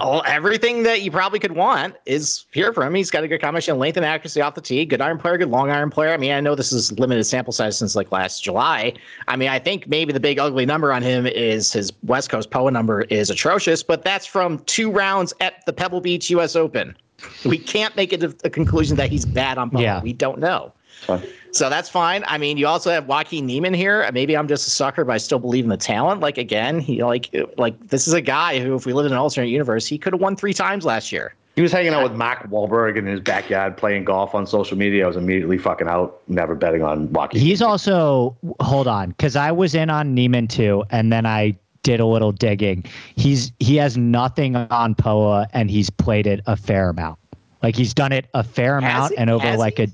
All, 0.00 0.22
everything 0.26 0.82
that 0.84 1.02
you 1.02 1.10
probably 1.10 1.38
could 1.38 1.52
want 1.52 1.94
is 2.06 2.46
here 2.52 2.72
for 2.72 2.84
him. 2.84 2.94
He's 2.94 3.10
got 3.10 3.22
a 3.22 3.28
good 3.28 3.40
combination 3.40 3.72
of 3.72 3.78
length 3.78 3.96
and 3.96 4.06
accuracy 4.06 4.40
off 4.40 4.54
the 4.54 4.60
tee. 4.60 4.84
Good 4.84 5.00
iron 5.00 5.18
player, 5.18 5.36
good 5.36 5.50
long 5.50 5.70
iron 5.70 5.90
player. 5.90 6.12
I 6.12 6.16
mean, 6.16 6.32
I 6.32 6.40
know 6.40 6.54
this 6.54 6.72
is 6.72 6.98
limited 6.98 7.24
sample 7.24 7.52
size 7.52 7.76
since 7.76 7.94
like 7.94 8.10
last 8.10 8.42
July. 8.42 8.94
I 9.28 9.36
mean, 9.36 9.48
I 9.48 9.58
think 9.58 9.86
maybe 9.88 10.12
the 10.12 10.20
big 10.20 10.38
ugly 10.38 10.64
number 10.64 10.92
on 10.92 11.02
him 11.02 11.26
is 11.26 11.72
his 11.72 11.92
West 12.02 12.30
Coast 12.30 12.50
POA 12.50 12.70
number 12.70 13.02
is 13.02 13.30
atrocious, 13.30 13.82
but 13.82 14.02
that's 14.02 14.26
from 14.26 14.58
two 14.60 14.90
rounds 14.90 15.34
at 15.40 15.64
the 15.66 15.72
Pebble 15.72 16.00
Beach 16.00 16.30
U.S. 16.30 16.56
Open. 16.56 16.96
We 17.44 17.58
can't 17.58 17.94
make 17.96 18.12
it 18.12 18.22
a, 18.22 18.34
a 18.44 18.50
conclusion 18.50 18.96
that 18.96 19.10
he's 19.10 19.26
bad 19.26 19.58
on 19.58 19.70
Poa. 19.70 19.82
Yeah. 19.82 20.02
We 20.02 20.14
don't 20.14 20.38
know. 20.38 20.72
Fine. 21.02 21.22
So 21.52 21.68
that's 21.68 21.88
fine. 21.88 22.22
I 22.26 22.38
mean, 22.38 22.56
you 22.56 22.66
also 22.66 22.90
have 22.90 23.06
Joaquin 23.06 23.46
Niemann 23.46 23.74
here. 23.74 24.08
Maybe 24.12 24.36
I'm 24.36 24.46
just 24.46 24.66
a 24.68 24.70
sucker, 24.70 25.04
but 25.04 25.12
I 25.12 25.18
still 25.18 25.40
believe 25.40 25.64
in 25.64 25.70
the 25.70 25.76
talent. 25.76 26.20
Like 26.20 26.38
again, 26.38 26.78
he 26.78 27.02
like 27.02 27.34
like 27.56 27.88
this 27.88 28.06
is 28.06 28.14
a 28.14 28.20
guy 28.20 28.60
who, 28.60 28.74
if 28.74 28.86
we 28.86 28.92
lived 28.92 29.06
in 29.06 29.12
an 29.12 29.18
alternate 29.18 29.48
universe, 29.48 29.86
he 29.86 29.98
could 29.98 30.12
have 30.12 30.20
won 30.20 30.36
three 30.36 30.54
times 30.54 30.84
last 30.84 31.10
year. 31.10 31.34
He 31.56 31.62
was 31.62 31.72
hanging 31.72 31.92
out 31.92 32.04
with 32.04 32.14
Mark 32.14 32.48
Wahlberg 32.48 32.96
in 32.96 33.06
his 33.06 33.20
backyard 33.20 33.76
playing 33.76 34.04
golf 34.04 34.34
on 34.34 34.46
social 34.46 34.78
media. 34.78 35.04
I 35.04 35.08
was 35.08 35.16
immediately 35.16 35.58
fucking 35.58 35.88
out, 35.88 36.20
never 36.28 36.54
betting 36.54 36.82
on 36.82 37.12
Joaquin. 37.12 37.40
He's 37.40 37.60
also 37.60 38.36
hold 38.60 38.86
on 38.86 39.10
because 39.10 39.34
I 39.34 39.50
was 39.50 39.74
in 39.74 39.90
on 39.90 40.14
Niemann 40.14 40.46
too, 40.46 40.84
and 40.90 41.12
then 41.12 41.26
I 41.26 41.58
did 41.82 41.98
a 41.98 42.06
little 42.06 42.32
digging. 42.32 42.84
He's 43.16 43.52
he 43.58 43.76
has 43.76 43.96
nothing 43.96 44.54
on 44.54 44.94
Poa, 44.94 45.48
and 45.52 45.70
he's 45.70 45.90
played 45.90 46.26
it 46.26 46.40
a 46.46 46.56
fair 46.56 46.90
amount. 46.90 47.18
Like 47.62 47.74
he's 47.74 47.92
done 47.92 48.12
it 48.12 48.26
a 48.34 48.44
fair 48.44 48.78
amount, 48.78 49.12
he? 49.12 49.18
and 49.18 49.28
over 49.28 49.44
Has 49.44 49.58
like 49.58 49.78
he? 49.78 49.84
a. 49.84 49.88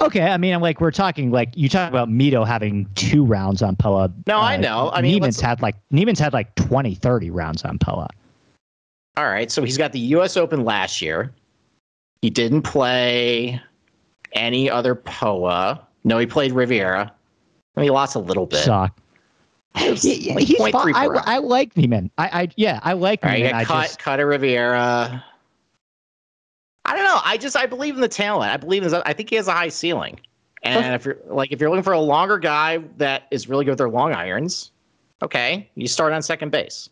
Okay, 0.00 0.22
I 0.22 0.36
mean, 0.36 0.54
I'm 0.54 0.60
like 0.60 0.80
we're 0.80 0.90
talking 0.90 1.30
like 1.30 1.50
you 1.56 1.68
talk 1.68 1.88
about 1.88 2.08
Mito 2.08 2.46
having 2.46 2.88
two 2.94 3.24
rounds 3.24 3.62
on 3.62 3.76
Poa. 3.76 4.12
No, 4.26 4.38
I 4.38 4.54
uh, 4.54 4.58
know. 4.58 4.90
I 4.92 5.02
mean, 5.02 5.20
Niemann's 5.20 5.40
had 5.40 5.60
like 5.60 5.76
Niemann's 5.90 6.18
had 6.18 6.32
like 6.32 6.54
20, 6.54 6.94
30 6.94 7.30
rounds 7.30 7.64
on 7.64 7.78
Poa. 7.78 8.08
All 9.16 9.26
right, 9.26 9.50
so 9.50 9.64
he's 9.64 9.76
got 9.76 9.92
the 9.92 9.98
U.S. 10.00 10.36
Open 10.36 10.64
last 10.64 11.02
year. 11.02 11.32
He 12.22 12.30
didn't 12.30 12.62
play 12.62 13.60
any 14.32 14.70
other 14.70 14.94
Poa. 14.94 15.84
No, 16.04 16.18
he 16.18 16.26
played 16.26 16.52
Riviera. 16.52 17.12
I 17.76 17.80
mean, 17.80 17.84
he 17.84 17.90
lost 17.90 18.14
a 18.14 18.20
little 18.20 18.46
bit. 18.46 18.64
Suck. 18.64 18.98
Yeah, 19.74 20.34
like 20.34 20.44
he's 20.44 20.58
0.3 20.58 20.72
fine. 20.72 20.94
I. 20.94 21.34
I 21.34 21.38
like 21.38 21.76
Niemann. 21.76 22.10
I, 22.18 22.42
I 22.42 22.48
yeah, 22.56 22.80
I 22.82 22.94
like 22.94 23.24
All 23.24 23.30
right, 23.30 23.38
Niemann. 23.38 23.54
I 23.54 23.64
cut, 23.64 23.82
just 23.82 23.98
cut 23.98 24.18
a 24.18 24.26
Riviera. 24.26 25.24
I 26.88 26.94
don't 26.94 27.04
know. 27.04 27.20
I 27.24 27.36
just 27.36 27.56
I 27.56 27.66
believe 27.66 27.94
in 27.94 28.00
the 28.00 28.08
talent. 28.08 28.50
I 28.50 28.56
believe 28.56 28.82
in. 28.82 28.84
His, 28.84 28.94
I 28.94 29.12
think 29.12 29.28
he 29.28 29.36
has 29.36 29.46
a 29.46 29.52
high 29.52 29.68
ceiling. 29.68 30.18
And 30.62 30.94
if 30.94 31.04
you're 31.04 31.18
like 31.26 31.52
if 31.52 31.60
you're 31.60 31.70
looking 31.70 31.82
for 31.82 31.92
a 31.92 32.00
longer 32.00 32.38
guy 32.38 32.78
that 32.96 33.24
is 33.30 33.48
really 33.48 33.64
good 33.64 33.72
with 33.72 33.78
their 33.78 33.90
long 33.90 34.12
irons, 34.12 34.72
okay, 35.22 35.68
you 35.74 35.86
start 35.86 36.12
on 36.12 36.22
second 36.22 36.50
base. 36.50 36.88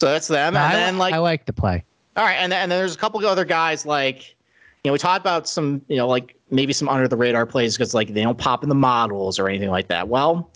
So 0.00 0.08
that's 0.08 0.28
them. 0.28 0.56
And 0.56 0.64
I, 0.64 0.74
then 0.74 0.98
like 0.98 1.14
I 1.14 1.18
like 1.18 1.46
the 1.46 1.52
play. 1.52 1.84
all 2.16 2.24
right, 2.24 2.34
and 2.34 2.52
then, 2.52 2.62
and 2.62 2.70
then 2.70 2.78
there's 2.78 2.94
a 2.94 2.98
couple 2.98 3.18
of 3.20 3.26
other 3.26 3.44
guys 3.44 3.86
like, 3.86 4.36
you 4.84 4.88
know, 4.88 4.92
we 4.92 4.98
talked 4.98 5.20
about 5.20 5.48
some, 5.48 5.80
you 5.88 5.96
know, 5.96 6.06
like 6.06 6.36
maybe 6.50 6.72
some 6.72 6.88
under 6.88 7.08
the 7.08 7.16
radar 7.16 7.46
plays 7.46 7.76
because 7.76 7.94
like 7.94 8.12
they 8.12 8.22
don't 8.22 8.38
pop 8.38 8.62
in 8.62 8.68
the 8.68 8.74
models 8.74 9.38
or 9.38 9.48
anything 9.48 9.70
like 9.70 9.88
that. 9.88 10.08
Well, 10.08 10.50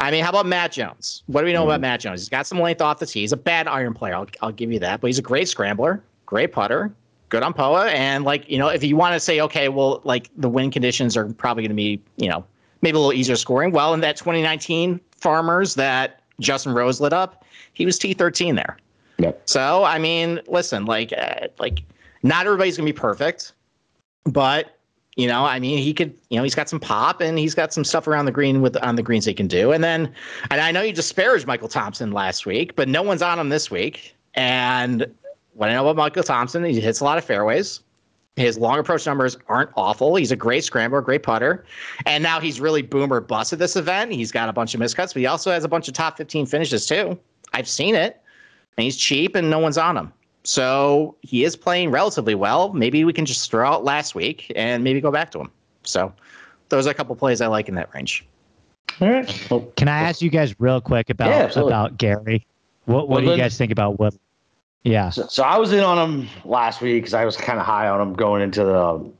I 0.00 0.10
mean, 0.10 0.22
how 0.24 0.30
about 0.30 0.46
Matt 0.46 0.72
Jones? 0.72 1.22
What 1.26 1.42
do 1.42 1.46
we 1.46 1.52
know 1.52 1.64
about 1.64 1.74
mm-hmm. 1.74 1.82
Matt 1.82 2.00
Jones? 2.00 2.20
He's 2.20 2.28
got 2.28 2.46
some 2.46 2.60
length 2.60 2.80
off 2.80 2.98
the 2.98 3.06
tee. 3.06 3.20
He's 3.20 3.32
a 3.32 3.36
bad 3.36 3.68
iron 3.68 3.94
player. 3.94 4.14
I'll, 4.14 4.26
I'll 4.40 4.52
give 4.52 4.72
you 4.72 4.78
that, 4.80 5.00
but 5.00 5.08
he's 5.08 5.18
a 5.18 5.22
great 5.22 5.48
scrambler, 5.48 6.02
great 6.26 6.52
putter, 6.52 6.94
good 7.32 7.42
on 7.42 7.54
Poa, 7.54 7.88
and 7.88 8.24
like 8.24 8.48
you 8.48 8.58
know, 8.58 8.68
if 8.68 8.84
you 8.84 8.94
want 8.94 9.14
to 9.14 9.20
say, 9.20 9.40
okay, 9.40 9.70
well, 9.70 10.02
like 10.04 10.30
the 10.36 10.50
wind 10.50 10.72
conditions 10.72 11.16
are 11.16 11.32
probably 11.32 11.62
going 11.62 11.70
to 11.70 11.74
be, 11.74 12.00
you 12.16 12.28
know, 12.28 12.44
maybe 12.82 12.96
a 12.96 12.98
little 12.98 13.12
easier 13.14 13.36
scoring. 13.36 13.72
Well, 13.72 13.94
in 13.94 14.00
that 14.00 14.16
2019 14.18 15.00
Farmers 15.16 15.74
that 15.76 16.20
Justin 16.40 16.74
Rose 16.74 17.00
lit 17.00 17.14
up, 17.14 17.44
he 17.72 17.86
was 17.86 17.98
T13 17.98 18.54
there. 18.54 18.76
Yep. 19.18 19.42
So 19.46 19.82
I 19.82 19.98
mean, 19.98 20.40
listen, 20.46 20.84
like, 20.84 21.12
uh, 21.16 21.48
like 21.58 21.82
not 22.22 22.44
everybody's 22.44 22.76
gonna 22.76 22.86
be 22.86 22.92
perfect, 22.92 23.54
but 24.24 24.78
you 25.16 25.26
know, 25.26 25.44
I 25.44 25.58
mean, 25.58 25.78
he 25.78 25.94
could, 25.94 26.14
you 26.28 26.36
know, 26.36 26.42
he's 26.42 26.54
got 26.54 26.68
some 26.68 26.80
pop 26.80 27.20
and 27.20 27.38
he's 27.38 27.54
got 27.54 27.72
some 27.72 27.84
stuff 27.84 28.06
around 28.06 28.26
the 28.26 28.32
green 28.32 28.60
with 28.60 28.76
on 28.82 28.96
the 28.96 29.02
greens 29.02 29.24
he 29.24 29.34
can 29.34 29.46
do. 29.46 29.72
And 29.72 29.82
then, 29.82 30.12
and 30.50 30.60
I 30.60 30.70
know 30.70 30.82
you 30.82 30.92
disparaged 30.92 31.46
Michael 31.46 31.68
Thompson 31.68 32.12
last 32.12 32.46
week, 32.46 32.76
but 32.76 32.88
no 32.88 33.02
one's 33.02 33.20
on 33.20 33.38
him 33.38 33.50
this 33.50 33.70
week. 33.70 34.14
And 34.34 35.06
what 35.54 35.68
I 35.68 35.74
know 35.74 35.82
about 35.88 35.96
Michael 35.96 36.22
Thompson, 36.22 36.64
he 36.64 36.80
hits 36.80 37.00
a 37.00 37.04
lot 37.04 37.18
of 37.18 37.24
fairways. 37.24 37.80
His 38.36 38.56
long 38.56 38.78
approach 38.78 39.04
numbers 39.04 39.36
aren't 39.48 39.70
awful. 39.76 40.16
He's 40.16 40.32
a 40.32 40.36
great 40.36 40.64
scrambler, 40.64 41.02
great 41.02 41.22
putter. 41.22 41.66
And 42.06 42.22
now 42.22 42.40
he's 42.40 42.60
really 42.60 42.80
boomer 42.80 43.20
bust 43.20 43.52
at 43.52 43.58
this 43.58 43.76
event. 43.76 44.12
He's 44.12 44.32
got 44.32 44.48
a 44.48 44.52
bunch 44.54 44.74
of 44.74 44.80
miscuts, 44.80 45.12
but 45.12 45.16
he 45.16 45.26
also 45.26 45.50
has 45.50 45.64
a 45.64 45.68
bunch 45.68 45.86
of 45.86 45.94
top 45.94 46.16
15 46.16 46.46
finishes 46.46 46.86
too. 46.86 47.18
I've 47.52 47.68
seen 47.68 47.94
it. 47.94 48.22
And 48.78 48.84
he's 48.84 48.96
cheap 48.96 49.34
and 49.34 49.50
no 49.50 49.58
one's 49.58 49.76
on 49.76 49.98
him. 49.98 50.12
So 50.44 51.14
he 51.20 51.44
is 51.44 51.56
playing 51.56 51.90
relatively 51.90 52.34
well. 52.34 52.72
Maybe 52.72 53.04
we 53.04 53.12
can 53.12 53.26
just 53.26 53.50
throw 53.50 53.68
out 53.68 53.84
last 53.84 54.14
week 54.14 54.50
and 54.56 54.82
maybe 54.82 55.00
go 55.00 55.10
back 55.10 55.30
to 55.32 55.40
him. 55.40 55.50
So 55.84 56.12
those 56.70 56.86
are 56.86 56.90
a 56.90 56.94
couple 56.94 57.14
plays 57.16 57.42
I 57.42 57.48
like 57.48 57.68
in 57.68 57.74
that 57.74 57.94
range. 57.94 58.26
All 59.00 59.10
right. 59.10 59.26
Can 59.76 59.88
I 59.88 60.00
ask 60.00 60.22
you 60.22 60.30
guys 60.30 60.58
real 60.58 60.80
quick 60.80 61.10
about 61.10 61.54
Yeah, 61.54 61.60
about 61.60 61.98
Gary? 61.98 62.46
What 62.86 63.08
what 63.08 63.20
do 63.20 63.30
you 63.30 63.36
guys 63.36 63.56
think 63.56 63.70
about 63.72 63.98
Wood? 64.00 64.18
Yeah. 64.84 65.10
So, 65.10 65.26
so 65.28 65.42
I 65.44 65.58
was 65.58 65.72
in 65.72 65.80
on 65.80 65.98
him 65.98 66.28
last 66.44 66.80
week 66.80 67.02
because 67.02 67.14
I 67.14 67.24
was 67.24 67.36
kind 67.36 67.58
of 67.58 67.66
high 67.66 67.88
on 67.88 68.00
him 68.00 68.14
going 68.14 68.42
into 68.42 68.64
the 68.64 68.78
um, 68.84 69.12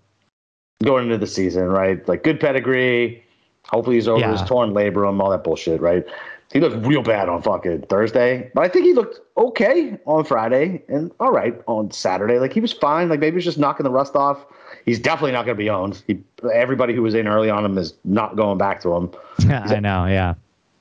going 0.83 1.05
into 1.05 1.19
the 1.19 1.27
season, 1.27 1.67
right? 1.67 2.07
Like 2.09 2.25
good 2.25 2.41
pedigree. 2.41 3.23
Hopefully 3.67 3.97
he's 3.97 4.09
over 4.09 4.21
Yeah. 4.21 4.33
his 4.33 4.43
torn 4.43 4.73
labrum, 4.73 5.23
all 5.23 5.31
that 5.31 5.45
bullshit, 5.45 5.81
right? 5.81 6.05
He 6.53 6.61
looked 6.61 6.85
real 6.85 7.03
bad 7.03 7.29
on 7.31 7.41
fucking 7.41 7.83
Thursday, 7.83 8.51
but 8.55 8.63
I 8.63 8.69
think 8.69 8.85
he 8.85 8.93
looked 8.93 9.21
okay 9.39 9.97
on 10.05 10.25
Friday 10.25 10.83
and 10.89 11.11
all 11.19 11.31
right 11.33 11.59
on 11.67 11.91
Saturday. 11.91 12.39
Like 12.39 12.53
he 12.53 12.61
was 12.61 12.73
fine. 12.73 13.09
Like 13.09 13.21
maybe 13.21 13.37
he's 13.37 13.45
just 13.45 13.59
knocking 13.59 13.85
the 13.85 13.91
rust 13.91 14.17
off. 14.17 14.45
He's 14.85 14.99
definitely 14.99 15.33
not 15.33 15.47
going 15.47 15.57
to 15.57 15.63
be 15.63 15.71
owned. 15.71 16.03
He, 16.07 16.19
everybody 16.53 16.93
who 16.95 17.03
was 17.03 17.15
in 17.15 17.27
early 17.27 17.49
on 17.49 17.65
him 17.65 17.79
is 17.79 17.95
not 18.05 18.37
going 18.37 18.59
back 18.59 18.83
to 18.83 18.93
him. 18.95 19.11
I 19.49 19.81
know, 19.81 20.07
yeah. 20.07 20.35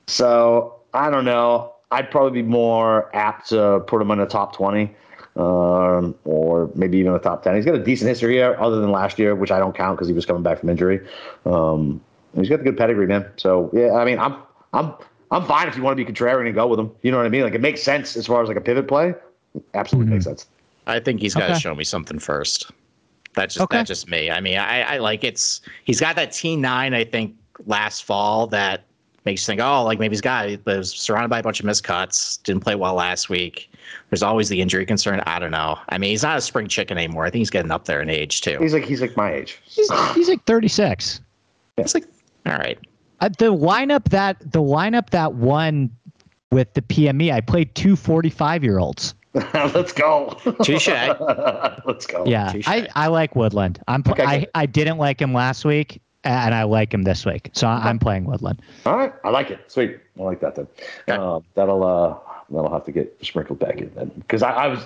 So 0.08 0.74
I 0.92 1.08
don't 1.08 1.24
know. 1.24 1.71
I'd 1.92 2.10
probably 2.10 2.42
be 2.42 2.48
more 2.48 3.14
apt 3.14 3.50
to 3.50 3.80
put 3.86 4.00
him 4.00 4.10
in 4.10 4.18
the 4.18 4.26
top 4.26 4.54
20 4.56 4.94
um, 5.36 6.14
or 6.24 6.70
maybe 6.74 6.98
even 6.98 7.12
a 7.12 7.18
top 7.18 7.42
10. 7.42 7.54
He's 7.56 7.64
got 7.64 7.74
a 7.74 7.82
decent 7.82 8.08
history 8.08 8.34
here 8.34 8.56
other 8.58 8.80
than 8.80 8.90
last 8.90 9.18
year, 9.18 9.34
which 9.34 9.50
I 9.50 9.58
don't 9.58 9.74
count 9.74 9.96
because 9.96 10.08
he 10.08 10.14
was 10.14 10.26
coming 10.26 10.42
back 10.42 10.60
from 10.60 10.68
injury. 10.68 11.06
Um, 11.46 12.00
he's 12.34 12.48
got 12.48 12.58
the 12.58 12.64
good 12.64 12.76
pedigree, 12.76 13.06
man. 13.06 13.26
So 13.36 13.70
yeah, 13.72 13.92
I 13.92 14.04
mean, 14.04 14.18
I'm, 14.18 14.36
I'm, 14.72 14.94
I'm 15.30 15.44
fine 15.46 15.68
if 15.68 15.76
you 15.76 15.82
want 15.82 15.96
to 15.96 16.04
be 16.04 16.10
contrarian 16.10 16.46
and 16.46 16.54
go 16.54 16.66
with 16.66 16.78
him. 16.78 16.90
You 17.02 17.10
know 17.10 17.16
what 17.18 17.26
I 17.26 17.30
mean? 17.30 17.42
Like 17.42 17.54
it 17.54 17.60
makes 17.60 17.82
sense 17.82 18.16
as 18.16 18.26
far 18.26 18.42
as 18.42 18.48
like 18.48 18.56
a 18.56 18.60
pivot 18.60 18.88
play. 18.88 19.14
Absolutely 19.74 20.12
makes 20.12 20.24
sense. 20.24 20.46
I 20.86 20.98
think 20.98 21.20
he's 21.20 21.34
got 21.34 21.46
to 21.46 21.52
Okay. 21.52 21.60
show 21.60 21.74
me 21.74 21.84
something 21.84 22.18
first. 22.18 22.70
That's 23.34 23.54
just 23.54 23.64
Okay. 23.64 23.78
that's 23.78 23.88
just 23.88 24.08
me. 24.10 24.30
I 24.30 24.40
mean, 24.40 24.58
I, 24.58 24.82
I 24.82 24.98
like 24.98 25.24
it's 25.24 25.62
he's 25.84 26.00
got 26.00 26.16
that 26.16 26.32
T 26.32 26.56
nine 26.56 26.92
I 26.92 27.04
think 27.04 27.34
last 27.66 28.04
fall 28.04 28.46
that 28.48 28.84
makes 29.24 29.42
you 29.42 29.46
think, 29.46 29.60
oh, 29.60 29.84
like 29.84 29.98
maybe 29.98 30.12
he's 30.12 30.20
got 30.20 30.48
he 30.48 30.58
was 30.64 30.90
surrounded 30.90 31.28
by 31.28 31.38
a 31.38 31.42
bunch 31.42 31.60
of 31.60 31.66
miscuts, 31.66 32.42
didn't 32.42 32.62
play 32.62 32.74
well 32.74 32.94
last 32.94 33.28
week. 33.28 33.72
There's 34.10 34.22
always 34.22 34.48
the 34.48 34.60
injury 34.60 34.86
concern. 34.86 35.22
I 35.26 35.38
don't 35.38 35.50
know. 35.50 35.78
I 35.88 35.98
mean, 35.98 36.10
he's 36.10 36.22
not 36.22 36.38
a 36.38 36.40
spring 36.40 36.66
chicken 36.68 36.98
anymore. 36.98 37.24
I 37.24 37.30
think 37.30 37.40
he's 37.40 37.50
getting 37.50 37.70
up 37.70 37.84
there 37.84 38.00
in 38.00 38.08
age 38.10 38.40
too. 38.40 38.58
He's 38.60 38.72
like, 38.74 38.84
he's 38.84 39.00
like 39.00 39.16
my 39.16 39.32
age. 39.32 39.60
He's, 39.64 39.90
he's 40.14 40.28
like 40.28 40.44
36. 40.44 41.20
Yeah. 41.78 41.84
It's 41.84 41.94
like, 41.94 42.04
all 42.46 42.54
right, 42.54 42.78
Uh, 43.20 43.28
the 43.38 43.54
lineup 43.54 44.04
that 44.10 44.38
the 44.40 44.60
lineup 44.62 45.10
that 45.10 45.34
won 45.34 45.90
with 46.50 46.72
the 46.74 46.82
PME, 46.82 47.32
I 47.32 47.40
played 47.40 47.74
two 47.74 47.96
45 47.96 48.64
year 48.64 48.78
olds. 48.78 49.14
Let's 49.54 49.92
go. 49.92 50.36
Touche. 50.62 50.88
Let's 51.86 52.06
go. 52.06 52.24
Yeah, 52.26 52.52
touche. 52.52 52.68
I, 52.68 52.86
I 52.94 53.06
like 53.06 53.34
Woodland. 53.34 53.80
I'm 53.88 54.02
Okay, 54.06 54.22
I. 54.22 54.46
I 54.54 54.66
didn't 54.66 54.98
like 54.98 55.22
him 55.22 55.32
last 55.32 55.64
week, 55.64 56.02
and 56.24 56.54
I 56.54 56.62
like 56.64 56.92
him 56.92 57.02
this 57.02 57.26
week. 57.26 57.50
So 57.52 57.66
I'm 57.66 57.98
playing 57.98 58.24
Woodland. 58.24 58.60
All 58.86 58.96
right, 58.96 59.12
I 59.24 59.30
like 59.30 59.50
it. 59.50 59.60
Sweet, 59.70 59.98
I 60.18 60.22
like 60.22 60.40
that 60.40 60.54
then. 60.54 60.66
Okay. 61.08 61.20
Uh, 61.20 61.40
that'll 61.54 61.84
uh, 61.84 62.18
that'll 62.50 62.72
have 62.72 62.84
to 62.84 62.92
get 62.92 63.16
sprinkled 63.22 63.58
back 63.58 63.78
in 63.78 63.92
then 63.94 64.10
because 64.16 64.42
I, 64.42 64.50
I 64.50 64.68
was 64.68 64.84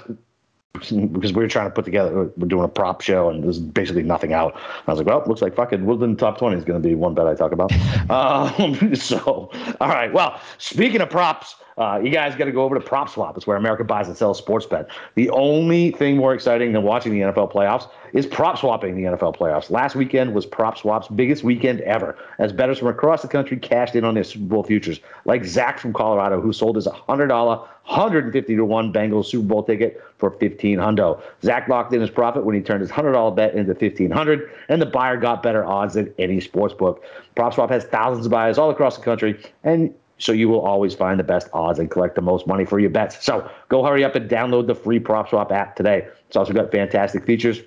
because 0.81 1.33
we 1.33 1.43
were 1.43 1.49
trying 1.49 1.67
to 1.67 1.71
put 1.71 1.85
together 1.85 2.31
we're 2.37 2.49
doing 2.49 2.65
a 2.65 2.69
prop 2.69 3.01
show 3.01 3.31
and 3.31 3.43
there's 3.43 3.59
basically 3.59 4.03
nothing 4.03 4.33
out. 4.33 4.55
I 4.87 4.91
was 4.91 4.99
like, 4.99 5.07
well, 5.07 5.23
looks 5.27 5.43
like 5.43 5.55
fucking 5.55 5.85
Woodland 5.87 6.19
top 6.19 6.39
twenty 6.39 6.57
is 6.57 6.65
going 6.65 6.81
to 6.81 6.87
be 6.87 6.95
one 6.95 7.15
bet 7.15 7.27
I 7.27 7.35
talk 7.35 7.53
about. 7.53 7.73
um, 8.11 8.95
so, 8.95 9.51
all 9.81 9.89
right. 9.89 10.13
Well, 10.13 10.41
speaking 10.59 11.01
of 11.01 11.11
props. 11.11 11.57
Uh, 11.79 12.01
you 12.03 12.11
guys 12.11 12.35
got 12.37 12.47
to 12.47 12.53
go 12.53 12.63
over 12.63 12.75
to 12.75 12.81
Prop 12.81 13.07
Swap. 13.07 13.37
It's 13.37 13.47
where 13.47 13.57
America 13.57 13.85
buys 13.85 14.09
and 14.09 14.17
sells 14.17 14.39
sports 14.39 14.65
bet. 14.65 14.89
The 15.15 15.29
only 15.31 15.91
thing 15.91 16.17
more 16.17 16.33
exciting 16.33 16.73
than 16.73 16.83
watching 16.83 17.13
the 17.13 17.21
NFL 17.21 17.53
playoffs 17.53 17.89
is 18.15 18.25
prop 18.25 18.57
swapping 18.57 18.97
the 18.97 19.03
NFL 19.03 19.37
playoffs. 19.37 19.71
Last 19.71 19.95
weekend 19.95 20.35
was 20.35 20.47
Prop 20.47 20.79
Swap's 20.79 21.09
biggest 21.09 21.45
weekend 21.45 21.83
ever, 21.83 22.17
as 22.39 22.51
bettors 22.51 22.79
from 22.79 22.89
across 22.89 23.21
the 23.21 23.29
country 23.29 23.59
cashed 23.59 23.95
in 23.95 24.05
on 24.05 24.15
their 24.15 24.25
Super 24.25 24.47
Bowl 24.47 24.63
futures, 24.63 25.01
like 25.27 25.45
Zach 25.45 25.79
from 25.79 25.93
Colorado, 25.93 26.41
who 26.41 26.51
sold 26.51 26.77
his 26.77 26.87
$100, 26.87 27.29
150 27.29 28.57
to 28.57 28.65
1 28.65 28.93
Bengals 28.93 29.27
Super 29.27 29.47
Bowl 29.47 29.63
ticket 29.63 30.03
for 30.17 30.31
15 30.31 30.79
hundo. 30.79 31.21
Zach 31.43 31.69
locked 31.69 31.93
in 31.93 32.01
his 32.01 32.09
profit 32.09 32.47
when 32.47 32.55
he 32.55 32.63
turned 32.63 32.81
his 32.81 32.91
$100 32.91 33.37
bet 33.37 33.55
into 33.55 33.73
1500 33.73 34.51
and 34.71 34.81
the 34.81 34.87
buyer 34.87 35.19
got 35.19 35.43
better 35.43 35.65
odds 35.65 35.93
than 35.93 36.13
any 36.19 36.41
sports 36.41 36.73
book. 36.73 37.05
PropSwap 37.37 37.69
has 37.69 37.85
thousands 37.85 38.25
of 38.25 38.33
buyers 38.33 38.57
all 38.57 38.71
across 38.71 38.97
the 38.97 39.05
country, 39.05 39.39
and 39.63 39.95
so 40.19 40.33
you 40.33 40.49
will 40.49 40.61
always 40.61 40.95
find 40.95 41.19
the 41.19 41.25
best 41.25 41.49
odds 41.53 41.79
and 41.79 41.91
collect 41.91 42.15
the 42.15 42.23
most 42.23 42.47
money 42.47 42.65
for 42.65 42.79
your 42.79 42.91
bets. 42.91 43.25
So 43.25 43.49
go 43.69 43.85
hurry 43.85 44.05
up 44.05 44.15
and 44.15 44.31
download 44.31 44.67
the 44.67 44.75
free 44.75 45.01
PropSwap 45.01 45.51
app 45.51 45.77
today. 45.77 46.09
It's 46.29 46.37
also 46.37 46.53
got 46.53 46.71
fantastic 46.71 47.27
features 47.27 47.61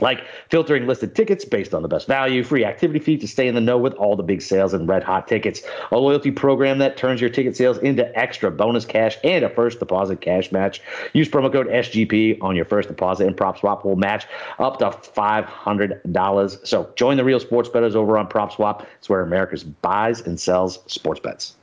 like 0.00 0.24
filtering 0.50 0.86
listed 0.86 1.14
tickets 1.14 1.44
based 1.44 1.74
on 1.74 1.82
the 1.82 1.88
best 1.88 2.06
value, 2.06 2.42
free 2.42 2.64
activity 2.64 2.98
fee 2.98 3.16
to 3.18 3.28
stay 3.28 3.46
in 3.46 3.54
the 3.54 3.60
know 3.60 3.78
with 3.78 3.94
all 3.94 4.16
the 4.16 4.22
big 4.22 4.42
sales 4.42 4.74
and 4.74 4.88
red 4.88 5.02
hot 5.02 5.28
tickets, 5.28 5.62
a 5.92 5.98
loyalty 5.98 6.30
program 6.30 6.78
that 6.78 6.96
turns 6.96 7.20
your 7.20 7.30
ticket 7.30 7.56
sales 7.56 7.78
into 7.78 8.16
extra 8.18 8.50
bonus 8.50 8.84
cash 8.84 9.16
and 9.22 9.44
a 9.44 9.48
first 9.50 9.78
deposit 9.78 10.20
cash 10.20 10.50
match. 10.50 10.80
Use 11.12 11.28
promo 11.28 11.52
code 11.52 11.68
SGP 11.68 12.42
on 12.42 12.56
your 12.56 12.64
first 12.64 12.88
deposit 12.88 13.26
and 13.26 13.36
PropSwap 13.36 13.84
will 13.84 13.96
match 13.96 14.26
up 14.58 14.78
to 14.78 14.86
$500. 14.86 16.66
So 16.66 16.92
join 16.96 17.16
the 17.16 17.24
real 17.24 17.40
sports 17.40 17.68
bettors 17.68 17.94
over 17.94 18.18
on 18.18 18.28
PropSwap. 18.28 18.86
It's 18.98 19.08
where 19.08 19.22
America's 19.22 19.64
buys 19.64 20.20
and 20.20 20.38
sells 20.40 20.80
sports 20.86 21.20
bets. 21.20 21.54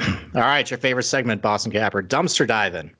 All 0.00 0.40
right, 0.40 0.68
your 0.68 0.78
favorite 0.78 1.04
segment, 1.04 1.42
Boston 1.42 1.70
Capper, 1.70 2.02
dumpster 2.02 2.46
diving. 2.46 2.90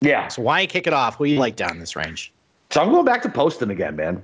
Yeah. 0.00 0.28
So 0.28 0.42
why 0.42 0.66
kick 0.66 0.86
it 0.86 0.92
off? 0.92 1.16
Who 1.16 1.24
you 1.24 1.38
like 1.38 1.56
down 1.56 1.78
this 1.78 1.96
range? 1.96 2.32
So 2.70 2.82
I'm 2.82 2.90
going 2.90 3.04
back 3.04 3.22
to 3.22 3.28
Poston 3.28 3.70
again, 3.70 3.96
man. 3.96 4.22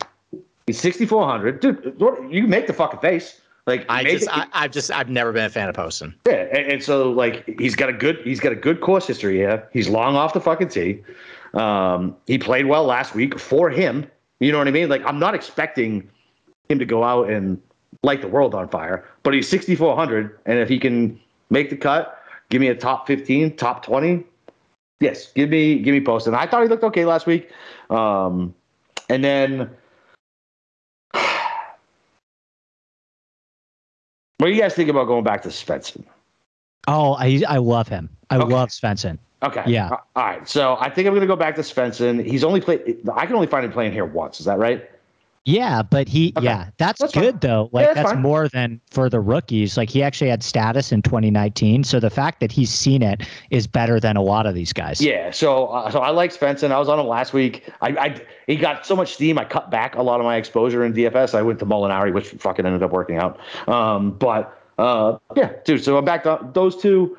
He's 0.66 0.80
6,400. 0.80 1.60
Dude, 1.60 1.96
you 2.30 2.46
make 2.46 2.66
the 2.66 2.72
fucking 2.72 3.00
face. 3.00 3.40
Like 3.66 3.86
I 3.88 4.04
just, 4.04 4.28
I, 4.30 4.46
have 4.52 4.70
just, 4.70 4.90
I've 4.90 5.08
never 5.08 5.32
been 5.32 5.46
a 5.46 5.50
fan 5.50 5.70
of 5.70 5.74
Poston. 5.74 6.14
Yeah, 6.26 6.46
and, 6.52 6.72
and, 6.72 6.82
so 6.82 7.10
like 7.10 7.58
he's 7.58 7.74
got 7.74 7.88
a 7.88 7.94
good, 7.94 8.18
he's 8.22 8.38
got 8.38 8.52
a 8.52 8.56
good 8.56 8.82
course 8.82 9.06
history 9.06 9.36
here. 9.36 9.66
He's 9.72 9.88
long 9.88 10.16
off 10.16 10.34
the 10.34 10.40
fucking 10.40 10.68
tee. 10.68 11.02
Um, 11.54 12.14
he 12.26 12.36
played 12.36 12.66
well 12.66 12.84
last 12.84 13.14
week 13.14 13.38
for 13.38 13.70
him. 13.70 14.06
You 14.40 14.52
know 14.52 14.58
what 14.58 14.68
I 14.68 14.70
mean? 14.70 14.90
Like 14.90 15.02
I'm 15.06 15.18
not 15.18 15.34
expecting 15.34 16.10
him 16.68 16.78
to 16.78 16.84
go 16.84 17.04
out 17.04 17.30
and 17.30 17.60
light 18.02 18.20
the 18.20 18.28
world 18.28 18.54
on 18.54 18.68
fire, 18.68 19.08
but 19.22 19.32
he's 19.32 19.48
6,400, 19.48 20.38
and 20.44 20.58
if 20.58 20.68
he 20.68 20.78
can 20.78 21.18
make 21.54 21.70
the 21.70 21.76
cut, 21.76 22.18
give 22.50 22.60
me 22.60 22.68
a 22.68 22.74
top 22.74 23.06
15, 23.06 23.56
top 23.56 23.82
20. 23.82 24.22
Yes, 25.00 25.32
give 25.32 25.48
me, 25.48 25.78
give 25.78 25.94
me 25.94 26.00
Poston. 26.02 26.34
I 26.34 26.46
thought 26.46 26.62
he 26.62 26.68
looked 26.68 26.84
okay 26.84 27.06
last 27.06 27.26
week. 27.26 27.50
Um, 27.88 28.54
and 29.08 29.24
then, 29.24 29.58
what 31.12 31.28
do 34.40 34.48
you 34.50 34.60
guys 34.60 34.74
think 34.74 34.90
about 34.90 35.06
going 35.06 35.24
back 35.24 35.42
to 35.42 35.48
Svensson? 35.48 36.04
Oh, 36.86 37.14
I 37.14 37.42
I 37.48 37.56
love 37.58 37.88
him. 37.88 38.10
I 38.28 38.36
okay. 38.36 38.52
love 38.52 38.68
Svensson. 38.68 39.18
Okay. 39.42 39.62
Yeah. 39.66 39.88
All 39.88 40.00
right. 40.16 40.46
So 40.46 40.76
I 40.78 40.90
think 40.90 41.06
I'm 41.06 41.14
going 41.14 41.22
to 41.22 41.26
go 41.26 41.36
back 41.36 41.54
to 41.56 41.62
Svensson. 41.62 42.22
He's 42.24 42.44
only 42.44 42.60
played. 42.60 42.98
I 43.14 43.24
can 43.24 43.34
only 43.34 43.46
find 43.46 43.64
him 43.64 43.72
playing 43.72 43.92
here 43.92 44.04
once. 44.04 44.40
Is 44.40 44.46
that 44.46 44.58
right? 44.58 44.90
Yeah, 45.44 45.82
but 45.82 46.08
he 46.08 46.32
okay. 46.36 46.46
yeah, 46.46 46.70
that's, 46.78 47.00
that's 47.00 47.12
good 47.12 47.32
fine. 47.34 47.40
though. 47.40 47.68
Like 47.70 47.88
yeah, 47.88 47.94
that's, 47.94 48.10
that's 48.12 48.22
more 48.22 48.48
than 48.48 48.80
for 48.90 49.10
the 49.10 49.20
rookies. 49.20 49.76
Like 49.76 49.90
he 49.90 50.02
actually 50.02 50.30
had 50.30 50.42
status 50.42 50.90
in 50.90 51.02
2019, 51.02 51.84
so 51.84 52.00
the 52.00 52.08
fact 52.08 52.40
that 52.40 52.50
he's 52.50 52.70
seen 52.70 53.02
it 53.02 53.26
is 53.50 53.66
better 53.66 54.00
than 54.00 54.16
a 54.16 54.22
lot 54.22 54.46
of 54.46 54.54
these 54.54 54.72
guys. 54.72 55.02
Yeah, 55.02 55.30
so 55.30 55.66
uh, 55.66 55.90
so 55.90 56.00
I 56.00 56.10
like 56.10 56.32
Svensson. 56.32 56.70
I 56.70 56.78
was 56.78 56.88
on 56.88 56.98
him 56.98 57.06
last 57.06 57.34
week. 57.34 57.70
I, 57.82 57.88
I 57.90 58.20
he 58.46 58.56
got 58.56 58.86
so 58.86 58.96
much 58.96 59.12
steam. 59.12 59.38
I 59.38 59.44
cut 59.44 59.70
back 59.70 59.96
a 59.96 60.02
lot 60.02 60.18
of 60.18 60.24
my 60.24 60.36
exposure 60.36 60.82
in 60.82 60.94
DFS. 60.94 61.34
I 61.34 61.42
went 61.42 61.58
to 61.58 61.66
Molinari, 61.66 62.14
which 62.14 62.28
fucking 62.30 62.64
ended 62.64 62.82
up 62.82 62.92
working 62.92 63.18
out. 63.18 63.38
Um, 63.68 64.12
but 64.12 64.58
uh, 64.78 65.18
yeah, 65.36 65.52
dude. 65.66 65.84
So 65.84 65.98
I'm 65.98 66.06
back 66.06 66.22
to 66.22 66.40
those 66.54 66.74
two. 66.74 67.18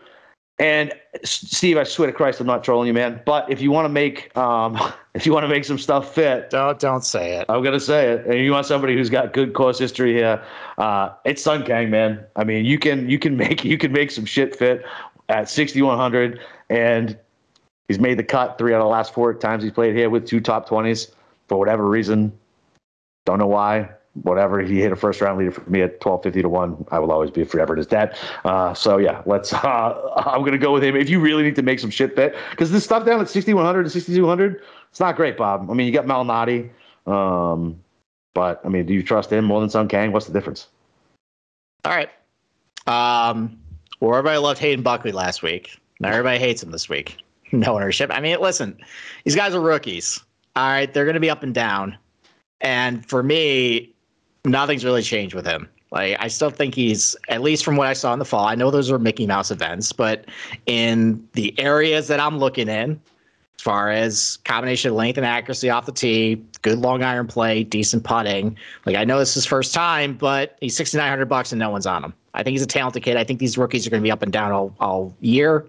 And 0.58 0.94
Steve, 1.24 1.78
I 1.78 1.84
swear 1.84 2.08
to 2.08 2.14
Christ, 2.14 2.40
I'm 2.40 2.48
not 2.48 2.64
trolling 2.64 2.88
you, 2.88 2.94
man. 2.94 3.22
But 3.26 3.52
if 3.52 3.60
you 3.60 3.72
want 3.72 3.86
to 3.86 3.90
make, 3.90 4.36
um, 4.38 4.80
if 5.14 5.26
you 5.26 5.34
want 5.34 5.44
to 5.44 5.50
make 5.50 5.66
some 5.66 5.78
stuff 5.78 6.16
fit, 6.16 6.50
don't 6.50 6.80
don't 6.80 7.04
say 7.04 7.38
it. 7.38 7.46
I'm 7.50 7.62
gonna 7.62 7.80
say 7.80 8.12
it. 8.12 8.26
And 8.26 8.40
you 8.40 8.52
want 8.52 8.66
somebody 8.66 8.94
who's 8.94 9.10
got 9.10 9.34
good 9.34 9.54
course 9.54 9.78
history 9.78 10.14
here, 10.14 10.42
uh, 10.78 11.10
it's 11.26 11.42
Sung 11.42 11.64
Kang, 11.66 11.90
man. 11.90 12.24
I 12.38 12.46
mean, 12.46 12.64
you 12.64 12.80
can 12.80 13.10
you 13.10 13.20
can 13.20 13.36
make 13.46 13.66
you 13.66 13.78
can 13.78 13.92
make 13.92 14.12
some 14.12 14.26
shit 14.26 14.56
fit 14.56 14.86
at 15.28 15.50
6100, 15.50 16.40
and 16.70 17.18
he's 17.90 18.00
made 18.00 18.18
the 18.18 18.24
cut 18.24 18.58
three 18.58 18.74
out 18.74 18.80
of 18.80 18.86
the 18.86 18.92
last 18.92 19.14
four 19.14 19.34
times 19.34 19.64
he's 19.64 19.74
played 19.74 19.96
here 19.96 20.10
with 20.10 20.26
two 20.26 20.40
top 20.40 20.70
20s 20.70 21.12
for 21.48 21.58
whatever 21.58 21.86
reason. 21.86 22.32
Don't 23.26 23.40
know 23.40 23.48
why 23.48 23.90
whatever 24.22 24.62
he 24.62 24.80
hit 24.80 24.92
a 24.92 24.96
first 24.96 25.20
round 25.20 25.38
leader 25.38 25.52
for 25.52 25.70
me 25.70 25.82
at 25.82 26.04
1250 26.04 26.42
to 26.42 26.50
1 26.50 26.86
i 26.92 27.00
will 27.00 27.12
always 27.12 27.30
be 27.30 27.44
forever 27.44 27.76
his 27.76 27.86
dad 27.86 28.18
uh, 28.46 28.74
so 28.74 28.98
yeah 28.98 29.22
let's 29.26 29.54
uh, 29.54 30.24
i'm 30.26 30.44
gonna 30.44 30.58
go 30.58 30.72
with 30.72 30.84
him. 30.84 30.96
If 30.96 31.10
you 31.10 31.20
really 31.20 31.44
need 31.44 31.56
to 31.56 31.62
make 31.62 31.80
some 31.80 31.90
shit 31.90 32.16
bet 32.16 32.34
because 32.52 32.72
this 32.72 32.84
stuff 32.84 33.06
down 33.06 33.20
at 33.20 33.30
6100 33.30 33.82
and 33.82 33.92
6200 33.92 34.62
it's 34.90 35.00
not 35.00 35.16
great 35.16 35.38
bob. 35.38 35.70
I 35.70 35.74
mean 35.74 35.86
you 35.86 35.94
got 35.94 36.06
malnati 36.06 36.70
um, 37.08 37.80
but 38.34 38.62
i 38.64 38.70
mean 38.70 38.86
do 38.86 38.94
you 38.94 39.04
trust 39.04 39.32
him 39.32 39.46
more 39.46 39.60
than 39.60 39.70
Sung 39.70 39.88
Kang? 39.88 40.12
What's 40.12 40.28
the 40.28 40.34
difference? 40.34 40.68
All 41.84 41.92
right. 41.92 42.10
Um, 42.88 43.60
well 44.00 44.12
everybody 44.12 44.38
loved 44.38 44.60
hayden 44.60 44.82
buckley 44.82 45.12
last 45.12 45.44
week. 45.44 45.78
Now 46.00 46.10
everybody 46.10 46.40
hates 46.40 46.64
him 46.64 46.72
this 46.72 46.90
week. 46.90 47.18
No 47.52 47.76
ownership. 47.76 48.10
I 48.12 48.22
mean 48.22 48.40
listen 48.40 48.78
these 49.26 49.36
guys 49.36 49.54
are 49.54 49.62
rookies. 49.62 50.22
All 50.56 50.68
right 50.68 50.92
they're 50.94 51.06
gonna 51.06 51.20
be 51.20 51.30
up 51.30 51.44
and 51.44 51.54
down. 51.54 51.98
And 52.62 53.06
for 53.06 53.22
me 53.22 53.95
nothing's 54.46 54.86
really 54.86 55.02
changed 55.02 55.36
with 55.36 55.46
him. 55.46 55.70
Like 55.92 56.18
I 56.20 56.28
still 56.28 56.50
think 56.50 56.76
he's 56.76 57.16
at 57.30 57.42
least 57.42 57.64
from 57.64 57.78
what 57.78 57.88
I 57.88 57.94
saw 57.94 58.14
in 58.14 58.20
the 58.20 58.26
fall. 58.26 58.46
I 58.46 58.56
know 58.56 58.72
those 58.72 58.92
are 58.92 59.00
Mickey 59.00 59.26
Mouse 59.26 59.52
events, 59.52 59.92
but 59.92 60.26
in 60.66 61.26
the 61.34 61.58
areas 61.60 62.08
that 62.08 62.20
I'm 62.20 62.38
looking 62.38 62.68
in, 62.68 63.00
as 63.58 63.62
far 63.62 63.90
as 63.90 64.38
combination 64.44 64.92
of 64.92 64.98
length 64.98 65.18
and 65.18 65.26
accuracy 65.26 65.70
off 65.70 65.86
the 65.86 65.92
tee, 65.92 66.44
good 66.62 66.80
long 66.80 67.04
iron 67.04 67.28
play, 67.28 67.64
decent 67.64 68.04
putting. 68.04 68.58
Like 68.86 68.96
I 68.96 69.06
know 69.06 69.20
this 69.20 69.38
is 69.38 69.46
first 69.46 69.74
time, 69.74 70.16
but 70.16 70.58
he's 70.60 70.76
6900 70.76 71.26
bucks 71.28 71.52
and 71.52 71.60
no 71.60 71.70
one's 71.70 71.86
on 71.86 72.04
him. 72.04 72.14
I 72.34 72.44
think 72.44 72.54
he's 72.54 72.62
a 72.62 72.68
talented 72.68 73.04
kid. 73.04 73.16
I 73.16 73.24
think 73.24 73.40
these 73.40 73.58
rookies 73.58 73.88
are 73.88 73.90
going 73.90 74.02
to 74.02 74.06
be 74.06 74.12
up 74.12 74.22
and 74.22 74.34
down 74.34 74.52
all, 74.52 74.76
all 74.82 75.16
year. 75.22 75.66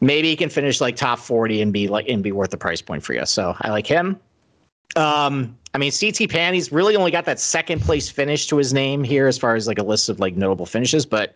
Maybe 0.00 0.28
he 0.28 0.36
can 0.36 0.50
finish 0.50 0.80
like 0.80 0.96
top 0.96 1.18
40 1.18 1.62
and 1.62 1.72
be 1.72 1.88
like 1.88 2.08
and 2.08 2.22
be 2.22 2.30
worth 2.30 2.50
the 2.50 2.56
price 2.56 2.80
point 2.80 3.02
for 3.02 3.14
you. 3.14 3.26
So 3.26 3.56
I 3.62 3.70
like 3.70 3.86
him. 3.86 4.20
Um, 4.96 5.58
I 5.74 5.78
mean, 5.78 5.90
CT 5.90 6.30
Pan, 6.30 6.54
he's 6.54 6.70
really 6.70 6.94
only 6.94 7.10
got 7.10 7.24
that 7.24 7.40
second 7.40 7.82
place 7.82 8.08
finish 8.08 8.46
to 8.46 8.56
his 8.56 8.72
name 8.72 9.02
here 9.02 9.26
as 9.26 9.36
far 9.36 9.56
as 9.56 9.66
like 9.66 9.80
a 9.80 9.82
list 9.82 10.08
of 10.08 10.20
like 10.20 10.36
notable 10.36 10.66
finishes. 10.66 11.04
But, 11.04 11.34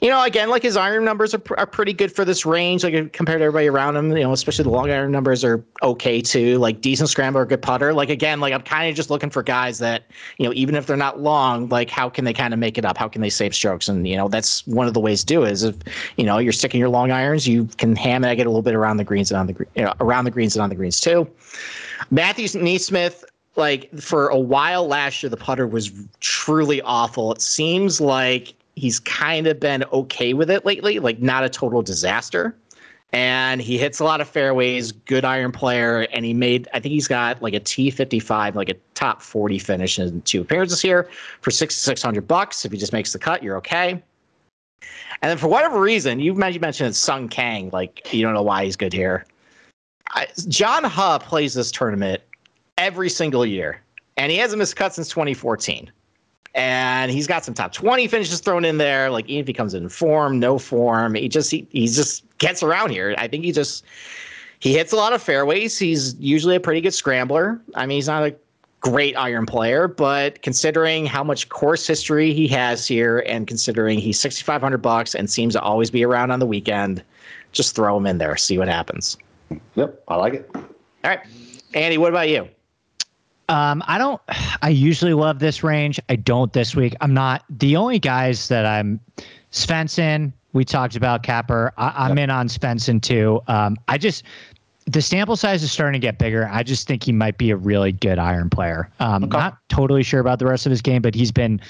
you 0.00 0.10
know, 0.10 0.20
again, 0.24 0.50
like 0.50 0.64
his 0.64 0.76
iron 0.76 1.04
numbers 1.04 1.32
are, 1.32 1.42
are 1.56 1.66
pretty 1.66 1.92
good 1.92 2.10
for 2.10 2.24
this 2.24 2.44
range, 2.44 2.82
like 2.82 3.12
compared 3.12 3.38
to 3.38 3.44
everybody 3.44 3.68
around 3.68 3.94
him, 3.94 4.16
you 4.16 4.24
know, 4.24 4.32
especially 4.32 4.64
the 4.64 4.70
long 4.70 4.90
iron 4.90 5.12
numbers 5.12 5.44
are 5.44 5.64
okay 5.84 6.20
too. 6.20 6.58
Like 6.58 6.80
decent 6.80 7.08
scrambler, 7.08 7.46
good 7.46 7.62
putter. 7.62 7.94
Like, 7.94 8.10
again, 8.10 8.40
like 8.40 8.52
I'm 8.52 8.62
kind 8.62 8.90
of 8.90 8.96
just 8.96 9.10
looking 9.10 9.30
for 9.30 9.44
guys 9.44 9.78
that, 9.78 10.06
you 10.38 10.46
know, 10.46 10.52
even 10.56 10.74
if 10.74 10.86
they're 10.86 10.96
not 10.96 11.20
long, 11.20 11.68
like 11.68 11.88
how 11.88 12.10
can 12.10 12.24
they 12.24 12.32
kind 12.32 12.52
of 12.52 12.58
make 12.58 12.78
it 12.78 12.84
up? 12.84 12.98
How 12.98 13.06
can 13.06 13.22
they 13.22 13.30
save 13.30 13.54
strokes? 13.54 13.88
And, 13.88 14.08
you 14.08 14.16
know, 14.16 14.26
that's 14.26 14.66
one 14.66 14.88
of 14.88 14.94
the 14.94 15.00
ways 15.00 15.20
to 15.20 15.26
do 15.26 15.44
it 15.44 15.52
is 15.52 15.62
if, 15.62 15.76
you 16.16 16.24
know, 16.24 16.38
you're 16.38 16.52
sticking 16.52 16.80
your 16.80 16.88
long 16.88 17.12
irons, 17.12 17.46
you 17.46 17.68
can 17.78 17.94
ham 17.94 18.24
it, 18.24 18.34
get 18.34 18.48
a 18.48 18.50
little 18.50 18.60
bit 18.60 18.74
around 18.74 18.96
the 18.96 19.04
greens 19.04 19.30
and 19.30 19.38
on 19.38 19.46
the, 19.46 19.66
you 19.76 19.84
know, 19.84 19.94
around 20.00 20.24
the 20.24 20.32
greens 20.32 20.56
and 20.56 20.64
on 20.64 20.68
the 20.68 20.74
greens 20.74 21.00
too. 21.00 21.30
Matthew 22.10 22.46
NeSmith, 22.46 23.24
like 23.58 23.92
for 23.98 24.28
a 24.28 24.38
while 24.38 24.86
last 24.86 25.22
year, 25.22 25.28
the 25.30 25.36
putter 25.36 25.66
was 25.66 25.90
truly 26.20 26.80
awful. 26.82 27.32
It 27.32 27.42
seems 27.42 28.00
like 28.00 28.54
he's 28.76 29.00
kind 29.00 29.46
of 29.46 29.58
been 29.58 29.84
okay 29.92 30.32
with 30.32 30.50
it 30.50 30.64
lately, 30.64 31.00
like 31.00 31.20
not 31.20 31.44
a 31.44 31.48
total 31.48 31.82
disaster. 31.82 32.56
And 33.12 33.62
he 33.62 33.78
hits 33.78 34.00
a 34.00 34.04
lot 34.04 34.20
of 34.20 34.28
fairways, 34.28 34.92
good 34.92 35.24
iron 35.24 35.50
player, 35.50 36.02
and 36.12 36.24
he 36.26 36.34
made 36.34 36.68
I 36.74 36.80
think 36.80 36.92
he's 36.92 37.08
got 37.08 37.42
like 37.42 37.54
a 37.54 37.60
T 37.60 37.90
fifty 37.90 38.20
five, 38.20 38.54
like 38.54 38.68
a 38.68 38.74
top 38.94 39.22
forty 39.22 39.58
finish 39.58 39.98
in 39.98 40.20
two 40.22 40.42
appearances 40.42 40.80
here 40.80 41.08
for 41.40 41.50
sixty 41.50 41.80
six 41.80 42.02
hundred 42.02 42.28
bucks. 42.28 42.64
If 42.64 42.72
he 42.72 42.78
just 42.78 42.92
makes 42.92 43.12
the 43.12 43.18
cut, 43.18 43.42
you're 43.42 43.56
okay. 43.56 44.02
And 45.22 45.30
then 45.30 45.38
for 45.38 45.48
whatever 45.48 45.80
reason, 45.80 46.20
you 46.20 46.34
mentioned 46.34 46.94
Sung 46.94 47.28
Kang, 47.28 47.70
like 47.72 48.12
you 48.12 48.22
don't 48.22 48.34
know 48.34 48.42
why 48.42 48.64
he's 48.64 48.76
good 48.76 48.92
here. 48.92 49.24
I, 50.10 50.26
John 50.48 50.84
Huh 50.84 51.18
plays 51.18 51.54
this 51.54 51.72
tournament 51.72 52.22
every 52.78 53.10
single 53.10 53.44
year, 53.44 53.82
and 54.16 54.32
he 54.32 54.38
hasn't 54.38 54.58
missed 54.58 54.72
a 54.72 54.76
cut 54.76 54.94
since 54.94 55.08
2014. 55.10 55.92
And 56.54 57.10
he's 57.10 57.26
got 57.26 57.44
some 57.44 57.54
top 57.54 57.72
20 57.72 58.08
finishes 58.08 58.40
thrown 58.40 58.64
in 58.64 58.78
there. 58.78 59.10
Like 59.10 59.28
even 59.28 59.42
if 59.42 59.46
he 59.46 59.52
comes 59.52 59.74
in 59.74 59.88
form, 59.88 60.40
no 60.40 60.58
form, 60.58 61.14
he 61.14 61.28
just 61.28 61.50
he, 61.50 61.68
he 61.70 61.86
just 61.86 62.24
gets 62.38 62.62
around 62.62 62.90
here. 62.90 63.14
I 63.18 63.28
think 63.28 63.44
he 63.44 63.52
just 63.52 63.84
he 64.58 64.72
hits 64.72 64.92
a 64.92 64.96
lot 64.96 65.12
of 65.12 65.22
fairways. 65.22 65.78
He's 65.78 66.16
usually 66.18 66.56
a 66.56 66.60
pretty 66.60 66.80
good 66.80 66.94
scrambler. 66.94 67.60
I 67.74 67.86
mean, 67.86 67.96
he's 67.96 68.08
not 68.08 68.24
a 68.24 68.34
great 68.80 69.14
iron 69.16 69.46
player, 69.46 69.88
but 69.88 70.40
considering 70.42 71.06
how 71.06 71.22
much 71.22 71.48
course 71.48 71.86
history 71.86 72.32
he 72.32 72.48
has 72.48 72.86
here, 72.86 73.20
and 73.26 73.46
considering 73.46 73.98
he's 73.98 74.18
6,500 74.18 74.78
bucks 74.78 75.14
and 75.14 75.28
seems 75.28 75.54
to 75.54 75.60
always 75.60 75.90
be 75.90 76.04
around 76.04 76.30
on 76.30 76.38
the 76.38 76.46
weekend, 76.46 77.02
just 77.52 77.74
throw 77.74 77.96
him 77.96 78.06
in 78.06 78.18
there, 78.18 78.36
see 78.36 78.58
what 78.58 78.68
happens. 78.68 79.16
Yep, 79.74 80.02
I 80.08 80.16
like 80.16 80.34
it. 80.34 80.50
All 80.54 80.62
right, 81.04 81.20
Andy, 81.74 81.98
what 81.98 82.10
about 82.10 82.28
you? 82.28 82.48
Um, 83.48 83.82
I 83.86 83.98
don't. 83.98 84.20
I 84.62 84.68
usually 84.68 85.14
love 85.14 85.38
this 85.38 85.62
range. 85.62 86.00
I 86.08 86.16
don't 86.16 86.52
this 86.52 86.76
week. 86.76 86.94
I'm 87.00 87.14
not 87.14 87.44
the 87.50 87.76
only 87.76 87.98
guys 87.98 88.48
that 88.48 88.66
I'm. 88.66 89.00
Svensson, 89.50 90.32
we 90.52 90.64
talked 90.64 90.94
about 90.94 91.22
Capper. 91.22 91.72
I, 91.78 92.10
am 92.10 92.18
yep. 92.18 92.24
in 92.24 92.30
on 92.30 92.48
Svensson 92.48 93.00
too. 93.00 93.40
Um, 93.48 93.78
I 93.88 93.96
just 93.96 94.24
the 94.88 95.02
sample 95.02 95.36
size 95.36 95.62
is 95.62 95.70
starting 95.70 96.00
to 96.00 96.04
get 96.06 96.18
bigger. 96.18 96.48
I 96.50 96.62
just 96.62 96.86
think 96.86 97.04
he 97.04 97.12
might 97.12 97.36
be 97.36 97.50
a 97.50 97.56
really 97.56 97.92
good 97.92 98.18
iron 98.18 98.48
player. 98.48 98.90
Um, 99.00 99.24
okay. 99.24 99.36
Not 99.36 99.58
totally 99.68 100.02
sure 100.02 100.20
about 100.20 100.38
the 100.38 100.46
rest 100.46 100.64
of 100.66 100.70
his 100.70 100.80
game, 100.80 101.02
but 101.02 101.14
he's 101.14 101.30
been 101.30 101.60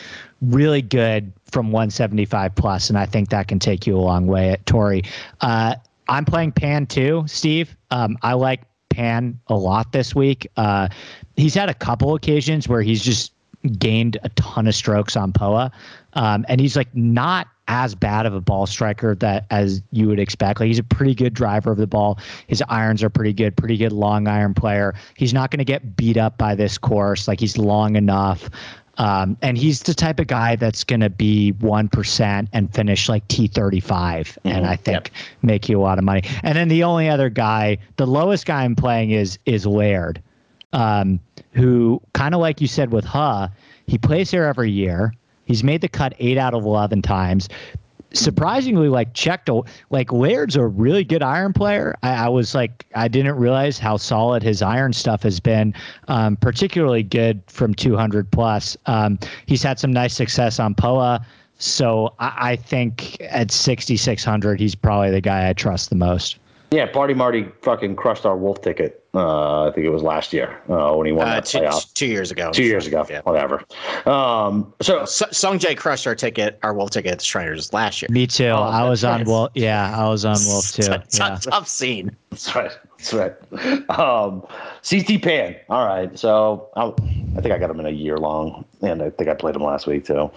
really 0.40 0.82
good 0.82 1.32
from 1.50 1.72
175 1.72 2.54
plus, 2.54 2.88
and 2.88 2.98
I 2.98 3.06
think 3.06 3.30
that 3.30 3.48
can 3.48 3.58
take 3.58 3.86
you 3.86 3.96
a 3.96 4.00
long 4.00 4.26
way 4.26 4.50
at 4.50 4.64
Torrey. 4.66 5.02
Uh, 5.40 5.74
I'm 6.08 6.24
playing 6.24 6.52
Pan 6.52 6.86
too, 6.86 7.24
Steve. 7.26 7.76
Um, 7.90 8.16
I 8.22 8.34
like 8.34 8.62
a 8.98 9.54
lot 9.54 9.92
this 9.92 10.14
week. 10.14 10.46
Uh, 10.56 10.88
he's 11.36 11.54
had 11.54 11.68
a 11.68 11.74
couple 11.74 12.14
occasions 12.14 12.68
where 12.68 12.82
he's 12.82 13.02
just 13.02 13.32
gained 13.78 14.18
a 14.22 14.28
ton 14.30 14.66
of 14.66 14.74
strokes 14.74 15.16
on 15.16 15.32
Poa, 15.32 15.72
um, 16.14 16.44
and 16.48 16.60
he's 16.60 16.76
like 16.76 16.94
not 16.94 17.48
as 17.68 17.94
bad 17.94 18.24
of 18.24 18.34
a 18.34 18.40
ball 18.40 18.66
striker 18.66 19.14
that 19.16 19.44
as 19.50 19.82
you 19.92 20.08
would 20.08 20.18
expect. 20.18 20.58
Like 20.58 20.68
he's 20.68 20.78
a 20.78 20.84
pretty 20.84 21.14
good 21.14 21.34
driver 21.34 21.70
of 21.70 21.76
the 21.76 21.86
ball. 21.86 22.18
His 22.46 22.62
irons 22.68 23.02
are 23.02 23.10
pretty 23.10 23.34
good, 23.34 23.56
pretty 23.56 23.76
good 23.76 23.92
long 23.92 24.26
iron 24.26 24.54
player. 24.54 24.94
He's 25.16 25.34
not 25.34 25.50
going 25.50 25.58
to 25.58 25.64
get 25.64 25.94
beat 25.94 26.16
up 26.16 26.38
by 26.38 26.54
this 26.54 26.78
course. 26.78 27.28
Like 27.28 27.40
he's 27.40 27.58
long 27.58 27.94
enough. 27.94 28.48
Um, 28.98 29.36
and 29.42 29.56
he's 29.56 29.82
the 29.82 29.94
type 29.94 30.18
of 30.18 30.26
guy 30.26 30.56
that's 30.56 30.82
going 30.82 31.00
to 31.00 31.10
be 31.10 31.54
1% 31.60 32.48
and 32.52 32.74
finish 32.74 33.08
like 33.08 33.26
T35 33.28 33.80
mm-hmm. 33.80 34.48
and 34.48 34.66
I 34.66 34.74
think 34.74 35.06
yep. 35.06 35.08
make 35.42 35.68
you 35.68 35.80
a 35.80 35.82
lot 35.82 35.98
of 35.98 36.04
money. 36.04 36.22
And 36.42 36.58
then 36.58 36.68
the 36.68 36.82
only 36.82 37.08
other 37.08 37.30
guy, 37.30 37.78
the 37.96 38.06
lowest 38.06 38.44
guy 38.44 38.64
I'm 38.64 38.74
playing 38.74 39.12
is 39.12 39.38
is 39.46 39.66
Laird, 39.66 40.20
um, 40.72 41.20
who 41.52 42.02
kind 42.12 42.34
of 42.34 42.40
like 42.40 42.60
you 42.60 42.66
said 42.66 42.92
with 42.92 43.04
Huh, 43.04 43.48
he 43.86 43.98
plays 43.98 44.30
here 44.32 44.44
every 44.44 44.70
year. 44.70 45.14
He's 45.44 45.64
made 45.64 45.80
the 45.80 45.88
cut 45.88 46.14
eight 46.18 46.36
out 46.36 46.52
of 46.52 46.64
11 46.64 47.00
times 47.02 47.48
surprisingly 48.12 48.88
like 48.88 49.12
checked 49.14 49.50
like 49.90 50.12
Laird's 50.12 50.56
a 50.56 50.66
really 50.66 51.04
good 51.04 51.22
iron 51.22 51.52
player. 51.52 51.96
I, 52.02 52.26
I, 52.26 52.28
was 52.28 52.54
like 52.54 52.86
I 52.94 53.08
didn't 53.08 53.36
realize 53.36 53.78
how 53.78 53.96
solid 53.96 54.42
his 54.42 54.62
iron 54.62 54.92
stuff 54.92 55.22
has 55.22 55.40
been, 55.40 55.74
um, 56.08 56.36
particularly 56.36 57.02
good 57.02 57.42
from 57.46 57.74
200 57.74 58.30
plus. 58.30 58.76
Um, 58.86 59.18
he's 59.46 59.62
had 59.62 59.78
some 59.78 59.92
nice 59.92 60.14
success 60.14 60.58
on 60.58 60.74
Poa. 60.74 61.24
So 61.58 62.14
I, 62.18 62.52
I 62.52 62.56
think 62.56 63.20
at 63.20 63.50
6,600, 63.50 64.60
he's 64.60 64.74
probably 64.74 65.10
the 65.10 65.20
guy 65.20 65.48
I 65.48 65.52
trust 65.52 65.90
the 65.90 65.96
most. 65.96 66.38
Yeah, 66.70 66.86
Party 66.86 67.14
Marty 67.14 67.46
fucking 67.62 67.96
crushed 67.96 68.26
our 68.26 68.36
Wolff 68.36 68.60
ticket. 68.60 69.02
Uh, 69.14 69.68
I 69.68 69.72
think 69.72 69.86
it 69.86 69.90
was 69.90 70.02
last 70.02 70.34
year 70.34 70.60
uh, 70.68 70.94
when 70.94 71.06
he 71.06 71.12
won 71.12 71.26
uh, 71.26 71.34
that 71.36 71.46
two, 71.46 71.58
playoff. 71.58 71.92
Two 71.94 72.06
years 72.06 72.30
ago. 72.30 72.50
Two 72.52 72.64
years 72.64 72.86
ago. 72.86 73.06
Yeah. 73.08 73.22
Whatever. 73.22 73.64
Um, 74.04 74.74
so 74.82 75.06
Sung 75.06 75.58
Jae 75.58 75.76
crushed 75.76 76.06
our 76.06 76.14
ticket, 76.14 76.58
our 76.62 76.74
Wolff 76.74 76.90
ticket 76.90 77.12
at 77.12 77.18
the 77.20 77.24
Shriners 77.24 77.72
last 77.72 78.02
year. 78.02 78.08
Me 78.10 78.26
too. 78.26 78.46
Oh, 78.46 78.62
I 78.62 78.86
was 78.86 79.02
on 79.02 79.24
Wolff. 79.24 79.50
Yeah, 79.54 79.98
I 79.98 80.08
was 80.08 80.26
on 80.26 80.36
Wolff 80.46 80.72
too. 80.72 80.92
It's 80.92 81.18
yeah. 81.18 81.38
tough 81.40 81.66
scene. 81.66 82.14
That's 82.30 82.54
right. 82.54 82.72
That's 82.98 83.14
right. 83.14 83.90
Um, 83.90 84.46
CT 84.88 85.22
Pan. 85.22 85.56
All 85.70 85.86
right. 85.86 86.16
So 86.18 86.68
I, 86.76 86.92
I 87.36 87.40
think 87.40 87.54
I 87.54 87.58
got 87.58 87.70
him 87.70 87.80
in 87.80 87.86
a 87.86 87.90
year 87.90 88.18
long, 88.18 88.66
and 88.82 89.02
I 89.02 89.10
think 89.10 89.28
I 89.28 89.34
played 89.34 89.56
him 89.56 89.62
last 89.62 89.86
week 89.86 90.04
too. 90.04 90.30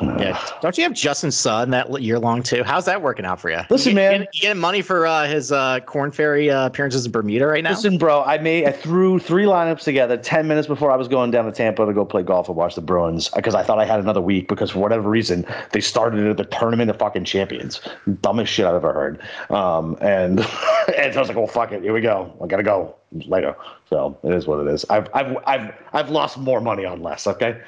Yeah, 0.00 0.40
don't 0.60 0.78
you 0.78 0.84
have 0.84 0.92
Justin 0.92 1.32
Suh 1.32 1.64
that 1.64 2.00
year 2.00 2.20
long 2.20 2.42
too? 2.42 2.62
How's 2.62 2.84
that 2.84 3.02
working 3.02 3.24
out 3.24 3.40
for 3.40 3.50
you? 3.50 3.60
Listen, 3.68 3.90
you, 3.90 3.96
man, 3.96 4.26
you 4.32 4.42
getting 4.42 4.60
money 4.60 4.80
for 4.80 5.06
uh, 5.06 5.26
his 5.26 5.50
uh, 5.50 5.80
Korn 5.80 6.12
Ferry 6.12 6.50
uh, 6.50 6.66
appearances 6.66 7.04
in 7.04 7.10
Bermuda 7.10 7.48
right 7.48 7.64
now? 7.64 7.70
Listen, 7.70 7.98
bro, 7.98 8.22
I 8.22 8.38
made 8.38 8.66
I 8.66 8.72
threw 8.72 9.18
three 9.18 9.44
lineups 9.44 9.82
together 9.82 10.16
ten 10.16 10.46
minutes 10.46 10.68
before 10.68 10.92
I 10.92 10.96
was 10.96 11.08
going 11.08 11.32
down 11.32 11.46
to 11.46 11.52
Tampa 11.52 11.84
to 11.84 11.92
go 11.92 12.04
play 12.04 12.22
golf 12.22 12.48
and 12.48 12.56
watch 12.56 12.76
the 12.76 12.80
Bruins 12.80 13.28
because 13.28 13.56
I 13.56 13.64
thought 13.64 13.80
I 13.80 13.84
had 13.84 13.98
another 13.98 14.20
week 14.20 14.48
because 14.48 14.70
for 14.70 14.78
whatever 14.78 15.08
reason 15.08 15.44
they 15.72 15.80
started 15.80 16.36
the 16.36 16.44
tournament 16.44 16.90
of 16.90 16.98
fucking 16.98 17.24
champions, 17.24 17.80
dumbest 18.20 18.52
shit 18.52 18.66
I've 18.66 18.76
ever 18.76 18.92
heard. 18.92 19.20
Um, 19.50 19.96
and 20.00 20.40
and 20.96 21.12
so 21.12 21.18
I 21.18 21.20
was 21.20 21.28
like, 21.28 21.36
well, 21.36 21.48
fuck 21.48 21.72
it, 21.72 21.82
here 21.82 21.92
we 21.92 22.02
go. 22.02 22.32
I 22.42 22.46
gotta 22.46 22.62
go 22.62 22.94
later. 23.12 23.56
So 23.88 24.18
it 24.22 24.34
is 24.34 24.46
what 24.46 24.60
it 24.60 24.72
is. 24.72 24.84
I've 24.90 25.08
I've 25.14 25.36
I've 25.46 25.74
I've 25.92 26.10
lost 26.10 26.38
more 26.38 26.60
money 26.60 26.84
on 26.84 27.02
less. 27.02 27.26
Okay. 27.26 27.60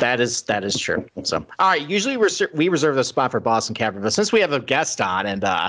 That 0.00 0.20
is 0.20 0.42
that 0.42 0.64
is 0.64 0.76
true. 0.78 1.06
So, 1.22 1.46
all 1.58 1.70
right. 1.70 1.88
Usually 1.88 2.16
we 2.16 2.28
we 2.54 2.68
reserve 2.68 2.96
the 2.96 3.04
spot 3.04 3.30
for 3.30 3.38
Boston 3.40 3.74
Capper, 3.74 4.00
but 4.00 4.12
since 4.12 4.32
we 4.32 4.40
have 4.40 4.52
a 4.52 4.58
guest 4.60 5.00
on, 5.00 5.26
and 5.26 5.44
uh, 5.44 5.68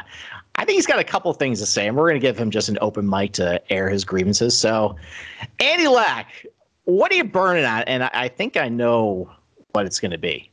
I 0.56 0.66
think 0.66 0.76
he's 0.76 0.88
got 0.88 0.98
a 0.98 1.04
couple 1.04 1.32
things 1.34 1.60
to 1.60 1.68
say, 1.68 1.88
and 1.88 1.96
we're 1.96 2.10
going 2.10 2.20
to 2.20 2.28
give 2.28 2.38
him 2.38 2.50
just 2.50 2.68
an 2.68 2.80
open 2.82 3.08
mic 3.08 3.34
to 3.34 3.62
air 3.72 3.90
his 3.90 4.04
grievances. 4.04 4.58
So, 4.58 4.96
Andy 5.60 5.88
Lack, 5.88 6.48
what 6.86 7.12
are 7.12 7.16
you 7.16 7.26
burning 7.26 7.64
at? 7.64 7.88
And 7.88 8.04
I, 8.04 8.10
I 8.12 8.28
think 8.28 8.58
I 8.58 8.70
know 8.70 9.30
what 9.74 9.86
it's 9.86 10.00
going 10.00 10.12
to 10.12 10.18
be. 10.18 10.50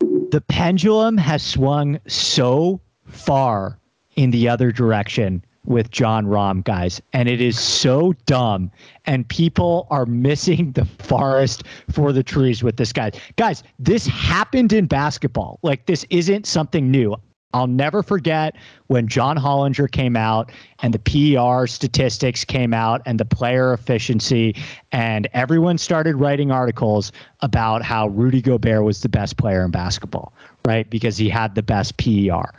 The 0.00 0.42
pendulum 0.48 1.16
has 1.16 1.42
swung 1.42 1.98
so 2.06 2.78
far 3.06 3.78
in 4.16 4.30
the 4.30 4.48
other 4.48 4.70
direction 4.70 5.42
with 5.64 5.90
Jon 5.90 6.26
Rahm, 6.26 6.64
guys, 6.64 7.00
and 7.12 7.28
it 7.28 7.40
is 7.40 7.58
so 7.58 8.14
dumb. 8.26 8.70
And 9.06 9.28
people 9.28 9.86
are 9.90 10.06
missing 10.06 10.72
the 10.72 10.84
forest 10.84 11.64
for 11.90 12.12
the 12.12 12.22
trees 12.22 12.62
with 12.62 12.76
this 12.76 12.92
guy. 12.92 13.12
Guys, 13.36 13.62
this 13.78 14.06
happened 14.06 14.72
in 14.72 14.86
basketball. 14.86 15.58
Like, 15.62 15.86
this 15.86 16.04
isn't 16.10 16.46
something 16.46 16.90
new. 16.90 17.16
I'll 17.52 17.66
never 17.66 18.02
forget 18.02 18.54
when 18.86 19.08
John 19.08 19.36
Hollinger 19.36 19.90
came 19.90 20.16
out 20.16 20.52
and 20.82 20.94
the 20.94 21.00
PER 21.00 21.66
statistics 21.66 22.44
came 22.44 22.72
out 22.72 23.02
and 23.06 23.18
the 23.18 23.24
player 23.24 23.72
efficiency, 23.72 24.54
and 24.92 25.28
everyone 25.32 25.76
started 25.76 26.14
writing 26.14 26.52
articles 26.52 27.10
about 27.40 27.82
how 27.82 28.06
Rudy 28.08 28.40
Gobert 28.40 28.84
was 28.84 29.00
the 29.00 29.08
best 29.08 29.36
player 29.36 29.64
in 29.64 29.72
basketball 29.72 30.32
right? 30.66 30.88
Because 30.88 31.16
he 31.16 31.28
had 31.28 31.54
the 31.54 31.62
best 31.62 31.96
PER. 31.96 32.52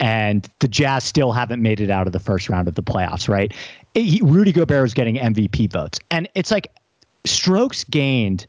And 0.00 0.48
the 0.60 0.68
Jazz 0.68 1.04
still 1.04 1.32
haven't 1.32 1.62
made 1.62 1.80
it 1.80 1.90
out 1.90 2.06
of 2.06 2.12
the 2.12 2.20
first 2.20 2.48
round 2.48 2.68
of 2.68 2.74
the 2.74 2.82
playoffs, 2.82 3.28
right? 3.28 3.52
He, 3.94 4.20
Rudy 4.22 4.52
Gobert 4.52 4.82
was 4.82 4.94
getting 4.94 5.16
MVP 5.16 5.72
votes. 5.72 5.98
And 6.10 6.28
it's 6.34 6.50
like 6.50 6.70
strokes 7.24 7.84
gained 7.84 8.46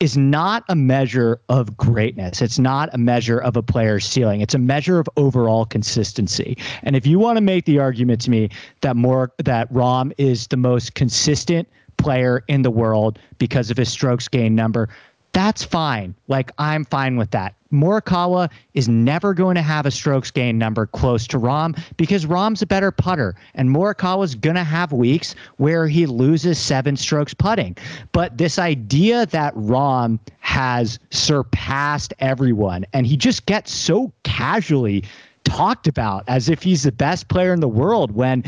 is 0.00 0.16
not 0.16 0.64
a 0.68 0.76
measure 0.76 1.40
of 1.48 1.76
greatness. 1.76 2.40
It's 2.40 2.58
not 2.58 2.88
a 2.92 2.98
measure 2.98 3.38
of 3.38 3.56
a 3.56 3.62
player's 3.62 4.06
ceiling. 4.06 4.40
It's 4.40 4.54
a 4.54 4.58
measure 4.58 5.00
of 5.00 5.08
overall 5.16 5.64
consistency. 5.64 6.56
And 6.82 6.94
if 6.94 7.06
you 7.06 7.18
want 7.18 7.36
to 7.36 7.40
make 7.40 7.64
the 7.64 7.80
argument 7.80 8.20
to 8.22 8.30
me 8.30 8.48
that 8.82 8.96
more 8.96 9.32
that 9.38 9.72
Rahm 9.72 10.12
is 10.16 10.46
the 10.48 10.56
most 10.56 10.94
consistent 10.94 11.68
player 11.96 12.44
in 12.46 12.62
the 12.62 12.70
world 12.70 13.18
because 13.38 13.70
of 13.70 13.76
his 13.76 13.90
strokes 13.90 14.28
gain 14.28 14.54
number, 14.54 14.88
that's 15.32 15.64
fine. 15.64 16.14
Like 16.26 16.52
I'm 16.58 16.84
fine 16.84 17.16
with 17.16 17.30
that. 17.32 17.54
Morikawa 17.72 18.50
is 18.72 18.88
never 18.88 19.34
going 19.34 19.54
to 19.54 19.62
have 19.62 19.84
a 19.84 19.90
strokes 19.90 20.30
gain 20.30 20.56
number 20.56 20.86
close 20.86 21.26
to 21.26 21.38
Rahm 21.38 21.78
because 21.98 22.24
Rahm's 22.24 22.62
a 22.62 22.66
better 22.66 22.90
putter, 22.90 23.34
and 23.54 23.68
Morikawa's 23.68 24.34
going 24.34 24.56
to 24.56 24.64
have 24.64 24.90
weeks 24.90 25.34
where 25.58 25.86
he 25.86 26.06
loses 26.06 26.58
seven 26.58 26.96
strokes 26.96 27.34
putting. 27.34 27.76
But 28.12 28.38
this 28.38 28.58
idea 28.58 29.26
that 29.26 29.54
Rahm 29.54 30.18
has 30.40 30.98
surpassed 31.10 32.14
everyone, 32.20 32.86
and 32.94 33.06
he 33.06 33.16
just 33.16 33.44
gets 33.44 33.70
so 33.70 34.12
casually 34.22 35.04
talked 35.44 35.86
about 35.86 36.24
as 36.28 36.48
if 36.48 36.62
he's 36.62 36.82
the 36.82 36.92
best 36.92 37.28
player 37.28 37.52
in 37.52 37.60
the 37.60 37.68
world 37.68 38.12
when 38.12 38.44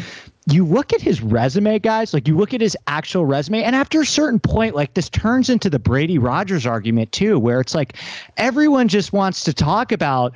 you 0.52 0.64
look 0.64 0.92
at 0.92 1.00
his 1.00 1.20
resume, 1.20 1.78
guys, 1.78 2.14
like 2.14 2.26
you 2.28 2.36
look 2.36 2.54
at 2.54 2.60
his 2.60 2.76
actual 2.86 3.24
resume, 3.24 3.62
and 3.62 3.74
after 3.76 4.00
a 4.00 4.06
certain 4.06 4.40
point, 4.40 4.74
like 4.74 4.94
this 4.94 5.08
turns 5.08 5.50
into 5.50 5.70
the 5.70 5.78
Brady 5.78 6.18
Rodgers 6.18 6.66
argument 6.66 7.12
too, 7.12 7.38
where 7.38 7.60
it's 7.60 7.74
like 7.74 7.96
everyone 8.36 8.88
just 8.88 9.12
wants 9.12 9.44
to 9.44 9.52
talk 9.52 9.92
about 9.92 10.32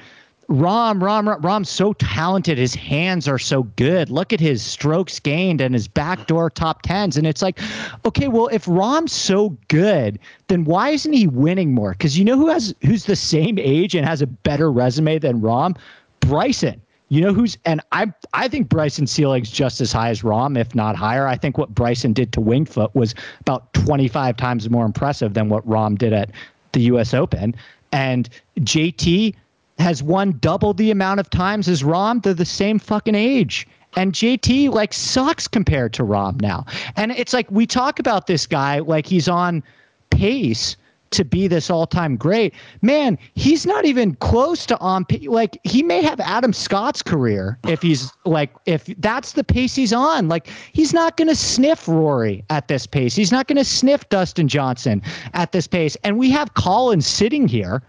Rahm. 0.48 1.00
Rahm. 1.00 1.40
Rahm's 1.40 1.70
so 1.70 1.94
talented. 1.94 2.58
His 2.58 2.74
hands 2.74 3.26
are 3.28 3.38
so 3.38 3.62
good. 3.76 4.10
Look 4.10 4.32
at 4.32 4.40
his 4.40 4.62
strokes 4.62 5.18
gained 5.18 5.60
and 5.60 5.74
his 5.74 5.88
backdoor 5.88 6.50
top 6.50 6.82
tens. 6.82 7.16
And 7.16 7.26
it's 7.26 7.42
like, 7.42 7.58
okay, 8.04 8.28
well, 8.28 8.48
if 8.48 8.66
Rahm's 8.66 9.12
so 9.12 9.56
good, 9.68 10.18
then 10.48 10.64
why 10.64 10.90
isn't 10.90 11.12
he 11.12 11.26
winning 11.26 11.72
more? 11.72 11.92
Because 11.92 12.18
you 12.18 12.24
know 12.24 12.36
who 12.36 12.48
has 12.48 12.74
who's 12.82 13.06
the 13.06 13.16
same 13.16 13.58
age 13.58 13.94
and 13.94 14.06
has 14.06 14.20
a 14.22 14.26
better 14.26 14.70
resume 14.70 15.18
than 15.18 15.40
Rahm? 15.40 15.76
Bryson. 16.20 16.80
You 17.08 17.20
know 17.20 17.32
who's 17.32 17.58
and 17.64 17.80
I 17.92 18.12
I 18.32 18.48
think 18.48 18.68
Bryson 18.68 19.06
ceiling's 19.06 19.50
just 19.50 19.80
as 19.80 19.92
high 19.92 20.08
as 20.08 20.22
Rahm, 20.22 20.58
if 20.58 20.74
not 20.74 20.96
higher. 20.96 21.26
I 21.26 21.36
think 21.36 21.58
what 21.58 21.74
Bryson 21.74 22.12
did 22.12 22.32
to 22.32 22.40
Wingfoot 22.40 22.94
was 22.94 23.14
about 23.40 23.72
25 23.74 24.36
times 24.36 24.68
more 24.70 24.84
impressive 24.84 25.34
than 25.34 25.48
what 25.48 25.66
Rahm 25.68 25.98
did 25.98 26.12
at 26.12 26.30
the 26.72 26.80
U.S. 26.82 27.14
Open. 27.14 27.54
And 27.92 28.28
JT 28.60 29.34
has 29.78 30.02
won 30.02 30.38
double 30.40 30.72
the 30.72 30.90
amount 30.90 31.20
of 31.20 31.30
times 31.30 31.68
as 31.68 31.82
Rahm. 31.82 32.22
They're 32.22 32.34
the 32.34 32.44
same 32.44 32.78
fucking 32.78 33.14
age. 33.14 33.66
And 33.96 34.12
JT 34.12 34.70
like 34.70 34.92
sucks 34.92 35.46
compared 35.46 35.92
to 35.94 36.02
Rahm 36.02 36.40
now. 36.40 36.64
And 36.96 37.12
it's 37.12 37.32
like 37.32 37.50
we 37.50 37.66
talk 37.66 37.98
about 37.98 38.26
this 38.26 38.46
guy 38.46 38.80
like 38.80 39.06
he's 39.06 39.28
on 39.28 39.62
pace 40.10 40.76
to 41.14 41.24
be 41.24 41.46
this 41.46 41.70
all-time 41.70 42.16
great. 42.16 42.54
Man, 42.82 43.18
he's 43.34 43.66
not 43.66 43.84
even 43.84 44.14
close 44.16 44.66
to 44.66 44.78
on 44.78 45.06
like 45.26 45.58
he 45.64 45.82
may 45.82 46.02
have 46.02 46.20
Adam 46.20 46.52
Scott's 46.52 47.02
career 47.02 47.58
if 47.66 47.82
he's 47.82 48.12
like 48.24 48.50
if 48.66 48.86
that's 48.98 49.32
the 49.32 49.44
pace 49.44 49.74
he's 49.74 49.92
on. 49.92 50.28
Like 50.28 50.48
he's 50.72 50.92
not 50.92 51.16
going 51.16 51.28
to 51.28 51.36
sniff 51.36 51.88
Rory 51.88 52.44
at 52.50 52.68
this 52.68 52.86
pace. 52.86 53.14
He's 53.14 53.32
not 53.32 53.46
going 53.46 53.58
to 53.58 53.64
sniff 53.64 54.08
Dustin 54.08 54.48
Johnson 54.48 55.02
at 55.32 55.52
this 55.52 55.66
pace. 55.66 55.96
And 56.04 56.18
we 56.18 56.30
have 56.30 56.54
Collin 56.54 57.00
sitting 57.00 57.48
here 57.48 57.82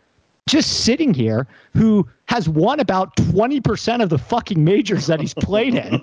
just 0.48 0.84
sitting 0.84 1.14
here 1.14 1.48
who 1.74 2.08
has 2.28 2.48
won 2.48 2.80
about 2.80 3.16
20% 3.16 4.04
of 4.04 4.10
the 4.10 4.18
fucking 4.18 4.64
majors 4.64 5.08
that 5.08 5.20
he's 5.20 5.34
played 5.34 5.74
in 5.74 6.00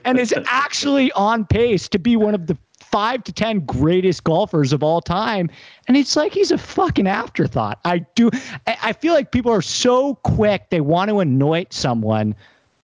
and 0.04 0.18
is 0.18 0.34
actually 0.46 1.12
on 1.12 1.44
pace 1.44 1.88
to 1.88 1.98
be 1.98 2.16
one 2.16 2.34
of 2.34 2.46
the 2.46 2.56
five 2.90 3.24
to 3.24 3.32
10 3.32 3.60
greatest 3.60 4.24
golfers 4.24 4.72
of 4.72 4.82
all 4.82 5.00
time. 5.00 5.50
And 5.88 5.96
it's 5.96 6.16
like 6.16 6.32
he's 6.32 6.50
a 6.50 6.58
fucking 6.58 7.06
afterthought. 7.06 7.80
I 7.84 7.98
do, 8.14 8.30
I 8.66 8.92
feel 8.92 9.14
like 9.14 9.32
people 9.32 9.52
are 9.52 9.62
so 9.62 10.14
quick, 10.16 10.70
they 10.70 10.80
want 10.80 11.10
to 11.10 11.20
anoint 11.20 11.72
someone 11.72 12.34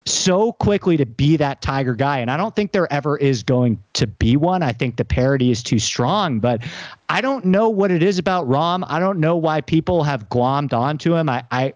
so 0.06 0.52
quickly 0.54 0.98
to 0.98 1.06
be 1.06 1.38
that 1.38 1.62
Tiger 1.62 1.96
guy. 1.96 2.20
And 2.20 2.30
I 2.30 2.38
don't 2.38 2.56
think 2.56 2.72
there 2.72 2.92
ever 2.92 3.18
is 3.18 3.44
going 3.44 3.82
to 3.94 4.08
be 4.08 4.36
one. 4.36 4.62
I 4.62 4.74
think 4.74 4.98
the 4.98 5.06
parody 5.06 5.50
is 5.50 5.64
too 5.64 5.80
strong, 5.80 6.40
but 6.40 6.62
I 7.10 7.22
don't 7.22 7.46
know 7.46 7.70
what 7.70 7.92
it 7.92 8.04
is 8.04 8.20
about 8.20 8.48
Rahm 8.48 8.84
I 8.88 9.00
don't 9.00 9.20
know 9.20 9.38
why 9.38 9.62
people 9.62 10.04
have 10.04 10.28
glommed 10.30 10.74
onto 10.74 11.16
him. 11.16 11.30
I, 11.30 11.44
I, 11.52 11.74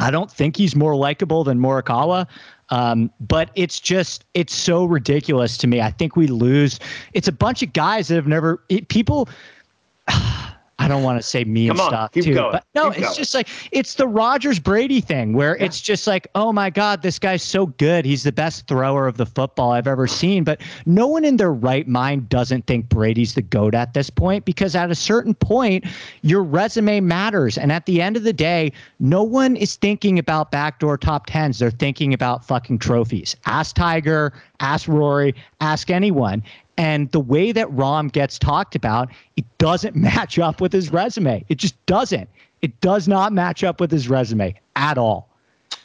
I 0.00 0.10
don't 0.10 0.30
think 0.30 0.56
he's 0.56 0.74
more 0.74 0.96
likable 0.96 1.44
than 1.44 1.58
Morikawa. 1.60 2.26
Um, 2.70 3.10
but 3.20 3.50
it's 3.54 3.78
just 3.78 4.24
it's 4.34 4.54
so 4.54 4.84
ridiculous 4.84 5.56
to 5.58 5.66
me. 5.66 5.80
I 5.80 5.90
think 5.90 6.16
we 6.16 6.26
lose. 6.26 6.80
It's 7.12 7.28
a 7.28 7.32
bunch 7.32 7.62
of 7.62 7.72
guys 7.72 8.08
that 8.08 8.16
have 8.16 8.26
never 8.26 8.62
it, 8.68 8.88
people. 8.88 9.28
I 10.78 10.88
don't 10.88 11.02
want 11.04 11.20
to 11.20 11.22
say 11.22 11.44
meme 11.44 11.68
Come 11.68 11.80
on, 11.80 11.88
stuff 11.88 12.12
too, 12.12 12.34
going, 12.34 12.52
but 12.52 12.64
no, 12.74 12.88
it's 12.88 13.00
going. 13.00 13.14
just 13.14 13.34
like 13.34 13.48
it's 13.70 13.94
the 13.94 14.08
Rodgers 14.08 14.58
Brady 14.58 15.00
thing 15.00 15.32
where 15.32 15.56
it's 15.56 15.80
just 15.80 16.06
like, 16.06 16.26
oh 16.34 16.52
my 16.52 16.68
God, 16.68 17.02
this 17.02 17.18
guy's 17.18 17.44
so 17.44 17.66
good. 17.66 18.04
He's 18.04 18.24
the 18.24 18.32
best 18.32 18.66
thrower 18.66 19.06
of 19.06 19.16
the 19.16 19.26
football 19.26 19.70
I've 19.72 19.86
ever 19.86 20.08
seen. 20.08 20.42
But 20.42 20.60
no 20.84 21.06
one 21.06 21.24
in 21.24 21.36
their 21.36 21.52
right 21.52 21.86
mind 21.86 22.28
doesn't 22.28 22.66
think 22.66 22.88
Brady's 22.88 23.34
the 23.34 23.42
goat 23.42 23.74
at 23.74 23.94
this 23.94 24.10
point 24.10 24.44
because 24.44 24.74
at 24.74 24.90
a 24.90 24.94
certain 24.96 25.34
point, 25.34 25.84
your 26.22 26.42
resume 26.42 27.00
matters. 27.00 27.56
And 27.56 27.70
at 27.70 27.86
the 27.86 28.02
end 28.02 28.16
of 28.16 28.24
the 28.24 28.32
day, 28.32 28.72
no 28.98 29.22
one 29.22 29.54
is 29.56 29.76
thinking 29.76 30.18
about 30.18 30.50
backdoor 30.50 30.98
top 30.98 31.26
tens. 31.26 31.60
They're 31.60 31.70
thinking 31.70 32.12
about 32.12 32.44
fucking 32.44 32.78
trophies. 32.78 33.36
Ask 33.46 33.76
Tiger, 33.76 34.32
ask 34.60 34.88
Rory, 34.88 35.34
ask 35.60 35.90
anyone. 35.90 36.42
And 36.76 37.10
the 37.12 37.20
way 37.20 37.52
that 37.52 37.68
Rahm 37.68 38.10
gets 38.10 38.38
talked 38.38 38.74
about, 38.74 39.10
it 39.36 39.44
doesn't 39.58 39.94
match 40.10 40.38
up 40.38 40.60
with 40.60 40.72
his 40.72 40.92
resume. 40.92 41.44
It 41.48 41.58
just 41.58 41.74
doesn't. 41.86 42.28
It 42.62 42.80
does 42.80 43.06
not 43.06 43.32
match 43.32 43.62
up 43.62 43.80
with 43.80 43.90
his 43.90 44.08
resume 44.08 44.54
at 44.76 44.98
all. 44.98 45.28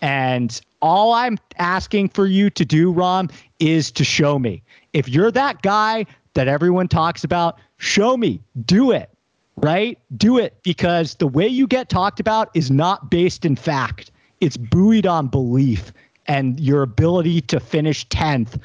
And 0.02 0.60
all 0.82 1.14
I'm 1.14 1.38
asking 1.58 2.10
for 2.10 2.26
you 2.26 2.50
to 2.52 2.64
do, 2.64 2.94
Rahm, 2.94 3.32
is 3.60 3.92
to 3.92 4.04
show 4.04 4.40
me. 4.40 4.64
If 4.94 5.10
you're 5.10 5.32
that 5.32 5.62
guy 5.62 6.06
that 6.36 6.48
everyone 6.48 6.88
talks 6.88 7.24
about, 7.24 7.60
show 7.78 8.16
me. 8.16 8.42
Do 8.66 8.92
it. 8.92 9.10
Right? 9.58 10.00
Do 10.16 10.38
it 10.38 10.58
because 10.64 11.16
the 11.16 11.28
way 11.28 11.46
you 11.46 11.68
get 11.68 11.90
talked 11.90 12.22
about 12.22 12.50
is 12.54 12.72
not 12.72 13.12
based 13.12 13.44
in 13.44 13.58
fact. 13.58 14.10
It's 14.40 14.56
buoyed 14.56 15.06
on 15.06 15.28
belief 15.28 15.92
and 16.28 16.58
your 16.62 16.82
ability 16.82 17.42
to 17.42 17.60
finish 17.60 18.08
10th 18.08 18.58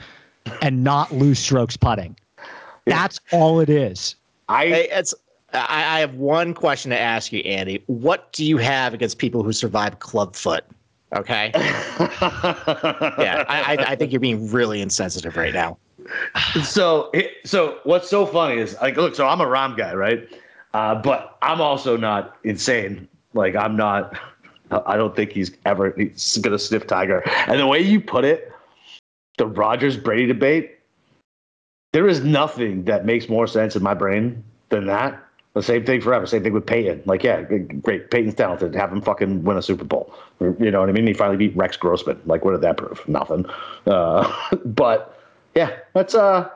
and 0.63 0.85
not 0.85 1.13
lose 1.13 1.39
strokes 1.39 1.77
putting. 1.77 2.17
That's 2.87 3.21
all 3.33 3.61
it 3.61 3.71
is. 3.71 4.17
I 4.49 4.67
Hey, 4.67 4.89
it's. 4.91 5.15
I, 5.53 5.97
I 5.97 6.01
have 6.01 6.15
one 6.15 6.53
question 6.53 6.91
to 6.91 6.99
ask 6.99 7.33
you, 7.33 7.41
Andy. 7.41 7.83
What 7.87 8.33
do 8.33 8.45
you 8.45 8.59
have 8.59 8.93
against 8.93 9.19
people 9.19 9.43
who 9.43 9.53
survive 9.53 10.01
clubfoot? 10.01 10.65
Okay. 11.15 11.53
yeah, 11.55 13.45
I, 13.49 13.77
I, 13.79 13.85
I 13.91 13.97
think 13.97 14.11
you're 14.11 14.21
being 14.21 14.51
really 14.51 14.81
insensitive 14.83 15.37
right 15.37 15.55
now. 15.55 15.79
so 16.65 17.11
so 17.45 17.79
what's 17.85 18.09
so 18.09 18.27
funny 18.27 18.61
is 18.61 18.77
like 18.83 18.97
look 18.97 19.15
so 19.15 19.27
i'm 19.27 19.41
a 19.41 19.47
Rahm 19.47 19.77
guy 19.77 19.95
right 19.95 20.29
uh, 20.75 20.95
but 20.95 21.39
i'm 21.43 21.61
also 21.61 21.97
not 21.97 22.37
insane 22.45 23.09
like 23.33 23.57
i'm 23.57 23.77
not 23.77 24.19
i 24.87 24.97
don't 24.97 25.15
think 25.17 25.33
he's 25.33 25.57
ever 25.65 25.95
he's 25.97 26.39
gonna 26.39 26.59
sniff 26.59 26.87
tiger 26.87 27.23
and 27.47 27.61
the 27.61 27.67
way 27.67 27.81
you 27.81 28.01
put 28.01 28.25
it 28.25 28.53
the 29.39 29.47
Rodgers 29.47 29.97
brady 29.97 30.27
debate 30.27 30.75
there 31.95 32.09
is 32.09 32.25
nothing 32.25 32.85
that 32.85 33.07
makes 33.07 33.29
more 33.29 33.47
sense 33.47 33.77
in 33.77 33.83
my 33.83 33.95
brain 33.95 34.43
than 34.71 34.87
that. 34.89 35.23
The 35.53 35.63
same 35.63 35.87
thing 35.87 36.01
forever. 36.01 36.27
Same 36.27 36.43
thing 36.43 36.53
with 36.53 36.67
peyton. 36.67 37.01
Like 37.07 37.23
yeah 37.23 37.43
great. 37.43 38.11
Peyton's 38.11 38.35
talented. 38.35 38.75
Have 38.75 38.93
him 38.93 39.01
fucking 39.01 39.45
win 39.45 39.57
a 39.57 39.63
super 39.63 39.85
bowl. 39.85 40.13
You 40.41 40.73
know 40.73 40.81
what 40.81 40.89
i 40.89 40.93
mean? 40.93 41.07
He 41.07 41.15
finally 41.15 41.37
beat 41.37 41.57
rex 41.57 41.77
grossman. 41.77 42.21
Like 42.27 42.45
what 42.45 42.51
did 42.51 42.63
that 42.63 42.77
prove? 42.77 43.09
Nothing. 43.09 43.47
Uh, 43.87 44.29
but 44.65 45.17
yeah, 45.55 45.71
that's 45.93 46.17
uh, 46.17 46.51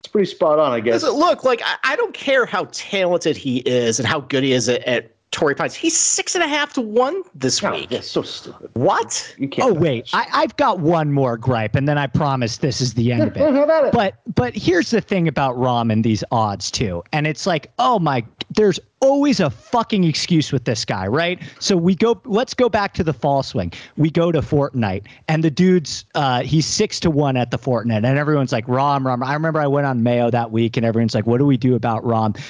it's 0.00 0.08
pretty 0.08 0.30
spot 0.30 0.58
on, 0.58 0.72
I 0.72 0.80
guess. 0.80 1.02
Look, 1.02 1.44
like 1.44 1.60
I, 1.62 1.76
I 1.84 1.96
don't 1.96 2.14
care 2.14 2.46
how 2.46 2.66
talented 2.72 3.36
he 3.36 3.58
is 3.58 3.98
and 4.00 4.08
how 4.08 4.20
good 4.20 4.42
he 4.42 4.52
is 4.52 4.70
at, 4.70 4.82
at 4.84 5.14
Torrey 5.32 5.54
Pines. 5.54 5.74
He's 5.74 5.96
six 5.96 6.34
and 6.36 6.44
a 6.44 6.46
half 6.46 6.72
to 6.74 6.80
one 6.80 7.22
this 7.34 7.62
No, 7.62 7.72
week. 7.72 7.88
that's 7.88 8.08
so 8.08 8.22
stupid. 8.22 8.70
What? 8.74 9.34
You 9.38 9.48
can't. 9.48 9.70
Oh 9.70 9.72
wait, 9.74 10.08
I, 10.12 10.26
I've 10.32 10.56
got 10.56 10.78
one 10.78 11.12
more 11.12 11.36
gripe, 11.36 11.74
and 11.74 11.88
then 11.88 11.98
I 11.98 12.06
promise 12.06 12.58
this 12.58 12.80
is 12.80 12.94
the 12.94 13.10
end 13.12 13.22
of 13.24 13.36
it. 13.36 13.42
But 13.92 14.14
but 14.34 14.54
here's 14.54 14.90
the 14.90 15.00
thing 15.00 15.26
about 15.26 15.56
Rahm 15.56 15.90
and 15.92 16.04
these 16.04 16.22
odds 16.30 16.70
too, 16.70 17.02
and 17.12 17.26
it's 17.26 17.46
like, 17.46 17.72
oh 17.78 17.98
my, 17.98 18.24
there's 18.50 18.78
always 19.02 19.40
a 19.40 19.50
fucking 19.50 20.04
excuse 20.04 20.52
with 20.52 20.64
this 20.64 20.84
guy, 20.84 21.06
right? 21.06 21.42
So 21.58 21.76
we 21.76 21.94
go, 21.94 22.20
let's 22.24 22.54
go 22.54 22.68
back 22.68 22.94
to 22.94 23.04
the 23.04 23.12
fall 23.12 23.42
swing. 23.42 23.72
We 23.96 24.10
go 24.10 24.32
to 24.32 24.40
Fortinet, 24.40 25.02
and 25.28 25.42
the 25.42 25.50
dude's 25.50 26.06
uh, 26.14 26.42
he's 26.42 26.64
six 26.64 27.00
to 27.00 27.10
one 27.10 27.36
at 27.36 27.50
the 27.50 27.58
Fortinet, 27.58 27.96
and 27.96 28.18
everyone's 28.18 28.52
like, 28.52 28.66
Rahm, 28.66 29.02
Rahm. 29.02 29.24
I 29.24 29.34
remember 29.34 29.60
I 29.60 29.66
went 29.66 29.86
on 29.86 30.02
Mayo 30.02 30.30
that 30.30 30.52
week, 30.52 30.76
and 30.76 30.86
everyone's 30.86 31.14
like, 31.14 31.26
what 31.26 31.38
do 31.38 31.44
we 31.44 31.56
do 31.56 31.74
about 31.74 32.02
Rahm? 32.04 32.40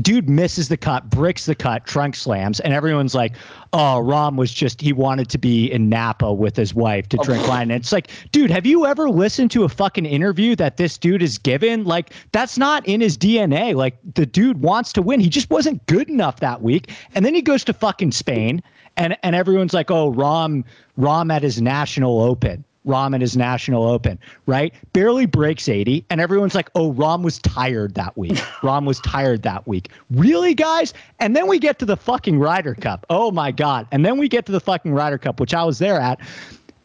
Dude 0.00 0.28
misses 0.28 0.68
the 0.68 0.76
cut, 0.76 1.10
bricks 1.10 1.46
the 1.46 1.54
cut, 1.54 1.86
trunk 1.86 2.14
slams, 2.14 2.60
and 2.60 2.72
everyone's 2.72 3.14
like, 3.14 3.32
oh, 3.72 4.02
Rahm 4.04 4.36
was 4.36 4.52
just 4.52 4.80
he 4.80 4.92
wanted 4.92 5.30
to 5.30 5.38
be 5.38 5.70
in 5.70 5.88
Napa 5.88 6.32
with 6.32 6.56
his 6.56 6.74
wife 6.74 7.08
to 7.08 7.16
drink 7.18 7.46
wine. 7.48 7.70
And 7.70 7.80
it's 7.80 7.92
like, 7.92 8.10
dude, 8.30 8.50
have 8.50 8.66
you 8.66 8.84
ever 8.86 9.08
listened 9.08 9.50
to 9.52 9.64
a 9.64 9.68
fucking 9.68 10.04
interview 10.04 10.54
that 10.56 10.76
this 10.76 10.98
dude 10.98 11.22
is 11.22 11.38
given? 11.38 11.84
Like, 11.84 12.12
that's 12.32 12.58
not 12.58 12.86
in 12.86 13.00
his 13.00 13.16
DNA. 13.16 13.74
Like, 13.74 13.96
the 14.14 14.26
dude 14.26 14.60
wants 14.60 14.92
to 14.94 15.02
win. 15.02 15.20
He 15.20 15.28
just 15.28 15.48
wasn't 15.48 15.84
good 15.86 16.08
enough 16.10 16.40
that 16.40 16.62
week. 16.62 16.90
And 17.14 17.24
then 17.24 17.34
he 17.34 17.40
goes 17.40 17.64
to 17.64 17.72
fucking 17.72 18.12
Spain, 18.12 18.62
and 18.96 19.16
and 19.22 19.34
everyone's 19.34 19.72
like, 19.72 19.90
oh, 19.90 20.12
Rahm, 20.12 20.64
Rahm 20.98 21.32
at 21.32 21.42
his 21.42 21.62
national 21.62 22.20
open. 22.20 22.64
Rahm 22.86 23.14
at 23.14 23.20
his 23.20 23.36
national 23.36 23.84
open, 23.84 24.18
right? 24.46 24.74
Barely 24.92 25.26
breaks 25.26 25.68
80, 25.68 26.04
and 26.10 26.20
everyone's 26.20 26.54
like, 26.54 26.70
oh, 26.74 26.92
Rahm 26.92 27.22
was 27.22 27.38
tired 27.38 27.94
that 27.94 28.16
week. 28.16 28.32
Rahm 28.62 28.84
was 28.86 29.00
tired 29.00 29.42
that 29.42 29.66
week. 29.66 29.90
Really, 30.10 30.54
guys? 30.54 30.92
And 31.20 31.36
then 31.36 31.46
we 31.46 31.58
get 31.58 31.78
to 31.80 31.84
the 31.84 31.96
fucking 31.96 32.38
Ryder 32.38 32.74
Cup. 32.74 33.06
Oh 33.10 33.30
my 33.30 33.52
God. 33.52 33.86
And 33.92 34.04
then 34.04 34.18
we 34.18 34.28
get 34.28 34.46
to 34.46 34.52
the 34.52 34.60
fucking 34.60 34.92
Ryder 34.92 35.18
Cup, 35.18 35.38
which 35.40 35.54
I 35.54 35.64
was 35.64 35.78
there 35.78 36.00
at. 36.00 36.18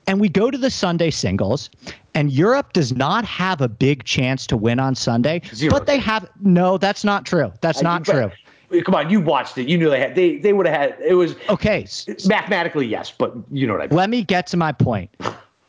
And 0.06 0.22
we 0.22 0.30
go 0.30 0.50
to 0.50 0.58
the 0.58 0.72
Sunday 0.72 1.10
singles, 1.10 1.70
and 2.14 2.32
Europe 2.32 2.72
does 2.74 2.96
not 2.96 3.26
have 3.26 3.60
a 3.60 3.68
big 3.68 4.06
chance 4.06 4.48
to 4.48 4.56
win 4.56 4.80
on 4.80 4.96
Sunday. 4.96 5.42
Zero 5.54 5.72
But 5.72 5.86
they 5.86 5.98
have 5.98 6.30
no, 6.42 6.78
that's 6.78 7.04
not 7.04 7.26
true. 7.26 7.52
That's 7.62 7.82
not 7.82 8.06
true. 8.06 8.32
Come 8.84 8.96
on, 8.96 9.10
you 9.10 9.20
watched 9.22 9.58
it. 9.58 9.68
You 9.68 9.78
knew 9.78 9.90
they 9.90 10.00
had. 10.00 10.16
They 10.16 10.38
they 10.38 10.52
would 10.52 10.66
have 10.66 10.76
had. 10.76 10.98
It 11.06 11.14
was 11.14 11.36
Okay. 11.50 11.88
mathematically 12.26 12.86
yes, 12.86 13.12
but 13.18 13.34
you 13.50 13.66
know 13.66 13.74
what 13.74 13.84
I 13.84 13.88
mean. 13.88 13.96
Let 13.96 14.10
me 14.10 14.24
get 14.24 14.46
to 14.48 14.58
my 14.58 14.74
point. 14.74 15.10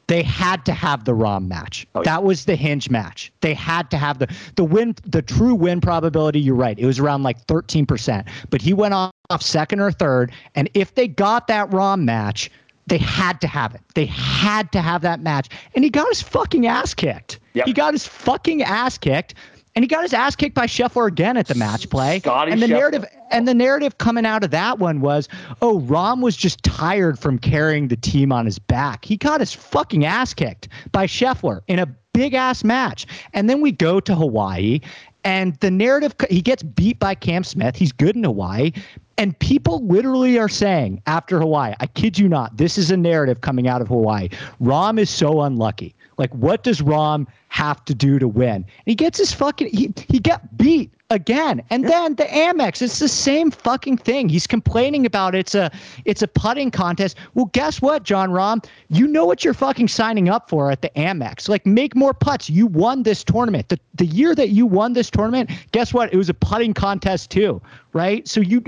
They 0.08 0.22
had 0.22 0.64
to 0.64 0.72
have 0.72 1.04
the 1.04 1.12
Rahm 1.12 1.48
match. 1.48 1.86
Oh, 1.94 2.00
yeah. 2.00 2.04
That 2.04 2.24
was 2.24 2.46
the 2.46 2.56
hinge 2.56 2.90
match. 2.90 3.30
They 3.42 3.54
had 3.54 3.90
to 3.90 3.98
have 3.98 4.18
the 4.18 4.34
the 4.56 4.64
win 4.64 4.94
the 5.04 5.22
true 5.22 5.54
win 5.54 5.80
probability, 5.80 6.40
you're 6.40 6.54
right. 6.54 6.78
It 6.78 6.86
was 6.86 6.98
around 6.98 7.22
like 7.22 7.46
13%. 7.46 8.26
But 8.50 8.62
he 8.62 8.72
went 8.72 8.94
off 8.94 9.12
second 9.40 9.80
or 9.80 9.92
third. 9.92 10.32
And 10.54 10.68
if 10.74 10.94
they 10.94 11.08
got 11.08 11.46
that 11.48 11.70
Rahm 11.70 12.04
match, 12.04 12.50
they 12.86 12.98
had 12.98 13.40
to 13.42 13.46
have 13.46 13.74
it. 13.74 13.82
They 13.94 14.06
had 14.06 14.72
to 14.72 14.80
have 14.80 15.02
that 15.02 15.20
match. 15.20 15.48
And 15.74 15.84
he 15.84 15.90
got 15.90 16.08
his 16.08 16.22
fucking 16.22 16.66
ass 16.66 16.94
kicked. 16.94 17.38
Yep. 17.52 17.66
He 17.66 17.72
got 17.74 17.92
his 17.92 18.06
fucking 18.06 18.62
ass 18.62 18.96
kicked. 18.96 19.34
And 19.78 19.84
he 19.84 19.86
got 19.86 20.02
his 20.02 20.12
ass 20.12 20.34
kicked 20.34 20.56
by 20.56 20.66
Scheffler 20.66 21.06
again 21.06 21.36
at 21.36 21.46
the 21.46 21.54
match 21.54 21.88
play. 21.88 22.18
Scotty 22.18 22.50
and 22.50 22.60
the 22.60 22.66
Scheffler. 22.66 22.70
narrative 22.70 23.04
and 23.30 23.46
the 23.46 23.54
narrative 23.54 23.98
coming 23.98 24.26
out 24.26 24.42
of 24.42 24.50
that 24.50 24.80
one 24.80 25.00
was, 25.00 25.28
oh, 25.62 25.78
Rahm 25.82 26.20
was 26.20 26.36
just 26.36 26.64
tired 26.64 27.16
from 27.16 27.38
carrying 27.38 27.86
the 27.86 27.94
team 27.94 28.32
on 28.32 28.44
his 28.44 28.58
back. 28.58 29.04
He 29.04 29.16
got 29.16 29.38
his 29.38 29.52
fucking 29.52 30.04
ass 30.04 30.34
kicked 30.34 30.66
by 30.90 31.06
Scheffler 31.06 31.60
in 31.68 31.78
a 31.78 31.86
big 32.12 32.34
ass 32.34 32.64
match. 32.64 33.06
And 33.34 33.48
then 33.48 33.60
we 33.60 33.70
go 33.70 34.00
to 34.00 34.16
Hawaii, 34.16 34.80
and 35.22 35.54
the 35.60 35.70
narrative 35.70 36.12
he 36.28 36.42
gets 36.42 36.64
beat 36.64 36.98
by 36.98 37.14
Cam 37.14 37.44
Smith. 37.44 37.76
He's 37.76 37.92
good 37.92 38.16
in 38.16 38.24
Hawaii. 38.24 38.72
And 39.16 39.38
people 39.38 39.86
literally 39.86 40.40
are 40.40 40.48
saying 40.48 41.02
after 41.06 41.38
Hawaii, 41.38 41.74
I 41.78 41.86
kid 41.86 42.18
you 42.18 42.28
not, 42.28 42.56
this 42.56 42.78
is 42.78 42.90
a 42.90 42.96
narrative 42.96 43.42
coming 43.42 43.68
out 43.68 43.80
of 43.80 43.86
Hawaii. 43.86 44.28
Rahm 44.60 44.98
is 44.98 45.08
so 45.08 45.42
unlucky. 45.42 45.94
Like, 46.18 46.34
what 46.34 46.64
does 46.64 46.80
Rahm 46.80 47.28
have 47.48 47.84
to 47.86 47.94
do 47.94 48.18
to 48.18 48.28
win? 48.28 48.56
And 48.56 48.66
he 48.86 48.94
gets 48.94 49.18
his 49.18 49.32
fucking 49.32 49.68
he 49.68 49.92
he 50.08 50.18
got 50.18 50.56
beat 50.56 50.92
again. 51.10 51.62
And 51.70 51.88
then 51.88 52.16
the 52.16 52.24
Amex, 52.24 52.82
it's 52.82 52.98
the 52.98 53.08
same 53.08 53.50
fucking 53.50 53.96
thing. 53.96 54.28
He's 54.28 54.46
complaining 54.46 55.06
about 55.06 55.34
it's 55.34 55.54
a 55.54 55.70
it's 56.04 56.22
a 56.22 56.28
putting 56.28 56.70
contest. 56.70 57.16
Well, 57.34 57.46
guess 57.46 57.80
what, 57.80 58.02
Jon 58.02 58.30
Rahm? 58.30 58.64
You 58.88 59.06
know 59.06 59.24
what 59.24 59.44
you're 59.44 59.54
fucking 59.54 59.88
signing 59.88 60.28
up 60.28 60.50
for 60.50 60.70
at 60.70 60.82
the 60.82 60.90
Amex. 60.90 61.48
Like 61.48 61.64
make 61.64 61.96
more 61.96 62.12
putts. 62.12 62.50
You 62.50 62.66
won 62.66 63.02
this 63.04 63.24
tournament. 63.24 63.68
The 63.68 63.78
the 63.94 64.06
year 64.06 64.34
that 64.34 64.50
you 64.50 64.66
won 64.66 64.92
this 64.92 65.10
tournament, 65.10 65.50
guess 65.72 65.94
what? 65.94 66.12
It 66.12 66.16
was 66.16 66.28
a 66.28 66.34
putting 66.34 66.74
contest 66.74 67.30
too, 67.30 67.60
right? 67.92 68.28
So 68.28 68.40
you 68.40 68.62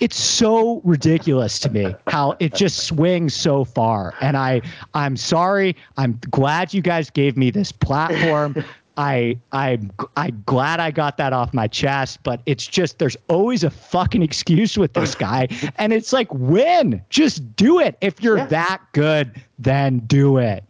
it's 0.00 0.16
so 0.16 0.80
ridiculous 0.84 1.58
to 1.60 1.70
me 1.70 1.94
how 2.06 2.36
it 2.38 2.54
just 2.54 2.86
swings 2.86 3.34
so 3.34 3.64
far. 3.64 4.14
And 4.20 4.36
I 4.36 4.62
I'm 4.94 5.16
sorry. 5.16 5.76
I'm 5.98 6.18
glad 6.30 6.72
you 6.72 6.80
guys 6.80 7.10
gave 7.10 7.36
me 7.36 7.50
this 7.50 7.72
platform. 7.72 7.97
I 8.98 9.38
I'm 9.52 9.92
I'm 10.16 10.42
glad 10.44 10.80
I 10.80 10.90
got 10.90 11.18
that 11.18 11.32
off 11.32 11.54
my 11.54 11.68
chest, 11.68 12.18
but 12.24 12.40
it's 12.46 12.66
just 12.66 12.98
there's 12.98 13.16
always 13.28 13.62
a 13.62 13.70
fucking 13.70 14.22
excuse 14.22 14.76
with 14.76 14.92
this 14.94 15.14
guy, 15.28 15.46
and 15.76 15.92
it's 15.92 16.12
like 16.12 16.26
win, 16.34 17.00
just 17.08 17.54
do 17.56 17.78
it. 17.78 17.96
If 18.00 18.20
you're 18.22 18.38
Yeah. 18.38 18.46
that 18.46 18.82
good, 18.92 19.40
then 19.58 20.00
do 20.00 20.38
it. 20.38 20.64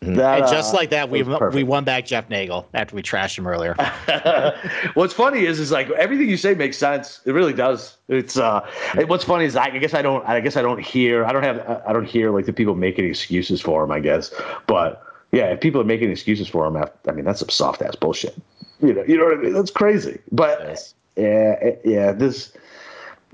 That, 0.00 0.40
and 0.40 0.50
just 0.50 0.74
uh, 0.74 0.76
like 0.78 0.90
that, 0.90 1.08
we 1.10 1.22
we 1.22 1.62
won 1.62 1.84
back 1.84 2.04
Jeff 2.06 2.28
Nagel 2.28 2.66
after 2.74 2.94
we 2.96 3.02
trashed 3.02 3.38
him 3.38 3.46
earlier. 3.46 3.74
what's 4.94 5.14
funny 5.14 5.46
is 5.46 5.58
is 5.60 5.70
like 5.70 5.90
everything 5.92 6.28
you 6.28 6.36
say 6.36 6.54
makes 6.54 6.76
sense. 6.76 7.20
It 7.24 7.32
really 7.32 7.54
does. 7.54 7.96
It's 8.08 8.36
uh. 8.36 8.66
it- 8.98 9.08
what's 9.08 9.24
funny 9.24 9.44
is 9.46 9.56
I, 9.56 9.64
I 9.66 9.78
guess 9.78 9.94
I 9.94 10.02
don't. 10.02 10.26
I 10.28 10.40
guess 10.40 10.56
I 10.58 10.62
don't 10.62 10.80
hear. 10.80 11.24
I 11.24 11.32
don't 11.32 11.42
have. 11.42 11.82
I 11.86 11.92
don't 11.94 12.04
hear 12.04 12.30
like 12.30 12.44
the 12.46 12.52
people 12.52 12.74
making 12.74 13.06
excuses 13.06 13.60
for 13.62 13.82
him. 13.84 13.90
I 13.92 14.00
guess, 14.00 14.30
but 14.66 15.02
yeah, 15.34 15.46
if 15.46 15.60
people 15.60 15.80
are 15.80 15.84
making 15.84 16.10
excuses 16.10 16.48
for 16.48 16.66
him, 16.66 16.76
I 16.76 17.12
mean 17.12 17.24
that's 17.24 17.40
some 17.40 17.48
soft 17.48 17.82
ass 17.82 17.96
bullshit. 17.96 18.36
You 18.80 18.92
know. 18.94 19.04
You 19.06 19.18
know 19.18 19.24
what 19.24 19.38
I 19.38 19.40
mean? 19.42 19.52
That's 19.52 19.70
crazy. 19.70 20.20
But 20.32 20.60
Yes. 20.60 20.94
yeah, 21.16 21.70
yeah. 21.84 22.12
This 22.12 22.52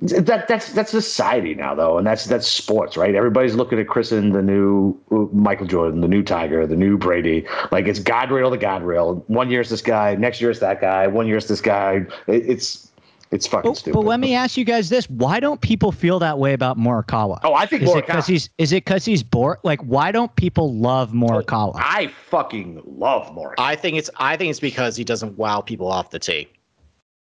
that 0.03 0.49
that's 0.49 0.73
that's 0.73 0.91
society 0.91 1.55
now 1.55 1.75
though, 1.75 1.99
and 1.99 2.07
that's 2.07 2.25
that's 2.25 2.47
sports, 2.47 2.97
right? 2.97 3.15
Everybody's 3.15 3.55
looking 3.55 3.79
at 3.79 3.87
Chris 3.87 4.13
and 4.13 4.35
the 4.35 4.41
new 4.43 4.99
uh, 5.11 5.27
Michael 5.35 5.67
Jordan, 5.67 6.01
the 6.01 6.09
new 6.09 6.23
Tiger, 6.23 6.67
the 6.67 6.77
new 6.77 6.97
Brady. 6.97 7.47
Like 7.71 7.87
it's 7.87 7.99
God 7.99 8.31
rail 8.31 8.51
to 8.51 8.57
God 8.57 8.83
rail. 8.83 9.23
One 9.27 9.51
year 9.51 9.61
it's 9.61 9.69
this 9.69 9.83
guy, 9.83 10.15
next 10.15 10.41
year 10.41 10.51
it's 10.51 10.61
that 10.61 10.81
guy, 10.81 11.07
one 11.07 11.27
year 11.27 11.37
it's 11.37 11.49
this 11.49 11.61
guy. 11.61 12.07
It, 12.27 12.49
it's 12.49 12.90
it's 13.31 13.47
fucking 13.47 13.71
But, 13.71 13.79
stupid. 13.79 13.95
but 13.95 14.05
let 14.05 14.19
me 14.21 14.35
ask 14.35 14.57
you 14.57 14.65
guys 14.65 14.89
this: 14.89 15.09
Why 15.09 15.39
don't 15.41 15.61
people 15.61 15.93
feel 15.93 16.19
that 16.19 16.39
way 16.39 16.53
about 16.53 16.77
Morikawa? 16.79 17.39
Oh, 17.45 17.55
I 17.55 17.67
think 17.67 17.83
is 17.83 17.91
Morikawa. 17.91 18.07
because 18.07 18.27
he's 18.27 18.51
is 18.59 18.73
it 18.73 18.85
because 18.85 19.05
he's 19.05 19.23
bored? 19.23 19.59
Like, 19.63 19.81
why 19.83 20.11
don't 20.11 20.35
people 20.37 20.75
love 20.75 21.11
oh, 21.13 21.17
Morikawa? 21.17 21.75
I 21.77 22.09
fucking 22.29 22.83
love 22.85 23.29
Morikawa. 23.35 23.55
I 23.59 23.77
think 23.77 23.97
it's 23.99 24.11
I 24.17 24.37
think 24.37 24.51
it's 24.51 24.61
because 24.61 24.97
he 24.97 25.05
doesn't 25.05 25.39
wow 25.39 25.61
people 25.61 25.87
off 25.89 26.11
the 26.11 26.19
tee. 26.19 26.49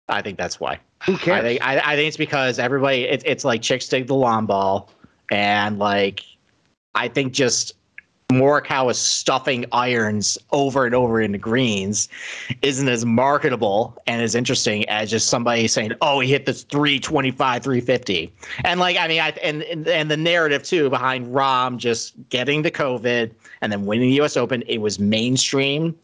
I 0.09 0.21
think 0.21 0.37
that's 0.37 0.59
why. 0.59 0.79
Who 1.05 1.13
I 1.13 1.17
cares? 1.17 1.41
think 1.43 1.65
I, 1.65 1.79
I 1.93 1.95
think 1.95 2.07
it's 2.09 2.17
because 2.17 2.59
everybody 2.59 3.03
it, 3.03 3.23
it's 3.25 3.45
like 3.45 3.61
chicks 3.61 3.87
dig 3.87 4.07
the 4.07 4.15
lawn 4.15 4.45
ball, 4.45 4.89
and 5.31 5.79
like 5.79 6.21
I 6.93 7.07
think 7.07 7.31
just 7.33 7.74
Morikawa 8.39 8.91
is 8.91 8.97
stuffing 8.97 9.65
irons 9.71 10.37
over 10.51 10.85
and 10.85 10.95
over 10.95 11.21
into 11.21 11.37
greens 11.37 12.09
isn't 12.63 12.89
as 12.89 13.05
marketable 13.05 13.95
and 14.07 14.21
as 14.21 14.33
interesting 14.33 14.87
as 14.89 15.11
just 15.11 15.27
somebody 15.27 15.67
saying, 15.67 15.91
"Oh, 16.01 16.19
he 16.19 16.29
hit 16.31 16.47
this 16.47 16.63
325, 16.63 17.63
350." 17.63 18.33
And 18.63 18.79
like 18.79 18.97
I 18.97 19.07
mean, 19.07 19.21
I 19.21 19.29
and 19.43 19.61
and, 19.63 19.87
and 19.87 20.09
the 20.09 20.17
narrative 20.17 20.63
too 20.63 20.89
behind 20.89 21.27
Rahm 21.27 21.77
just 21.77 22.13
getting 22.29 22.63
the 22.63 22.71
COVID 22.71 23.31
and 23.61 23.71
then 23.71 23.85
winning 23.85 24.09
the 24.09 24.15
U.S. 24.15 24.35
Open, 24.37 24.63
it 24.67 24.79
was 24.79 24.97
mainstream. 24.99 25.95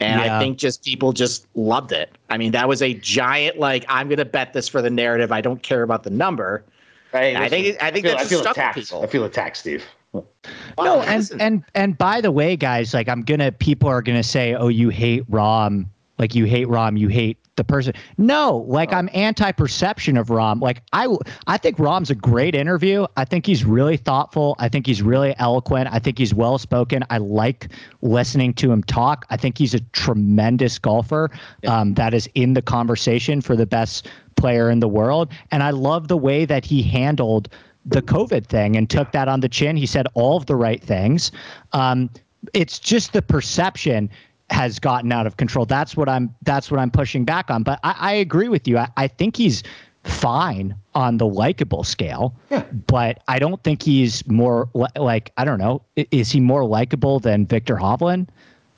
And 0.00 0.20
Yeah. 0.22 0.36
I 0.36 0.40
think 0.40 0.58
just 0.58 0.82
people 0.84 1.12
just 1.12 1.46
loved 1.54 1.92
it. 1.92 2.10
I 2.30 2.38
mean, 2.38 2.52
that 2.52 2.66
was 2.68 2.82
a 2.82 2.94
giant 2.94 3.58
like 3.60 3.84
I'm 3.88 4.08
going 4.08 4.18
to 4.18 4.24
bet 4.24 4.54
this 4.54 4.66
for 4.66 4.82
the 4.82 4.90
narrative. 4.90 5.30
I 5.30 5.40
don't 5.40 5.62
care 5.62 5.82
about 5.82 6.02
the 6.02 6.10
number. 6.10 6.64
Hey, 7.12 7.36
I 7.36 7.48
think- 7.48 7.80
I 7.82 7.90
think 7.90 8.06
feel, 8.06 8.16
that's 8.16 8.26
I 8.26 8.28
feel 8.28 8.40
stuck 8.40 8.56
with 8.56 8.58
attacked. 8.58 8.74
people. 8.78 9.02
I 9.02 9.06
feel 9.06 9.24
attacked, 9.24 9.56
Steve. 9.58 9.84
No, 10.12 11.02
and 11.02 11.30
and 11.38 11.64
and 11.74 11.98
by 11.98 12.20
the 12.20 12.30
way, 12.30 12.56
guys, 12.56 12.94
like 12.94 13.08
I'm 13.08 13.22
gonna 13.22 13.52
people 13.52 13.88
are 13.88 14.02
gonna 14.02 14.22
say, 14.22 14.54
"Oh, 14.54 14.68
you 14.68 14.88
hate 14.88 15.28
Rahm, 15.30 15.86
like 16.18 16.34
you 16.34 16.46
hate 16.46 16.68
Rahm, 16.68 16.98
you 16.98 17.08
hate 17.08 17.38
the 17.56 17.64
person." 17.64 17.92
No, 18.16 18.64
like 18.66 18.92
I'm 18.92 19.08
anti-perception 19.12 20.16
of 20.16 20.28
Rahm. 20.28 20.60
Like 20.60 20.82
I, 20.92 21.14
I 21.46 21.58
think 21.58 21.76
Rahm's 21.76 22.10
a 22.10 22.14
great 22.14 22.54
interview. 22.54 23.06
I 23.16 23.24
think 23.24 23.46
he's 23.46 23.64
really 23.64 23.98
thoughtful. 23.98 24.56
I 24.58 24.68
think 24.68 24.86
he's 24.86 25.02
really 25.02 25.34
eloquent. 25.38 25.88
I 25.92 25.98
think 25.98 26.18
he's 26.18 26.34
well 26.34 26.58
spoken. 26.58 27.04
I 27.10 27.18
like 27.18 27.68
listening 28.00 28.54
to 28.54 28.72
him 28.72 28.82
talk. 28.84 29.26
I 29.30 29.36
think 29.36 29.58
he's 29.58 29.74
a 29.74 29.80
tremendous 29.92 30.78
golfer 30.78 31.30
um, 31.66 31.94
that 31.94 32.14
is 32.14 32.28
in 32.34 32.54
the 32.54 32.62
conversation 32.62 33.40
for 33.42 33.54
the 33.54 33.66
best 33.66 34.08
player 34.36 34.70
in 34.70 34.80
the 34.80 34.88
world. 34.88 35.30
And 35.50 35.62
I 35.62 35.70
love 35.70 36.08
the 36.08 36.16
way 36.16 36.46
that 36.46 36.64
he 36.64 36.82
handled 36.82 37.50
the 37.86 38.02
COVID 38.02 38.46
thing 38.46 38.76
and 38.76 38.88
took 38.88 39.12
that 39.12 39.28
on 39.28 39.40
the 39.40 39.48
chin. 39.48 39.76
He 39.76 39.86
said 39.86 40.06
all 40.14 40.36
of 40.36 40.46
the 40.46 40.56
right 40.56 40.82
things. 40.82 41.32
Um, 41.72 42.10
it's 42.54 42.78
just 42.78 43.12
the 43.12 43.22
perception 43.22 44.10
has 44.50 44.78
gotten 44.78 45.12
out 45.12 45.26
of 45.26 45.36
control. 45.36 45.64
That's 45.64 45.96
what 45.96 46.08
I'm. 46.08 46.34
That's 46.42 46.70
what 46.70 46.80
I'm 46.80 46.90
pushing 46.90 47.24
back 47.24 47.50
on. 47.50 47.62
But 47.62 47.80
I, 47.82 47.94
I 47.98 48.12
agree 48.14 48.48
with 48.48 48.66
you. 48.66 48.78
I, 48.78 48.88
I 48.96 49.08
think 49.08 49.36
he's 49.36 49.62
fine 50.04 50.74
on 50.94 51.18
the 51.18 51.26
likable 51.26 51.84
scale. 51.84 52.34
Yeah. 52.50 52.64
But 52.86 53.22
I 53.28 53.38
don't 53.38 53.62
think 53.62 53.82
he's 53.82 54.26
more 54.26 54.68
li- 54.74 54.86
like 54.96 55.32
I 55.36 55.44
don't 55.44 55.58
know. 55.58 55.82
Is 55.96 56.30
he 56.30 56.40
more 56.40 56.64
likable 56.64 57.20
than 57.20 57.46
Viktor 57.46 57.76
Hovland? 57.76 58.28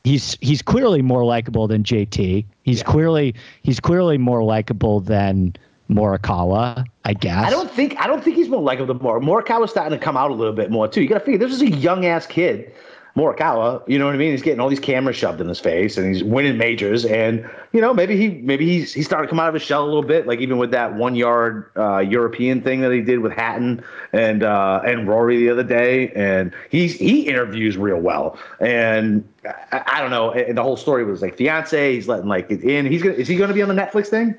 He's 0.04 0.36
he's 0.40 0.62
clearly 0.62 1.00
more 1.00 1.24
likable 1.24 1.68
than 1.68 1.84
JT. 1.84 2.44
He's 2.62 2.82
clearly 2.82 3.34
he's 3.62 3.80
clearly 3.80 4.18
more 4.18 4.42
likable 4.42 5.00
than 5.00 5.54
Morikawa. 5.90 6.86
I 7.04 7.14
guess. 7.14 7.44
I 7.44 7.50
don't 7.50 7.70
think 7.70 7.98
I 7.98 8.06
don't 8.06 8.22
think 8.22 8.36
he's 8.36 8.48
more 8.48 8.62
likable 8.62 8.94
than 8.94 9.02
Mor 9.02 9.20
Morikawa's 9.20 9.70
starting 9.70 9.98
to 9.98 10.02
come 10.02 10.16
out 10.16 10.30
a 10.30 10.34
little 10.34 10.54
bit 10.54 10.70
more 10.70 10.88
too. 10.88 11.02
You 11.02 11.08
got 11.08 11.18
to 11.18 11.24
figure 11.24 11.38
this 11.38 11.52
is 11.52 11.62
a 11.62 11.70
young 11.70 12.06
ass 12.06 12.26
kid, 12.26 12.72
Morikawa. 13.16 13.86
You 13.88 13.98
know 13.98 14.06
what 14.06 14.14
I 14.14 14.18
mean? 14.18 14.30
He's 14.30 14.42
getting 14.42 14.60
all 14.60 14.68
these 14.68 14.80
cameras 14.80 15.16
shoved 15.16 15.40
in 15.40 15.48
his 15.48 15.58
face, 15.58 15.98
and 15.98 16.06
he's 16.06 16.22
winning 16.22 16.56
majors. 16.56 17.04
And 17.04 17.48
you 17.72 17.80
know, 17.80 17.92
maybe 17.92 18.16
he 18.16 18.40
maybe 18.42 18.66
he's 18.66 18.94
he's 18.94 19.04
starting 19.04 19.26
to 19.26 19.30
come 19.30 19.40
out 19.40 19.48
of 19.48 19.54
his 19.54 19.64
shell 19.64 19.84
a 19.84 19.86
little 19.86 20.04
bit. 20.04 20.28
Like 20.28 20.38
even 20.38 20.58
with 20.58 20.70
that 20.70 20.94
one 20.94 21.16
yard 21.16 21.70
uh, 21.76 21.98
European 21.98 22.62
thing 22.62 22.80
that 22.82 22.92
he 22.92 23.00
did 23.00 23.18
with 23.18 23.32
Hatton 23.32 23.82
and 24.12 24.44
uh, 24.44 24.80
and 24.84 25.08
Rory 25.08 25.38
the 25.38 25.50
other 25.50 25.64
day. 25.64 26.10
And 26.10 26.54
he's 26.70 26.94
he 26.94 27.26
interviews 27.26 27.76
real 27.76 27.98
well. 27.98 28.38
And 28.60 29.28
I, 29.72 29.82
I 29.86 30.00
don't 30.00 30.10
know. 30.10 30.30
And 30.30 30.56
the 30.56 30.62
whole 30.62 30.76
story 30.76 31.04
was 31.04 31.20
like 31.20 31.36
fiance. 31.36 31.94
He's 31.94 32.06
letting 32.06 32.28
like 32.28 32.48
in. 32.48 32.86
He's 32.86 33.02
gonna 33.02 33.16
is 33.16 33.26
he 33.26 33.36
to 33.36 33.52
be 33.52 33.62
on 33.62 33.68
the 33.68 33.74
Netflix 33.74 34.06
thing? 34.06 34.36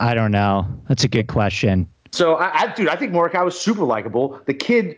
I 0.00 0.14
don't 0.14 0.32
know. 0.32 0.66
That's 0.88 1.04
a 1.04 1.08
good 1.08 1.28
question. 1.28 1.88
So 2.14 2.36
I, 2.36 2.62
I 2.62 2.74
dude, 2.74 2.88
I 2.88 2.94
think 2.94 3.12
Morikawa 3.12 3.46
was 3.46 3.58
super 3.60 3.82
likable. 3.82 4.40
The 4.46 4.54
kid 4.54 4.96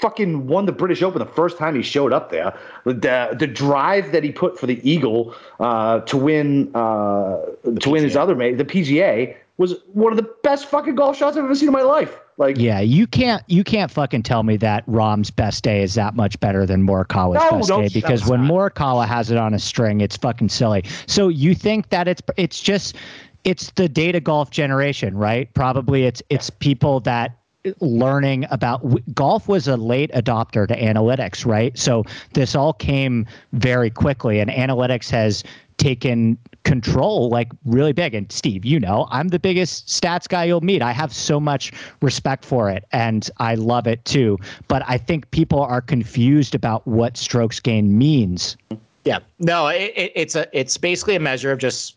fucking 0.00 0.48
won 0.48 0.66
the 0.66 0.72
British 0.72 1.00
Open 1.00 1.20
the 1.20 1.26
first 1.26 1.56
time 1.56 1.76
he 1.76 1.82
showed 1.82 2.12
up 2.12 2.30
there. 2.30 2.58
The 2.84 3.36
the 3.38 3.46
drive 3.46 4.10
that 4.10 4.24
he 4.24 4.32
put 4.32 4.58
for 4.58 4.66
the 4.66 4.80
eagle 4.88 5.34
uh, 5.60 6.00
to 6.00 6.16
win 6.16 6.74
uh, 6.74 7.40
to 7.78 7.90
win 7.90 8.02
his 8.02 8.16
other 8.16 8.34
mate, 8.34 8.58
the 8.58 8.64
PGA, 8.64 9.36
was 9.58 9.76
one 9.92 10.12
of 10.12 10.16
the 10.16 10.28
best 10.42 10.66
fucking 10.66 10.96
golf 10.96 11.16
shots 11.16 11.36
I've 11.36 11.44
ever 11.44 11.54
seen 11.54 11.68
in 11.68 11.72
my 11.72 11.82
life. 11.82 12.18
Like 12.36 12.56
Yeah, 12.58 12.80
you 12.80 13.06
can't 13.06 13.44
you 13.46 13.62
can't 13.62 13.90
fucking 13.90 14.22
tell 14.22 14.42
me 14.42 14.56
that 14.56 14.82
Rahm's 14.86 15.30
best 15.30 15.62
day 15.62 15.82
is 15.82 15.94
that 15.94 16.16
much 16.16 16.40
better 16.40 16.64
than 16.64 16.84
Morikawa's 16.84 17.44
No, 17.52 17.58
best 17.58 17.92
day 17.92 18.00
because 18.00 18.26
when 18.26 18.48
not. 18.48 18.50
Morikawa 18.50 19.06
has 19.06 19.30
it 19.30 19.36
on 19.36 19.52
a 19.52 19.58
string, 19.58 20.00
it's 20.00 20.16
fucking 20.16 20.48
silly. 20.48 20.82
So 21.06 21.28
you 21.28 21.54
think 21.54 21.90
that 21.90 22.08
it's 22.08 22.22
it's 22.38 22.60
just 22.60 22.96
it's 23.44 23.70
the 23.72 23.88
data 23.88 24.20
golf 24.20 24.50
generation, 24.50 25.16
right? 25.16 25.52
Probably 25.54 26.04
it's 26.04 26.22
it's 26.28 26.50
people 26.50 27.00
that 27.00 27.36
learning 27.80 28.46
about 28.50 28.82
golf 29.14 29.48
was 29.48 29.68
a 29.68 29.76
late 29.76 30.10
adopter 30.12 30.66
to 30.66 30.74
analytics, 30.74 31.44
right? 31.44 31.76
So 31.78 32.04
this 32.32 32.54
all 32.54 32.72
came 32.72 33.26
very 33.52 33.90
quickly 33.90 34.40
and 34.40 34.50
analytics 34.50 35.10
has 35.10 35.44
taken 35.76 36.36
control 36.64 37.30
like 37.30 37.48
really 37.64 37.92
big 37.92 38.14
and 38.14 38.30
Steve, 38.30 38.66
you 38.66 38.78
know, 38.78 39.06
I'm 39.10 39.28
the 39.28 39.38
biggest 39.38 39.88
stats 39.88 40.28
guy 40.28 40.44
you'll 40.44 40.60
meet. 40.60 40.82
I 40.82 40.92
have 40.92 41.12
so 41.12 41.40
much 41.40 41.72
respect 42.02 42.44
for 42.44 42.70
it 42.70 42.84
and 42.92 43.30
I 43.38 43.54
love 43.54 43.86
it 43.86 44.04
too, 44.04 44.38
but 44.68 44.82
I 44.86 44.98
think 44.98 45.30
people 45.30 45.60
are 45.62 45.80
confused 45.80 46.54
about 46.54 46.86
what 46.86 47.16
strokes 47.16 47.60
gain 47.60 47.96
means. 47.96 48.58
Yeah, 49.04 49.20
no, 49.38 49.68
it, 49.68 49.92
it, 49.96 50.12
it's 50.14 50.34
a 50.34 50.46
it's 50.58 50.76
basically 50.76 51.16
a 51.16 51.20
measure 51.20 51.50
of 51.50 51.58
just 51.58 51.96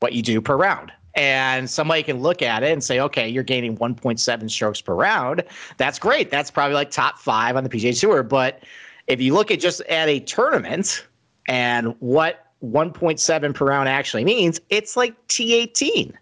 what 0.00 0.12
you 0.12 0.22
do 0.22 0.40
per 0.40 0.56
round. 0.56 0.92
And 1.16 1.70
somebody 1.70 2.02
can 2.02 2.20
look 2.20 2.42
at 2.42 2.64
it 2.64 2.72
and 2.72 2.82
say, 2.82 2.98
okay, 2.98 3.28
you're 3.28 3.44
gaining 3.44 3.76
1.7 3.76 4.50
strokes 4.50 4.80
per 4.80 4.94
round. 4.94 5.44
That's 5.76 5.98
great. 5.98 6.30
That's 6.30 6.50
probably 6.50 6.74
like 6.74 6.90
top 6.90 7.18
five 7.18 7.56
on 7.56 7.62
the 7.62 7.70
PGA 7.70 7.98
Tour. 7.98 8.24
But 8.24 8.64
if 9.06 9.20
you 9.20 9.32
look 9.32 9.50
at 9.52 9.60
just 9.60 9.80
at 9.82 10.08
a 10.08 10.18
tournament 10.20 11.06
and 11.46 11.94
what 12.00 12.46
1.7 12.64 13.54
per 13.54 13.66
round 13.66 13.88
actually 13.88 14.24
means, 14.24 14.60
it's 14.70 14.96
like 14.96 15.14
T18. 15.28 16.14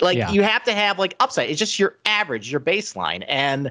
Like 0.00 0.18
Yeah. 0.18 0.32
you 0.32 0.42
have 0.42 0.64
to 0.64 0.72
have 0.74 0.98
like 0.98 1.14
upside. 1.20 1.48
It's 1.48 1.58
just 1.58 1.78
your 1.78 1.96
average, 2.04 2.50
your 2.50 2.60
baseline. 2.60 3.24
And 3.28 3.70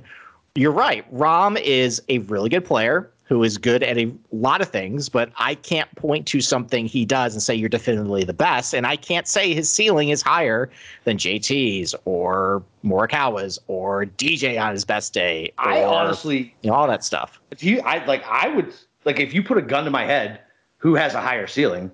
you're 0.55 0.71
right. 0.71 1.05
Rom 1.11 1.57
is 1.57 2.01
a 2.07 2.19
really 2.19 2.49
good 2.49 2.63
player 2.63 3.11
who 3.27 3.43
is 3.43 3.57
good 3.57 3.83
at 3.83 3.97
a 3.97 4.11
lot 4.31 4.61
of 4.61 4.69
things, 4.69 5.09
but 5.09 5.31
I 5.37 5.55
can't 5.55 5.93
point 5.95 6.25
to 6.27 6.39
something 6.39 6.85
he 6.85 7.03
does 7.05 7.33
and 7.33 7.43
say 7.43 7.53
you're 7.53 7.67
definitively 7.67 8.23
the 8.23 8.33
best. 8.33 8.73
And 8.73 8.87
I 8.87 8.95
can't 8.95 9.27
say 9.27 9.53
his 9.53 9.69
ceiling 9.69 10.09
is 10.09 10.21
higher 10.21 10.69
than 11.03 11.17
JT's 11.17 11.93
or 12.05 12.63
Morikawa's 12.85 13.59
or 13.67 14.05
DJ 14.05 14.59
on 14.61 14.71
his 14.71 14.85
best 14.85 15.13
day. 15.13 15.51
I 15.57 15.83
honestly, 15.83 16.55
you 16.61 16.69
know, 16.69 16.75
all 16.75 16.87
that 16.87 17.03
stuff. 17.03 17.39
if 17.51 17.63
you, 17.63 17.81
I 17.81 18.03
like, 18.05 18.23
I 18.25 18.47
would 18.47 18.73
like 19.03 19.19
if 19.19 19.33
you 19.33 19.43
put 19.43 19.57
a 19.57 19.61
gun 19.61 19.83
to 19.83 19.91
my 19.91 20.05
head, 20.05 20.39
who 20.77 20.95
has 20.95 21.13
a 21.13 21.21
higher 21.21 21.47
ceiling, 21.47 21.91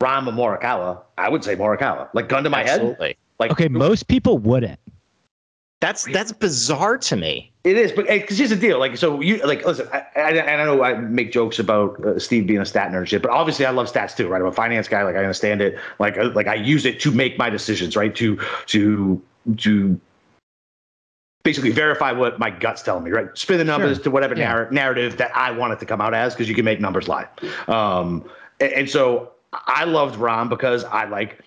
Rahm 0.00 0.26
or 0.28 0.58
Morikawa? 0.58 1.00
I 1.18 1.28
would 1.28 1.42
say 1.42 1.56
Morikawa. 1.56 2.08
Like 2.14 2.28
gun 2.28 2.44
to 2.44 2.50
my 2.50 2.62
head. 2.62 2.80
Absolutely. 2.80 3.16
Like 3.40 3.50
Okay, 3.50 3.68
most 3.68 4.06
people 4.06 4.38
wouldn't. 4.38 4.78
That's 5.80 6.04
that's 6.04 6.30
bizarre 6.30 6.98
to 6.98 7.16
me. 7.16 7.51
It 7.64 7.76
is, 7.76 7.92
but 7.92 8.08
because 8.08 8.38
here's 8.38 8.50
the 8.50 8.56
deal. 8.56 8.80
Like, 8.80 8.96
so 8.96 9.20
you 9.20 9.36
like 9.46 9.64
listen. 9.64 9.88
I, 9.92 10.04
I, 10.16 10.30
and 10.32 10.60
I 10.60 10.64
know 10.64 10.82
I 10.82 10.94
make 10.94 11.30
jokes 11.30 11.60
about 11.60 12.04
uh, 12.04 12.18
Steve 12.18 12.46
being 12.48 12.58
a 12.60 12.66
stat 12.66 12.90
nerd 12.90 12.98
and 12.98 13.08
shit, 13.08 13.22
but 13.22 13.30
obviously 13.30 13.64
I 13.64 13.70
love 13.70 13.90
stats 13.90 14.16
too, 14.16 14.26
right? 14.26 14.40
I'm 14.40 14.48
a 14.48 14.52
finance 14.52 14.88
guy. 14.88 15.04
Like, 15.04 15.14
I 15.14 15.20
understand 15.20 15.60
it. 15.62 15.78
Like, 16.00 16.18
uh, 16.18 16.30
like 16.30 16.48
I 16.48 16.56
use 16.56 16.84
it 16.84 16.98
to 17.00 17.12
make 17.12 17.38
my 17.38 17.50
decisions, 17.50 17.94
right? 17.94 18.12
To 18.16 18.36
to 18.66 19.22
to 19.58 20.00
basically 21.44 21.70
verify 21.70 22.10
what 22.10 22.38
my 22.38 22.50
gut's 22.50 22.82
telling 22.82 23.04
me, 23.04 23.10
right? 23.12 23.28
Spin 23.38 23.58
the 23.58 23.64
numbers 23.64 23.98
Sure. 23.98 24.04
to 24.04 24.10
whatever 24.10 24.34
Yeah. 24.36 24.48
narr- 24.48 24.70
narrative 24.70 25.16
that 25.18 25.36
I 25.36 25.50
want 25.52 25.72
it 25.72 25.78
to 25.80 25.86
come 25.86 26.00
out 26.00 26.14
as, 26.14 26.34
because 26.34 26.48
you 26.48 26.54
can 26.54 26.64
make 26.64 26.80
numbers 26.80 27.08
lie. 27.08 27.26
Um, 27.68 28.24
and, 28.60 28.72
and 28.72 28.90
so 28.90 29.32
I 29.52 29.84
loved 29.84 30.18
Rahm 30.18 30.48
because 30.48 30.84
I 30.84 31.04
like 31.04 31.40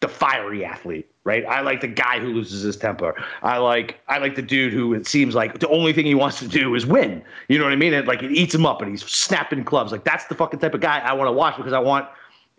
the 0.00 0.08
fiery 0.08 0.64
athlete, 0.64 1.09
right? 1.30 1.46
I 1.46 1.60
like 1.60 1.80
the 1.80 1.88
guy 1.88 2.18
who 2.18 2.28
loses 2.28 2.62
his 2.62 2.76
temper. 2.76 3.14
I 3.42 3.58
like 3.58 4.00
I 4.08 4.18
like 4.18 4.34
the 4.34 4.42
dude 4.42 4.72
who 4.72 4.92
it 4.94 5.06
seems 5.06 5.34
like 5.34 5.60
the 5.60 5.68
only 5.68 5.92
thing 5.92 6.04
he 6.04 6.14
wants 6.14 6.40
to 6.40 6.48
do 6.48 6.74
is 6.74 6.84
win. 6.84 7.22
You 7.48 7.58
know 7.58 7.64
what 7.64 7.72
I 7.72 7.76
mean? 7.76 7.94
And 7.94 8.06
like 8.08 8.22
it 8.22 8.32
eats 8.32 8.54
him 8.54 8.66
up 8.66 8.82
and 8.82 8.90
he's 8.90 9.04
snapping 9.04 9.64
clubs. 9.64 9.92
Like 9.92 10.02
that's 10.02 10.24
the 10.26 10.34
fucking 10.34 10.58
type 10.58 10.74
of 10.74 10.80
guy 10.80 10.98
I 10.98 11.12
want 11.12 11.28
to 11.28 11.32
watch 11.32 11.56
because 11.56 11.72
I 11.72 11.78
want 11.78 12.08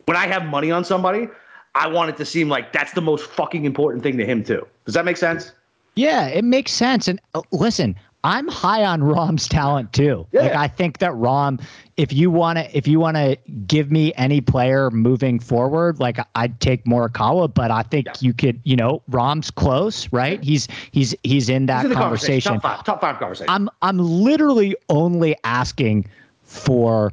when 0.06 0.16
I 0.16 0.26
have 0.28 0.46
money 0.46 0.72
on 0.72 0.86
somebody, 0.86 1.28
I 1.76 1.88
want 1.88 2.10
it 2.10 2.18
to 2.18 2.26
seem 2.26 2.48
like 2.48 2.72
that's 2.72 2.94
the 2.94 3.02
most 3.02 3.26
fucking 3.26 3.66
important 3.66 4.04
thing 4.04 4.18
to 4.18 4.26
him 4.26 4.42
too. 4.44 4.66
Does 4.86 4.94
that 4.94 5.04
make 5.04 5.18
sense? 5.18 5.52
Yeah, 5.96 6.28
it 6.28 6.46
makes 6.46 6.72
sense. 6.72 7.10
And 7.10 7.20
uh, 7.36 7.42
listen, 7.52 7.98
I'm 8.24 8.48
high 8.48 8.84
on 8.84 9.02
Rahm's 9.02 9.48
talent 9.48 9.94
too. 9.94 10.28
Like 10.34 10.54
I 10.54 10.68
think 10.68 11.00
that 11.00 11.12
Rahm, 11.14 11.62
if 11.98 12.14
you 12.14 12.30
want 12.30 12.60
to, 12.60 12.78
if 12.78 12.88
you 12.88 13.00
want 13.00 13.18
to 13.18 13.36
give 13.66 13.92
me 13.92 14.14
any 14.16 14.42
player 14.42 14.92
moving 14.92 15.40
forward, 15.40 16.00
like 16.00 16.20
I'd 16.36 16.60
take 16.60 16.86
Morikawa, 16.86 17.52
but 17.54 17.72
I 17.72 17.82
think 17.84 18.06
Yeah. 18.08 18.14
you 18.20 18.34
could, 18.34 18.60
you 18.64 18.76
know, 18.76 19.02
Rahm's 19.10 19.50
close, 19.50 20.08
right? 20.12 20.44
He's 20.44 20.68
he's 20.92 21.16
he's 21.24 21.50
in 21.50 21.66
that 21.66 21.84
These 21.84 21.86
are 21.92 21.96
the 21.96 21.96
conversation. 21.96 22.54
Top 22.54 22.62
five, 22.62 22.84
top 22.84 23.02
five 23.02 23.18
conversation. 23.20 23.50
I'm 23.50 23.70
I'm 23.82 23.98
literally 23.98 24.76
only 24.90 25.36
asking 25.44 26.06
for 26.44 27.12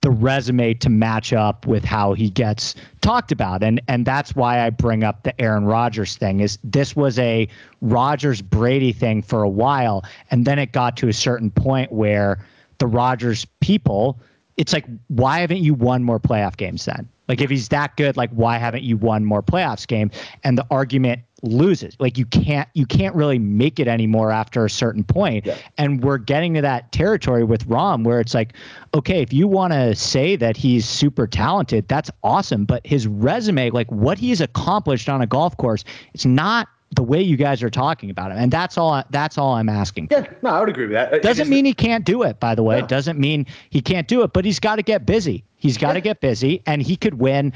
the 0.00 0.10
resume 0.10 0.74
to 0.74 0.88
match 0.88 1.32
up 1.32 1.66
with 1.66 1.84
how 1.84 2.12
he 2.12 2.30
gets 2.30 2.74
talked 3.00 3.32
about. 3.32 3.62
And 3.62 3.80
and 3.88 4.06
that's 4.06 4.36
why 4.36 4.64
I 4.64 4.70
bring 4.70 5.02
up 5.02 5.24
the 5.24 5.38
Aaron 5.40 5.64
Rodgers 5.64 6.16
thing 6.16 6.40
is 6.40 6.58
this 6.62 6.94
was 6.94 7.18
a 7.18 7.48
Rodgers 7.80 8.40
Brady 8.40 8.92
thing 8.92 9.22
for 9.22 9.42
a 9.42 9.48
while 9.48 10.04
and 10.30 10.44
then 10.44 10.58
it 10.58 10.72
got 10.72 10.96
to 10.98 11.08
a 11.08 11.12
certain 11.12 11.50
point 11.50 11.90
where 11.92 12.44
the 12.78 12.86
Rodgers 12.86 13.44
people 13.60 14.20
it's 14.56 14.72
like 14.72 14.86
why 15.08 15.40
haven't 15.40 15.58
you 15.58 15.74
won 15.74 16.04
more 16.04 16.20
playoff 16.20 16.56
games 16.56 16.84
then? 16.84 17.08
Like 17.26 17.40
if 17.40 17.50
he's 17.50 17.68
that 17.68 17.96
good 17.96 18.16
like 18.16 18.30
why 18.30 18.58
haven't 18.58 18.84
you 18.84 18.96
won 18.96 19.24
more 19.24 19.42
playoffs 19.42 19.86
game? 19.86 20.10
And 20.44 20.56
the 20.56 20.66
argument 20.70 21.22
loses 21.42 21.94
like 22.00 22.18
you 22.18 22.26
can't 22.26 22.68
you 22.74 22.84
can't 22.84 23.14
really 23.14 23.38
make 23.38 23.78
it 23.78 23.86
anymore 23.86 24.32
after 24.32 24.64
a 24.64 24.70
certain 24.70 25.04
point 25.04 25.46
Yeah. 25.46 25.56
and 25.76 26.02
we're 26.02 26.18
getting 26.18 26.54
to 26.54 26.60
that 26.62 26.90
territory 26.90 27.44
with 27.44 27.66
Rahm 27.68 28.02
where 28.04 28.18
it's 28.20 28.34
like 28.34 28.54
okay 28.94 29.22
if 29.22 29.32
you 29.32 29.46
want 29.46 29.72
to 29.72 29.94
say 29.94 30.34
that 30.34 30.56
he's 30.56 30.84
super 30.84 31.28
talented 31.28 31.86
that's 31.86 32.10
awesome 32.24 32.64
but 32.64 32.84
his 32.84 33.06
resume 33.06 33.70
like 33.70 33.90
what 33.92 34.18
he's 34.18 34.40
accomplished 34.40 35.08
on 35.08 35.22
a 35.22 35.26
golf 35.28 35.56
course 35.58 35.84
it's 36.12 36.26
not 36.26 36.66
the 36.96 37.02
way 37.02 37.20
you 37.20 37.36
guys 37.36 37.62
are 37.62 37.70
talking 37.70 38.08
about 38.10 38.32
him 38.32 38.38
and 38.38 38.50
that's 38.50 38.76
all 38.78 39.00
that's 39.10 39.38
all 39.38 39.52
I'm 39.54 39.68
asking 39.68 40.08
yeah, 40.10 40.26
no, 40.42 40.50
I 40.50 40.58
would 40.60 40.70
agree 40.70 40.86
with 40.86 40.94
that. 40.94 41.12
It- 41.12 41.22
doesn't 41.22 41.48
mean 41.48 41.64
he 41.66 41.74
can't 41.74 42.04
do 42.04 42.22
it, 42.22 42.40
by 42.40 42.54
the 42.54 42.62
way. 42.62 42.78
No. 42.78 42.84
It 42.84 42.88
doesn't 42.88 43.18
mean 43.18 43.44
he 43.68 43.80
can't 43.82 44.08
do 44.08 44.22
it, 44.22 44.32
but 44.32 44.44
he's 44.46 44.58
got 44.58 44.76
to 44.76 44.82
get 44.82 45.04
busy. 45.04 45.44
He's 45.56 45.76
got 45.76 45.92
to 45.92 45.98
Yeah. 45.98 46.04
get 46.04 46.20
busy, 46.22 46.62
and 46.66 46.80
he 46.80 46.96
could 46.96 47.14
win 47.14 47.52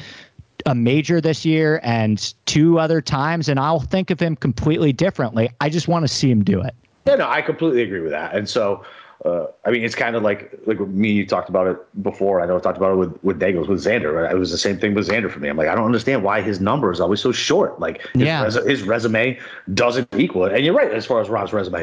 a 0.66 0.74
major 0.74 1.20
this 1.20 1.44
year 1.44 1.80
and 1.82 2.34
two 2.46 2.78
other 2.78 3.00
times, 3.00 3.48
and 3.48 3.58
I'll 3.58 3.80
think 3.80 4.10
of 4.10 4.20
him 4.20 4.36
completely 4.36 4.92
differently. 4.92 5.50
I 5.60 5.68
just 5.68 5.88
want 5.88 6.04
to 6.04 6.08
see 6.08 6.30
him 6.30 6.44
do 6.44 6.60
it. 6.60 6.74
Yeah, 7.06 7.16
no, 7.16 7.28
I 7.28 7.42
completely 7.42 7.82
agree 7.82 8.00
with 8.00 8.12
that. 8.12 8.34
And 8.34 8.48
so, 8.48 8.84
uh, 9.24 9.46
I 9.64 9.70
mean, 9.70 9.84
it's 9.84 9.94
kind 9.94 10.14
of 10.16 10.22
like 10.22 10.52
like 10.66 10.78
me 10.80 11.10
you 11.10 11.26
talked 11.26 11.48
about 11.48 11.66
it 11.66 12.02
before. 12.02 12.40
I 12.40 12.46
know 12.46 12.56
I 12.56 12.60
talked 12.60 12.76
about 12.76 12.92
it 12.92 12.96
with 12.96 13.18
with 13.24 13.40
Dagos, 13.40 13.68
with 13.68 13.84
Xander. 13.84 14.12
Right? 14.22 14.30
It 14.32 14.38
was 14.38 14.50
the 14.52 14.58
same 14.58 14.78
thing 14.78 14.94
with 14.94 15.08
Xander 15.08 15.30
for 15.30 15.38
me. 15.40 15.48
I'm 15.48 15.56
like, 15.56 15.68
I 15.68 15.74
don't 15.74 15.84
understand 15.84 16.22
why 16.22 16.40
his 16.42 16.60
number 16.60 16.90
is 16.92 17.00
always 17.00 17.20
so 17.20 17.32
short. 17.32 17.78
Like, 17.80 18.02
his, 18.14 18.22
Yeah. 18.22 18.42
res- 18.44 18.66
his 18.66 18.82
resume 18.82 19.38
doesn't 19.74 20.08
equal 20.16 20.44
it. 20.44 20.52
And 20.52 20.64
you're 20.64 20.74
right, 20.74 20.92
as 20.92 21.06
far 21.06 21.20
as 21.20 21.28
Rahm's 21.28 21.52
resume, 21.52 21.82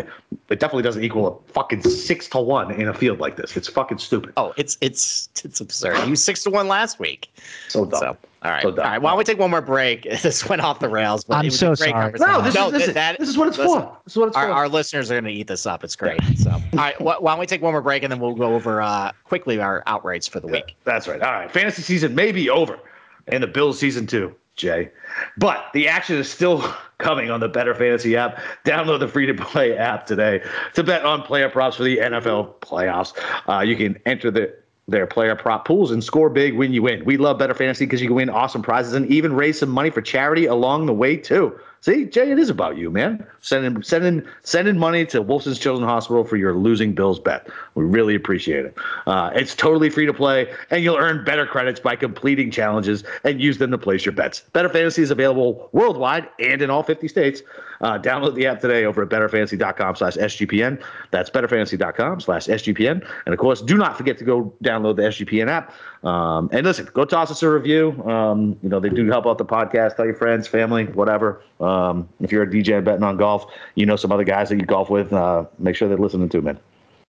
it 0.50 0.60
definitely 0.60 0.84
doesn't 0.84 1.04
equal 1.04 1.28
a 1.28 1.52
fucking 1.54 1.82
six 1.84 2.28
to 2.30 2.40
one 2.40 2.72
in 2.72 2.88
a 2.88 2.94
field 2.94 3.20
like 3.20 3.36
this. 3.36 3.56
It's 3.58 3.68
fucking 3.70 3.98
stupid. 4.00 4.34
Oh, 4.38 4.54
it's 4.58 4.78
it's 4.82 5.30
it's 5.44 5.60
absurd. 5.62 5.98
He 6.00 6.12
was 6.12 6.24
six 6.24 6.44
to 6.44 6.50
one 6.50 6.68
last 6.68 7.00
week. 7.00 7.34
So 7.68 7.86
dumb. 7.86 8.00
So 8.00 8.18
all 8.42 8.52
right, 8.52 8.62
So 8.62 8.70
all 8.70 8.76
dumb. 8.76 9.02
Why 9.02 9.10
don't 9.12 9.18
we 9.18 9.24
take 9.24 9.38
one 9.40 9.52
more 9.52 9.62
break? 9.62 10.04
This 10.22 10.48
went 10.48 10.62
off 10.62 10.80
the 10.80 10.90
rails, 10.90 11.24
but 11.24 11.36
I'm 11.38 11.46
it 11.46 11.48
was 11.50 11.60
so 11.60 11.72
a 11.74 11.76
great 11.76 11.90
sorry. 11.90 12.14
no, 12.20 12.42
this 12.42 12.56
No, 12.56 12.68
is 12.68 12.72
this, 12.74 12.88
is 12.90 12.94
that- 12.94 13.20
this 13.20 13.30
is 13.30 13.38
what 13.38 13.48
it's 13.50 13.58
listen, 13.58 13.82
for. 13.82 13.98
This 14.06 14.14
is 14.14 14.18
what 14.18 14.28
it's 14.30 14.38
Our, 14.38 14.48
for. 14.48 14.52
our 14.54 14.70
listeners 14.70 15.12
are 15.12 15.16
going 15.16 15.26
to 15.26 15.32
eat 15.40 15.48
this 15.48 15.66
up. 15.66 15.84
It's 15.84 15.96
great. 15.96 16.20
So, 16.38 16.52
all 16.52 16.62
right, 16.74 16.96
wh- 16.98 17.22
why 17.22 17.32
don't 17.32 17.40
we 17.40 17.46
take 17.46 17.62
one 17.62 17.74
more 17.74 17.82
break 17.82 18.04
and 18.04 18.12
then 18.12 18.20
we'll 18.20 18.36
go 18.36 18.56
over 18.56 18.82
uh, 18.82 19.12
quickly 19.26 19.60
our 19.60 19.84
outrates 19.88 20.30
for 20.30 20.40
the 20.40 20.48
week. 20.48 20.76
That's 20.86 21.08
right. 21.08 21.22
All 21.22 21.32
right. 21.34 21.52
Fantasy 21.52 21.82
season 21.82 22.16
may 22.16 22.32
be 22.32 22.50
over 22.50 22.80
and 23.28 23.44
the 23.44 23.48
Bills 23.48 23.78
season 23.80 24.08
too, 24.08 24.34
Jay. 24.56 24.90
But 25.38 25.66
the 25.74 25.88
action 25.88 26.18
is 26.18 26.30
still 26.30 26.62
coming 26.98 27.30
on 27.32 27.40
the 27.40 27.48
Better 27.50 27.74
Fantasy 27.76 28.16
app. 28.18 28.40
Download 28.66 29.00
the 29.00 29.08
free 29.08 29.26
to 29.26 29.34
play 29.34 29.78
app 29.78 30.06
today 30.06 30.42
to 30.74 30.84
bet 30.84 31.06
on 31.06 31.22
player 31.24 31.50
props 31.50 31.78
for 31.78 31.84
the 31.84 31.98
NFL 31.98 32.56
playoffs. 32.60 33.14
Uh, 33.48 33.62
you 33.62 33.76
can 33.76 33.98
enter 34.06 34.30
the 34.32 34.54
their 34.90 35.08
player 35.08 35.36
prop 35.36 35.66
pools 35.66 35.92
and 35.92 36.04
score 36.04 36.30
big 36.30 36.56
when 36.56 36.74
you 36.74 36.82
win. 36.82 37.04
We 37.06 37.18
love 37.18 37.40
Better 37.40 37.54
Fantasy 37.54 37.86
because 37.86 38.02
you 38.02 38.08
can 38.08 38.16
win 38.16 38.30
awesome 38.30 38.62
prizes 38.62 38.94
and 38.94 39.06
even 39.08 39.34
raise 39.34 39.60
some 39.60 39.70
money 39.70 39.90
for 39.90 40.02
charity 40.02 40.46
along 40.46 40.86
the 40.86 40.94
way 40.94 41.18
too. 41.18 41.58
See, 41.82 42.06
Jay, 42.06 42.32
it 42.32 42.38
is 42.38 42.50
about 42.50 42.78
you, 42.78 42.92
man. 42.92 43.26
Sending 43.42 43.82
sending 43.82 44.26
sending 44.44 44.78
money 44.78 45.06
to 45.08 45.22
Wolfson's 45.22 45.58
Children's 45.58 45.90
Hospital 45.90 46.26
for 46.26 46.36
your 46.36 46.54
losing 46.54 46.94
Bills 46.94 47.20
bet. 47.20 47.48
We 47.76 47.86
really 47.86 48.16
appreciate 48.16 48.66
it. 48.66 48.78
Uh, 49.08 49.32
it's 49.34 49.56
totally 49.56 49.90
free 49.90 50.06
to 50.06 50.14
play, 50.14 50.54
and 50.72 50.84
you'll 50.84 50.98
earn 50.98 51.24
better 51.24 51.46
credits 51.46 51.80
by 51.80 51.96
completing 51.96 52.52
challenges 52.52 53.04
and 53.24 53.42
use 53.42 53.60
them 53.60 53.72
to 53.72 53.78
place 53.78 54.06
your 54.06 54.14
bets. 54.14 54.42
Better 54.52 54.68
Fantasy 54.68 55.02
is 55.02 55.12
available 55.12 55.70
worldwide 55.72 56.28
and 56.40 56.62
in 56.62 56.70
all 56.70 56.84
50 56.84 57.08
states. 57.08 57.42
Uh, 57.82 57.98
download 57.98 58.36
the 58.36 58.46
app 58.46 58.60
today 58.60 58.84
over 58.84 59.04
at 59.04 59.10
betterfantasy.com 59.10 59.96
slash 59.96 60.16
SGPN. 60.18 60.84
That's 61.12 61.30
betterfantasy.com 61.30 62.20
slash 62.20 62.48
SGPN. 62.48 63.08
And 63.26 63.34
of 63.34 63.40
course, 63.40 63.62
do 63.62 63.78
not 63.78 63.96
forget 63.96 64.18
to 64.18 64.26
go 64.26 64.54
download 64.64 64.98
the 64.98 65.04
SGPN 65.04 65.48
app. 65.48 65.74
Um, 66.04 66.50
and 66.54 66.66
listen, 66.66 66.88
go 66.94 67.04
toss 67.04 67.30
us 67.30 67.44
a 67.44 67.50
review. 67.50 67.92
Um, 68.04 68.58
you 68.64 68.70
know, 68.70 68.80
they 68.80 68.90
do 68.90 69.08
help 69.08 69.28
out 69.28 69.38
the 69.38 69.46
podcast. 69.46 69.98
Tell 69.98 70.06
your 70.06 70.16
friends, 70.16 70.48
family, 70.48 70.86
whatever. 70.86 71.42
Um, 71.60 72.08
if 72.22 72.32
you're 72.32 72.44
a 72.44 72.48
DJ 72.48 72.78
and 72.78 72.86
betting 72.86 73.04
on 73.04 73.18
golf, 73.18 73.52
you 73.76 73.86
know 73.86 73.96
some 73.96 74.12
other 74.12 74.24
guys 74.24 74.50
that 74.50 74.58
you 74.58 74.66
golf 74.66 74.90
with. 74.90 75.12
Uh, 75.12 75.46
make 75.58 75.76
sure 75.76 75.90
they're 75.90 75.98
listening 75.98 76.30
to, 76.30 76.42
man. 76.42 76.60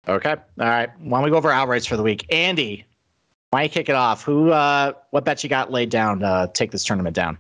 Okay. 0.08 0.32
All 0.32 0.68
right. 0.68 0.90
Why 1.00 1.20
don't 1.20 1.26
we 1.26 1.32
go 1.32 1.38
over 1.38 1.50
outrights 1.50 1.88
for 1.88 1.96
the 1.96 2.04
week? 2.04 2.26
Andy, 2.34 2.86
why 3.52 3.60
don't 3.60 3.64
you 3.66 3.70
kick 3.70 3.90
it 3.90 3.96
off? 3.96 4.24
Who, 4.24 4.50
uh, 4.50 4.94
what 5.12 5.26
bets 5.26 5.44
you 5.44 5.50
got 5.50 5.72
laid 5.72 5.90
down 5.90 6.20
to 6.20 6.50
take 6.54 6.72
this 6.72 6.84
tournament 6.84 7.16
down? 7.16 7.38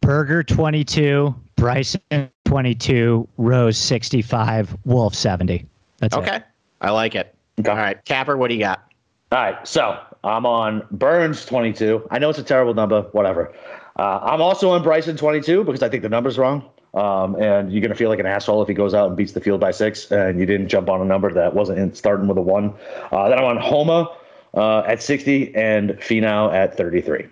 Berger 0.00 0.42
22, 0.42 1.34
Bryson 1.56 2.30
22, 2.44 3.28
Rose 3.38 3.78
65, 3.78 4.76
Wolff 4.84 5.14
70. 5.14 5.64
That's 5.98 6.16
it. 6.16 6.18
Okay. 6.18 6.40
I 6.80 6.90
like 6.90 7.14
it. 7.14 7.34
Okay. 7.60 7.70
All 7.70 7.76
right. 7.76 8.04
Capper, 8.04 8.36
what 8.36 8.48
do 8.48 8.54
you 8.54 8.60
got? 8.60 8.90
All 9.34 9.40
right, 9.40 9.66
so 9.66 9.98
I'm 10.22 10.46
on 10.46 10.86
Burns 10.92 11.44
22. 11.44 12.06
I 12.12 12.20
know 12.20 12.30
it's 12.30 12.38
a 12.38 12.44
terrible 12.44 12.72
number, 12.72 13.02
whatever. 13.10 13.52
Uh, 13.98 14.20
I'm 14.22 14.40
also 14.40 14.70
on 14.70 14.84
Bryson 14.84 15.16
22 15.16 15.64
because 15.64 15.82
I 15.82 15.88
think 15.88 16.04
the 16.04 16.08
number's 16.08 16.38
wrong. 16.38 16.70
Um, 16.94 17.34
and 17.42 17.72
you're 17.72 17.80
going 17.80 17.90
to 17.90 17.96
feel 17.96 18.10
like 18.10 18.20
an 18.20 18.26
asshole 18.26 18.62
if 18.62 18.68
he 18.68 18.74
goes 18.74 18.94
out 18.94 19.08
and 19.08 19.16
beats 19.16 19.32
the 19.32 19.40
field 19.40 19.58
by 19.58 19.72
six 19.72 20.12
and 20.12 20.38
you 20.38 20.46
didn't 20.46 20.68
jump 20.68 20.88
on 20.88 21.00
a 21.00 21.04
number 21.04 21.32
that 21.32 21.52
wasn't 21.52 21.80
in, 21.80 21.92
starting 21.96 22.28
with 22.28 22.38
a 22.38 22.42
one. 22.42 22.74
Uh, 23.10 23.28
then 23.28 23.36
I'm 23.40 23.44
on 23.44 23.56
Homa 23.56 24.16
uh, 24.54 24.84
at 24.86 25.02
60 25.02 25.52
and 25.56 25.90
Finau 25.94 26.54
at 26.54 26.76
33. 26.76 27.26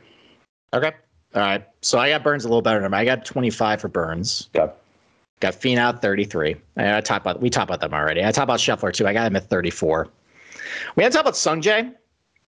Okay. 0.75 0.93
All 1.37 1.41
right. 1.41 1.65
So 1.83 2.01
I 2.01 2.09
got 2.09 2.25
Burns 2.25 2.45
a 2.45 2.49
little 2.49 2.63
better 2.63 2.81
number. 2.81 2.97
I 2.97 3.05
got 3.05 3.25
25 3.25 3.81
for 3.81 3.87
Burns. 3.87 4.51
Okay. 4.57 4.73
Got 5.39 5.55
Finau 5.55 6.03
33. 6.03 6.57
I, 6.79 6.97
I 6.97 7.01
talked 7.01 7.25
about 7.25 7.41
we 7.41 7.49
talked 7.49 7.71
about 7.71 7.81
them 7.81 7.95
already. 7.95 8.25
I 8.25 8.33
talked 8.33 8.43
about 8.43 8.59
Scheffler 8.59 8.93
too. 8.93 9.07
I 9.07 9.13
got 9.13 9.29
him 9.29 9.37
at 9.37 9.49
34. 9.49 10.09
We 10.97 11.03
had 11.03 11.13
to 11.13 11.17
talk 11.17 11.25
about 11.25 11.35
Sungjae. 11.35 11.95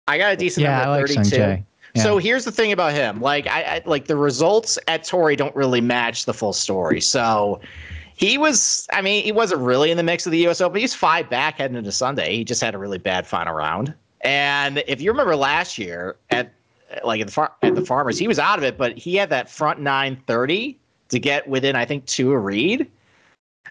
I 0.08 0.18
got 0.18 0.32
a 0.32 0.36
decent 0.36 0.64
Yeah, 0.64 0.84
number 0.84 1.06
like 1.06 1.18
at 1.18 1.26
32. 1.26 1.36
Sungjae. 1.36 1.64
Yeah. 1.94 2.02
So 2.02 2.18
here's 2.18 2.44
the 2.44 2.52
thing 2.52 2.72
about 2.72 2.92
him. 2.92 3.20
Like 3.20 3.46
I, 3.46 3.62
I 3.62 3.82
like 3.84 4.06
the 4.06 4.16
results 4.16 4.78
at 4.88 5.04
Torrey 5.04 5.36
don't 5.36 5.54
really 5.54 5.80
match 5.80 6.24
the 6.24 6.32
full 6.34 6.52
story. 6.52 7.00
So 7.00 7.60
he 8.14 8.38
was 8.38 8.86
I 8.92 9.02
mean, 9.02 9.22
he 9.24 9.32
wasn't 9.32 9.60
really 9.60 9.90
in 9.90 9.96
the 9.96 10.02
mix 10.02 10.26
of 10.26 10.32
the 10.32 10.46
US 10.48 10.60
Open. 10.60 10.80
He's 10.80 10.94
five 10.94 11.28
back 11.28 11.58
heading 11.58 11.76
into 11.76 11.92
Sunday. 11.92 12.36
He 12.36 12.44
just 12.44 12.62
had 12.62 12.74
a 12.74 12.78
really 12.78 12.98
bad 12.98 13.26
final 13.26 13.54
round. 13.54 13.94
And 14.22 14.82
if 14.86 15.00
you 15.00 15.10
remember 15.10 15.36
last 15.36 15.78
year 15.78 16.16
at 16.30 16.52
like 17.04 17.20
at 17.20 17.26
the 17.26 17.32
far, 17.32 17.52
at 17.62 17.74
the 17.74 17.84
farmers, 17.84 18.18
he 18.18 18.28
was 18.28 18.38
out 18.38 18.58
of 18.58 18.64
it, 18.64 18.78
but 18.78 18.96
he 18.96 19.16
had 19.16 19.28
that 19.30 19.50
front 19.50 19.80
nine 19.80 20.16
thirty 20.26 20.78
to 21.08 21.18
get 21.18 21.46
within, 21.46 21.76
I 21.76 21.84
think, 21.84 22.06
two 22.06 22.32
a 22.32 22.38
read. 22.38 22.90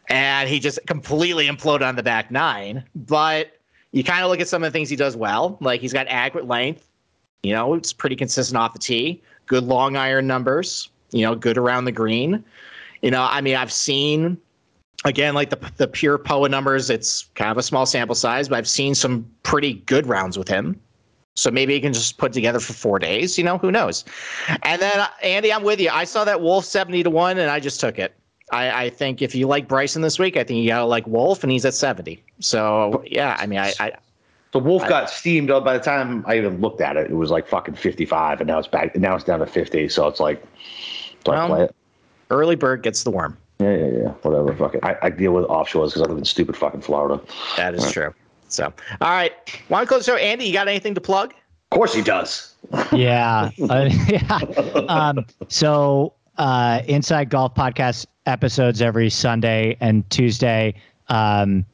And 0.09 0.49
he 0.49 0.59
just 0.59 0.79
completely 0.87 1.47
imploded 1.47 1.87
on 1.87 1.95
the 1.95 2.03
back 2.03 2.29
nine. 2.31 2.83
But 2.95 3.57
you 3.91 4.03
kind 4.03 4.23
of 4.23 4.29
look 4.29 4.39
at 4.39 4.47
some 4.47 4.63
of 4.63 4.71
the 4.71 4.77
things 4.77 4.89
he 4.89 4.95
does 4.95 5.15
well. 5.15 5.57
Like 5.61 5.81
he's 5.81 5.93
got 5.93 6.07
adequate 6.07 6.47
length. 6.47 6.87
You 7.43 7.53
know, 7.53 7.73
it's 7.73 7.91
pretty 7.91 8.15
consistent 8.15 8.57
off 8.57 8.73
the 8.73 8.79
tee. 8.79 9.21
Good 9.47 9.63
long 9.63 9.95
iron 9.95 10.27
numbers. 10.27 10.89
You 11.11 11.25
know, 11.25 11.35
good 11.35 11.57
around 11.57 11.85
the 11.85 11.91
green. 11.91 12.43
You 13.01 13.11
know, 13.11 13.27
I 13.29 13.41
mean, 13.41 13.55
I've 13.55 13.71
seen 13.71 14.37
again 15.03 15.33
like 15.33 15.49
the 15.49 15.71
the 15.77 15.87
pure 15.87 16.17
POA 16.17 16.49
numbers. 16.49 16.89
It's 16.89 17.23
kind 17.35 17.51
of 17.51 17.57
a 17.57 17.63
small 17.63 17.85
sample 17.85 18.15
size, 18.15 18.47
but 18.47 18.57
I've 18.57 18.69
seen 18.69 18.95
some 18.95 19.29
pretty 19.43 19.73
good 19.73 20.07
rounds 20.07 20.37
with 20.37 20.47
him. 20.47 20.79
So 21.35 21.49
maybe 21.49 21.73
he 21.73 21.79
can 21.79 21.93
just 21.93 22.17
put 22.17 22.33
together 22.33 22.59
for 22.59 22.73
four 22.73 22.99
days. 22.99 23.37
You 23.37 23.43
know, 23.43 23.57
who 23.57 23.71
knows? 23.71 24.05
And 24.63 24.81
then 24.81 24.99
uh, 24.99 25.07
Andy, 25.23 25.51
I'm 25.51 25.63
with 25.63 25.79
you. 25.79 25.89
I 25.89 26.03
saw 26.03 26.23
that 26.25 26.41
Wolff 26.41 26.65
seventy 26.65 27.03
to 27.03 27.09
one, 27.09 27.37
and 27.39 27.49
I 27.49 27.59
just 27.59 27.79
took 27.79 27.99
it. 27.99 28.13
I, 28.51 28.83
I 28.85 28.89
think 28.89 29.21
if 29.21 29.33
you 29.35 29.47
like 29.47 29.67
Bryson 29.67 30.01
this 30.01 30.19
week, 30.19 30.37
I 30.37 30.43
think 30.43 30.59
you 30.61 30.67
gotta 30.67 30.85
like 30.85 31.07
Wolff, 31.07 31.43
and 31.43 31.51
he's 31.51 31.65
at 31.65 31.73
seventy. 31.73 32.23
So 32.39 33.03
yeah, 33.07 33.37
I 33.39 33.47
mean, 33.47 33.59
I, 33.59 33.73
I 33.79 33.93
So 34.53 34.59
Wolff 34.59 34.87
got 34.87 35.09
steamed 35.09 35.49
up 35.51 35.63
by 35.63 35.77
the 35.77 35.83
time 35.83 36.23
I 36.27 36.37
even 36.37 36.59
looked 36.61 36.81
at 36.81 36.97
it. 36.97 37.09
It 37.09 37.15
was 37.15 37.31
like 37.31 37.47
fucking 37.47 37.75
55, 37.75 38.41
and 38.41 38.47
now 38.47 38.59
it's 38.59 38.67
back. 38.67 38.95
Now 38.95 39.15
it's 39.15 39.23
down 39.23 39.39
to 39.39 39.45
50. 39.45 39.87
So 39.89 40.07
it's 40.07 40.19
like, 40.19 40.43
do 41.23 41.31
I 41.31 41.35
Well, 41.35 41.47
play 41.47 41.63
it? 41.65 41.75
early 42.29 42.55
bird 42.55 42.83
gets 42.83 43.03
the 43.03 43.11
worm. 43.11 43.37
Yeah, 43.59 43.75
yeah, 43.75 43.85
yeah. 43.85 44.09
Whatever. 44.23 44.53
Fuck 44.55 44.75
it. 44.75 44.83
I, 44.83 44.97
I 45.03 45.09
deal 45.11 45.33
with 45.33 45.45
offshores 45.45 45.87
because 45.89 46.01
I 46.01 46.05
live 46.05 46.17
in 46.17 46.25
stupid 46.25 46.57
fucking 46.57 46.81
Florida. 46.81 47.21
That 47.57 47.75
is 47.75 47.91
true. 47.91 48.13
So 48.49 48.65
all 48.99 49.09
right, 49.11 49.31
want 49.69 49.83
to 49.83 49.87
close 49.87 50.05
the 50.05 50.11
show? 50.11 50.17
Andy, 50.17 50.45
you 50.45 50.53
got 50.53 50.67
anything 50.67 50.93
to 50.95 51.01
plug? 51.01 51.33
Of 51.71 51.75
course 51.77 51.93
he 51.93 52.01
does. 52.01 52.53
yeah. 52.91 53.49
Uh, 53.69 53.89
yeah. 54.07 54.39
Um, 54.89 55.25
so 55.47 56.13
uh, 56.37 56.81
Inside 56.87 57.29
Golf 57.29 57.53
Podcast 57.55 58.05
episodes 58.25 58.81
every 58.81 59.09
Sunday 59.09 59.77
and 59.79 60.09
Tuesday. 60.09 60.75
Um, 61.07 61.65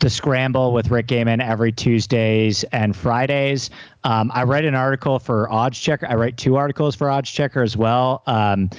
the 0.00 0.08
Scramble 0.08 0.72
with 0.72 0.90
Rick 0.90 1.08
Gehman 1.08 1.42
every 1.46 1.72
Tuesdays 1.72 2.64
and 2.72 2.96
Fridays. 2.96 3.68
Um, 4.02 4.30
I 4.34 4.44
write 4.44 4.64
an 4.64 4.74
article 4.74 5.18
for 5.18 5.50
Odds 5.52 5.78
Checker. 5.78 6.06
I 6.08 6.14
write 6.14 6.38
two 6.38 6.56
articles 6.56 6.96
for 6.96 7.10
Odds 7.10 7.30
Checker 7.30 7.62
as 7.62 7.76
well. 7.76 8.22
Um, 8.26 8.70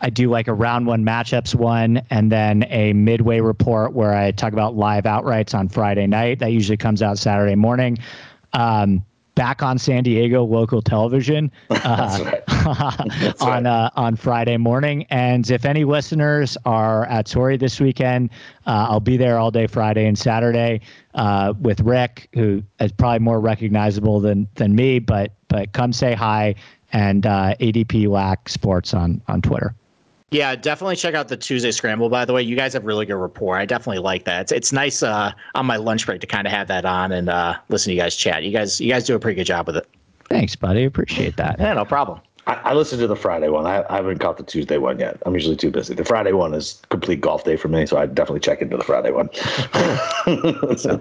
I 0.00 0.08
do 0.08 0.30
like 0.30 0.48
a 0.48 0.54
round 0.54 0.86
one 0.86 1.04
matchups 1.04 1.54
one 1.54 2.00
and 2.08 2.32
then 2.32 2.64
a 2.70 2.94
midway 2.94 3.40
report 3.40 3.92
where 3.92 4.14
I 4.14 4.30
talk 4.30 4.54
about 4.54 4.74
live 4.74 5.04
outrights 5.04 5.54
on 5.54 5.68
Friday 5.68 6.06
night. 6.06 6.38
That 6.38 6.52
usually 6.52 6.78
comes 6.78 7.02
out 7.02 7.18
Saturday 7.18 7.54
morning. 7.54 7.98
Um, 8.54 9.04
back 9.40 9.62
on 9.62 9.78
San 9.78 10.02
Diego 10.02 10.44
local 10.44 10.82
television 10.82 11.50
uh, 11.70 12.30
on 13.40 13.64
uh, 13.64 13.88
on 13.96 14.14
Friday 14.14 14.58
morning. 14.58 15.06
And 15.08 15.50
if 15.50 15.64
any 15.64 15.84
listeners 15.84 16.58
are 16.66 17.06
at 17.06 17.24
Torrey 17.24 17.56
this 17.56 17.80
weekend, 17.80 18.28
uh, 18.66 18.88
I'll 18.90 19.00
be 19.00 19.16
there 19.16 19.38
all 19.38 19.50
day 19.50 19.66
Friday 19.66 20.04
and 20.04 20.18
Saturday 20.18 20.82
uh, 21.14 21.54
with 21.58 21.80
Rick, 21.80 22.28
who 22.34 22.62
is 22.80 22.92
probably 22.92 23.20
more 23.20 23.40
recognizable 23.40 24.20
than 24.20 24.46
than 24.56 24.74
me. 24.74 24.98
But 24.98 25.32
but 25.48 25.72
come 25.72 25.94
say 25.94 26.12
hi 26.12 26.54
and 26.92 27.24
uh, 27.24 27.54
ADP 27.60 28.08
Lack 28.08 28.46
Sports 28.46 28.92
on 28.92 29.22
on 29.26 29.40
Twitter. 29.40 29.74
Yeah, 30.30 30.54
definitely 30.54 30.94
check 30.96 31.14
out 31.14 31.26
the 31.28 31.36
Tuesday 31.36 31.72
Scramble. 31.72 32.08
By 32.08 32.24
the 32.24 32.32
way, 32.32 32.42
you 32.42 32.54
guys 32.54 32.72
have 32.74 32.84
really 32.84 33.04
good 33.04 33.16
rapport. 33.16 33.56
I 33.56 33.64
definitely 33.64 33.98
like 34.00 34.24
that. 34.26 34.42
It's, 34.42 34.52
it's 34.52 34.72
nice 34.72 35.02
uh, 35.02 35.32
on 35.56 35.66
my 35.66 35.76
lunch 35.76 36.06
break 36.06 36.20
to 36.20 36.26
kind 36.26 36.46
of 36.46 36.52
have 36.52 36.68
that 36.68 36.84
on 36.84 37.10
and 37.10 37.28
uh, 37.28 37.56
listen 37.68 37.90
to 37.90 37.94
you 37.96 38.00
guys 38.00 38.14
chat. 38.14 38.44
You 38.44 38.52
guys, 38.52 38.80
you 38.80 38.88
guys 38.88 39.04
do 39.04 39.16
a 39.16 39.18
pretty 39.18 39.34
good 39.34 39.44
job 39.46 39.66
with 39.66 39.76
it. 39.76 39.88
Thanks, 40.28 40.54
buddy. 40.54 40.84
Appreciate 40.84 41.36
that. 41.36 41.56
Yeah, 41.58 41.72
no 41.74 41.84
problem. 41.84 42.20
I, 42.46 42.54
I 42.54 42.74
listened 42.74 43.00
to 43.00 43.08
the 43.08 43.16
Friday 43.16 43.48
one. 43.48 43.66
I, 43.66 43.84
I 43.90 43.96
haven't 43.96 44.18
caught 44.18 44.36
the 44.36 44.44
Tuesday 44.44 44.78
one 44.78 45.00
yet. 45.00 45.20
I'm 45.26 45.34
usually 45.34 45.56
too 45.56 45.72
busy. 45.72 45.94
The 45.94 46.04
Friday 46.04 46.32
one 46.32 46.54
is 46.54 46.80
complete 46.90 47.20
golf 47.20 47.42
day 47.42 47.56
for 47.56 47.66
me, 47.68 47.84
so 47.86 47.96
I 47.98 48.06
definitely 48.06 48.40
check 48.40 48.62
into 48.62 48.76
the 48.76 48.84
Friday 48.84 49.10
one. 49.10 49.28
So- 50.78 51.00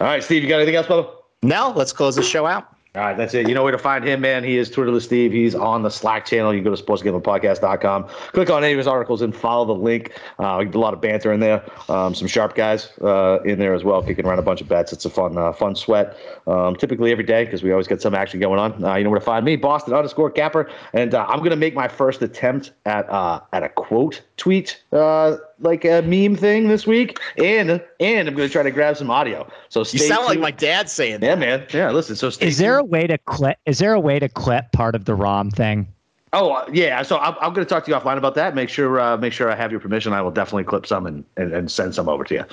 All 0.00 0.06
right, 0.06 0.22
Steve, 0.22 0.42
you 0.42 0.48
got 0.48 0.56
anything 0.56 0.74
else, 0.76 0.86
Bubba? 0.86 1.08
Now 1.42 1.72
let's 1.72 1.92
close 1.92 2.16
the 2.16 2.22
show 2.22 2.46
out. 2.46 2.75
All 2.96 3.02
right, 3.02 3.14
that's 3.14 3.34
it. 3.34 3.46
You 3.46 3.54
know 3.54 3.62
where 3.62 3.72
to 3.72 3.78
find 3.78 4.02
him, 4.02 4.22
man. 4.22 4.42
He 4.42 4.56
is 4.56 4.70
Twitterless 4.70 5.02
Steve. 5.02 5.30
He's 5.30 5.54
on 5.54 5.82
the 5.82 5.90
Slack 5.90 6.24
channel. 6.24 6.54
You 6.54 6.62
go 6.62 6.74
to 6.74 6.82
sportsgamblingpodcast.com, 6.82 8.04
click 8.32 8.48
on 8.48 8.64
any 8.64 8.72
of 8.72 8.78
his 8.78 8.86
articles, 8.86 9.20
and 9.20 9.36
follow 9.36 9.66
the 9.66 9.74
link. 9.74 10.18
Uh, 10.38 10.64
a 10.64 10.78
lot 10.78 10.94
of 10.94 11.02
banter 11.02 11.30
in 11.30 11.40
there. 11.40 11.62
Um, 11.90 12.14
some 12.14 12.26
sharp 12.26 12.54
guys 12.54 12.98
uh, 13.02 13.40
in 13.44 13.58
there 13.58 13.74
as 13.74 13.84
well, 13.84 14.02
kicking 14.02 14.24
around 14.24 14.38
a 14.38 14.42
bunch 14.42 14.62
of 14.62 14.68
bets. 14.68 14.94
It's 14.94 15.04
a 15.04 15.10
fun, 15.10 15.36
uh, 15.36 15.52
fun 15.52 15.76
sweat. 15.76 16.16
Um, 16.46 16.74
typically 16.74 17.12
every 17.12 17.24
day 17.24 17.44
because 17.44 17.62
we 17.62 17.70
always 17.70 17.86
get 17.86 18.00
some 18.00 18.14
action 18.14 18.40
going 18.40 18.58
on. 18.58 18.82
Uh, 18.82 18.94
you 18.94 19.04
know 19.04 19.10
where 19.10 19.18
to 19.18 19.24
find 19.24 19.44
me, 19.44 19.56
Boston 19.56 19.92
underscore 19.92 20.30
Capper, 20.30 20.70
and 20.94 21.12
uh, 21.12 21.26
I'm 21.28 21.42
gonna 21.42 21.54
make 21.54 21.74
my 21.74 21.88
first 21.88 22.22
attempt 22.22 22.72
at 22.86 23.06
uh, 23.10 23.40
at 23.52 23.62
a 23.62 23.68
quote 23.68 24.22
tweet, 24.36 24.82
uh, 24.92 25.36
like 25.60 25.84
a 25.84 26.02
meme 26.02 26.36
thing 26.36 26.68
this 26.68 26.86
week, 26.86 27.18
and 27.38 27.82
and 28.00 28.28
I'm 28.28 28.34
gonna 28.34 28.48
try 28.48 28.62
to 28.62 28.70
grab 28.70 28.96
some 28.96 29.10
audio. 29.10 29.48
So 29.68 29.80
You 29.80 29.84
stay 29.84 29.98
sound 30.08 30.26
like 30.26 30.38
my 30.40 30.50
dad 30.50 30.88
saying 30.90 31.20
that. 31.20 31.26
yeah, 31.26 31.34
man. 31.34 31.66
Yeah, 31.72 31.90
listen. 31.90 32.16
So 32.16 32.30
stay 32.30 32.46
Is 32.48 32.58
there 32.58 32.76
tuned. 32.78 32.88
a 32.88 32.90
way 32.90 33.06
to 33.06 33.18
clip? 33.18 33.58
Is 33.66 33.78
there 33.78 33.94
a 33.94 34.00
way 34.00 34.18
to 34.18 34.28
clip 34.28 34.72
part 34.72 34.94
of 34.94 35.04
the 35.06 35.16
Rahm 35.16 35.52
thing? 35.52 35.88
Oh 36.32 36.50
uh, 36.52 36.68
yeah, 36.72 37.02
so 37.02 37.18
I'm, 37.18 37.34
I'm 37.40 37.54
going 37.54 37.64
to 37.64 37.68
talk 37.68 37.84
to 37.84 37.90
you 37.90 37.96
offline 37.96 38.18
about 38.18 38.34
that. 38.34 38.54
Make 38.54 38.68
sure 38.68 39.00
uh, 39.00 39.16
make 39.16 39.32
sure 39.32 39.50
I 39.50 39.54
have 39.54 39.70
your 39.70 39.80
permission. 39.80 40.12
I 40.12 40.20
will 40.20 40.30
definitely 40.32 40.64
clip 40.64 40.84
some 40.86 41.06
and, 41.06 41.24
and, 41.36 41.52
and 41.54 41.70
send 41.70 41.94
some 41.94 42.08
over 42.08 42.24
to 42.24 42.34
you. 42.34 42.44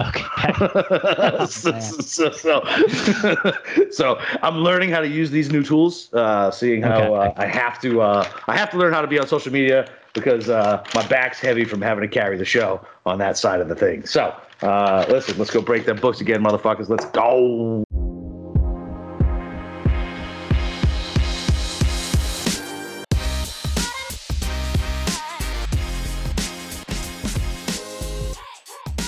Okay. 0.00 0.52
so, 1.46 1.78
so, 1.80 2.30
so, 2.30 2.62
so 3.90 4.20
I'm 4.42 4.58
learning 4.58 4.90
how 4.90 5.00
to 5.00 5.08
use 5.08 5.30
these 5.30 5.50
new 5.50 5.64
tools. 5.64 6.12
Uh, 6.14 6.50
seeing 6.52 6.82
how 6.82 7.12
Okay. 7.14 7.32
uh, 7.36 7.42
I 7.42 7.46
have 7.46 7.80
to 7.82 8.00
uh, 8.00 8.28
I 8.46 8.56
have 8.56 8.70
to 8.70 8.76
learn 8.78 8.92
how 8.92 9.00
to 9.02 9.08
be 9.08 9.18
on 9.18 9.26
social 9.26 9.52
media 9.52 9.90
because 10.14 10.48
uh, 10.48 10.84
my 10.94 11.06
back's 11.08 11.40
heavy 11.40 11.64
from 11.64 11.80
having 11.82 12.02
to 12.02 12.08
carry 12.08 12.36
the 12.36 12.44
show 12.44 12.84
on 13.06 13.18
that 13.18 13.36
side 13.36 13.60
of 13.60 13.68
the 13.68 13.76
thing. 13.76 14.04
So 14.06 14.34
uh, 14.62 15.06
listen, 15.08 15.38
let's 15.38 15.50
go 15.50 15.62
break 15.62 15.86
them 15.86 15.98
books 15.98 16.20
again, 16.20 16.42
motherfuckers. 16.42 16.88
Let's 16.88 17.06
go. 17.06 17.84